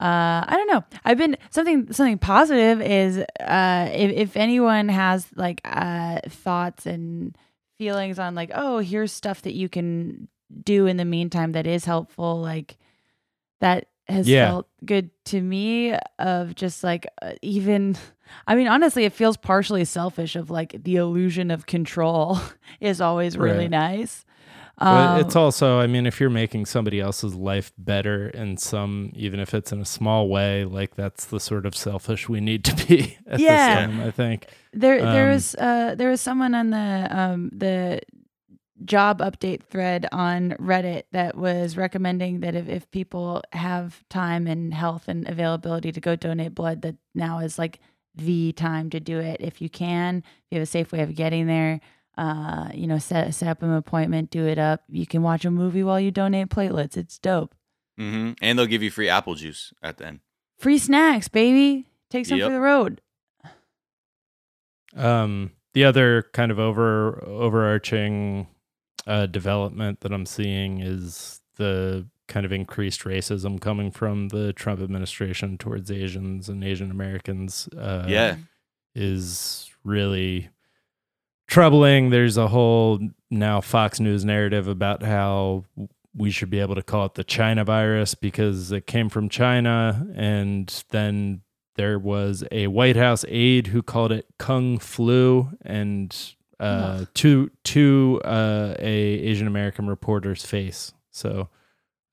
Uh, 0.00 0.44
I 0.48 0.54
don't 0.56 0.68
know. 0.68 0.82
I've 1.04 1.18
been 1.18 1.36
something 1.50 1.92
something 1.92 2.16
positive 2.16 2.80
is 2.80 3.18
uh, 3.18 3.90
if 3.92 4.10
if 4.12 4.36
anyone 4.36 4.88
has 4.88 5.26
like 5.36 5.60
uh, 5.64 6.20
thoughts 6.26 6.86
and 6.86 7.36
feelings 7.76 8.18
on 8.18 8.34
like, 8.34 8.50
oh, 8.54 8.78
here's 8.78 9.12
stuff 9.12 9.42
that 9.42 9.54
you 9.54 9.68
can 9.68 10.28
do 10.62 10.86
in 10.86 10.96
the 10.96 11.04
meantime 11.04 11.52
that 11.52 11.66
is 11.66 11.84
helpful. 11.84 12.40
Like 12.40 12.78
that 13.60 13.88
has 14.08 14.28
yeah. 14.28 14.48
felt 14.48 14.68
good 14.84 15.10
to 15.24 15.40
me 15.40 15.94
of 16.18 16.54
just 16.54 16.82
like 16.82 17.06
uh, 17.22 17.32
even 17.42 17.96
I 18.46 18.54
mean 18.54 18.68
honestly 18.68 19.04
it 19.04 19.12
feels 19.12 19.36
partially 19.36 19.84
selfish 19.84 20.36
of 20.36 20.50
like 20.50 20.82
the 20.82 20.96
illusion 20.96 21.50
of 21.50 21.66
control 21.66 22.38
is 22.80 23.00
always 23.00 23.36
really 23.36 23.68
right. 23.68 23.70
nice. 23.70 24.24
But 24.80 24.86
Um, 25.10 25.20
it's 25.20 25.36
also, 25.36 25.78
I 25.78 25.86
mean, 25.86 26.06
if 26.06 26.20
you're 26.20 26.30
making 26.30 26.64
somebody 26.64 27.00
else's 27.00 27.34
life 27.34 27.70
better 27.76 28.28
in 28.30 28.56
some, 28.56 29.12
even 29.14 29.38
if 29.38 29.52
it's 29.52 29.72
in 29.72 29.80
a 29.80 29.84
small 29.84 30.28
way, 30.28 30.64
like 30.64 30.94
that's 30.96 31.26
the 31.26 31.38
sort 31.38 31.66
of 31.66 31.76
selfish 31.76 32.28
we 32.30 32.40
need 32.40 32.64
to 32.64 32.74
be 32.88 33.18
at 33.26 33.38
Yeah. 33.40 33.84
this 33.84 33.86
time, 33.96 34.00
I 34.00 34.10
think. 34.10 34.46
There, 34.72 34.98
there 35.02 35.26
Um, 35.26 35.32
was, 35.34 35.54
uh, 35.56 35.94
there 35.96 36.08
was 36.08 36.22
someone 36.22 36.54
on 36.54 36.70
the, 36.70 37.08
um, 37.10 37.50
the 37.52 38.00
job 38.82 39.18
update 39.20 39.64
thread 39.64 40.06
on 40.12 40.52
Reddit 40.52 41.02
that 41.12 41.36
was 41.36 41.76
recommending 41.76 42.40
that 42.40 42.54
if, 42.54 42.66
if 42.66 42.90
people 42.90 43.42
have 43.52 44.02
time 44.08 44.46
and 44.46 44.72
health 44.72 45.08
and 45.08 45.28
availability 45.28 45.92
to 45.92 46.00
go 46.00 46.16
donate 46.16 46.54
blood, 46.54 46.80
that 46.80 46.96
now 47.14 47.40
is 47.40 47.58
like 47.58 47.80
the 48.14 48.52
time 48.52 48.88
to 48.90 48.98
do 48.98 49.18
it. 49.18 49.36
If 49.40 49.60
you 49.60 49.68
can, 49.68 50.18
if 50.24 50.44
you 50.50 50.56
have 50.58 50.62
a 50.62 50.66
safe 50.66 50.90
way 50.92 51.00
of 51.00 51.14
getting 51.14 51.46
there, 51.46 51.80
uh, 52.20 52.68
you 52.74 52.86
know, 52.86 52.98
set 52.98 53.32
set 53.34 53.48
up 53.48 53.62
an 53.62 53.72
appointment, 53.72 54.30
do 54.30 54.46
it 54.46 54.58
up. 54.58 54.82
You 54.88 55.06
can 55.06 55.22
watch 55.22 55.44
a 55.46 55.50
movie 55.50 55.82
while 55.82 55.98
you 55.98 56.10
donate 56.10 56.48
platelets. 56.50 56.96
It's 56.96 57.18
dope. 57.18 57.54
hmm 57.96 58.32
And 58.42 58.58
they'll 58.58 58.66
give 58.66 58.82
you 58.82 58.90
free 58.90 59.08
apple 59.08 59.34
juice 59.36 59.72
at 59.82 59.96
the 59.98 60.06
end. 60.06 60.20
Free 60.58 60.78
snacks, 60.78 61.28
baby. 61.28 61.86
Take 62.10 62.26
some 62.26 62.38
Yep. 62.38 62.48
for 62.48 62.52
the 62.52 62.60
road. 62.60 63.00
Um, 64.96 65.52
the 65.74 65.84
other 65.84 66.24
kind 66.32 66.50
of 66.50 66.58
over 66.58 67.22
overarching 67.24 68.48
uh, 69.06 69.26
development 69.26 70.00
that 70.00 70.12
I'm 70.12 70.26
seeing 70.26 70.80
is 70.80 71.40
the 71.56 72.06
kind 72.28 72.44
of 72.44 72.52
increased 72.52 73.02
racism 73.04 73.60
coming 73.60 73.90
from 73.90 74.28
the 74.28 74.52
Trump 74.52 74.80
administration 74.80 75.58
towards 75.58 75.90
Asians 75.90 76.48
and 76.48 76.62
Asian 76.64 76.90
Americans. 76.90 77.68
Uh, 77.76 78.04
yeah. 78.08 78.36
is 78.94 79.70
really 79.84 80.50
troubling. 81.50 82.10
There's 82.10 82.36
a 82.36 82.48
whole 82.48 82.98
now 83.30 83.60
Fox 83.60 84.00
News 84.00 84.24
narrative 84.24 84.68
about 84.68 85.02
how 85.02 85.64
we 86.14 86.30
should 86.30 86.50
be 86.50 86.60
able 86.60 86.74
to 86.76 86.82
call 86.82 87.06
it 87.06 87.14
the 87.14 87.24
China 87.24 87.64
virus 87.64 88.14
because 88.14 88.72
it 88.72 88.86
came 88.86 89.08
from 89.08 89.28
China. 89.28 90.06
And 90.14 90.72
then 90.90 91.42
there 91.76 91.98
was 91.98 92.44
a 92.50 92.68
White 92.68 92.96
House 92.96 93.24
aide 93.28 93.68
who 93.68 93.82
called 93.82 94.12
it 94.12 94.26
Kung 94.38 94.78
flu. 94.78 95.50
And 95.62 96.16
uh, 96.58 97.06
to 97.14 97.50
to 97.64 98.20
uh, 98.24 98.74
a 98.78 98.96
Asian 99.20 99.46
American 99.46 99.86
reporter's 99.88 100.44
face. 100.44 100.92
So, 101.10 101.48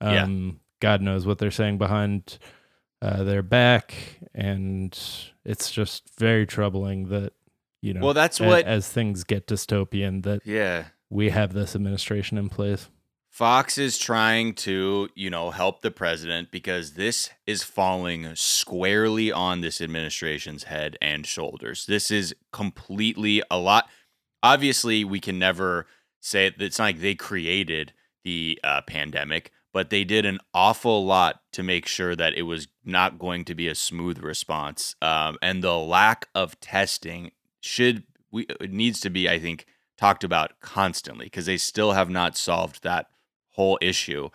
Yeah. 0.02 0.24
um, 0.24 0.60
God 0.80 1.02
knows 1.02 1.26
what 1.26 1.38
they're 1.38 1.52
saying 1.52 1.78
behind 1.80 2.38
uh, 3.02 3.24
their 3.24 3.44
back, 3.44 3.94
and 4.34 4.98
it's 5.44 5.70
just 5.72 6.10
very 6.18 6.46
troubling 6.46 7.10
that 7.10 7.34
you 7.82 7.94
know. 7.94 8.02
Well, 8.02 8.14
that's 8.14 8.40
what- 8.40 8.66
as 8.66 8.88
things 8.90 9.24
get 9.24 9.48
dystopian 9.48 10.24
that 10.24 10.42
Yeah. 10.46 10.86
we 11.10 11.30
have 11.30 11.54
this 11.54 11.76
administration 11.76 12.38
in 12.38 12.50
place. 12.50 12.90
Fox 13.30 13.78
is 13.78 14.00
trying 14.00 14.56
to, 14.56 15.10
you 15.14 15.30
know, 15.30 15.52
help 15.52 15.82
the 15.82 15.92
president 15.92 16.50
because 16.50 16.94
this 16.94 17.30
is 17.46 17.62
falling 17.62 18.36
squarely 18.36 19.32
on 19.32 19.62
this 19.62 19.80
administration's 19.80 20.64
head 20.64 20.98
and 21.02 21.26
shoulders. 21.28 21.86
This 21.86 22.10
is 22.10 22.34
completely 22.52 23.44
a 23.52 23.60
lot. 23.60 23.88
Obviously, 24.42 25.04
we 25.04 25.20
can 25.20 25.38
never 25.38 25.86
say 26.20 26.50
that 26.50 26.62
it's 26.62 26.80
not 26.80 26.86
like 26.86 27.00
they 27.02 27.14
created 27.14 27.94
the 28.24 28.60
uh, 28.64 28.82
pandemic, 28.82 29.52
but 29.72 29.92
they 29.92 30.04
did 30.04 30.26
an 30.26 30.40
awful 30.54 31.06
lot 31.06 31.42
to 31.54 31.62
make 31.62 31.86
sure 31.86 32.16
that 32.16 32.34
it 32.34 32.42
was 32.44 32.68
not 32.84 33.20
going 33.20 33.46
to 33.46 33.54
be 33.54 33.68
a 33.68 33.76
smooth 33.76 34.18
response. 34.18 34.96
Um, 35.02 35.38
and 35.44 35.64
the 35.64 35.78
lack 35.78 36.28
of 36.34 36.60
testing 36.60 37.32
should 37.68 38.04
we 38.32 38.46
it 38.60 38.72
needs 38.72 39.00
to 39.02 39.10
be, 39.10 39.30
I 39.30 39.40
think, 39.40 39.66
talked 39.98 40.24
about 40.24 40.60
constantly 40.62 41.26
because 41.26 41.46
they 41.46 41.58
still 41.58 41.94
have 41.94 42.10
not 42.10 42.38
solved 42.38 42.84
that 42.84 43.08
whole 43.52 43.78
issue. 43.82 44.30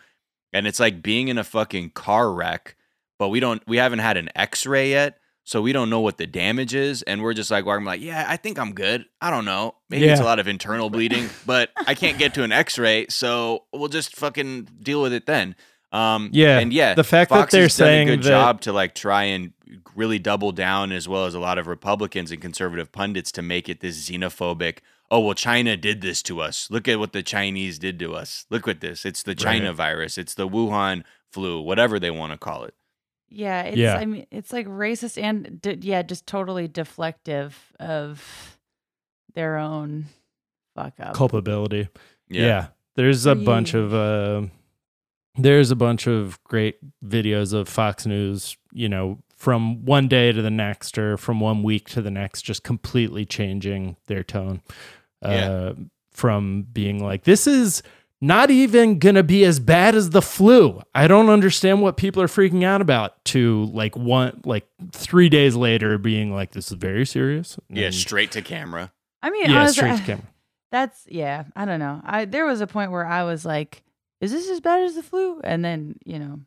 And 0.52 0.66
it's 0.66 0.80
like 0.80 1.02
being 1.02 1.28
in 1.28 1.38
a 1.38 1.44
fucking 1.44 1.90
car 1.90 2.32
wreck, 2.32 2.76
but 3.18 3.28
we 3.28 3.40
don't 3.40 3.62
we 3.66 3.76
haven't 3.78 4.00
had 4.00 4.16
an 4.16 4.28
x-ray 4.34 4.90
yet, 4.90 5.18
so 5.44 5.62
we 5.62 5.72
don't 5.72 5.88
know 5.90 6.00
what 6.00 6.18
the 6.18 6.26
damage 6.26 6.74
is 6.74 7.02
and 7.02 7.22
we're 7.22 7.32
just 7.34 7.50
like 7.50 7.64
walking 7.64 7.84
like, 7.86 8.00
"Yeah, 8.00 8.24
I 8.28 8.36
think 8.36 8.58
I'm 8.58 8.72
good. 8.74 9.06
I 9.20 9.30
don't 9.30 9.44
know. 9.44 9.76
Maybe 9.88 10.06
it's 10.06 10.20
a 10.20 10.24
lot 10.24 10.38
of 10.38 10.48
internal 10.48 10.90
bleeding, 10.90 11.28
but 11.46 11.70
I 11.86 11.94
can't 11.94 12.18
get 12.18 12.34
to 12.34 12.42
an 12.42 12.52
x-ray, 12.52 13.06
so 13.08 13.64
we'll 13.72 13.88
just 13.88 14.14
fucking 14.16 14.68
deal 14.82 15.00
with 15.02 15.12
it 15.12 15.26
then." 15.26 15.54
Um 15.92 16.30
Yeah, 16.32 16.58
and 16.58 16.72
yeah, 16.72 16.94
the 16.94 17.04
fact 17.04 17.30
that 17.30 17.36
Fox 17.36 17.52
they're 17.52 17.62
has 17.62 17.76
done 17.76 17.86
saying 17.86 18.08
a 18.08 18.12
good 18.16 18.24
that- 18.24 18.28
job 18.28 18.60
to 18.62 18.72
like 18.72 18.94
try 18.94 19.24
and 19.24 19.52
really 19.94 20.18
double 20.18 20.52
down 20.52 20.92
as 20.92 21.08
well 21.08 21.26
as 21.26 21.34
a 21.34 21.40
lot 21.40 21.58
of 21.58 21.66
Republicans 21.66 22.30
and 22.30 22.40
conservative 22.40 22.92
pundits 22.92 23.30
to 23.32 23.42
make 23.42 23.68
it 23.68 23.80
this 23.80 24.08
xenophobic. 24.08 24.78
Oh 25.10 25.20
well, 25.20 25.34
China 25.34 25.76
did 25.76 26.00
this 26.00 26.22
to 26.24 26.40
us. 26.40 26.68
Look 26.70 26.88
at 26.88 26.98
what 26.98 27.12
the 27.12 27.22
Chinese 27.22 27.78
did 27.78 27.98
to 27.98 28.14
us. 28.14 28.46
Look 28.50 28.66
at 28.66 28.80
this. 28.80 29.04
It's 29.04 29.22
the 29.22 29.34
China 29.34 29.66
Right. 29.68 29.76
virus. 29.76 30.16
It's 30.18 30.34
the 30.34 30.48
Wuhan 30.48 31.04
flu. 31.30 31.60
Whatever 31.60 31.98
they 32.00 32.10
want 32.10 32.32
to 32.32 32.38
call 32.38 32.64
it. 32.64 32.74
Yeah, 33.28 33.62
it's 33.62 33.76
Yeah. 33.76 33.96
I 33.96 34.04
mean 34.06 34.26
it's 34.30 34.52
like 34.52 34.66
racist 34.66 35.20
and 35.22 35.60
d- 35.60 35.78
yeah, 35.80 36.02
just 36.02 36.26
totally 36.26 36.68
deflective 36.68 37.52
of 37.80 38.58
their 39.34 39.56
own 39.58 40.06
fuck 40.74 40.94
up. 41.00 41.14
Culpability. 41.14 41.88
Yeah. 42.28 42.68
There's 42.96 43.24
a 43.26 43.34
bunch 43.34 43.74
of 43.74 43.92
uh 43.94 44.48
there's 45.36 45.70
a 45.70 45.76
bunch 45.76 46.06
of 46.06 46.42
great 46.44 46.76
videos 47.04 47.54
of 47.54 47.68
Fox 47.68 48.04
News, 48.06 48.56
you 48.72 48.88
know, 48.88 49.18
from 49.42 49.84
one 49.84 50.06
day 50.06 50.30
to 50.30 50.40
the 50.40 50.50
next 50.52 50.96
or 50.96 51.16
from 51.16 51.40
one 51.40 51.64
week 51.64 51.88
to 51.88 52.00
the 52.00 52.12
next, 52.12 52.42
just 52.42 52.62
completely 52.62 53.24
changing 53.24 53.96
their 54.06 54.22
tone. 54.22 54.62
Uh 55.20 55.72
from 56.12 56.62
being 56.72 57.02
like, 57.02 57.24
this 57.24 57.48
is 57.48 57.82
not 58.20 58.52
even 58.52 59.00
gonna 59.00 59.24
be 59.24 59.44
as 59.44 59.58
bad 59.58 59.96
as 59.96 60.10
the 60.10 60.22
flu. 60.22 60.80
I 60.94 61.08
don't 61.08 61.28
understand 61.28 61.82
what 61.82 61.96
people 61.96 62.22
are 62.22 62.28
freaking 62.28 62.62
out 62.62 62.80
about 62.80 63.24
to 63.26 63.64
like 63.72 63.96
one 63.96 64.40
like 64.44 64.68
three 64.92 65.28
days 65.28 65.56
later 65.56 65.98
being 65.98 66.32
like, 66.32 66.52
this 66.52 66.70
is 66.70 66.78
very 66.78 67.04
serious. 67.04 67.58
Yeah, 67.68 67.90
straight 67.90 68.30
to 68.32 68.42
camera. 68.42 68.92
I 69.24 69.30
mean, 69.30 69.50
yeah, 69.50 69.58
honestly, 69.58 69.74
straight 69.74 69.96
to 69.96 70.04
camera. 70.04 70.28
that's 70.70 71.04
yeah. 71.08 71.44
I 71.56 71.64
don't 71.64 71.80
know. 71.80 72.00
I 72.04 72.26
there 72.26 72.46
was 72.46 72.60
a 72.60 72.68
point 72.68 72.92
where 72.92 73.06
I 73.06 73.24
was 73.24 73.44
like, 73.44 73.82
"Is 74.20 74.30
this 74.30 74.48
as 74.48 74.60
bad 74.60 74.84
as 74.84 74.94
the 74.94 75.02
flu?" 75.02 75.40
And 75.42 75.64
then 75.64 75.96
you 76.04 76.20
know, 76.20 76.38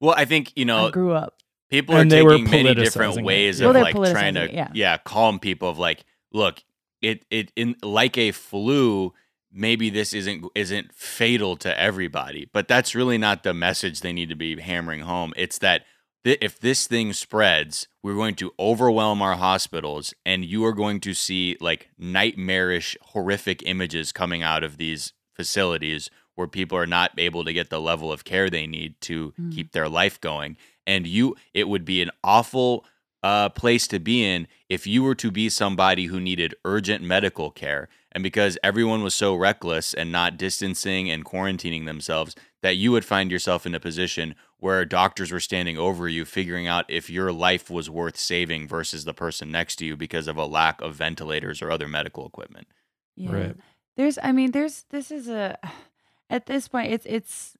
Well, 0.00 0.14
I 0.16 0.24
think 0.24 0.52
you 0.56 0.64
know 0.64 0.86
I 0.86 0.90
grew 0.90 1.12
up. 1.12 1.41
People 1.72 1.96
are 1.96 2.00
And 2.00 2.10
they 2.12 2.22
were 2.22 2.36
taking 2.38 2.50
many 2.50 2.74
different 2.74 3.22
ways 3.24 3.60
Well, 3.60 3.70
of 3.70 3.74
they're 3.74 3.82
like 3.82 3.94
trying 4.12 4.34
to 4.34 4.46
politicizing 4.48 4.68
it, 4.70 4.76
yeah. 4.76 4.96
calm 4.98 5.38
people 5.40 5.68
of 5.68 5.78
like 5.78 6.04
look 6.32 6.62
it 7.00 7.24
it 7.30 7.50
in 7.56 7.74
like 7.82 8.16
a 8.16 8.30
flu 8.30 9.12
maybe 9.52 9.90
this 9.90 10.12
isn't 10.14 10.46
isn't 10.54 10.94
fatal 10.94 11.56
to 11.56 11.78
everybody 11.78 12.48
but 12.52 12.68
that's 12.68 12.94
really 12.94 13.18
not 13.18 13.42
the 13.42 13.52
message 13.52 14.00
they 14.00 14.12
need 14.12 14.28
to 14.28 14.36
be 14.36 14.58
hammering 14.60 15.00
home 15.00 15.32
it's 15.36 15.58
that 15.58 15.82
th- 16.24 16.38
if 16.40 16.58
this 16.60 16.86
thing 16.86 17.12
spreads 17.12 17.86
we're 18.02 18.14
going 18.14 18.34
to 18.36 18.52
overwhelm 18.58 19.20
our 19.20 19.36
hospitals 19.36 20.14
and 20.24 20.44
you 20.44 20.64
are 20.64 20.72
going 20.72 21.00
to 21.00 21.12
see 21.12 21.56
like 21.60 21.88
nightmarish 21.98 22.96
horrific 23.02 23.62
images 23.66 24.12
coming 24.12 24.42
out 24.42 24.62
of 24.62 24.76
these 24.76 25.12
facilities 25.34 26.08
where 26.34 26.46
people 26.48 26.78
are 26.78 26.86
not 26.86 27.10
able 27.18 27.44
to 27.44 27.52
get 27.52 27.68
the 27.68 27.80
level 27.80 28.10
of 28.12 28.24
care 28.24 28.48
they 28.48 28.66
need 28.66 28.94
to 29.02 29.34
Mm. 29.38 29.54
keep 29.54 29.72
their 29.72 29.88
life 29.88 30.20
going 30.20 30.56
and 30.86 31.06
you 31.06 31.36
it 31.54 31.68
would 31.68 31.84
be 31.84 32.02
an 32.02 32.10
awful 32.22 32.84
uh, 33.22 33.48
place 33.50 33.86
to 33.86 34.00
be 34.00 34.24
in 34.24 34.48
if 34.68 34.86
you 34.86 35.02
were 35.02 35.14
to 35.14 35.30
be 35.30 35.48
somebody 35.48 36.06
who 36.06 36.18
needed 36.18 36.54
urgent 36.64 37.02
medical 37.02 37.50
care 37.50 37.88
and 38.10 38.22
because 38.22 38.58
everyone 38.64 39.02
was 39.02 39.14
so 39.14 39.34
reckless 39.34 39.94
and 39.94 40.10
not 40.10 40.36
distancing 40.36 41.08
and 41.08 41.24
quarantining 41.24 41.86
themselves 41.86 42.34
that 42.62 42.76
you 42.76 42.90
would 42.90 43.04
find 43.04 43.30
yourself 43.30 43.64
in 43.64 43.74
a 43.74 43.80
position 43.80 44.34
where 44.58 44.84
doctors 44.84 45.30
were 45.30 45.40
standing 45.40 45.78
over 45.78 46.08
you 46.08 46.24
figuring 46.24 46.66
out 46.66 46.84
if 46.88 47.08
your 47.08 47.32
life 47.32 47.70
was 47.70 47.88
worth 47.88 48.16
saving 48.16 48.66
versus 48.66 49.04
the 49.04 49.14
person 49.14 49.52
next 49.52 49.76
to 49.76 49.86
you 49.86 49.96
because 49.96 50.26
of 50.26 50.36
a 50.36 50.46
lack 50.46 50.80
of 50.80 50.94
ventilators 50.96 51.62
or 51.62 51.70
other 51.70 51.86
medical 51.86 52.26
equipment 52.26 52.66
Yeah. 53.14 53.32
Right. 53.32 53.56
There's, 53.96 54.18
I 54.22 54.32
mean, 54.32 54.52
there's, 54.52 54.84
this 54.90 55.10
is 55.10 55.28
a, 55.28 55.58
at 56.30 56.46
this 56.46 56.68
point, 56.68 56.92
it's, 56.92 57.06
it's, 57.06 57.56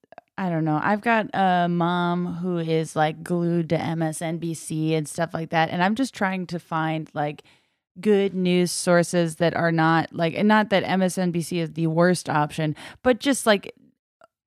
I 0.46 0.50
don't 0.50 0.64
know. 0.64 0.80
I've 0.82 1.00
got 1.02 1.26
a 1.34 1.68
mom 1.68 2.26
who 2.36 2.58
is 2.58 2.96
like 2.96 3.22
glued 3.22 3.68
to 3.70 3.76
MSNBC 3.76 4.92
and 4.96 5.06
stuff 5.08 5.32
like 5.34 5.50
that. 5.50 5.70
And 5.70 5.82
I'm 5.82 5.94
just 5.94 6.14
trying 6.14 6.46
to 6.48 6.58
find 6.58 7.08
like 7.14 7.42
good 8.00 8.34
news 8.34 8.70
sources 8.72 9.36
that 9.36 9.54
are 9.54 9.70
not 9.70 10.12
like, 10.12 10.34
and 10.36 10.48
not 10.48 10.70
that 10.70 10.84
MSNBC 10.84 11.58
is 11.58 11.72
the 11.74 11.86
worst 11.86 12.28
option, 12.28 12.74
but 13.02 13.20
just 13.20 13.46
like 13.46 13.72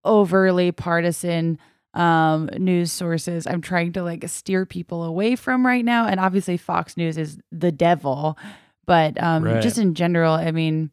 overly 0.04 0.72
partisan 0.72 1.58
um 1.94 2.50
news 2.58 2.92
sources 2.92 3.48
i'm 3.48 3.62
trying 3.62 3.94
to 3.94 4.04
like 4.04 4.28
steer 4.28 4.66
people 4.66 5.04
away 5.06 5.34
from 5.36 5.66
right 5.66 5.86
now 5.86 6.06
and 6.06 6.20
obviously 6.20 6.58
fox 6.58 6.98
news 6.98 7.18
is 7.18 7.40
the 7.54 7.72
devil 7.72 8.38
but 8.86 9.20
um 9.24 9.44
Right. 9.46 9.64
just 9.64 9.78
in 9.78 9.96
general 9.96 10.34
i 10.34 10.52
mean 10.52 10.92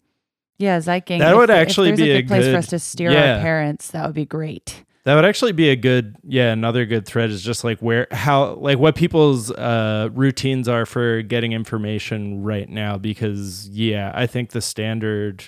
yeah 0.58 0.78
Zeiking, 0.78 1.18
That 1.18 1.32
if- 1.32 1.36
would 1.38 1.50
if 1.50 1.56
actually 1.56 1.88
there's 1.88 1.98
be 2.00 2.10
a 2.12 2.16
a 2.18 2.22
good 2.22 2.28
place 2.28 2.46
for 2.46 2.56
us 2.56 2.68
to 2.68 2.78
steer 2.78 3.10
yeah. 3.10 3.34
our 3.34 3.40
parents 3.42 3.90
that 3.90 4.06
would 4.06 4.14
be 4.14 4.24
great 4.24 4.84
That 5.04 5.16
would 5.16 5.24
actually 5.24 5.52
be 5.52 5.70
a 5.70 5.76
good, 5.76 6.16
yeah, 6.22 6.52
another 6.52 6.86
good 6.86 7.06
thread 7.06 7.30
is 7.30 7.42
just 7.42 7.64
like 7.64 7.80
where, 7.80 8.06
how, 8.12 8.54
like 8.54 8.78
what 8.78 8.94
people's 8.94 9.50
uh, 9.50 10.10
routines 10.12 10.68
are 10.68 10.86
for 10.86 11.22
getting 11.22 11.52
information 11.52 12.42
right 12.42 12.68
now. 12.68 12.98
Because, 12.98 13.68
yeah, 13.68 14.12
I 14.14 14.26
think 14.26 14.50
the 14.50 14.60
standard 14.60 15.44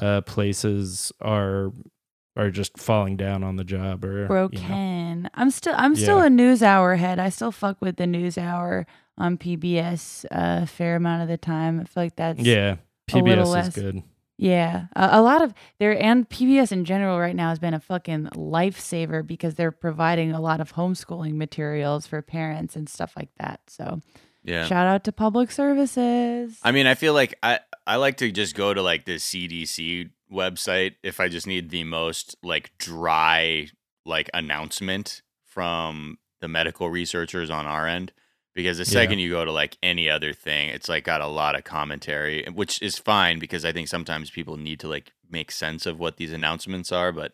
uh, 0.00 0.20
places 0.22 1.12
are 1.20 1.72
are 2.36 2.50
just 2.50 2.78
falling 2.78 3.16
down 3.16 3.42
on 3.42 3.56
the 3.56 3.64
job 3.64 4.04
or 4.04 4.12
you 4.12 4.20
know. 4.22 4.28
broken. 4.28 5.30
I'm 5.34 5.50
still 5.50 5.74
I'm 5.76 5.96
still 5.96 6.20
a 6.20 6.30
news 6.30 6.62
hour 6.62 6.96
head. 6.96 7.18
I 7.18 7.28
still 7.28 7.52
fuck 7.52 7.80
with 7.80 7.96
the 7.96 8.06
news 8.06 8.38
hour 8.38 8.86
on 9.18 9.36
PBS 9.36 10.24
a 10.30 10.66
fair 10.66 10.96
amount 10.96 11.22
of 11.22 11.28
the 11.28 11.36
time. 11.36 11.80
I 11.80 11.84
feel 11.84 12.02
like 12.04 12.16
that's 12.16 12.40
Yeah, 12.40 12.76
PBS 13.10 13.42
is 13.42 13.48
less. 13.48 13.74
good. 13.74 14.02
Yeah, 14.42 14.86
a, 14.96 15.18
a 15.18 15.22
lot 15.22 15.42
of 15.42 15.52
there 15.78 16.02
and 16.02 16.26
PBS 16.26 16.72
in 16.72 16.86
general 16.86 17.20
right 17.20 17.36
now 17.36 17.50
has 17.50 17.58
been 17.58 17.74
a 17.74 17.80
fucking 17.80 18.30
lifesaver 18.34 19.26
because 19.26 19.54
they're 19.54 19.70
providing 19.70 20.32
a 20.32 20.40
lot 20.40 20.62
of 20.62 20.72
homeschooling 20.72 21.34
materials 21.34 22.06
for 22.06 22.22
parents 22.22 22.74
and 22.74 22.88
stuff 22.88 23.12
like 23.16 23.28
that. 23.38 23.60
So 23.66 24.00
Yeah. 24.42 24.64
shout 24.64 24.86
out 24.86 25.04
to 25.04 25.12
public 25.12 25.50
services. 25.50 26.58
I 26.62 26.72
mean, 26.72 26.86
I 26.86 26.94
feel 26.94 27.12
like 27.12 27.34
I 27.42 27.60
I 27.86 27.96
like 27.96 28.16
to 28.18 28.32
just 28.32 28.54
go 28.54 28.72
to 28.72 28.80
like 28.80 29.04
the 29.04 29.16
CDC 29.16 30.08
website 30.32 30.94
if 31.02 31.20
I 31.20 31.28
just 31.28 31.46
need 31.46 31.68
the 31.68 31.84
most 31.84 32.34
like 32.42 32.70
dry 32.78 33.68
like 34.06 34.30
announcement 34.32 35.20
from 35.44 36.16
the 36.40 36.48
medical 36.48 36.88
researchers 36.88 37.50
on 37.50 37.66
our 37.66 37.86
end 37.86 38.12
because 38.54 38.78
the 38.78 38.84
Yeah. 38.84 38.90
second 39.00 39.18
you 39.20 39.30
go 39.30 39.44
to 39.44 39.52
like 39.52 39.76
any 39.82 40.08
other 40.10 40.32
thing, 40.32 40.68
it's 40.70 40.88
like 40.88 41.04
got 41.04 41.20
a 41.20 41.26
lot 41.26 41.54
of 41.56 41.64
commentary, 41.64 42.44
which 42.52 42.80
is 42.82 42.98
fine 42.98 43.38
because 43.38 43.64
I 43.64 43.72
think 43.72 43.88
sometimes 43.88 44.30
people 44.30 44.56
need 44.56 44.80
to 44.80 44.88
like 44.88 45.12
make 45.30 45.50
sense 45.52 45.86
of 45.86 45.98
what 45.98 46.16
these 46.16 46.32
announcements 46.32 46.90
are, 46.92 47.12
but 47.12 47.32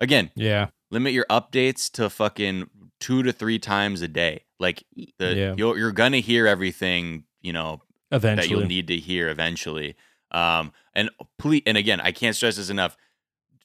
again, 0.00 0.30
Yeah, 0.34 0.68
limit 0.90 1.12
your 1.12 1.26
updates 1.30 1.90
to 1.92 2.10
fucking 2.10 2.68
2 3.00 3.22
to 3.22 3.32
3 3.32 3.58
times 3.58 4.02
a 4.02 4.08
day. 4.08 4.44
Like 4.58 4.84
the 5.18 5.34
Yeah. 5.34 5.54
you're, 5.56 5.78
you're 5.78 5.92
going 5.92 6.12
to 6.12 6.20
hear 6.20 6.46
everything, 6.46 7.24
you 7.42 7.52
know, 7.52 7.82
eventually 8.10 8.46
that 8.46 8.50
you'll 8.50 8.66
need 8.68 8.88
to 8.88 8.96
hear 8.96 9.28
eventually. 9.28 9.94
Um, 10.32 10.72
and 10.94 11.10
please, 11.38 11.62
and 11.66 11.76
again, 11.76 12.00
I 12.00 12.10
can't 12.12 12.34
stress 12.34 12.56
this 12.56 12.70
enough. 12.70 12.96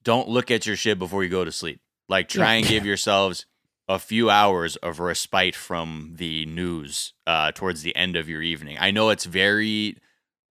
Don't 0.04 0.28
look 0.30 0.52
at 0.52 0.66
your 0.66 0.76
shit 0.76 1.00
before 1.00 1.24
you 1.24 1.30
go 1.30 1.44
to 1.46 1.52
sleep. 1.52 1.80
Like, 2.10 2.28
try 2.30 2.54
Yeah. 2.54 2.60
and 2.60 2.68
give 2.68 2.86
yourselves 2.92 3.46
a 3.96 4.00
few 4.00 4.30
hours 4.30 4.76
of 4.78 5.00
respite 5.00 5.56
from 5.56 6.14
the 6.18 6.46
news 6.46 7.14
uh, 7.28 7.52
towards 7.52 7.82
the 7.82 7.96
end 7.96 8.16
of 8.16 8.28
your 8.30 8.42
evening. 8.42 8.78
I 8.80 8.92
know 8.92 9.10
it's 9.10 9.26
very, 9.26 9.98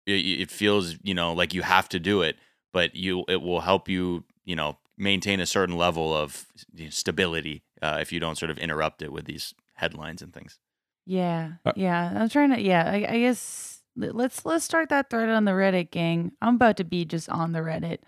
it, 0.07 0.13
it 0.43 0.51
feels, 0.51 0.97
you 1.03 1.15
know, 1.15 1.33
like 1.33 1.55
you 1.55 1.63
have 1.63 1.89
to 1.91 1.99
do 1.99 2.23
it, 2.23 2.37
but 2.73 2.95
you, 2.95 3.25
it 3.29 3.41
will 3.43 3.61
help 3.61 3.89
you, 3.89 4.25
you 4.45 4.57
know, 4.57 4.77
maintain 4.99 5.41
a 5.41 5.47
certain 5.47 5.77
level 5.77 6.15
of 6.15 6.47
stability 6.91 7.63
uh, 7.83 7.99
if 8.01 8.13
you 8.13 8.21
don't 8.21 8.37
sort 8.37 8.51
of 8.51 8.59
interrupt 8.59 9.01
it 9.03 9.13
with 9.13 9.25
these 9.25 9.55
headlines 9.75 10.23
and 10.23 10.33
things. 10.35 10.59
yeah, 11.07 11.53
Uh, 11.65 11.73
yeah. 11.77 12.13
I'm 12.15 12.29
trying 12.29 12.51
to. 12.55 12.61
Yeah, 12.61 12.85
I, 12.87 12.97
I 13.15 13.19
guess 13.21 13.81
let's 13.97 14.45
let's 14.45 14.65
start 14.65 14.91
that 14.91 15.09
thread 15.11 15.31
on 15.31 15.45
the 15.47 15.53
Reddit 15.53 15.91
gang. 15.91 16.33
I'm 16.43 16.57
about 16.57 16.77
to 16.77 16.85
be 16.85 17.05
just 17.05 17.29
on 17.31 17.53
the 17.53 17.61
Reddit. 17.61 17.99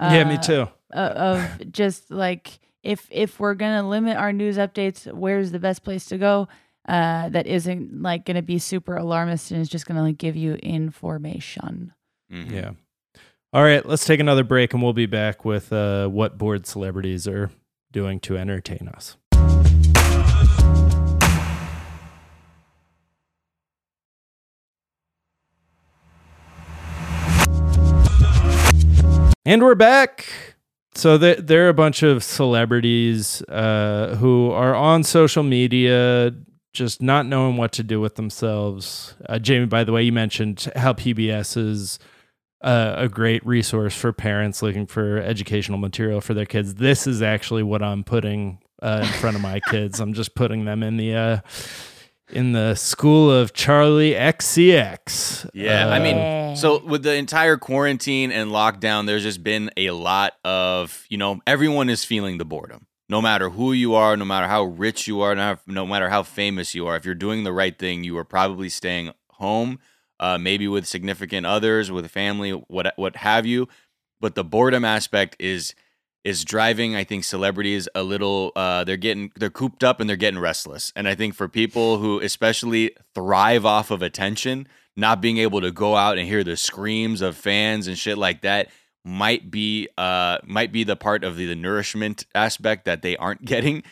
yeah, 0.00 0.24
me 0.24 0.36
Uh, 0.36 0.42
too. 0.42 0.68
uh, 0.94 1.12
of 1.28 1.72
just 1.72 2.10
like 2.10 2.58
if 2.88 3.06
if 3.10 3.38
we're 3.38 3.54
gonna 3.54 3.86
limit 3.86 4.16
our 4.16 4.32
news 4.32 4.56
updates, 4.56 5.12
where's 5.12 5.50
the 5.52 5.58
best 5.58 5.84
place 5.84 6.06
to 6.06 6.16
go? 6.16 6.48
Uh, 6.88 7.28
that 7.28 7.46
isn't 7.46 8.00
like 8.00 8.24
gonna 8.24 8.40
be 8.40 8.58
super 8.58 8.96
alarmist 8.96 9.50
and 9.50 9.60
is 9.60 9.68
just 9.68 9.84
gonna 9.86 10.02
like 10.02 10.16
give 10.16 10.36
you 10.36 10.54
information. 10.54 11.92
Mhm. 12.32 12.50
Yeah. 12.50 12.70
All 13.52 13.62
right, 13.62 13.84
let's 13.84 14.06
take 14.06 14.20
another 14.20 14.44
break 14.44 14.72
and 14.72 14.82
we'll 14.82 14.94
be 14.94 15.06
back 15.06 15.44
with 15.44 15.70
uh, 15.72 16.08
what 16.08 16.38
bored 16.38 16.66
celebrities 16.66 17.28
are 17.28 17.50
doing 17.92 18.20
to 18.20 18.38
entertain 18.38 18.88
us. 18.88 19.16
And 29.44 29.62
we're 29.62 29.74
back. 29.74 30.26
So 30.98 31.16
there, 31.16 31.36
there 31.36 31.64
are 31.64 31.68
a 31.68 31.74
bunch 31.74 32.02
of 32.02 32.24
celebrities 32.24 33.40
uh, 33.42 34.16
who 34.18 34.50
are 34.50 34.74
on 34.74 35.04
social 35.04 35.44
media, 35.44 36.34
just 36.72 37.00
not 37.00 37.24
knowing 37.24 37.56
what 37.56 37.70
to 37.74 37.84
do 37.84 38.00
with 38.00 38.16
themselves. 38.16 39.14
Uh, 39.28 39.38
Jamie, 39.38 39.66
by 39.66 39.84
the 39.84 39.92
way, 39.92 40.02
you 40.02 40.10
mentioned 40.10 40.68
how 40.74 40.94
PBS 40.94 41.56
is 41.56 42.00
uh, 42.62 42.96
a 42.96 43.08
great 43.08 43.46
resource 43.46 43.94
for 43.94 44.12
parents 44.12 44.60
looking 44.60 44.86
for 44.86 45.18
educational 45.18 45.78
material 45.78 46.20
for 46.20 46.34
their 46.34 46.46
kids. 46.46 46.74
This 46.74 47.06
is 47.06 47.22
actually 47.22 47.62
what 47.62 47.80
I'm 47.80 48.02
putting 48.02 48.58
uh, 48.82 49.04
in 49.06 49.12
front 49.20 49.36
of 49.36 49.40
my 49.42 49.60
kids. 49.70 50.00
I'm 50.00 50.14
just 50.14 50.34
putting 50.34 50.64
them 50.64 50.82
in 50.82 50.96
the 50.96 51.14
uh, 51.14 51.38
in 52.30 52.52
the 52.52 52.74
school 52.74 53.30
of 53.30 53.52
Charli 53.52 54.18
XCX. 54.18 55.50
Yeah, 55.54 55.88
I 55.88 55.98
mean, 55.98 56.56
so 56.56 56.84
with 56.84 57.02
the 57.02 57.14
entire 57.14 57.56
quarantine 57.56 58.30
and 58.32 58.50
lockdown, 58.50 59.06
there's 59.06 59.22
just 59.22 59.42
been 59.42 59.70
a 59.76 59.90
lot 59.90 60.34
of, 60.44 61.04
you 61.08 61.18
know, 61.18 61.40
everyone 61.46 61.88
is 61.88 62.04
feeling 62.04 62.38
the 62.38 62.44
boredom. 62.44 62.86
No 63.08 63.22
matter 63.22 63.48
who 63.48 63.72
you 63.72 63.94
are, 63.94 64.16
no 64.16 64.26
matter 64.26 64.46
how 64.46 64.64
rich 64.64 65.08
you 65.08 65.22
are, 65.22 65.34
no 65.34 65.56
no 65.66 65.86
matter 65.86 66.10
how 66.10 66.22
famous 66.22 66.74
you 66.74 66.86
are, 66.86 66.96
if 66.96 67.06
you're 67.06 67.14
doing 67.14 67.44
the 67.44 67.52
right 67.52 67.78
thing, 67.78 68.04
you 68.04 68.18
are 68.18 68.24
probably 68.24 68.68
staying 68.68 69.12
home, 69.30 69.78
uh, 70.20 70.36
maybe 70.36 70.68
with 70.68 70.86
significant 70.86 71.46
others, 71.46 71.90
with 71.90 72.10
family, 72.10 72.50
what 72.50 72.92
what 72.96 73.16
have 73.16 73.46
you. 73.46 73.66
But 74.20 74.34
the 74.34 74.44
boredom 74.44 74.84
aspect 74.84 75.36
is 75.38 75.74
is 76.24 76.44
driving 76.44 76.94
i 76.94 77.04
think 77.04 77.24
celebrities 77.24 77.88
a 77.94 78.02
little 78.02 78.52
uh 78.56 78.84
they're 78.84 78.96
getting 78.96 79.30
they're 79.36 79.50
cooped 79.50 79.84
up 79.84 80.00
and 80.00 80.08
they're 80.08 80.16
getting 80.16 80.40
restless. 80.40 80.92
And 80.96 81.08
i 81.08 81.14
think 81.14 81.34
for 81.34 81.48
people 81.48 81.98
who 81.98 82.20
especially 82.20 82.92
thrive 83.14 83.64
off 83.64 83.90
of 83.90 84.02
attention 84.02 84.68
not 84.96 85.20
being 85.20 85.38
able 85.38 85.60
to 85.60 85.70
go 85.70 85.94
out 85.94 86.18
and 86.18 86.26
hear 86.26 86.42
the 86.42 86.56
screams 86.56 87.22
of 87.22 87.36
fans 87.36 87.86
and 87.86 87.96
shit 87.96 88.18
like 88.18 88.42
that 88.42 88.68
might 89.04 89.50
be 89.50 89.88
uh 89.96 90.38
might 90.44 90.72
be 90.72 90.84
the 90.84 90.96
part 90.96 91.24
of 91.24 91.36
the, 91.36 91.46
the 91.46 91.54
nourishment 91.54 92.26
aspect 92.34 92.84
that 92.84 93.02
they 93.02 93.16
aren't 93.16 93.44
getting 93.44 93.82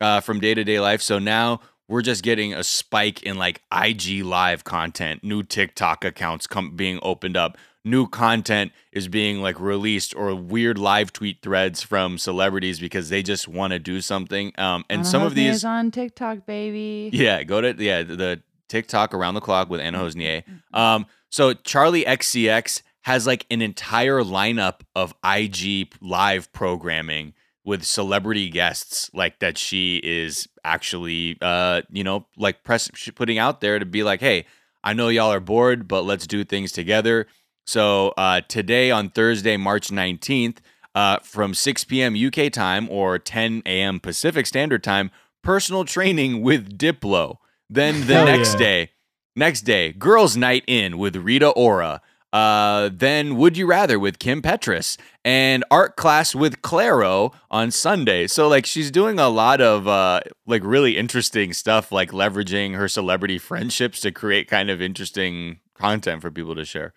uh 0.00 0.20
from 0.20 0.40
day-to-day 0.40 0.80
life. 0.80 1.02
So 1.02 1.18
now 1.18 1.60
we're 1.90 2.02
just 2.02 2.22
getting 2.22 2.54
a 2.54 2.62
spike 2.62 3.24
in 3.24 3.36
like 3.36 3.62
IG 3.72 4.24
live 4.24 4.62
content, 4.62 5.24
new 5.24 5.42
TikTok 5.42 6.04
accounts 6.04 6.46
come 6.46 6.76
being 6.76 7.00
opened 7.02 7.36
up, 7.36 7.58
new 7.84 8.06
content 8.06 8.70
is 8.92 9.08
being 9.08 9.42
like 9.42 9.58
released 9.58 10.14
or 10.14 10.32
weird 10.36 10.78
live 10.78 11.12
tweet 11.12 11.42
threads 11.42 11.82
from 11.82 12.16
celebrities 12.16 12.78
because 12.78 13.08
they 13.08 13.24
just 13.24 13.48
want 13.48 13.72
to 13.72 13.80
do 13.80 14.00
something. 14.00 14.52
Um, 14.56 14.84
and 14.88 15.04
some 15.04 15.22
of 15.22 15.34
these, 15.34 15.56
is 15.56 15.64
on 15.64 15.90
TikTok, 15.90 16.46
baby. 16.46 17.10
yeah, 17.12 17.42
go 17.42 17.60
to 17.60 17.74
yeah 17.76 18.04
the, 18.04 18.14
the 18.14 18.42
TikTok 18.68 19.12
around 19.12 19.34
the 19.34 19.40
clock 19.40 19.68
with 19.68 19.80
Anna 19.80 19.98
Hossnieh. 19.98 20.44
Um, 20.72 21.06
so 21.28 21.54
Charli 21.54 22.06
XCX 22.06 22.82
has 23.02 23.26
like 23.26 23.46
an 23.50 23.62
entire 23.62 24.20
lineup 24.20 24.82
of 24.94 25.12
IG 25.24 25.92
live 26.00 26.52
programming 26.52 27.34
with 27.70 27.84
celebrity 27.84 28.48
guests 28.48 29.08
like 29.14 29.38
that 29.38 29.56
she 29.56 29.98
is 30.02 30.48
actually 30.64 31.38
uh 31.40 31.80
you 31.88 32.02
know 32.02 32.26
like 32.36 32.64
press 32.64 32.90
putting 33.14 33.38
out 33.38 33.60
there 33.60 33.78
to 33.78 33.86
be 33.86 34.02
like 34.02 34.18
hey 34.18 34.44
i 34.82 34.92
know 34.92 35.06
y'all 35.06 35.32
are 35.32 35.38
bored 35.38 35.86
but 35.86 36.02
let's 36.02 36.26
do 36.26 36.42
things 36.42 36.72
together. 36.72 37.28
So 37.66 38.08
uh 38.16 38.40
today 38.48 38.90
on 38.90 39.10
thursday 39.10 39.56
march 39.56 39.88
19th 39.88 40.56
uh 40.96 41.20
from 41.20 41.54
6 41.54 41.84
p.m 41.84 42.16
uk 42.16 42.52
time 42.52 42.88
or 42.90 43.20
10 43.20 43.62
a.m 43.64 44.00
pacific 44.00 44.46
standard 44.46 44.82
time 44.82 45.12
personal 45.44 45.84
training 45.84 46.42
with 46.42 46.76
diplo. 46.76 47.36
Then 47.70 48.08
the 48.08 48.14
Hell 48.14 48.26
next 48.26 48.54
yeah. 48.54 48.58
day 48.58 48.90
next 49.36 49.60
day 49.60 49.92
girls 49.92 50.36
night 50.36 50.64
in 50.66 50.98
with 50.98 51.14
rita 51.14 51.50
ora 51.50 52.02
uh, 52.32 52.90
then 52.92 53.36
Would 53.36 53.56
You 53.56 53.66
Rather 53.66 53.98
with 53.98 54.18
Kim 54.18 54.40
Petras 54.40 54.96
and 55.24 55.64
art 55.70 55.96
class 55.96 56.34
with 56.34 56.62
Clairo 56.62 57.32
on 57.50 57.70
Sunday. 57.70 58.26
So 58.26 58.46
like 58.48 58.66
she's 58.66 58.90
doing 58.90 59.18
a 59.18 59.28
lot 59.28 59.60
of 59.60 59.86
uh 59.88 60.20
like 60.46 60.62
really 60.64 60.96
interesting 60.96 61.52
stuff, 61.52 61.90
like 61.92 62.10
leveraging 62.12 62.76
her 62.76 62.86
celebrity 62.88 63.38
friendships 63.38 64.00
to 64.02 64.12
create 64.12 64.48
kind 64.48 64.70
of 64.70 64.80
interesting 64.80 65.58
content 65.74 66.22
for 66.22 66.30
people 66.30 66.54
to 66.54 66.64
share. 66.64 66.92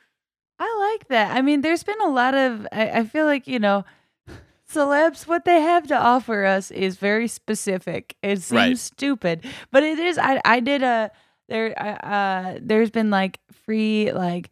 I 0.60 0.92
like 0.92 1.08
that. 1.10 1.36
I 1.36 1.42
mean, 1.42 1.62
there's 1.62 1.84
been 1.84 2.00
a 2.02 2.10
lot 2.10 2.36
of. 2.36 2.68
I, 2.72 2.90
I 3.00 3.04
feel 3.06 3.26
like 3.26 3.48
you 3.48 3.60
know, 3.60 3.84
celebs. 4.72 5.28
What 5.28 5.46
they 5.46 5.62
have 5.62 5.88
to 5.88 5.98
offer 5.98 6.46
us 6.46 6.72
is 6.72 6.98
very 6.98 7.28
specific. 7.28 8.16
It 8.22 8.38
seems 8.42 8.52
Right. 8.52 8.78
stupid, 8.78 9.46
but 9.72 9.84
it 9.84 10.00
is. 10.00 10.18
I 10.18 10.42
I 10.46 10.60
did 10.60 10.84
a 10.84 11.12
there. 11.50 11.74
Uh, 12.04 12.60
there's 12.62 12.92
been 12.92 13.10
like 13.10 13.40
free 13.66 14.12
like. 14.12 14.50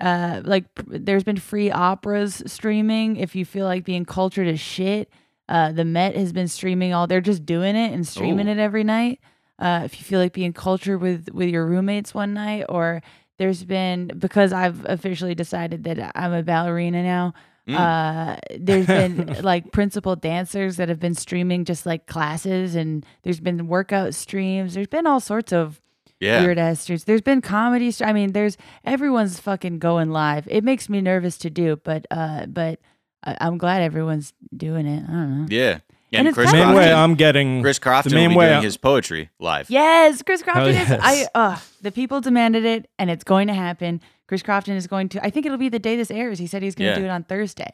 Uh, 0.00 0.40
like 0.44 0.64
there's 0.86 1.24
been 1.24 1.36
free 1.36 1.70
operas 1.70 2.42
streaming 2.46 3.16
if 3.16 3.36
you 3.36 3.44
feel 3.44 3.66
like 3.66 3.84
being 3.84 4.04
cultured 4.04 4.48
as 4.48 4.58
shit. 4.58 5.10
Uh, 5.48 5.72
the 5.72 5.84
Met 5.84 6.16
has 6.16 6.32
been 6.32 6.48
streaming 6.48 6.94
all. 6.94 7.06
They're 7.06 7.20
just 7.20 7.44
doing 7.44 7.76
it 7.76 7.92
and 7.92 8.06
streaming 8.06 8.48
Ooh. 8.48 8.52
it 8.52 8.58
every 8.58 8.84
night. 8.84 9.20
Uh, 9.58 9.82
if 9.84 9.98
you 9.98 10.04
feel 10.04 10.18
like 10.18 10.32
being 10.32 10.54
cultured 10.54 11.00
with 11.00 11.28
with 11.32 11.48
your 11.48 11.66
roommates 11.66 12.14
one 12.14 12.32
night, 12.32 12.64
or 12.68 13.02
there's 13.36 13.64
been 13.64 14.10
because 14.18 14.52
I've 14.52 14.84
officially 14.86 15.34
decided 15.34 15.84
that 15.84 16.12
I'm 16.14 16.32
a 16.32 16.42
ballerina 16.42 17.02
now. 17.02 17.34
Mm. 17.68 17.76
Uh, 17.76 18.36
there's 18.58 18.86
been 18.86 19.36
like 19.42 19.70
principal 19.72 20.16
dancers 20.16 20.76
that 20.76 20.88
have 20.88 20.98
been 20.98 21.14
streaming 21.14 21.64
just 21.64 21.84
like 21.84 22.06
classes, 22.06 22.74
and 22.74 23.04
there's 23.22 23.40
been 23.40 23.66
workout 23.66 24.14
streams. 24.14 24.74
There's 24.74 24.86
been 24.86 25.06
all 25.06 25.20
sorts 25.20 25.52
of 25.52 25.79
Yeah. 26.20 26.42
weird 26.44 26.58
ass 26.58 26.82
streams. 26.82 27.04
There's 27.04 27.22
been 27.22 27.40
comedy. 27.40 27.90
St- 27.90 28.08
I 28.08 28.12
mean, 28.12 28.32
there's 28.32 28.56
everyone's 28.84 29.40
fucking 29.40 29.78
going 29.78 30.10
live. 30.10 30.46
It 30.50 30.62
makes 30.64 30.88
me 30.88 31.00
nervous 31.00 31.38
to 31.38 31.50
do, 31.50 31.76
but 31.82 32.06
uh, 32.10 32.46
but 32.46 32.78
I, 33.24 33.36
I'm 33.40 33.56
glad 33.58 33.82
everyone's 33.82 34.32
doing 34.56 34.86
it. 34.86 35.02
I 35.08 35.12
don't 35.12 35.38
know. 35.40 35.46
Yeah. 35.50 35.78
And 36.12 36.26
it's 36.26 36.34
Chris 36.34 36.50
kind 36.50 36.58
main 36.58 36.68
of- 36.70 36.74
way 36.76 36.92
I'm 36.92 37.14
getting 37.14 37.62
Chris 37.62 37.78
Crofton 37.78 38.10
the 38.10 38.16
will 38.16 38.22
main 38.22 38.30
be 38.30 38.36
way 38.36 38.46
doing 38.48 38.58
I- 38.58 38.62
his 38.62 38.76
poetry 38.76 39.30
live. 39.38 39.70
Yes, 39.70 40.22
Chris 40.22 40.42
Crofton 40.42 40.74
Hell 40.74 40.98
is. 40.98 41.00
I 41.02 41.26
uh, 41.34 41.58
the 41.82 41.92
people 41.92 42.20
demanded 42.20 42.64
it, 42.64 42.90
and 42.98 43.08
it's 43.10 43.24
going 43.24 43.46
to 43.46 43.54
happen. 43.54 44.00
Chris 44.26 44.42
Crofton 44.42 44.76
is 44.76 44.86
going 44.86 45.08
to. 45.10 45.24
I 45.24 45.30
think 45.30 45.46
it'll 45.46 45.56
be 45.58 45.68
the 45.68 45.78
day 45.78 45.96
this 45.96 46.10
airs. 46.10 46.38
He 46.38 46.46
said 46.46 46.62
he's 46.62 46.74
going 46.74 46.88
to 46.88 46.92
Yeah. 46.96 46.98
do 46.98 47.04
it 47.06 47.10
on 47.10 47.22
Thursday. 47.24 47.70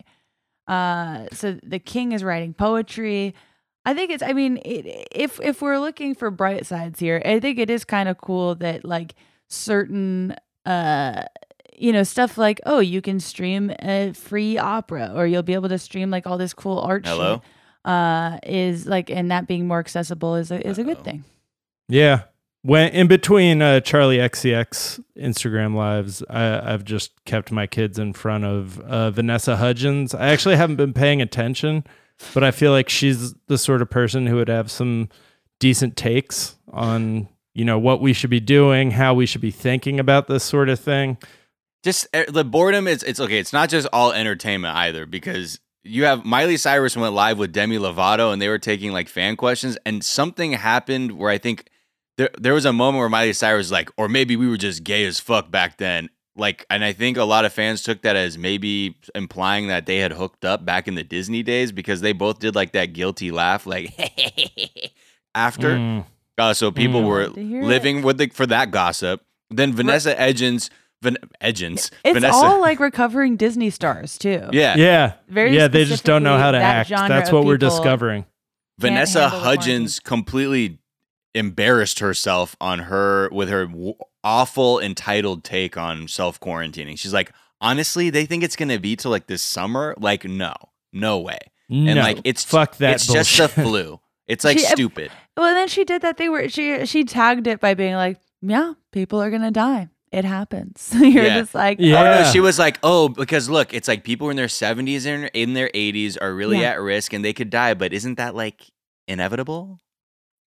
Uh, 0.69 1.27
so 1.33 1.59
the 1.63 1.79
king 1.79 2.13
is 2.13 2.23
writing 2.25 2.53
poetry. 2.55 3.35
I 3.87 3.95
think 3.95 4.11
it's. 4.11 4.23
I 4.23 4.33
mean, 4.35 4.59
it, 4.65 5.09
if 5.13 5.41
if 5.41 5.63
we're 5.63 5.79
looking 5.79 6.15
for 6.15 6.31
bright 6.31 6.67
sides 6.67 7.01
here, 7.01 7.23
I 7.25 7.41
think 7.41 7.59
it 7.59 7.71
is 7.71 7.85
kind 7.85 8.09
of 8.09 8.19
cool 8.19 8.55
that 8.57 8.85
like 8.85 9.15
certain 9.49 10.35
uh 10.67 11.23
you 11.79 11.93
know 11.93 12.03
stuff 12.03 12.37
like 12.37 12.61
oh 12.67 12.81
you 12.81 13.01
can 13.01 13.21
stream 13.21 13.71
a 13.81 14.13
free 14.13 14.59
opera 14.59 15.13
or 15.15 15.27
you'll 15.27 15.43
be 15.45 15.55
able 15.55 15.69
to 15.69 15.79
stream 15.79 16.11
like 16.11 16.27
all 16.27 16.37
this 16.37 16.53
cool 16.53 16.81
art 16.81 17.07
Hello? 17.07 17.35
shit 17.37 17.43
uh 17.93 18.39
is 18.43 18.87
like 18.87 19.09
and 19.11 19.31
that 19.31 19.47
being 19.47 19.69
more 19.69 19.79
accessible 19.79 20.35
is 20.35 20.51
a 20.51 20.67
is 20.67 20.79
a 20.79 20.85
good 20.85 21.05
thing 21.05 21.23
Yeah. 21.89 22.23
When 22.63 22.91
in 22.91 23.07
between 23.07 23.63
uh, 23.63 23.79
Charli 23.79 24.19
XCX 24.19 24.99
Instagram 25.17 25.77
lives, 25.77 26.25
I, 26.29 26.73
I've 26.73 26.83
just 26.85 27.13
kept 27.25 27.53
my 27.53 27.69
kids 27.69 27.97
in 27.97 28.13
front 28.13 28.45
of 28.45 28.81
uh, 28.81 29.13
Vanessa 29.13 29.55
Hudgens. 29.57 30.13
I 30.13 30.31
actually 30.31 30.57
haven't 30.57 30.75
been 30.75 30.93
paying 30.93 31.23
attention, 31.23 31.85
but 32.35 32.43
I 32.45 32.51
feel 32.51 32.73
like 32.73 32.89
she's 32.89 33.35
the 33.47 33.59
sort 33.59 33.83
of 33.83 33.91
person 33.91 34.27
who 34.27 34.37
would 34.37 34.49
have 34.49 34.71
some 34.71 35.09
decent 35.61 35.97
takes 35.97 36.57
on 36.73 37.29
you 37.55 37.65
know 37.65 37.79
what 37.79 38.01
we 38.03 38.13
should 38.13 38.29
be 38.31 38.41
doing, 38.41 38.91
how 38.91 39.15
we 39.15 39.25
should 39.27 39.41
be 39.41 39.51
thinking 39.51 39.99
about 39.99 40.27
this 40.27 40.45
sort 40.45 40.69
of 40.69 40.79
thing. 40.79 41.17
just 41.83 42.07
uh, 42.15 42.25
the 42.29 42.45
boredom 42.45 42.87
is 42.87 43.03
it's 43.03 43.21
okay 43.21 43.39
it's 43.39 43.53
not 43.53 43.69
just 43.71 43.89
all 43.93 44.13
entertainment 44.13 44.77
either 44.77 45.07
because 45.07 45.59
you 45.85 46.05
have 46.05 46.25
miley 46.25 46.57
cyrus 46.57 46.97
went 46.97 47.15
live 47.15 47.39
with 47.39 47.53
demi 47.53 47.79
lovato 47.79 48.33
and 48.33 48.43
they 48.43 48.49
were 48.49 48.59
taking 48.59 48.91
like 48.93 49.09
fan 49.09 49.37
questions 49.37 49.79
and 49.87 50.05
something 50.05 50.53
happened 50.53 51.13
where 51.13 51.31
i 51.31 51.39
think 51.39 51.69
there, 52.19 52.31
there 52.39 52.55
was 52.55 52.65
a 52.65 52.73
moment 52.73 52.99
where 52.99 53.09
miley 53.09 53.33
cyrus 53.33 53.67
was 53.67 53.73
like 53.73 53.89
or 53.97 54.09
maybe 54.09 54.35
we 54.37 54.49
were 54.49 54.57
just 54.57 54.83
gay 54.85 55.05
as 55.07 55.21
fuck 55.21 55.51
back 55.51 55.77
then 55.79 56.09
like 56.37 56.65
and 56.71 56.85
i 56.85 56.93
think 56.93 57.17
a 57.17 57.25
lot 57.25 57.45
of 57.45 57.53
fans 57.53 57.83
took 57.83 58.03
that 58.03 58.15
as 58.17 58.37
maybe 58.39 58.97
implying 59.15 59.69
that 59.69 59.87
they 59.87 59.99
had 59.99 60.13
hooked 60.13 60.45
up 60.45 60.65
back 60.65 60.87
in 60.87 60.95
the 60.95 61.03
disney 61.05 61.43
days 61.43 61.73
because 61.73 62.01
they 62.01 62.13
both 62.13 62.39
did 62.39 62.55
like 62.55 62.73
that 62.73 62.93
guilty 62.93 63.31
laugh 63.31 63.67
like 63.67 63.93
after 65.35 65.77
Mm. 65.77 66.05
uh, 66.39 66.55
so 66.55 66.71
people 66.71 67.03
Mm. 67.03 67.07
were 67.07 67.25
Love 67.27 67.35
to 67.35 67.45
hear 67.45 67.63
living 67.65 68.03
with 68.03 68.19
the, 68.19 68.29
for 68.29 68.47
that 68.47 68.71
gossip 68.71 69.23
then 69.51 69.73
vanessa 69.73 70.15
Hudgens 70.17 70.71
Van, 71.03 71.17
Hudgens 71.43 71.91
it's 72.05 72.15
vanessa 72.15 72.35
all 72.35 72.61
like 72.61 72.81
recovering 72.81 73.37
disney 73.37 73.71
stars 73.71 74.17
too 74.19 74.49
yeah. 74.53 74.77
Yeah, 74.77 75.13
Very 75.29 75.55
yeah. 75.55 75.69
They 75.69 75.85
just 75.85 76.05
don't 76.05 76.23
know 76.23 76.39
how 76.39 76.51
to 76.53 76.59
that 76.59 76.91
act. 76.91 77.09
That's 77.09 77.31
what 77.31 77.45
we're 77.45 77.59
discovering. 77.59 78.25
Vanessa 78.79 79.23
handle 79.29 79.41
Hudgens 79.41 80.01
completely 80.01 80.79
embarrassed 81.35 81.99
herself 81.99 82.57
on 82.61 82.79
her 82.81 83.29
with 83.31 83.49
her 83.51 83.67
w- 83.67 83.95
awful 84.27 84.81
entitled 84.81 85.45
take 85.45 85.77
on 85.77 86.09
self 86.09 86.41
quarantining. 86.41 86.99
She's 86.99 87.13
like, 87.15 87.31
honestly, 87.61 88.11
they 88.11 88.27
think 88.27 88.43
it's 88.43 88.57
gonna 88.57 88.81
be 88.81 88.97
till 88.97 89.13
like 89.13 89.29
this 89.29 89.43
summer. 89.43 89.95
Like, 89.99 90.25
no, 90.25 90.53
no 90.93 91.21
way. 91.21 91.39
No, 91.69 91.91
And 91.93 92.01
like, 92.01 92.19
it's 92.25 92.45
fuck 92.45 92.77
that. 92.79 92.95
it's 92.97 93.07
just 93.07 93.37
the 93.37 93.49
bullshit. 93.63 93.65
flu. 93.65 94.01
It's 94.27 94.45
like 94.45 94.59
She- 94.59 94.65
stupid. 94.67 95.11
well 95.37 95.55
then 95.55 95.69
she 95.69 95.85
did 95.85 96.03
that 96.03 96.17
they 96.17 96.29
were 96.29 96.49
she 96.49 96.85
she 96.87 97.05
tagged 97.05 97.47
it 97.47 97.61
by 97.61 97.75
being 97.75 97.95
like 97.95 98.19
yeah 98.43 98.73
people 98.91 99.21
are 99.23 99.31
gonna 99.31 99.51
die 99.53 99.89
it 100.13 100.25
happens 100.25 100.91
you're 100.99 101.25
Yeah. 101.25 101.39
just 101.41 101.55
like 101.55 101.79
Yeah. 101.81 102.01
Oh 102.01 102.23
no, 102.25 102.31
she 102.33 102.41
was 102.41 102.59
like, 102.59 102.79
oh, 102.83 103.09
because 103.09 103.49
look, 103.49 103.73
it's 103.75 103.87
like 103.89 104.03
people 104.03 104.31
in 104.31 104.37
their 104.37 104.49
seventies 104.49 105.07
and 105.07 105.31
in 105.35 105.55
their 105.55 105.71
eighties 105.75 106.17
are 106.17 106.33
really 106.35 106.61
Yeah. 106.61 106.73
at 106.73 106.81
risk 106.81 107.13
and 107.13 107.25
they 107.25 107.33
could 107.33 107.51
die, 107.51 107.75
but 107.75 107.93
isn't 107.93 108.17
that 108.17 108.35
like 108.35 108.63
inevitable? 109.07 109.79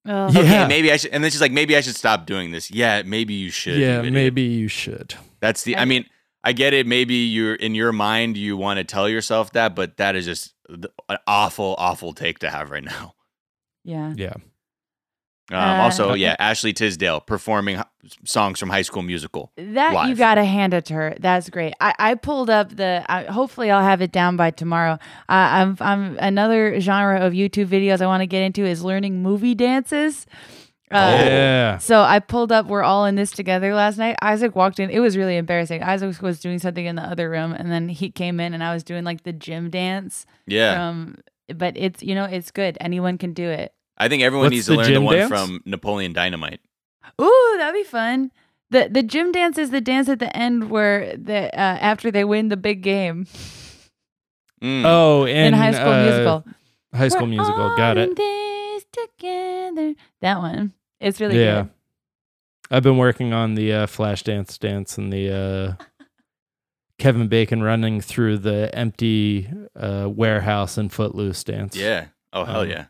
Oh, 0.06 0.30
Yeah. 0.32 0.40
Okay, 0.40 0.68
maybe 0.68 0.92
I 0.92 0.98
should. 0.98 1.12
And 1.12 1.24
then 1.24 1.32
she's 1.32 1.42
like, 1.42 1.52
maybe 1.52 1.76
I 1.76 1.82
should 1.82 1.96
stop 1.96 2.26
doing 2.26 2.52
this. 2.52 2.70
Yeah, 2.72 3.02
maybe 3.06 3.34
you 3.34 3.50
should. 3.52 3.78
yeah, 3.80 4.00
idiot. 4.00 4.14
maybe 4.14 4.42
you 4.44 4.68
should. 4.68 5.16
That's 5.40 5.64
the. 5.64 5.78
I 5.78 5.86
mean, 5.86 6.06
I 6.44 6.54
get 6.54 6.74
it. 6.74 6.86
Maybe 6.86 7.16
you're 7.16 7.56
in 7.56 7.76
your 7.76 7.92
mind 7.92 8.38
you 8.38 8.56
want 8.58 8.78
to 8.78 8.84
tell 8.84 9.10
yourself 9.10 9.52
that, 9.54 9.76
but 9.76 9.98
that 9.98 10.16
is 10.16 10.26
just 10.26 10.54
an 10.70 11.18
awful, 11.28 11.76
awful 11.78 12.14
take 12.14 12.40
to 12.40 12.50
have 12.50 12.72
right 12.72 12.84
now. 12.84 13.14
yeah 13.84 14.14
Yeah. 14.16 14.34
Um, 15.52 15.58
Uh, 15.60 15.84
also, 15.84 16.14
yeah, 16.16 16.36
Ashley 16.40 16.74
Tisdale 16.74 17.20
performing 17.22 17.78
h- 17.78 18.18
songs 18.24 18.60
from 18.60 18.70
High 18.70 18.82
School 18.82 19.04
Musical. 19.04 19.52
That 19.58 20.08
you 20.10 20.16
gotta 20.16 20.44
hand 20.44 20.74
it 20.74 20.86
to 20.86 20.94
her. 20.96 21.16
That's 21.20 21.50
great. 21.52 21.74
I, 21.80 21.94
I 22.00 22.16
pulled 22.16 22.50
up 22.50 22.76
the. 22.76 23.06
I, 23.08 23.26
hopefully, 23.26 23.70
I'll 23.70 23.84
have 23.84 24.02
it 24.02 24.12
down 24.12 24.38
by 24.38 24.50
tomorrow. 24.50 24.94
Uh, 24.94 24.98
I'm 25.30 25.78
I'm 25.80 26.18
another 26.20 26.80
genre 26.80 27.20
of 27.20 27.34
YouTube 27.34 27.68
videos 27.68 28.02
I 28.02 28.08
want 28.08 28.22
to 28.22 28.28
get 28.28 28.42
into 28.42 28.66
is 28.66 28.84
learning 28.84 29.22
movie 29.22 29.54
dances. 29.54 30.26
Uh, 30.92 30.98
yeah. 31.20 31.78
So 31.80 32.02
I 32.02 32.20
pulled 32.20 32.52
up 32.52 32.68
We're 32.68 32.84
All 32.84 33.06
in 33.06 33.16
This 33.16 33.32
Together 33.32 33.74
last 33.74 33.98
night. 33.98 34.16
Isaac 34.22 34.56
walked 34.56 34.80
in. 34.80 34.90
It 34.90 35.00
was 35.00 35.18
really 35.18 35.36
embarrassing. 35.38 35.84
Isaac 35.84 36.22
was 36.22 36.40
doing 36.40 36.60
something 36.60 36.86
in 36.86 36.96
the 36.96 37.02
other 37.04 37.30
room 37.30 37.54
and 37.54 37.72
then 37.72 37.90
he 37.90 38.12
came 38.12 38.40
in 38.40 38.54
and 38.54 38.64
I 38.64 38.72
was 38.74 38.84
doing 38.84 39.04
like 39.04 39.24
the 39.24 39.34
gym 39.34 39.70
dance. 39.72 40.26
Yeah, 40.48 40.90
Um 40.90 41.18
but 41.54 41.76
it's 41.78 42.02
you 42.02 42.16
know, 42.16 42.26
it's 42.26 42.50
good. 42.52 42.78
Anyone 42.80 43.18
can 43.18 43.34
do 43.34 43.48
it. 43.50 43.74
I 43.98 44.08
think 44.10 44.24
everyone 44.24 44.46
What's 44.48 44.54
needs 44.54 44.66
to 44.68 44.72
the 44.74 44.78
learn 44.78 44.88
the 44.88 44.94
gym 44.94 45.04
one 45.04 45.16
dance? 45.16 45.30
from 45.30 45.62
Napoleon 45.66 46.14
Dynamite. 46.14 46.60
Ooh, 47.22 47.56
that'd 47.58 47.74
be 47.74 47.84
fun. 47.88 48.32
The 48.72 48.90
the 48.92 49.04
gym 49.04 49.32
dance 49.32 49.58
is 49.58 49.70
the 49.70 49.80
dance 49.82 50.10
at 50.10 50.20
the 50.20 50.36
end 50.36 50.70
where 50.70 51.16
the 51.18 51.46
uh, 51.54 51.78
after 51.80 52.12
they 52.12 52.24
win 52.26 52.50
the 52.50 52.58
big 52.58 52.82
game 52.82 53.28
Mm. 54.64 54.84
Oh, 54.86 55.26
in 55.26 55.36
in 55.48 55.54
High 55.54 55.72
School 55.74 55.90
uh, 55.90 56.04
Musical. 56.04 56.46
High 56.94 57.08
School 57.10 57.22
We're 57.24 57.28
Musical. 57.28 57.76
Got 57.78 57.98
all 57.98 58.04
it. 58.04 58.16
This 58.16 58.86
together. 58.92 59.94
That 60.22 60.38
one. 60.40 60.74
It's 61.00 61.20
really 61.20 61.36
good. 61.36 61.44
yeah. 61.46 61.62
good. 61.64 61.70
I've 62.72 62.82
been 62.84 62.98
working 62.98 63.32
on 63.34 63.56
the 63.56 63.74
uh, 63.74 63.86
flash 63.88 64.24
dance 64.24 64.58
dance 64.58 64.98
and 64.98 65.12
the 65.14 65.78
uh, 65.80 66.06
Kevin 66.98 67.28
Bacon 67.28 67.62
running 67.62 68.02
through 68.02 68.40
the 68.40 68.72
empty 68.74 69.50
uh, 69.76 70.10
warehouse 70.10 70.78
and 70.78 70.92
Footloose 70.92 71.44
dance. 71.44 71.76
Yeah. 71.76 72.06
Oh 72.34 72.46
hell 72.46 72.62
Um, 72.62 72.70
yeah. 72.70 72.86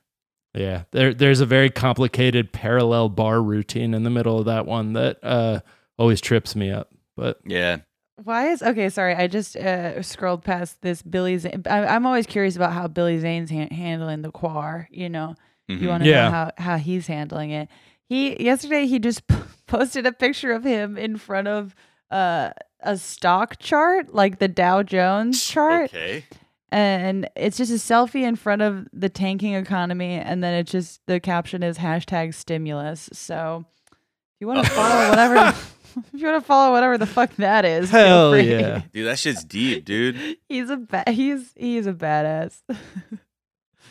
Yeah. 0.55 0.83
There 0.91 1.13
there's 1.13 1.41
a 1.41 1.45
very 1.45 1.69
complicated 1.69 2.51
parallel 2.51 3.09
bar 3.09 3.41
routine 3.41 3.93
in 3.93 4.03
the 4.03 4.09
middle 4.09 4.39
of 4.39 4.45
that 4.45 4.65
one 4.65 4.93
that 4.93 5.19
uh, 5.23 5.59
always 5.97 6.21
trips 6.21 6.55
me 6.55 6.71
up. 6.71 6.89
But 7.15 7.39
Yeah. 7.45 7.77
Why 8.23 8.47
is 8.49 8.63
okay? 8.63 8.87
Sorry, 8.89 9.13
I 9.13 9.27
just 9.27 9.57
uh, 9.57 10.01
scrolled 10.01 10.43
past 10.45 10.81
this 10.81 11.01
Billy. 11.01 11.37
Zane. 11.37 11.63
I, 11.69 11.85
I'm 11.85 12.05
always 12.05 12.25
curious 12.25 12.55
about 12.55 12.71
how 12.71 12.87
Billy 12.87 13.19
Zane's 13.19 13.49
han- 13.49 13.67
handling 13.71 14.21
the 14.21 14.31
quar. 14.31 14.87
You 14.89 15.09
know, 15.09 15.35
Mhm. 15.69 15.81
you 15.81 15.87
want 15.89 16.03
to 16.03 16.09
Yeah. 16.09 16.23
know 16.25 16.31
how 16.31 16.51
how 16.57 16.77
he's 16.77 17.07
handling 17.07 17.51
it. 17.51 17.67
He 18.07 18.41
yesterday 18.41 18.85
he 18.85 18.99
just 18.99 19.23
posted 19.67 20.05
a 20.05 20.13
picture 20.13 20.53
of 20.53 20.63
him 20.63 20.97
in 20.97 21.17
front 21.17 21.49
of 21.49 21.75
uh, 22.09 22.51
a 22.81 22.97
stock 22.97 23.59
chart, 23.59 24.13
like 24.13 24.39
the 24.39 24.47
Dow 24.47 24.81
Jones 24.83 25.43
chart, 25.43 25.93
Okay. 25.93 26.23
And 26.71 27.29
it's 27.35 27.57
just 27.57 27.71
a 27.71 27.75
selfie 27.75 28.23
in 28.23 28.35
front 28.35 28.61
of 28.61 28.87
the 28.91 29.07
tanking 29.09 29.53
economy, 29.53 30.13
and 30.15 30.43
then 30.43 30.53
it's 30.55 30.71
just 30.71 30.99
the 31.05 31.19
caption 31.19 31.63
is 31.63 31.77
hashtag 31.77 32.33
stimulus. 32.33 33.09
So 33.13 33.65
if 33.91 33.97
you 34.41 34.47
want 34.47 34.65
to 34.65 34.71
follow 34.71 35.09
whatever. 35.09 35.57
If 36.13 36.19
you 36.19 36.27
want 36.27 36.43
to 36.43 36.45
follow 36.45 36.73
whatever 36.73 36.97
the 36.97 37.05
fuck 37.05 37.33
that 37.37 37.63
is, 37.63 37.89
hell 37.89 38.37
yeah. 38.37 38.81
Dude, 38.93 39.07
that 39.07 39.17
shit's 39.17 39.45
deep, 39.45 39.85
dude. 39.85 40.35
He's 40.49 40.69
a 40.69 40.75
ba- 40.75 41.05
he's 41.07 41.53
he's 41.55 41.87
a 41.87 41.93
badass. 41.93 42.59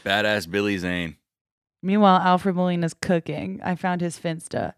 Badass 0.05 0.51
Billy 0.51 0.77
Zane. 0.77 1.17
Meanwhile, 1.83 2.21
Alfred 2.21 2.57
Molina's 2.57 2.93
cooking. 2.95 3.61
I 3.65 3.75
found 3.75 4.03
his 4.03 4.19
Finsta. 4.19 4.75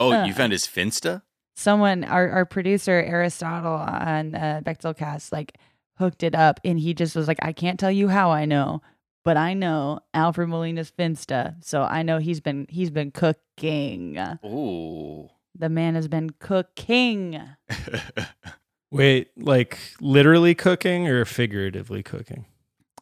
Oh, 0.00 0.12
Uh. 0.12 0.24
you 0.24 0.32
found 0.32 0.52
his 0.52 0.66
Finsta? 0.66 1.20
Someone, 1.56 2.04
our, 2.04 2.30
our 2.30 2.46
producer 2.46 2.92
Aristotle 2.92 3.74
on 3.74 4.34
uh, 4.34 4.62
Bechdel 4.64 4.96
Cast, 4.96 5.30
like 5.30 5.58
hooked 6.02 6.22
it 6.22 6.34
up, 6.34 6.58
and 6.64 6.78
he 6.80 6.92
just 6.94 7.14
was 7.14 7.28
like, 7.28 7.38
"I 7.42 7.52
can't 7.52 7.78
tell 7.80 7.90
you 7.92 8.08
how 8.08 8.30
I 8.30 8.44
know, 8.44 8.82
but 9.24 9.36
I 9.36 9.54
know 9.54 10.00
Alfred 10.12 10.48
Molina's 10.48 10.90
Finsta, 10.90 11.54
so 11.64 11.82
I 11.82 12.02
know 12.02 12.18
he's 12.18 12.40
been 12.40 12.66
he's 12.68 12.90
been 12.90 13.10
cooking. 13.12 14.18
Ooh. 14.44 15.28
The 15.58 15.68
man 15.68 15.94
has 15.94 16.08
been 16.08 16.30
cooking. 16.38 17.40
Wait, 18.90 19.30
like 19.36 19.78
literally 20.00 20.54
cooking 20.54 21.08
or 21.08 21.24
figuratively 21.24 22.02
cooking? 22.02 22.44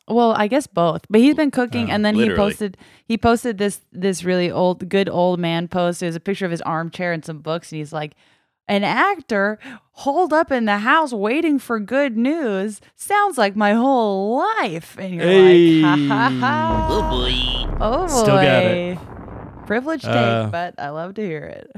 Well, 0.07 0.33
I 0.33 0.47
guess 0.49 0.67
both. 0.67 1.03
But 1.09 1.21
he's 1.21 1.35
been 1.37 1.51
cooking, 1.51 1.89
Oh, 1.91 1.95
and 1.95 2.05
then 2.05 2.17
literally. 2.17 2.35
he 2.35 2.51
posted 2.51 2.77
he 3.07 3.19
posted 3.19 3.59
this 3.59 3.81
this 3.93 4.23
really 4.25 4.51
old 4.51 4.89
good 4.89 5.09
old 5.09 5.41
man 5.41 5.69
post. 5.69 6.03
It 6.03 6.07
was 6.07 6.17
a 6.17 6.21
picture 6.21 6.45
of 6.45 6.51
his 6.51 6.63
armchair 6.63 7.13
and 7.13 7.25
some 7.25 7.39
books, 7.39 7.73
and 7.73 7.79
he's 7.79 7.93
like, 7.93 8.15
"An 8.71 8.85
actor 8.85 9.59
holed 9.93 10.33
up 10.33 10.51
in 10.53 10.64
the 10.64 10.79
house 10.79 11.12
waiting 11.12 11.59
for 11.59 11.79
good 11.81 12.16
news 12.16 12.81
sounds 12.95 13.37
like 13.37 13.57
my 13.57 13.73
whole 13.75 14.39
life." 14.39 14.97
And 14.99 15.14
you're 15.14 15.25
Hey. 15.25 15.83
like, 15.83 16.09
"Ha 16.09 16.14
ha 16.14 16.37
ha!" 16.41 16.89
oh 16.91 17.11
boy. 17.11 17.77
Oh 17.83 18.01
boy, 18.03 18.07
Still 18.09 18.37
got 18.37 18.64
it. 18.64 18.99
privileged 19.66 20.05
take, 20.05 20.14
Uh, 20.14 20.47
but 20.51 20.75
I 20.79 20.89
love 20.91 21.14
to 21.14 21.23
hear 21.23 21.45
it. 21.45 21.71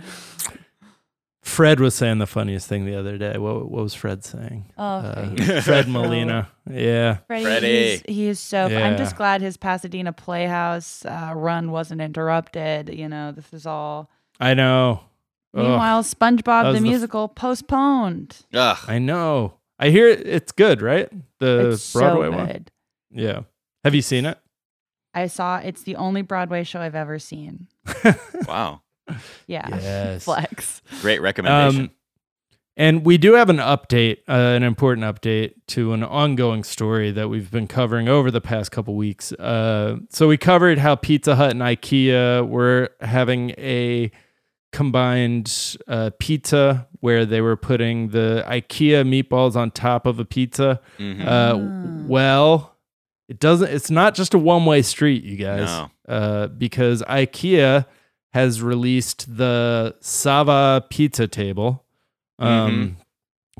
Fred 1.42 1.80
was 1.80 1.94
saying 1.94 2.18
the 2.18 2.26
funniest 2.26 2.68
thing 2.68 2.86
the 2.86 2.94
other 2.94 3.18
day. 3.18 3.36
What, 3.36 3.68
what 3.70 3.82
was 3.82 3.94
Fred 3.94 4.24
saying? 4.24 4.66
Oh, 4.78 4.84
Uh. 4.84 5.60
Fred 5.62 5.88
Molina. 5.88 6.48
Yeah. 6.70 7.18
Freddie, 7.26 7.44
Freddie. 7.44 7.90
He's, 7.90 8.02
he 8.08 8.26
is 8.28 8.38
so. 8.40 8.66
I'm 8.66 8.96
just 8.96 9.16
glad 9.16 9.42
his 9.42 9.56
Pasadena 9.56 10.12
Playhouse 10.12 11.04
uh, 11.04 11.32
run 11.34 11.70
wasn't 11.72 12.00
interrupted. 12.00 12.88
You 12.94 13.08
know, 13.08 13.32
this 13.32 13.52
is 13.52 13.66
all. 13.66 14.08
I 14.40 14.54
know. 14.54 15.00
Ugh, 15.54 15.62
Meanwhile, 15.62 16.02
SpongeBob 16.04 16.44
That 16.44 16.62
the 16.62 16.68
was 16.68 16.80
the 16.80 16.86
f- 16.86 16.90
musical 16.90 17.28
postponed. 17.28 18.38
Ugh. 18.54 18.78
I 18.86 18.98
know. 18.98 19.54
I 19.78 19.90
hear 19.90 20.08
it, 20.08 20.26
it's 20.26 20.52
good, 20.52 20.80
right? 20.80 21.08
The 21.40 21.70
it's 21.72 21.92
Broadway 21.92 22.30
so 22.30 22.36
one. 22.36 22.66
Yeah. 23.10 23.40
Have 23.84 23.94
you 23.94 24.02
seen 24.02 24.24
it? 24.26 24.38
I 25.14 25.26
saw. 25.26 25.58
It's 25.58 25.82
the 25.82 25.96
only 25.96 26.22
Broadway 26.22 26.64
show 26.64 26.80
I've 26.80 26.94
ever 26.94 27.18
seen. 27.18 27.68
Wow. 28.48 28.82
Yeah, 29.46 29.68
Yes. 29.68 30.24
flex. 30.24 30.80
Great 31.00 31.20
recommendation. 31.20 31.82
Um, 31.86 31.90
and 32.76 33.04
we 33.04 33.18
do 33.18 33.34
have 33.34 33.50
an 33.50 33.58
update, 33.58 34.18
uh, 34.28 34.32
an 34.32 34.62
important 34.62 35.04
update 35.04 35.54
to 35.68 35.92
an 35.92 36.02
ongoing 36.02 36.64
story 36.64 37.10
that 37.10 37.28
we've 37.28 37.50
been 37.50 37.66
covering 37.68 38.08
over 38.08 38.30
the 38.30 38.40
past 38.40 38.70
couple 38.72 38.94
weeks. 38.96 39.30
Uh, 39.32 39.98
so 40.10 40.26
we 40.28 40.36
covered 40.38 40.78
how 40.78 40.94
Pizza 40.96 41.36
Hut 41.36 41.50
and 41.50 41.60
IKEA 41.60 42.48
were 42.48 42.90
having 43.00 43.50
a 43.58 44.10
combined 44.72 45.76
uh, 45.86 46.10
pizza 46.18 46.88
where 47.00 47.24
they 47.24 47.40
were 47.40 47.56
putting 47.56 48.08
the 48.08 48.44
IKEA 48.48 49.04
meatballs 49.06 49.54
on 49.56 49.70
top 49.70 50.06
of 50.06 50.18
a 50.18 50.24
pizza. 50.24 50.80
Mhm. 50.98 51.26
Uh, 51.26 51.54
Mm. 51.54 52.06
well, 52.06 52.76
it 53.28 53.38
doesn't. 53.38 53.70
It's 53.70 53.90
not 53.90 54.14
just 54.14 54.34
a 54.34 54.38
one-way 54.38 54.82
street, 54.82 55.22
you 55.24 55.36
guys, 55.36 55.68
No. 55.68 55.90
uh, 56.08 56.46
because 56.48 57.02
IKEA 57.02 57.86
has 58.32 58.62
released 58.62 59.36
the 59.36 59.94
Sava 60.00 60.84
pizza 60.90 61.28
table, 61.28 61.84
um, 62.38 62.96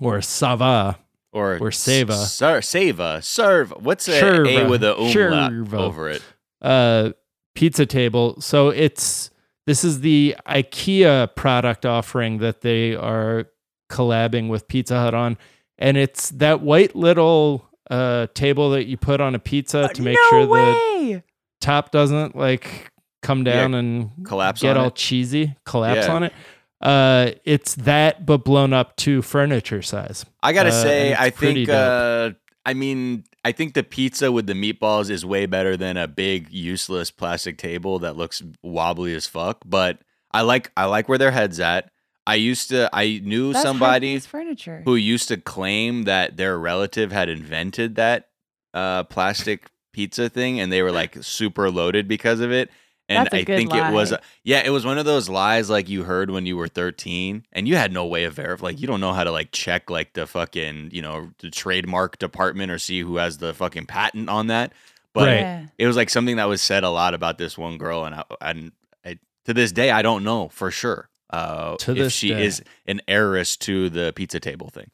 or 0.01 0.21
Sava. 0.23 0.99
or 1.35 1.55
or 1.55 1.71
Seva. 1.71 2.13
Ser- 2.15 2.61
Seva. 2.61 3.23
Serve. 3.25 3.71
What's 3.79 4.07
a, 4.09 4.13
a 4.23 4.69
with 4.69 4.83
a 4.85 4.95
umlaut 4.97 5.53
Sherva. 5.53 5.75
over 5.79 6.09
it? 6.11 6.23
uh, 6.61 7.13
pizza 7.55 7.87
table. 7.87 8.41
So 8.41 8.69
it's 8.71 9.31
this 9.67 9.85
is 9.85 10.01
the 10.01 10.37
IKEA 10.47 11.35
product 11.37 11.87
offering 11.87 12.39
that 12.39 12.61
they 12.63 12.95
are 12.95 13.47
collabing 13.91 14.49
with 14.49 14.67
Pizza 14.69 14.99
Hut 14.99 15.15
on, 15.15 15.37
and 15.79 15.97
it's 15.97 16.31
that 16.31 16.61
white 16.61 16.97
little 16.97 17.69
uh, 17.91 18.27
table 18.35 18.71
that 18.71 18.85
you 18.87 18.97
put 18.97 19.21
on 19.21 19.35
a 19.35 19.39
pizza 19.39 19.89
to 19.95 20.03
make 20.03 20.17
no 20.17 20.29
sure 20.31 20.47
the 20.47 20.53
way. 20.53 21.23
top 21.61 21.91
doesn't 21.91 22.35
like 22.37 22.91
come 23.23 23.45
Yeah, 23.47 23.55
down 23.55 23.75
and 23.75 24.11
collapse 24.25 24.63
get 24.63 24.77
on 24.77 24.83
all 24.83 24.89
it? 24.89 24.95
cheesy, 24.95 25.55
collapse 25.65 26.07
Yeah. 26.07 26.15
on 26.15 26.23
it. 26.25 26.33
Uh, 26.81 27.31
it's 27.45 27.75
that, 27.77 28.27
but 28.27 28.39
blown 28.45 28.73
up 28.73 28.97
to 28.97 29.23
furniture 29.23 29.83
size. 29.83 30.25
I 30.43 30.53
gotta 30.53 30.71
Uh, 30.71 30.83
say, 30.83 31.15
I 31.15 31.31
think. 31.31 31.69
Uh, 31.69 32.31
I 32.67 32.75
mean, 32.75 33.25
I 33.45 33.53
think 33.53 33.75
the 33.75 33.83
pizza 33.83 34.31
with 34.31 34.47
the 34.47 34.53
meatballs 34.53 35.11
is 35.11 35.27
way 35.27 35.47
better 35.47 35.77
than 35.77 35.97
a 35.97 36.07
big 36.07 36.51
useless 36.53 37.11
plastic 37.11 37.59
table 37.59 37.99
that 38.01 38.17
looks 38.17 38.43
wobbly 38.63 39.15
as 39.15 39.27
fuck. 39.27 39.63
But 39.67 39.99
I 40.31 40.43
like 40.43 40.71
I 40.77 40.85
like 40.85 41.09
where 41.09 41.19
their 41.19 41.33
heads 41.33 41.59
at. 41.59 41.91
I 42.25 42.37
used 42.37 42.69
to 42.69 42.89
I 42.93 43.21
knew 43.25 43.53
That's 43.53 43.65
somebody 43.65 44.19
furniture. 44.21 44.83
who 44.85 44.95
used 44.95 45.29
to 45.29 45.37
claim 45.37 46.05
that 46.05 46.37
their 46.37 46.57
relative 46.57 47.11
had 47.11 47.29
invented 47.29 47.97
that 47.97 48.29
uh, 48.73 49.05
plastic 49.05 49.71
pizza 49.93 50.29
thing, 50.29 50.61
and 50.61 50.73
they 50.73 50.83
were 50.83 50.93
like 51.01 51.23
super 51.23 51.71
loaded 51.71 52.07
because 52.07 52.41
of 52.41 52.53
it. 52.53 52.71
And 53.09 53.27
That's 53.27 53.35
a 53.35 53.39
I 53.39 53.43
good 53.45 53.57
think 53.57 53.75
it 53.75 53.93
was, 53.93 54.15
yeah, 54.45 54.63
it 54.65 54.71
was 54.71 54.87
one 54.87 54.97
of 54.97 55.05
those 55.05 55.29
lies 55.29 55.69
like 55.69 55.89
you 55.89 56.05
heard 56.05 56.31
when 56.31 56.47
you 56.47 56.57
were 56.57 56.69
13, 56.69 57.45
and 57.53 57.69
you 57.69 57.77
had 57.77 57.93
no 57.93 58.07
way 58.07 58.25
of 58.25 58.35
verifying. 58.35 58.75
Like 58.75 58.81
you 58.81 58.87
don't 58.87 59.01
know 59.01 59.13
how 59.13 59.25
to 59.25 59.31
like 59.31 59.51
check 59.53 59.91
like 59.91 60.13
the 60.15 60.27
fucking 60.27 60.91
you 60.93 61.03
know 61.03 61.31
the 61.41 61.51
trademark 61.51 62.19
department 62.19 62.71
or 62.71 62.79
see 62.79 63.01
who 63.01 63.17
has 63.17 63.39
the 63.39 63.53
fucking 63.55 63.87
patent 63.87 64.29
on 64.31 64.47
that. 64.47 64.73
But 65.13 65.27
Right. 65.27 65.69
It 65.79 65.87
was 65.87 65.97
like 65.97 66.09
something 66.11 66.37
that 66.37 66.45
was 66.49 66.63
said 66.63 66.85
a 66.85 66.91
lot 66.91 67.13
about 67.13 67.37
this 67.39 67.59
one 67.59 67.77
girl, 67.77 68.05
and 68.05 68.15
I, 68.15 68.25
and 68.41 68.73
I, 69.05 69.19
to 69.45 69.53
this 69.53 69.73
day 69.73 69.91
I 69.91 70.01
don't 70.01 70.25
know 70.25 70.49
for 70.49 70.71
sure 70.71 71.11
uh, 71.31 71.77
To 71.79 71.91
if 71.91 71.99
this 71.99 72.13
she 72.15 72.29
day. 72.29 72.47
is 72.47 72.63
an 72.87 73.03
heiress 73.09 73.57
to 73.59 73.91
the 73.91 74.13
pizza 74.17 74.41
table 74.41 74.71
thing. 74.71 74.91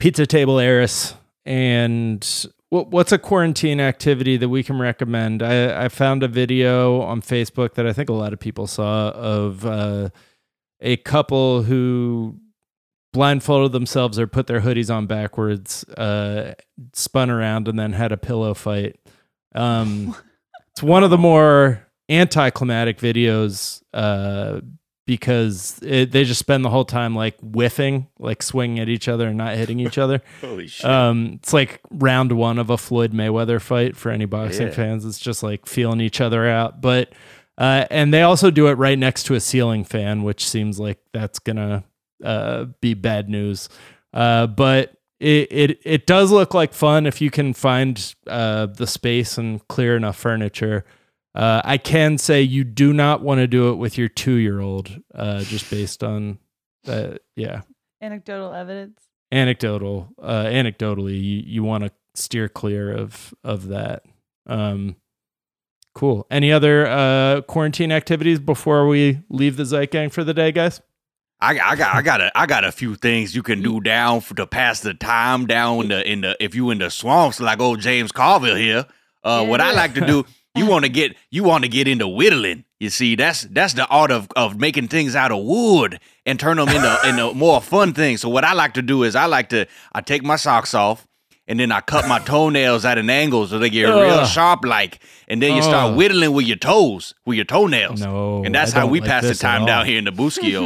pizza 0.00 0.26
table 0.26 0.58
heiress 0.58 1.14
and 1.46 2.46
what, 2.74 2.88
what's 2.88 3.12
a 3.12 3.18
quarantine 3.18 3.80
activity 3.80 4.36
that 4.36 4.48
we 4.48 4.64
can 4.64 4.80
recommend? 4.80 5.42
I, 5.42 5.84
I 5.84 5.88
found 5.88 6.24
a 6.24 6.28
video 6.28 7.00
on 7.00 7.22
facebook 7.22 7.74
that 7.74 7.86
i 7.86 7.92
think 7.92 8.08
a 8.08 8.12
lot 8.12 8.32
of 8.32 8.40
people 8.40 8.66
saw 8.66 9.10
of 9.10 9.64
uh, 9.64 10.08
a 10.80 10.96
couple 10.96 11.62
who 11.62 12.36
blindfolded 13.12 13.70
themselves 13.70 14.18
or 14.18 14.26
put 14.26 14.48
their 14.48 14.60
hoodies 14.60 14.92
on 14.92 15.06
backwards 15.06 15.84
uh, 15.90 16.54
spun 16.92 17.30
around 17.30 17.68
and 17.68 17.78
then 17.78 17.92
had 17.92 18.10
a 18.10 18.16
pillow 18.16 18.52
fight. 18.54 18.96
Um, 19.54 20.16
it's 20.72 20.82
one 20.82 21.04
of 21.04 21.10
the 21.10 21.16
more 21.16 21.86
anticlimactic 22.08 22.98
videos 22.98 23.82
uh, 23.94 24.60
because 25.06 25.78
it, 25.82 26.12
they 26.12 26.24
just 26.24 26.40
spend 26.40 26.64
the 26.64 26.70
whole 26.70 26.84
time 26.84 27.14
like 27.14 27.38
whiffing, 27.40 28.08
like 28.18 28.42
swinging 28.42 28.78
at 28.80 28.88
each 28.88 29.08
other 29.08 29.28
and 29.28 29.36
not 29.38 29.54
hitting 29.56 29.80
each 29.80 29.98
other. 29.98 30.22
Holy 30.40 30.66
shit! 30.66 30.84
Um, 30.86 31.32
it's 31.42 31.52
like 31.52 31.80
round 31.90 32.32
one 32.32 32.58
of 32.58 32.70
a 32.70 32.78
Floyd 32.78 33.12
Mayweather 33.12 33.60
fight 33.60 33.96
for 33.96 34.10
any 34.10 34.24
boxing 34.24 34.68
Yeah. 34.68 34.74
fans. 34.74 35.04
It's 35.04 35.18
just 35.18 35.42
like 35.42 35.66
feeling 35.66 36.00
each 36.00 36.20
other 36.20 36.48
out. 36.48 36.80
But 36.80 37.12
uh, 37.58 37.86
and 37.90 38.12
they 38.12 38.22
also 38.22 38.50
do 38.50 38.66
it 38.68 38.72
right 38.78 38.98
next 38.98 39.24
to 39.24 39.34
a 39.34 39.40
ceiling 39.40 39.84
fan, 39.84 40.22
which 40.22 40.48
seems 40.48 40.80
like 40.80 40.98
that's 41.12 41.38
gonna 41.38 41.84
uh, 42.24 42.64
be 42.80 42.94
bad 42.94 43.28
news. 43.28 43.68
Uh, 44.12 44.46
but 44.46 44.94
it, 45.20 45.48
it 45.52 45.80
it 45.84 46.06
does 46.06 46.30
look 46.32 46.54
like 46.54 46.72
fun 46.72 47.06
if 47.06 47.20
you 47.20 47.30
can 47.30 47.52
find 47.54 48.14
uh, 48.26 48.66
the 48.66 48.86
space 48.86 49.36
and 49.38 49.66
clear 49.68 49.96
enough 49.96 50.16
furniture. 50.16 50.84
Uh, 51.34 51.60
I 51.64 51.78
can 51.78 52.16
say 52.18 52.42
you 52.42 52.62
do 52.64 52.92
not 52.92 53.20
want 53.22 53.38
to 53.40 53.46
do 53.46 53.70
it 53.70 53.74
with 53.74 53.98
your 53.98 54.08
two 54.08 54.34
year 54.36 54.60
old, 54.60 54.90
uh, 55.14 55.40
just 55.42 55.68
based 55.70 56.04
on, 56.04 56.38
uh, 56.86 57.14
yeah, 57.36 57.62
Anecdotal 58.00 58.52
evidence. 58.52 59.00
anecdotal 59.32 60.08
uh 60.22 60.44
anecdotally 60.44 61.14
you, 61.14 61.42
you 61.46 61.62
want 61.64 61.82
to 61.84 61.90
steer 62.14 62.48
clear 62.48 62.92
of 62.92 63.32
of 63.42 63.68
that 63.68 64.02
um 64.46 64.94
cool 65.94 66.26
any 66.30 66.52
other 66.52 66.86
uh 66.86 67.40
quarantine 67.48 67.90
activities 67.90 68.38
before 68.38 68.86
we 68.86 69.20
leave 69.30 69.56
the 69.56 69.64
zeit 69.64 69.90
gang 69.90 70.10
for 70.10 70.22
the 70.22 70.34
day 70.34 70.52
guys 70.52 70.80
I, 71.40 71.58
I 71.58 71.76
got 71.76 71.96
I 71.96 72.02
got 72.02 72.20
a 72.20 72.38
I 72.38 72.46
got 72.46 72.64
a 72.64 72.70
few 72.72 72.94
things 72.94 73.34
you 73.34 73.42
can 73.42 73.62
do 73.62 73.80
down 73.80 74.20
for 74.20 74.34
to 74.34 74.46
pass 74.46 74.80
the 74.80 74.92
time 74.94 75.46
down 75.46 75.82
in 75.82 75.88
the 75.88 76.10
in 76.12 76.20
the 76.20 76.36
if 76.38 76.54
you 76.54 76.70
in 76.70 76.78
the 76.78 76.90
swamps 76.90 77.40
like 77.40 77.58
old 77.60 77.80
James 77.80 78.12
Carville 78.12 78.54
here. 78.56 78.86
Uh, 79.24 79.44
what 79.46 79.60
I 79.60 79.72
like 79.72 79.94
to 79.94 80.06
do, 80.06 80.24
you 80.54 80.66
want 80.66 80.84
to 80.84 80.88
get 80.88 81.16
you 81.30 81.44
want 81.44 81.64
to 81.64 81.68
get 81.68 81.88
into 81.88 82.06
whittling. 82.08 82.64
You 82.80 82.90
see, 82.90 83.16
that's 83.16 83.42
that's 83.42 83.74
the 83.74 83.86
art 83.86 84.10
of 84.10 84.28
of 84.36 84.58
making 84.58 84.88
things 84.88 85.16
out 85.16 85.32
of 85.32 85.42
wood 85.44 86.00
and 86.26 86.38
turn 86.38 86.56
them 86.58 86.68
into 86.68 86.98
into 87.08 87.34
more 87.34 87.60
fun 87.60 87.92
things. 87.92 88.20
So 88.20 88.28
what 88.28 88.44
I 88.44 88.52
like 88.52 88.74
to 88.74 88.82
do 88.82 89.02
is 89.04 89.16
I 89.16 89.26
like 89.26 89.48
to 89.50 89.66
I 89.92 90.00
take 90.00 90.22
my 90.22 90.36
socks 90.36 90.74
off. 90.74 91.06
And 91.46 91.60
then 91.60 91.70
I 91.72 91.82
cut 91.82 92.08
my 92.08 92.20
toenails 92.20 92.86
at 92.86 92.96
an 92.96 93.10
angle 93.10 93.46
so 93.46 93.58
they 93.58 93.68
get 93.68 93.84
real 93.84 94.24
sharp 94.24 94.64
like. 94.64 95.00
And 95.28 95.42
then 95.42 95.54
you 95.54 95.60
start 95.62 95.90
Ugh. 95.90 95.96
whittling 95.98 96.32
with 96.32 96.46
your 96.46 96.56
toes, 96.56 97.12
with 97.26 97.36
your 97.36 97.44
toenails. 97.44 98.00
no 98.00 98.42
And 98.42 98.54
that's 98.54 98.72
I 98.72 98.80
how 98.80 98.86
we 98.86 99.00
like 99.00 99.10
pass 99.10 99.24
the 99.24 99.34
time 99.34 99.66
down 99.66 99.84
here 99.84 99.98
in 99.98 100.04
the 100.04 100.10
Buskio. 100.10 100.64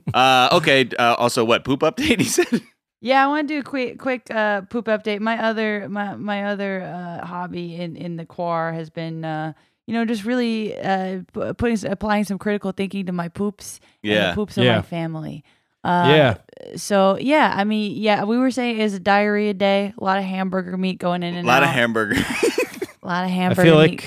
Uh, 0.14 0.48
okay. 0.52 0.88
Uh, 0.98 1.14
also, 1.18 1.44
what 1.44 1.64
poop 1.64 1.80
update? 1.80 2.18
He 2.20 2.24
said. 2.24 2.62
Yeah, 3.00 3.22
I 3.24 3.28
want 3.28 3.46
to 3.48 3.54
do 3.54 3.60
a 3.60 3.62
quick 3.62 3.98
quick 3.98 4.30
uh, 4.30 4.62
poop 4.62 4.86
update. 4.86 5.20
My 5.20 5.42
other 5.42 5.88
my 5.88 6.16
my 6.16 6.44
other 6.46 6.82
uh, 6.82 7.26
hobby 7.26 7.74
in 7.76 7.96
in 7.96 8.16
the 8.16 8.24
quar 8.26 8.72
has 8.72 8.90
been 8.90 9.24
uh, 9.24 9.52
you 9.86 9.94
know 9.94 10.04
just 10.04 10.24
really 10.24 10.76
uh, 10.78 11.20
putting 11.58 11.86
applying 11.90 12.24
some 12.24 12.38
critical 12.38 12.72
thinking 12.72 13.06
to 13.06 13.12
my 13.12 13.28
poops 13.28 13.80
and 14.02 14.12
Yeah. 14.12 14.28
the 14.30 14.34
poops 14.34 14.56
of 14.56 14.64
Yeah. 14.64 14.76
my 14.76 14.82
family. 14.82 15.44
Uh, 15.84 16.06
yeah 16.08 16.34
So 16.76 17.16
yeah, 17.18 17.52
I 17.54 17.62
mean, 17.64 17.96
yeah, 17.96 18.24
we 18.24 18.38
were 18.38 18.50
saying 18.50 18.80
it's 18.80 18.94
a 18.94 18.98
diarrhea 18.98 19.54
day. 19.54 19.92
A 19.96 20.02
lot 20.02 20.18
of 20.18 20.24
hamburger 20.24 20.76
meat 20.76 20.98
going 20.98 21.22
in 21.22 21.34
and 21.36 21.46
A 21.46 21.48
lot 21.48 21.62
out. 21.62 21.68
of 21.68 21.74
hamburger. 21.74 22.16
A 22.16 23.06
lot 23.06 23.24
of 23.24 23.30
hamburger. 23.30 23.30
i 23.30 23.30
hamburger. 23.30 23.62
feel 23.62 23.78
meat. 23.82 23.90
like 24.00 24.04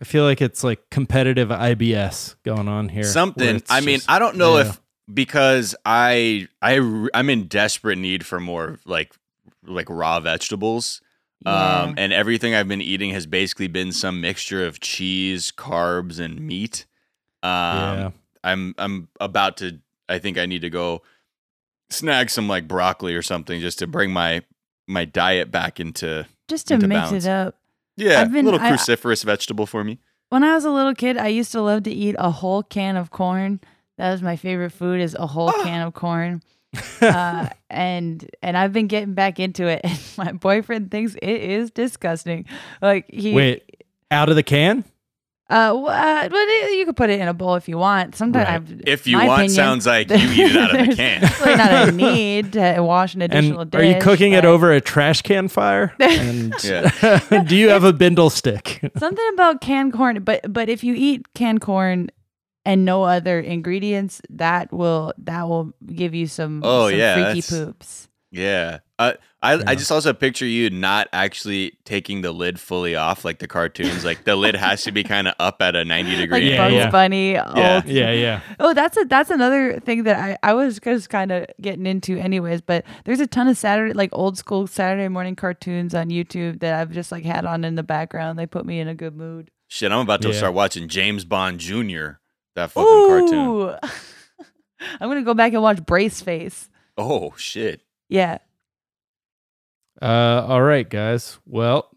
i 0.00 0.04
feel 0.04 0.24
like 0.24 0.40
it's 0.40 0.64
like 0.64 0.80
competitive 0.90 1.50
ibs 1.50 2.34
going 2.44 2.66
on 2.66 2.88
here 2.88 3.04
Something. 3.04 3.56
it's 3.56 3.70
I 3.70 3.80
mean, 3.80 3.98
just- 3.98 4.10
I 4.10 4.18
don't 4.18 4.36
know 4.36 4.56
yeah. 4.56 4.68
if 4.70 4.80
because 5.12 5.74
I 5.84 6.48
I 6.60 7.08
I'm 7.14 7.28
in 7.30 7.46
desperate 7.48 7.98
need 7.98 8.24
for 8.26 8.40
more 8.40 8.78
like 8.84 9.14
like 9.66 9.88
raw 9.90 10.20
vegetables. 10.20 11.00
Yeah. 11.44 11.80
Um, 11.82 11.94
and 11.98 12.12
everything 12.12 12.54
I've 12.54 12.68
been 12.68 12.80
eating 12.80 13.10
has 13.10 13.26
basically 13.26 13.66
been 13.66 13.90
some 13.90 14.20
mixture 14.20 14.64
of 14.64 14.78
cheese, 14.78 15.52
carbs, 15.56 16.20
and 16.20 16.40
meat. 16.40 16.86
Um, 17.42 17.50
yeah 17.50 18.10
I'm 18.44 18.74
I'm 18.78 19.08
about 19.20 19.56
to. 19.58 19.78
I 20.08 20.18
think 20.18 20.38
I 20.38 20.46
need 20.46 20.62
to 20.62 20.70
go 20.70 21.02
snag 21.90 22.30
some 22.30 22.48
like 22.48 22.66
broccoli 22.68 23.14
or 23.14 23.22
something 23.22 23.60
just 23.60 23.78
to 23.80 23.86
bring 23.86 24.12
my 24.12 24.42
my 24.86 25.04
diet 25.04 25.50
back 25.50 25.78
into 25.80 26.26
just 26.48 26.68
to 26.68 26.74
into 26.74 26.86
mix 26.88 27.00
balance. 27.08 27.24
it 27.24 27.28
up. 27.30 27.56
yeah 27.96 28.20
I've 28.20 28.32
been- 28.32 28.46
a 28.46 28.50
little 28.50 28.60
I- 28.66 28.70
cruciferous 28.72 29.24
vegetable 29.24 29.66
for 29.66 29.82
me. 29.84 29.98
When 30.28 30.42
I 30.44 30.54
was 30.54 30.64
a 30.64 30.70
little 30.70 30.94
kid, 30.94 31.18
I 31.18 31.26
used 31.28 31.52
to 31.52 31.60
love 31.60 31.82
to 31.82 31.90
eat 31.90 32.16
a 32.18 32.30
whole 32.30 32.62
can 32.62 32.96
of 32.96 33.10
corn. 33.10 33.60
That 33.98 34.10
was 34.12 34.22
my 34.22 34.36
favorite 34.36 34.70
food 34.70 35.00
is 35.00 35.14
a 35.14 35.26
whole 35.26 35.52
can 35.52 35.86
of 35.86 35.94
corn. 35.94 36.42
uh, 37.02 37.48
and 37.68 38.28
and 38.42 38.56
I've 38.56 38.72
been 38.72 38.86
getting 38.86 39.14
back 39.14 39.38
into 39.38 39.66
it. 39.66 39.82
And 39.84 39.98
my 40.16 40.32
boyfriend 40.32 40.90
thinks 40.90 41.14
it 41.16 41.28
is 41.42 41.70
disgusting. 41.70 42.46
Like 42.80 43.10
he 43.10 43.34
Wait, 43.34 43.84
out 44.10 44.28
of 44.30 44.36
the 44.36 44.42
can? 44.42 44.84
Uh, 45.50 45.74
wh- 45.76 45.90
uh, 45.90 46.28
but 46.30 46.38
it, 46.38 46.78
you 46.78 46.86
could 46.86 46.96
put 46.96 47.10
it 47.10 47.20
in 47.20 47.28
a 47.28 47.34
bowl 47.34 47.56
if 47.56 47.68
you 47.68 47.76
want. 47.76 48.16
Sometimes, 48.16 48.46
Right. 48.48 48.54
I've- 48.78 48.82
If 48.90 49.06
you 49.06 49.18
want, 49.18 49.30
opinion, 49.32 49.50
sounds 49.50 49.86
like 49.86 50.08
you 50.10 50.16
eat 50.16 50.38
it 50.38 50.56
out 50.56 50.80
of 50.80 50.86
the 50.86 50.96
can. 50.96 51.20
Really 51.44 51.56
not 51.56 51.88
a 51.88 51.92
need 51.92 52.52
to 52.54 52.80
wash 52.80 53.14
an 53.14 53.20
additional 53.20 53.60
And 53.62 53.70
dish. 53.70 53.80
are 53.80 53.84
you 53.84 53.98
cooking 54.00 54.32
it 54.32 54.46
over 54.46 54.72
a 54.72 54.80
trash 54.80 55.20
can 55.20 55.48
fire? 55.48 55.94
And 56.00 56.54
Yeah. 56.64 57.42
do 57.46 57.54
you 57.54 57.68
have 57.68 57.84
a 57.84 57.92
bindle 57.92 58.30
stick? 58.30 58.80
Something 58.96 59.28
about 59.34 59.60
canned 59.60 59.92
corn, 59.92 60.22
but 60.24 60.50
but 60.50 60.70
if 60.70 60.82
you 60.82 60.94
eat 60.96 61.26
canned 61.34 61.60
corn 61.60 62.08
and 62.64 62.84
no 62.84 63.02
other 63.04 63.40
ingredients, 63.40 64.20
that 64.30 64.72
will 64.72 65.12
that 65.18 65.48
will 65.48 65.72
give 65.86 66.14
you 66.14 66.26
some, 66.26 66.60
Oh, 66.64 66.90
some 66.90 66.98
yeah, 66.98 67.32
freaky 67.32 67.42
poops. 67.48 68.08
Yeah. 68.30 68.78
Uh, 68.98 69.12
I, 69.42 69.56
Yeah. 69.56 69.64
I 69.66 69.74
just 69.74 69.92
also 69.92 70.14
picture 70.14 70.46
you 70.46 70.70
not 70.70 71.06
actually 71.12 71.76
taking 71.84 72.22
the 72.22 72.32
lid 72.32 72.58
fully 72.58 72.94
off 72.96 73.26
like 73.26 73.40
the 73.40 73.46
cartoons. 73.48 74.06
Like 74.06 74.24
the 74.24 74.36
lid 74.36 74.54
has 74.56 74.84
to 74.84 74.92
be 74.92 75.04
kind 75.14 75.28
of 75.28 75.34
up 75.38 75.60
at 75.60 75.76
a 75.76 75.84
90 75.84 76.16
degree 76.16 76.40
Like 76.40 76.50
Yeah, 76.50 76.56
Bugs 76.56 76.74
yeah. 76.74 76.90
Bunny. 76.90 77.32
Yeah. 77.32 77.74
old- 77.76 77.84
yeah, 77.84 78.10
yeah. 78.12 78.40
Oh, 78.58 78.72
that's 78.72 78.96
a 78.96 79.04
that's 79.04 79.28
another 79.28 79.80
thing 79.80 80.04
that 80.04 80.18
I 80.18 80.38
I 80.48 80.54
was 80.54 80.78
just 80.80 81.10
kind 81.10 81.30
of 81.30 81.44
getting 81.60 81.84
into 81.84 82.16
anyways. 82.16 82.62
But 82.62 82.84
there's 83.04 83.20
a 83.20 83.26
ton 83.26 83.48
of 83.48 83.58
Saturday 83.58 83.92
like 83.92 84.08
old 84.12 84.38
school 84.38 84.66
Saturday 84.66 85.08
morning 85.08 85.36
cartoons 85.36 85.94
on 85.94 86.08
YouTube 86.08 86.60
that 86.60 86.80
I've 86.80 86.90
just 86.92 87.12
like 87.12 87.24
had 87.24 87.44
on 87.44 87.64
in 87.64 87.74
the 87.74 87.82
background. 87.82 88.38
They 88.38 88.46
put 88.46 88.64
me 88.64 88.80
in 88.80 88.88
a 88.88 88.94
good 88.94 89.14
mood. 89.14 89.50
Shit, 89.68 89.92
I'm 89.92 89.98
about 90.00 90.22
to 90.22 90.28
Yeah. 90.28 90.34
start 90.36 90.54
watching 90.54 90.88
James 90.88 91.26
Bond 91.26 91.58
Jr. 91.60 92.12
That 92.54 92.70
fucking 92.70 93.06
cartoon. 93.08 93.78
I'm 95.00 95.08
gonna 95.08 95.22
go 95.22 95.34
back 95.34 95.52
and 95.52 95.62
watch 95.62 95.84
Brace 95.86 96.20
Face. 96.20 96.68
Oh 96.98 97.32
shit. 97.36 97.80
Yeah. 98.08 98.38
Uh, 100.00 100.44
all 100.48 100.62
right, 100.62 100.88
guys. 100.88 101.38
Well, 101.46 101.88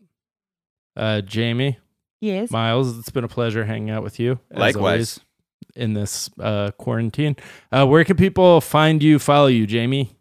uh, 0.95 1.21
Jamie, 1.21 1.79
Yes. 2.21 2.51
Miles, 2.51 2.97
it's 2.99 3.09
been 3.09 3.23
a 3.23 3.27
pleasure 3.27 3.65
hanging 3.65 3.89
out 3.89 4.03
with 4.03 4.19
you. 4.19 4.39
as 4.51 4.57
Likewise. 4.59 4.79
always, 4.83 5.19
in 5.75 5.93
this 5.93 6.29
uh, 6.39 6.71
quarantine. 6.77 7.35
Uh, 7.71 7.85
where 7.87 8.03
can 8.03 8.15
people 8.15 8.61
find 8.61 9.01
you, 9.01 9.17
follow 9.19 9.47
you, 9.47 9.65
Jamie? 9.67 10.15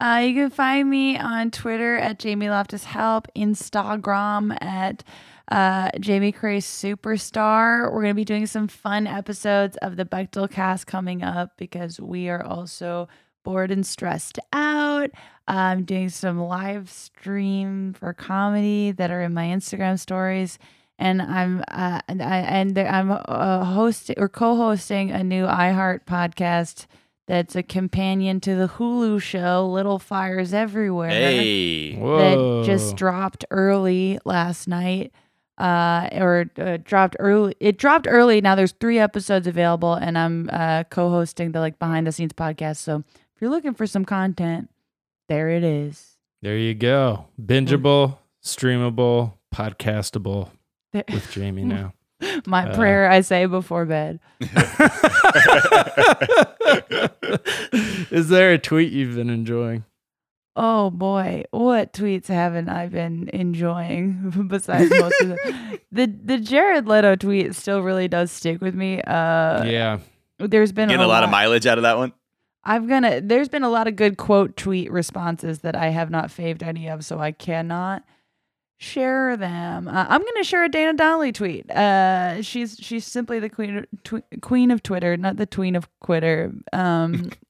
Uh, 0.00 0.22
you 0.26 0.34
can 0.34 0.50
find 0.50 0.88
me 0.88 1.18
on 1.18 1.50
Twitter 1.50 1.96
at 1.96 2.18
Jamie 2.18 2.48
Loftus 2.48 2.84
Help, 2.84 3.28
Instagram 3.36 4.56
at 4.62 5.04
uh, 5.50 5.90
Jamie 5.98 6.32
Christ 6.32 6.82
Superstar. 6.82 7.84
We're 7.92 8.02
going 8.02 8.14
to 8.14 8.14
be 8.14 8.24
doing 8.24 8.46
some 8.46 8.68
fun 8.68 9.06
episodes 9.06 9.76
of 9.78 9.96
the 9.96 10.04
Bechdel 10.04 10.50
cast 10.50 10.86
coming 10.86 11.22
up 11.22 11.56
because 11.56 12.00
we 12.00 12.28
are 12.28 12.44
also 12.44 13.08
bored 13.44 13.70
and 13.70 13.84
stressed 13.86 14.38
out. 14.52 15.10
I'm 15.48 15.84
doing 15.84 16.08
some 16.08 16.38
live 16.40 16.88
stream 16.90 17.94
for 17.94 18.12
comedy 18.12 18.92
that 18.92 19.10
are 19.10 19.22
in 19.22 19.34
my 19.34 19.46
Instagram 19.46 19.98
stories. 19.98 20.58
And 20.98 21.22
I'm 21.22 21.64
uh, 21.68 22.02
and 22.08 22.22
I 22.22 22.36
and 22.36 22.78
I'm 22.78 23.10
uh, 23.10 23.64
hosting 23.64 24.16
or 24.18 24.28
co-hosting 24.28 25.10
a 25.10 25.24
new 25.24 25.46
iHeart 25.46 26.04
podcast 26.04 26.84
that's 27.26 27.56
a 27.56 27.62
companion 27.62 28.38
to 28.40 28.54
the 28.54 28.68
Hulu 28.68 29.22
show 29.22 29.66
Little 29.66 29.98
Fires 29.98 30.52
Everywhere 30.52 31.08
Hey. 31.08 31.94
Whoa. 31.96 32.60
that 32.60 32.66
just 32.66 32.96
dropped 32.96 33.46
early 33.50 34.18
last 34.26 34.68
night. 34.68 35.12
Uh, 35.60 36.08
or 36.14 36.50
uh, 36.58 36.78
dropped 36.82 37.16
early. 37.18 37.54
It 37.60 37.76
dropped 37.76 38.06
early. 38.08 38.40
Now 38.40 38.54
there's 38.54 38.72
three 38.72 38.98
episodes 38.98 39.46
available, 39.46 39.92
and 39.94 40.16
I'm 40.16 40.48
uh, 40.50 40.84
co-hosting 40.84 41.52
the 41.52 41.60
like 41.60 41.78
behind 41.78 42.06
the 42.06 42.12
scenes 42.12 42.32
podcast. 42.32 42.78
So 42.78 43.04
if 43.36 43.42
you're 43.42 43.50
looking 43.50 43.74
for 43.74 43.86
some 43.86 44.06
content, 44.06 44.70
there 45.28 45.50
it 45.50 45.62
is. 45.62 46.16
There 46.40 46.56
you 46.56 46.72
go. 46.74 47.26
Bingeable, 47.38 48.16
streamable, 48.42 49.34
podcastable 49.54 50.48
There- 50.92 51.04
with 51.12 51.30
Jamie 51.30 51.64
now. 51.64 51.92
My 52.46 52.68
Uh, 52.70 52.74
prayer 52.76 53.10
I 53.10 53.20
say 53.20 53.44
before 53.46 53.84
bed. 53.84 54.18
Is 58.10 58.28
there 58.28 58.52
a 58.52 58.58
tweet 58.58 58.92
you've 58.92 59.14
been 59.16 59.30
enjoying? 59.30 59.84
Oh 60.56 60.90
boy, 60.90 61.44
what 61.52 61.92
tweets 61.92 62.26
haven't 62.26 62.68
I 62.68 62.88
been 62.88 63.30
enjoying 63.32 64.46
besides 64.48 64.90
most 64.90 65.20
of 65.22 65.28
the 65.28 65.80
the 65.92 66.06
the 66.24 66.38
Jared 66.38 66.86
Leto 66.88 67.16
tweet 67.16 67.54
still 67.54 67.82
really 67.82 68.08
does 68.08 68.30
stick 68.32 68.60
with 68.60 68.74
me. 68.74 69.00
Uh 69.02 69.64
yeah. 69.64 69.98
there's 70.38 70.72
been 70.72 70.88
Getting 70.88 71.04
a 71.04 71.08
lot 71.08 71.22
of 71.22 71.30
mileage 71.30 71.66
out 71.66 71.78
of 71.78 71.82
that 71.82 71.98
one. 71.98 72.12
I'm 72.64 72.88
gonna 72.88 73.20
there's 73.20 73.48
been 73.48 73.62
a 73.62 73.70
lot 73.70 73.86
of 73.88 73.96
good 73.96 74.16
quote 74.18 74.56
tweet 74.56 74.90
responses 74.90 75.60
that 75.60 75.76
I 75.76 75.88
have 75.88 76.10
not 76.10 76.30
faved 76.30 76.62
any 76.62 76.88
of, 76.88 77.04
so 77.04 77.18
I 77.20 77.30
cannot 77.32 78.02
share 78.78 79.36
them. 79.36 79.86
Uh, 79.86 80.06
I'm 80.08 80.24
gonna 80.24 80.44
share 80.44 80.64
a 80.64 80.68
Dana 80.68 80.94
Donnelly 80.94 81.32
tweet. 81.32 81.70
Uh 81.70 82.42
she's 82.42 82.76
she's 82.80 83.06
simply 83.06 83.38
the 83.38 83.48
queen 83.48 83.76
of, 83.78 83.86
tw- 84.04 84.40
queen 84.42 84.70
of 84.72 84.82
Twitter, 84.82 85.16
not 85.16 85.36
the 85.36 85.46
tween 85.46 85.76
of 85.76 85.88
Quitter. 86.00 86.52
Um 86.72 87.30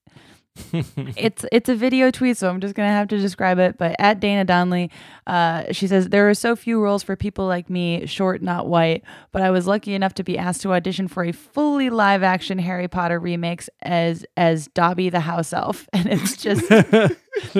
it's 1.16 1.44
it's 1.52 1.68
a 1.68 1.74
video 1.74 2.10
tweet, 2.10 2.36
so 2.36 2.48
I'm 2.48 2.60
just 2.60 2.74
gonna 2.74 2.88
have 2.88 3.08
to 3.08 3.18
describe 3.18 3.58
it. 3.58 3.78
But 3.78 3.96
at 3.98 4.20
Dana 4.20 4.44
Donnelly, 4.44 4.90
uh, 5.26 5.72
she 5.72 5.86
says 5.86 6.08
there 6.08 6.28
are 6.28 6.34
so 6.34 6.56
few 6.56 6.80
roles 6.80 7.02
for 7.02 7.16
people 7.16 7.46
like 7.46 7.70
me, 7.70 8.06
short, 8.06 8.42
not 8.42 8.68
white. 8.68 9.02
But 9.32 9.42
I 9.42 9.50
was 9.50 9.66
lucky 9.66 9.94
enough 9.94 10.14
to 10.14 10.24
be 10.24 10.38
asked 10.38 10.62
to 10.62 10.72
audition 10.72 11.08
for 11.08 11.24
a 11.24 11.32
fully 11.32 11.90
live 11.90 12.22
action 12.22 12.58
Harry 12.58 12.88
Potter 12.88 13.18
remakes 13.18 13.68
as 13.82 14.24
as 14.36 14.68
Dobby 14.68 15.10
the 15.10 15.20
house 15.20 15.52
elf, 15.52 15.88
and 15.92 16.06
it's 16.06 16.36
just 16.36 16.70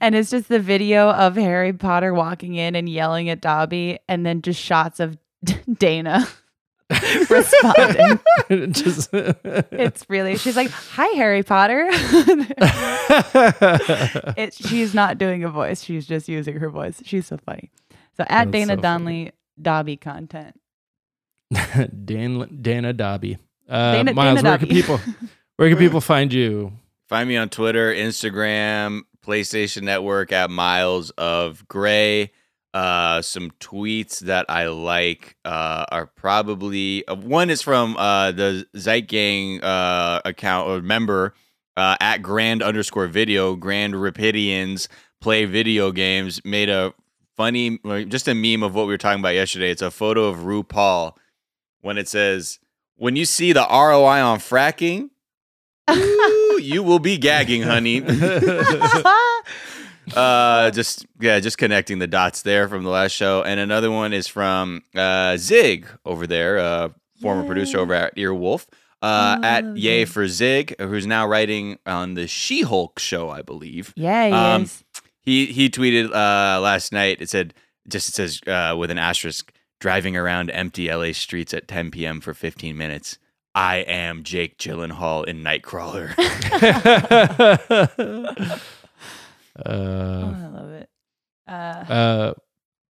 and 0.00 0.14
it's 0.14 0.30
just 0.30 0.48
the 0.48 0.60
video 0.60 1.10
of 1.10 1.36
Harry 1.36 1.72
Potter 1.72 2.12
walking 2.12 2.54
in 2.54 2.74
and 2.74 2.88
yelling 2.88 3.28
at 3.28 3.40
Dobby, 3.40 3.98
and 4.08 4.24
then 4.26 4.42
just 4.42 4.60
shots 4.60 5.00
of 5.00 5.16
Dana 5.78 6.28
responding. 7.30 8.20
Just 8.72 9.10
It's 9.12 10.04
really 10.08 10.36
she's 10.36 10.56
like, 10.56 10.70
"Hi, 10.70 11.06
Harry 11.16 11.42
Potter." 11.42 11.86
it's 14.36 14.56
she's 14.56 14.94
not 14.94 15.18
doing 15.18 15.44
a 15.44 15.48
voice; 15.48 15.82
she's 15.82 16.06
just 16.06 16.28
using 16.28 16.56
her 16.56 16.68
voice. 16.68 17.00
She's 17.04 17.26
so 17.26 17.38
funny. 17.38 17.70
So 18.16 18.24
at 18.24 18.46
That's 18.46 18.50
Dana 18.50 18.76
so 18.76 18.82
Donnelly, 18.82 19.32
Dobby 19.60 19.96
content. 19.96 20.58
Dan, 22.04 22.58
Dana 22.60 22.92
Dobby. 22.92 23.38
Uh, 23.68 23.92
Dana- 23.92 24.14
Miles, 24.14 24.42
Dana 24.42 24.48
where 24.50 24.58
can 24.58 24.68
people 24.68 25.00
where 25.56 25.68
can 25.68 25.78
people 25.78 26.00
find 26.00 26.32
you? 26.32 26.72
Find 27.08 27.28
me 27.28 27.36
on 27.36 27.48
Twitter, 27.48 27.92
Instagram, 27.94 29.02
PlayStation 29.24 29.82
Network 29.82 30.32
at 30.32 30.50
Miles 30.50 31.10
of 31.10 31.66
Gray. 31.68 32.32
Uh, 32.72 33.20
some 33.20 33.50
tweets 33.58 34.20
that 34.20 34.46
I 34.48 34.68
like 34.68 35.36
uh, 35.44 35.86
are 35.90 36.06
probably 36.06 37.06
uh, 37.08 37.16
one 37.16 37.50
is 37.50 37.62
from 37.62 37.96
uh, 37.96 38.30
the 38.30 38.64
Zeit 38.76 39.08
Gang 39.08 39.60
uh, 39.60 40.20
account 40.24 40.68
or 40.68 40.80
member 40.80 41.34
uh, 41.76 41.96
at 42.00 42.18
Grand 42.18 42.62
underscore 42.62 43.08
Video. 43.08 43.56
Grand 43.56 43.94
Rapidians 43.94 44.86
play 45.20 45.46
video 45.46 45.90
games. 45.90 46.40
Made 46.44 46.68
a 46.68 46.94
funny, 47.36 47.78
just 48.06 48.28
a 48.28 48.34
meme 48.34 48.62
of 48.62 48.74
what 48.74 48.86
we 48.86 48.92
were 48.92 48.98
talking 48.98 49.20
about 49.20 49.34
yesterday. 49.34 49.70
It's 49.70 49.82
a 49.82 49.90
photo 49.90 50.26
of 50.26 50.38
RuPaul 50.38 51.16
when 51.80 51.98
it 51.98 52.06
says, 52.06 52.60
"When 52.94 53.16
you 53.16 53.24
see 53.24 53.52
the 53.52 53.66
ROI 53.68 54.22
on 54.22 54.38
fracking." 54.38 55.10
Ooh, 55.90 56.60
you 56.62 56.84
will 56.84 57.00
be 57.00 57.18
gagging, 57.18 57.62
honey. 57.62 58.00
uh, 60.16 60.70
just 60.70 61.06
yeah, 61.20 61.40
just 61.40 61.58
connecting 61.58 61.98
the 61.98 62.06
dots 62.06 62.42
there 62.42 62.68
from 62.68 62.82
the 62.84 62.90
last 62.90 63.12
show, 63.12 63.42
and 63.42 63.58
another 63.60 63.90
one 63.90 64.12
is 64.12 64.26
from 64.28 64.82
uh, 64.94 65.36
Zig 65.36 65.86
over 66.04 66.26
there, 66.26 66.58
uh, 66.58 66.88
former 67.20 67.44
producer 67.46 67.78
over 67.78 67.94
at 67.94 68.16
Earwolf. 68.16 68.66
Uh, 69.02 69.38
Oh, 69.42 69.46
at 69.46 69.76
Yay 69.78 70.04
for 70.04 70.28
Zig, 70.28 70.74
who's 70.78 71.06
now 71.06 71.26
writing 71.26 71.78
on 71.86 72.12
the 72.14 72.26
She-Hulk 72.26 72.98
show, 72.98 73.30
I 73.30 73.40
believe. 73.40 73.94
yeah, 73.96 74.26
he 74.26 74.32
Um, 74.32 74.62
is. 74.64 74.84
He 75.22 75.46
he 75.46 75.70
tweeted 75.70 76.10
uh, 76.10 76.60
last 76.60 76.92
night. 76.92 77.22
It 77.22 77.30
said 77.30 77.54
just 77.88 78.10
it 78.10 78.14
says 78.14 78.40
uh, 78.46 78.74
with 78.76 78.90
an 78.90 78.98
asterisk, 78.98 79.52
driving 79.80 80.16
around 80.18 80.50
empty 80.50 80.92
LA 80.92 81.12
streets 81.12 81.54
at 81.54 81.66
10 81.66 81.90
p.m. 81.92 82.20
for 82.20 82.34
15 82.34 82.76
minutes. 82.76 83.18
I 83.54 83.76
am 83.78 84.22
Jake 84.22 84.58
Gyllenhaal 84.58 85.24
in 85.26 85.42
Nightcrawler. 85.42 86.14
oh, 89.66 89.72
uh, 89.72 90.34
I 90.36 90.46
love 90.48 90.70
it. 90.72 90.88
Uh, 91.46 91.52
uh, 91.52 92.34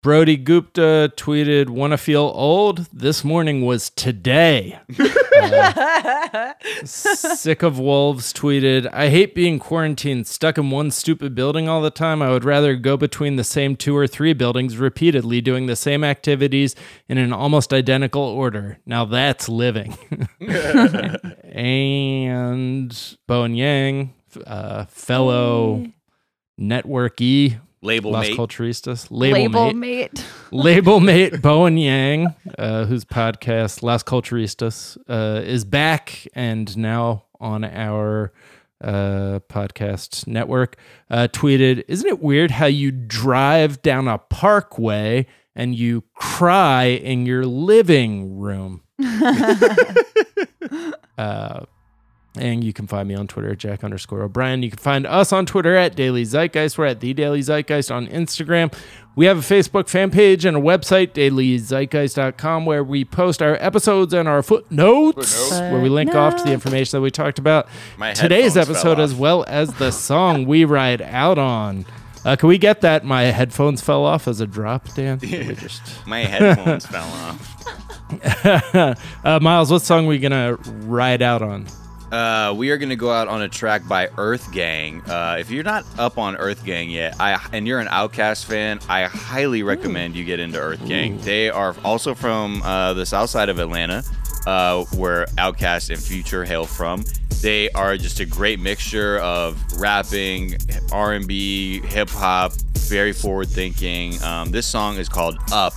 Brody 0.02 0.38
Gupta 0.38 1.12
tweeted, 1.18 1.68
"Want 1.70 1.92
to 1.92 1.98
feel 1.98 2.32
old? 2.34 2.88
This 2.94 3.26
morning 3.26 3.66
was 3.66 3.90
today." 3.90 4.80
Uh, 4.98 6.54
Sick 6.86 7.64
of 7.64 7.78
Wolves 7.80 8.32
tweeted, 8.32 8.90
"I 8.94 9.10
hate 9.10 9.36
being 9.36 9.60
quarantined, 9.60 10.26
stuck 10.26 10.58
in 10.58 10.70
one 10.70 10.92
stupid 10.92 11.36
building 11.36 11.68
all 11.68 11.82
the 11.82 11.90
time. 11.92 12.22
I 12.22 12.30
would 12.30 12.46
rather 12.46 12.78
go 12.78 12.96
between 12.96 13.36
the 13.36 13.44
same 13.44 13.76
two 13.76 13.94
or 13.96 14.08
three 14.08 14.32
buildings 14.32 14.78
repeatedly, 14.78 15.42
doing 15.42 15.66
the 15.66 15.76
same 15.76 16.06
activities 16.06 16.78
in 17.10 17.18
an 17.18 17.34
almost 17.34 17.74
identical 17.74 18.22
order. 18.22 18.80
Now 18.86 19.04
that's 19.04 19.50
living." 19.50 19.98
and 21.44 23.18
Bowen 23.28 23.56
Yang, 23.56 24.14
uh, 24.48 24.86
fellow 24.86 25.76
network 25.76 25.99
E 26.60 27.58
Label 27.82 28.12
Las 28.12 28.28
mate. 28.28 28.38
Culturistas, 28.38 29.08
label, 29.10 29.44
Label 29.44 29.74
mate, 29.74 30.12
mate. 30.12 30.26
label 30.52 31.00
mate 31.00 31.42
Bowen 31.42 31.78
Yang, 31.78 32.36
uh, 32.58 32.84
whose 32.86 33.06
podcast 33.06 33.82
Las 33.82 34.04
Culturistas 34.04 34.98
uh, 35.08 35.42
is 35.42 35.64
back 35.64 36.28
and 36.34 36.76
now 36.78 37.24
on 37.40 37.64
our 37.64 38.34
uh, 38.84 39.40
podcast 39.48 40.28
network, 40.28 40.76
uh, 41.10 41.30
tweeted, 41.32 41.86
"Isn't 41.88 42.08
it 42.08 42.20
weird 42.22 42.52
how 42.52 42.66
you 42.66 42.92
drive 42.92 43.82
down 43.82 44.10
a 44.10 44.18
parkway 44.18 45.26
and 45.56 45.74
you 45.74 46.04
cry 46.16 46.86
in 46.88 47.26
your 47.26 47.46
living 47.46 48.38
room?" 48.38 48.82
and 52.36 52.64
you 52.64 52.74
can 52.74 52.88
find 52.88 53.08
me 53.08 53.16
on 53.16 53.28
Twitter 53.28 53.52
at 53.52 53.58
Jack 53.58 53.84
underscore 53.84 54.22
O'Brien. 54.22 54.62
You 54.62 54.70
can 54.70 54.80
find 54.80 55.08
us 55.08 55.34
on 55.34 55.46
Twitter 55.46 55.76
at 55.76 55.96
Daily 55.96 56.24
Zeitgeist. 56.24 56.78
We're 56.78 56.86
at 56.86 57.00
The 57.00 57.14
Daily 57.14 57.42
Zeitgeist 57.42 57.94
on 57.94 58.08
Instagram. 58.08 58.74
We 59.16 59.26
have 59.26 59.40
a 59.40 59.42
Facebook 59.42 59.90
fan 59.90 60.12
page 60.12 60.46
and 60.46 60.56
a 60.56 60.60
website, 60.62 61.12
dailyzeitgeist.com, 61.14 62.66
where 62.66 62.84
we 62.84 63.04
post 63.04 63.42
our 63.42 63.56
episodes 63.56 64.14
and 64.14 64.30
our 64.30 64.44
footnotes, 64.44 65.52
where 65.52 65.82
we 65.82 65.90
link 65.90 66.16
off 66.16 66.38
to 66.38 66.44
the 66.44 66.54
information 66.54 66.98
that 66.98 67.02
we 67.02 67.12
talked 67.12 67.40
about 67.40 67.68
My 67.98 68.14
today's 68.14 68.56
episode, 68.56 69.00
as 69.00 69.14
well 69.14 69.44
as 69.48 69.74
the 69.74 69.92
song 69.92 70.46
we 70.46 70.64
ride 70.66 71.02
out 71.02 71.38
on. 71.38 71.86
Uh, 72.24 72.36
can 72.36 72.48
we 72.48 72.58
get 72.58 72.82
that? 72.82 73.04
My 73.04 73.24
headphones 73.24 73.82
fell 73.82 74.06
off 74.06 74.28
as 74.28 74.40
a 74.40 74.48
drop, 74.48 74.94
Dan. 74.94 75.20
Just... 75.20 76.06
My 76.06 76.20
headphones 76.20 76.86
fell 76.86 77.04
off. 77.04 77.56
uh, 79.26 79.40
Miles, 79.42 79.72
what 79.72 79.82
song 79.82 80.06
are 80.06 80.10
we 80.10 80.20
going 80.20 80.32
to 80.32 80.58
ride 80.86 81.22
out 81.22 81.42
on? 81.42 81.66
Uh, 82.12 82.54
we 82.58 82.72
are 82.72 82.78
going 82.78 82.90
to 82.90 82.96
go 82.96 83.12
out 83.12 83.28
on 83.28 83.42
a 83.44 83.50
track 83.50 83.88
by 83.88 84.08
EarthGang. 84.08 85.08
Uh, 85.08 85.38
if 85.38 85.52
you're 85.52 85.64
not 85.64 85.86
up 86.00 86.18
on 86.18 86.36
EarthGang 86.36 86.92
yet, 86.92 87.16
I 87.20 87.40
and 87.54 87.68
you're 87.68 87.80
an 87.80 87.88
OutKast 87.88 88.46
fan, 88.46 88.80
I 88.90 89.04
highly 89.04 89.62
recommend 89.62 90.16
you 90.16 90.26
get 90.26 90.40
into 90.40 90.58
EarthGang. 90.58 91.22
They 91.22 91.50
are 91.50 91.76
also 91.84 92.16
from 92.16 92.62
uh, 92.64 92.94
the 92.94 93.06
south 93.06 93.30
side 93.30 93.50
of 93.50 93.60
Atlanta, 93.60 94.04
uh, 94.48 94.86
where 94.96 95.26
OutKast 95.38 95.92
and 95.92 96.02
Future 96.02 96.46
hail 96.46 96.66
from. 96.66 97.04
They 97.42 97.70
are 97.72 97.96
just 97.96 98.20
a 98.20 98.26
great 98.26 98.60
mixture 98.60 99.20
of 99.20 99.62
rapping, 99.80 100.58
R&B, 100.92 101.82
hip 101.82 102.10
hop, 102.10 102.54
very 102.90 103.14
forward 103.14 103.48
thinking. 103.48 104.22
Um, 104.24 104.52
this 104.52 104.68
song 104.68 104.98
is 104.98 105.08
called 105.08 105.38
Up 105.52 105.74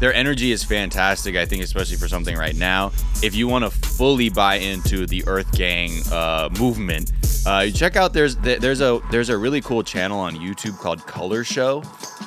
their 0.00 0.14
energy 0.14 0.52
is 0.52 0.64
fantastic. 0.64 1.36
I 1.36 1.44
think, 1.44 1.62
especially 1.62 1.96
for 1.96 2.08
something 2.08 2.36
right 2.36 2.56
now. 2.56 2.92
If 3.22 3.34
you 3.34 3.48
want 3.48 3.64
to 3.64 3.70
fully 3.70 4.28
buy 4.28 4.56
into 4.56 5.06
the 5.06 5.22
EarthGang 5.22 6.12
uh, 6.12 6.48
movement, 6.58 7.12
uh, 7.46 7.60
you 7.60 7.72
check 7.72 7.96
out 7.96 8.12
there's 8.12 8.36
there's 8.36 8.80
a 8.80 9.00
there's 9.10 9.30
a 9.30 9.38
really 9.38 9.60
cool 9.60 9.82
channel 9.82 10.20
on 10.20 10.36
YouTube 10.36 10.78
called 10.78 11.06
Color 11.06 11.44
Show, 11.44 11.82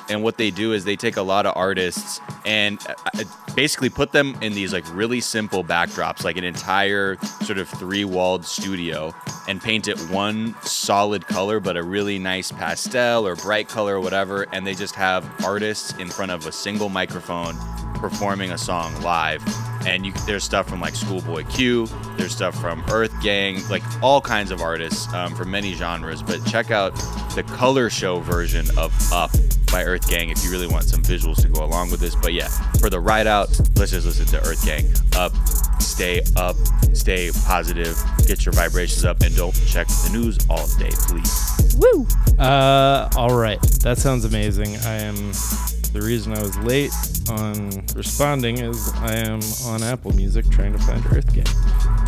and 0.08 0.22
what 0.22 0.36
they 0.36 0.50
do 0.50 0.72
is 0.72 0.84
they 0.84 0.96
take 0.96 1.16
a 1.16 1.22
lot 1.22 1.46
of 1.46 1.56
artists 1.56 2.20
and 2.44 2.78
uh, 2.88 3.24
basically 3.54 3.88
put 3.88 4.12
them 4.12 4.36
in 4.42 4.52
these 4.52 4.72
like 4.72 4.84
really 4.94 5.20
simple 5.20 5.62
backdrops, 5.62 6.24
like 6.24 6.36
an 6.36 6.44
entire 6.44 7.16
sort 7.44 7.58
of 7.58 7.68
three 7.68 8.04
walled 8.04 8.44
studio, 8.44 9.14
and 9.52 9.60
paint 9.60 9.86
it 9.86 10.00
one 10.08 10.54
solid 10.62 11.26
color, 11.26 11.60
but 11.60 11.76
a 11.76 11.82
really 11.82 12.18
nice 12.18 12.50
pastel 12.50 13.26
or 13.26 13.36
bright 13.36 13.68
color 13.68 13.96
or 13.96 14.00
whatever, 14.00 14.46
and 14.50 14.66
they 14.66 14.72
just 14.72 14.94
have 14.94 15.30
artists 15.44 15.92
in 15.98 16.08
front 16.08 16.32
of 16.32 16.46
a 16.46 16.52
single 16.52 16.88
microphone 16.88 17.54
performing 18.02 18.50
a 18.50 18.58
song 18.58 19.00
live. 19.00 19.42
And 19.86 20.04
you, 20.04 20.12
there's 20.26 20.44
stuff 20.44 20.68
from 20.68 20.80
like 20.80 20.94
Schoolboy 20.94 21.44
Q, 21.44 21.86
there's 22.16 22.32
stuff 22.32 22.60
from 22.60 22.84
Earth 22.90 23.12
Gang, 23.22 23.66
like 23.68 23.82
all 24.02 24.20
kinds 24.20 24.50
of 24.50 24.60
artists 24.60 25.12
um, 25.14 25.34
from 25.34 25.50
many 25.50 25.72
genres. 25.72 26.22
But 26.22 26.44
check 26.44 26.70
out 26.70 26.94
the 27.34 27.44
color 27.46 27.88
show 27.88 28.20
version 28.20 28.66
of 28.76 28.92
Up 29.12 29.30
by 29.72 29.84
EarthGang 29.84 30.30
if 30.30 30.44
you 30.44 30.50
really 30.50 30.66
want 30.66 30.84
some 30.84 31.02
visuals 31.02 31.40
to 31.40 31.48
go 31.48 31.64
along 31.64 31.90
with 31.90 32.00
this. 32.00 32.14
But 32.14 32.34
yeah, 32.34 32.48
for 32.78 32.90
the 32.90 33.00
ride 33.00 33.26
out, 33.26 33.48
let's 33.76 33.92
just 33.92 34.06
listen 34.06 34.26
to 34.26 34.38
EarthGang. 34.38 35.16
Up, 35.16 35.32
stay 35.80 36.20
up, 36.36 36.56
stay 36.94 37.30
positive, 37.46 37.96
get 38.26 38.44
your 38.44 38.52
vibrations 38.52 39.04
up, 39.04 39.22
and 39.22 39.34
don't 39.34 39.54
check 39.66 39.86
the 39.88 40.10
news 40.12 40.36
all 40.50 40.66
day, 40.78 40.90
please. 41.08 41.76
Woo! 41.78 42.06
Uh, 42.38 43.08
all 43.16 43.34
right. 43.34 43.60
That 43.82 43.98
sounds 43.98 44.24
amazing. 44.24 44.76
I 44.76 44.94
am. 44.94 45.32
The 45.92 46.00
reason 46.00 46.32
I 46.32 46.40
was 46.40 46.56
late 46.58 46.90
on 47.30 47.70
responding 47.94 48.58
is 48.58 48.90
I 48.94 49.14
am 49.14 49.40
on 49.66 49.82
Apple 49.82 50.12
Music 50.12 50.48
trying 50.48 50.72
to 50.72 50.78
find 50.78 51.02
EarthGang. 51.04 51.46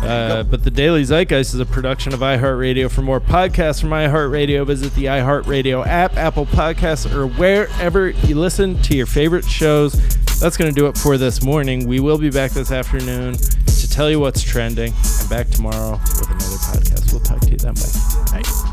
Uh, 0.03 0.43
but 0.43 0.63
the 0.63 0.71
Daily 0.71 1.03
Zeitgeist 1.03 1.53
is 1.53 1.59
a 1.59 1.65
production 1.65 2.13
of 2.13 2.19
iHeartRadio. 2.19 2.89
For 2.89 3.03
more 3.03 3.21
podcasts 3.21 3.81
from 3.81 3.91
iHeartRadio, 3.91 4.65
visit 4.65 4.93
the 4.95 5.05
iHeartRadio 5.05 5.85
app, 5.85 6.17
Apple 6.17 6.47
Podcasts, 6.47 7.11
or 7.13 7.27
wherever 7.27 8.09
you 8.09 8.35
listen 8.35 8.81
to 8.83 8.95
your 8.95 9.05
favorite 9.05 9.45
shows. 9.45 9.93
That's 10.39 10.57
going 10.57 10.73
to 10.73 10.75
do 10.75 10.87
it 10.87 10.97
for 10.97 11.17
this 11.17 11.43
morning. 11.43 11.87
We 11.87 11.99
will 11.99 12.17
be 12.17 12.29
back 12.29 12.51
this 12.51 12.71
afternoon 12.71 13.35
to 13.35 13.89
tell 13.89 14.09
you 14.09 14.19
what's 14.19 14.41
trending, 14.41 14.93
and 15.19 15.29
back 15.29 15.49
tomorrow 15.49 15.91
with 15.91 16.29
another 16.29 16.57
podcast. 16.57 17.11
We'll 17.11 17.21
talk 17.21 17.39
to 17.41 17.51
you 17.51 17.57
then. 17.57 17.75
Bye. 17.75 18.41
Bye. 18.41 18.71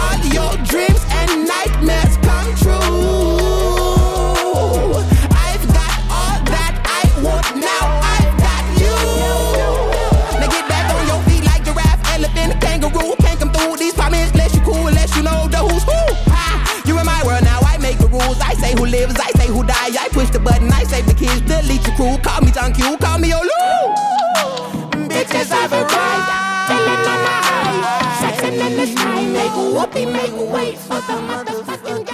All 0.00 0.18
your 0.36 0.52
dreams 0.64 1.02
and 1.20 1.46
nightmares 1.46 2.16
come 2.26 2.50
true. 2.62 2.74
I've 5.46 5.64
got 5.76 5.94
all 6.08 6.38
that 6.52 6.74
I 6.98 7.02
want 7.24 7.48
now. 7.56 7.84
I've 8.16 8.34
got 8.40 8.64
you. 8.80 8.96
Now 10.40 10.48
get 10.48 10.66
back 10.68 10.86
on 10.94 11.04
your 11.06 11.20
feet 11.28 11.44
like 11.44 11.62
giraffe, 11.64 12.00
elephant, 12.14 12.60
kangaroo. 12.60 13.14
Can't 13.20 13.38
come 13.38 13.52
through 13.52 13.76
these 13.76 13.94
comments 13.94 14.32
unless 14.32 14.54
you 14.54 14.62
cool, 14.62 14.86
unless 14.88 15.14
you 15.16 15.22
know 15.22 15.48
the 15.48 15.58
who's 15.58 15.84
who. 15.84 16.00
Ha! 16.32 16.82
You 16.86 16.98
in 16.98 17.06
my 17.06 17.22
world 17.24 17.44
now. 17.44 17.60
I 17.62 17.78
make 17.78 17.98
the 17.98 18.08
rules. 18.08 18.40
I 18.40 18.54
say 18.54 18.72
who 18.72 18.86
lives. 18.86 19.16
I 19.20 19.30
say 19.38 19.48
who 19.48 19.62
die. 19.64 19.92
I 19.98 20.08
push 20.12 20.30
the 20.30 20.40
button. 20.40 20.72
I 20.72 20.84
save 20.84 21.06
the 21.06 21.14
kids. 21.14 21.40
Delete 21.42 21.86
your 21.86 21.96
crew. 21.96 22.16
Call 22.22 22.40
me 22.40 22.50
John 22.52 22.72
Q. 22.72 22.96
Call 22.98 23.18
me 23.18 23.30
Olu. 23.30 23.60
Bitches 25.08 25.50
I've 25.52 25.72
arrived. 25.72 26.39
Sexing 28.20 28.58
in 28.66 28.76
the 28.76 28.86
sky. 28.86 29.22
Make 29.26 29.52
whoopee. 29.52 30.06
Make 30.06 30.34
wait 30.52 30.78
for 30.78 31.00
the 31.08 31.16
motherfucking 31.28 32.06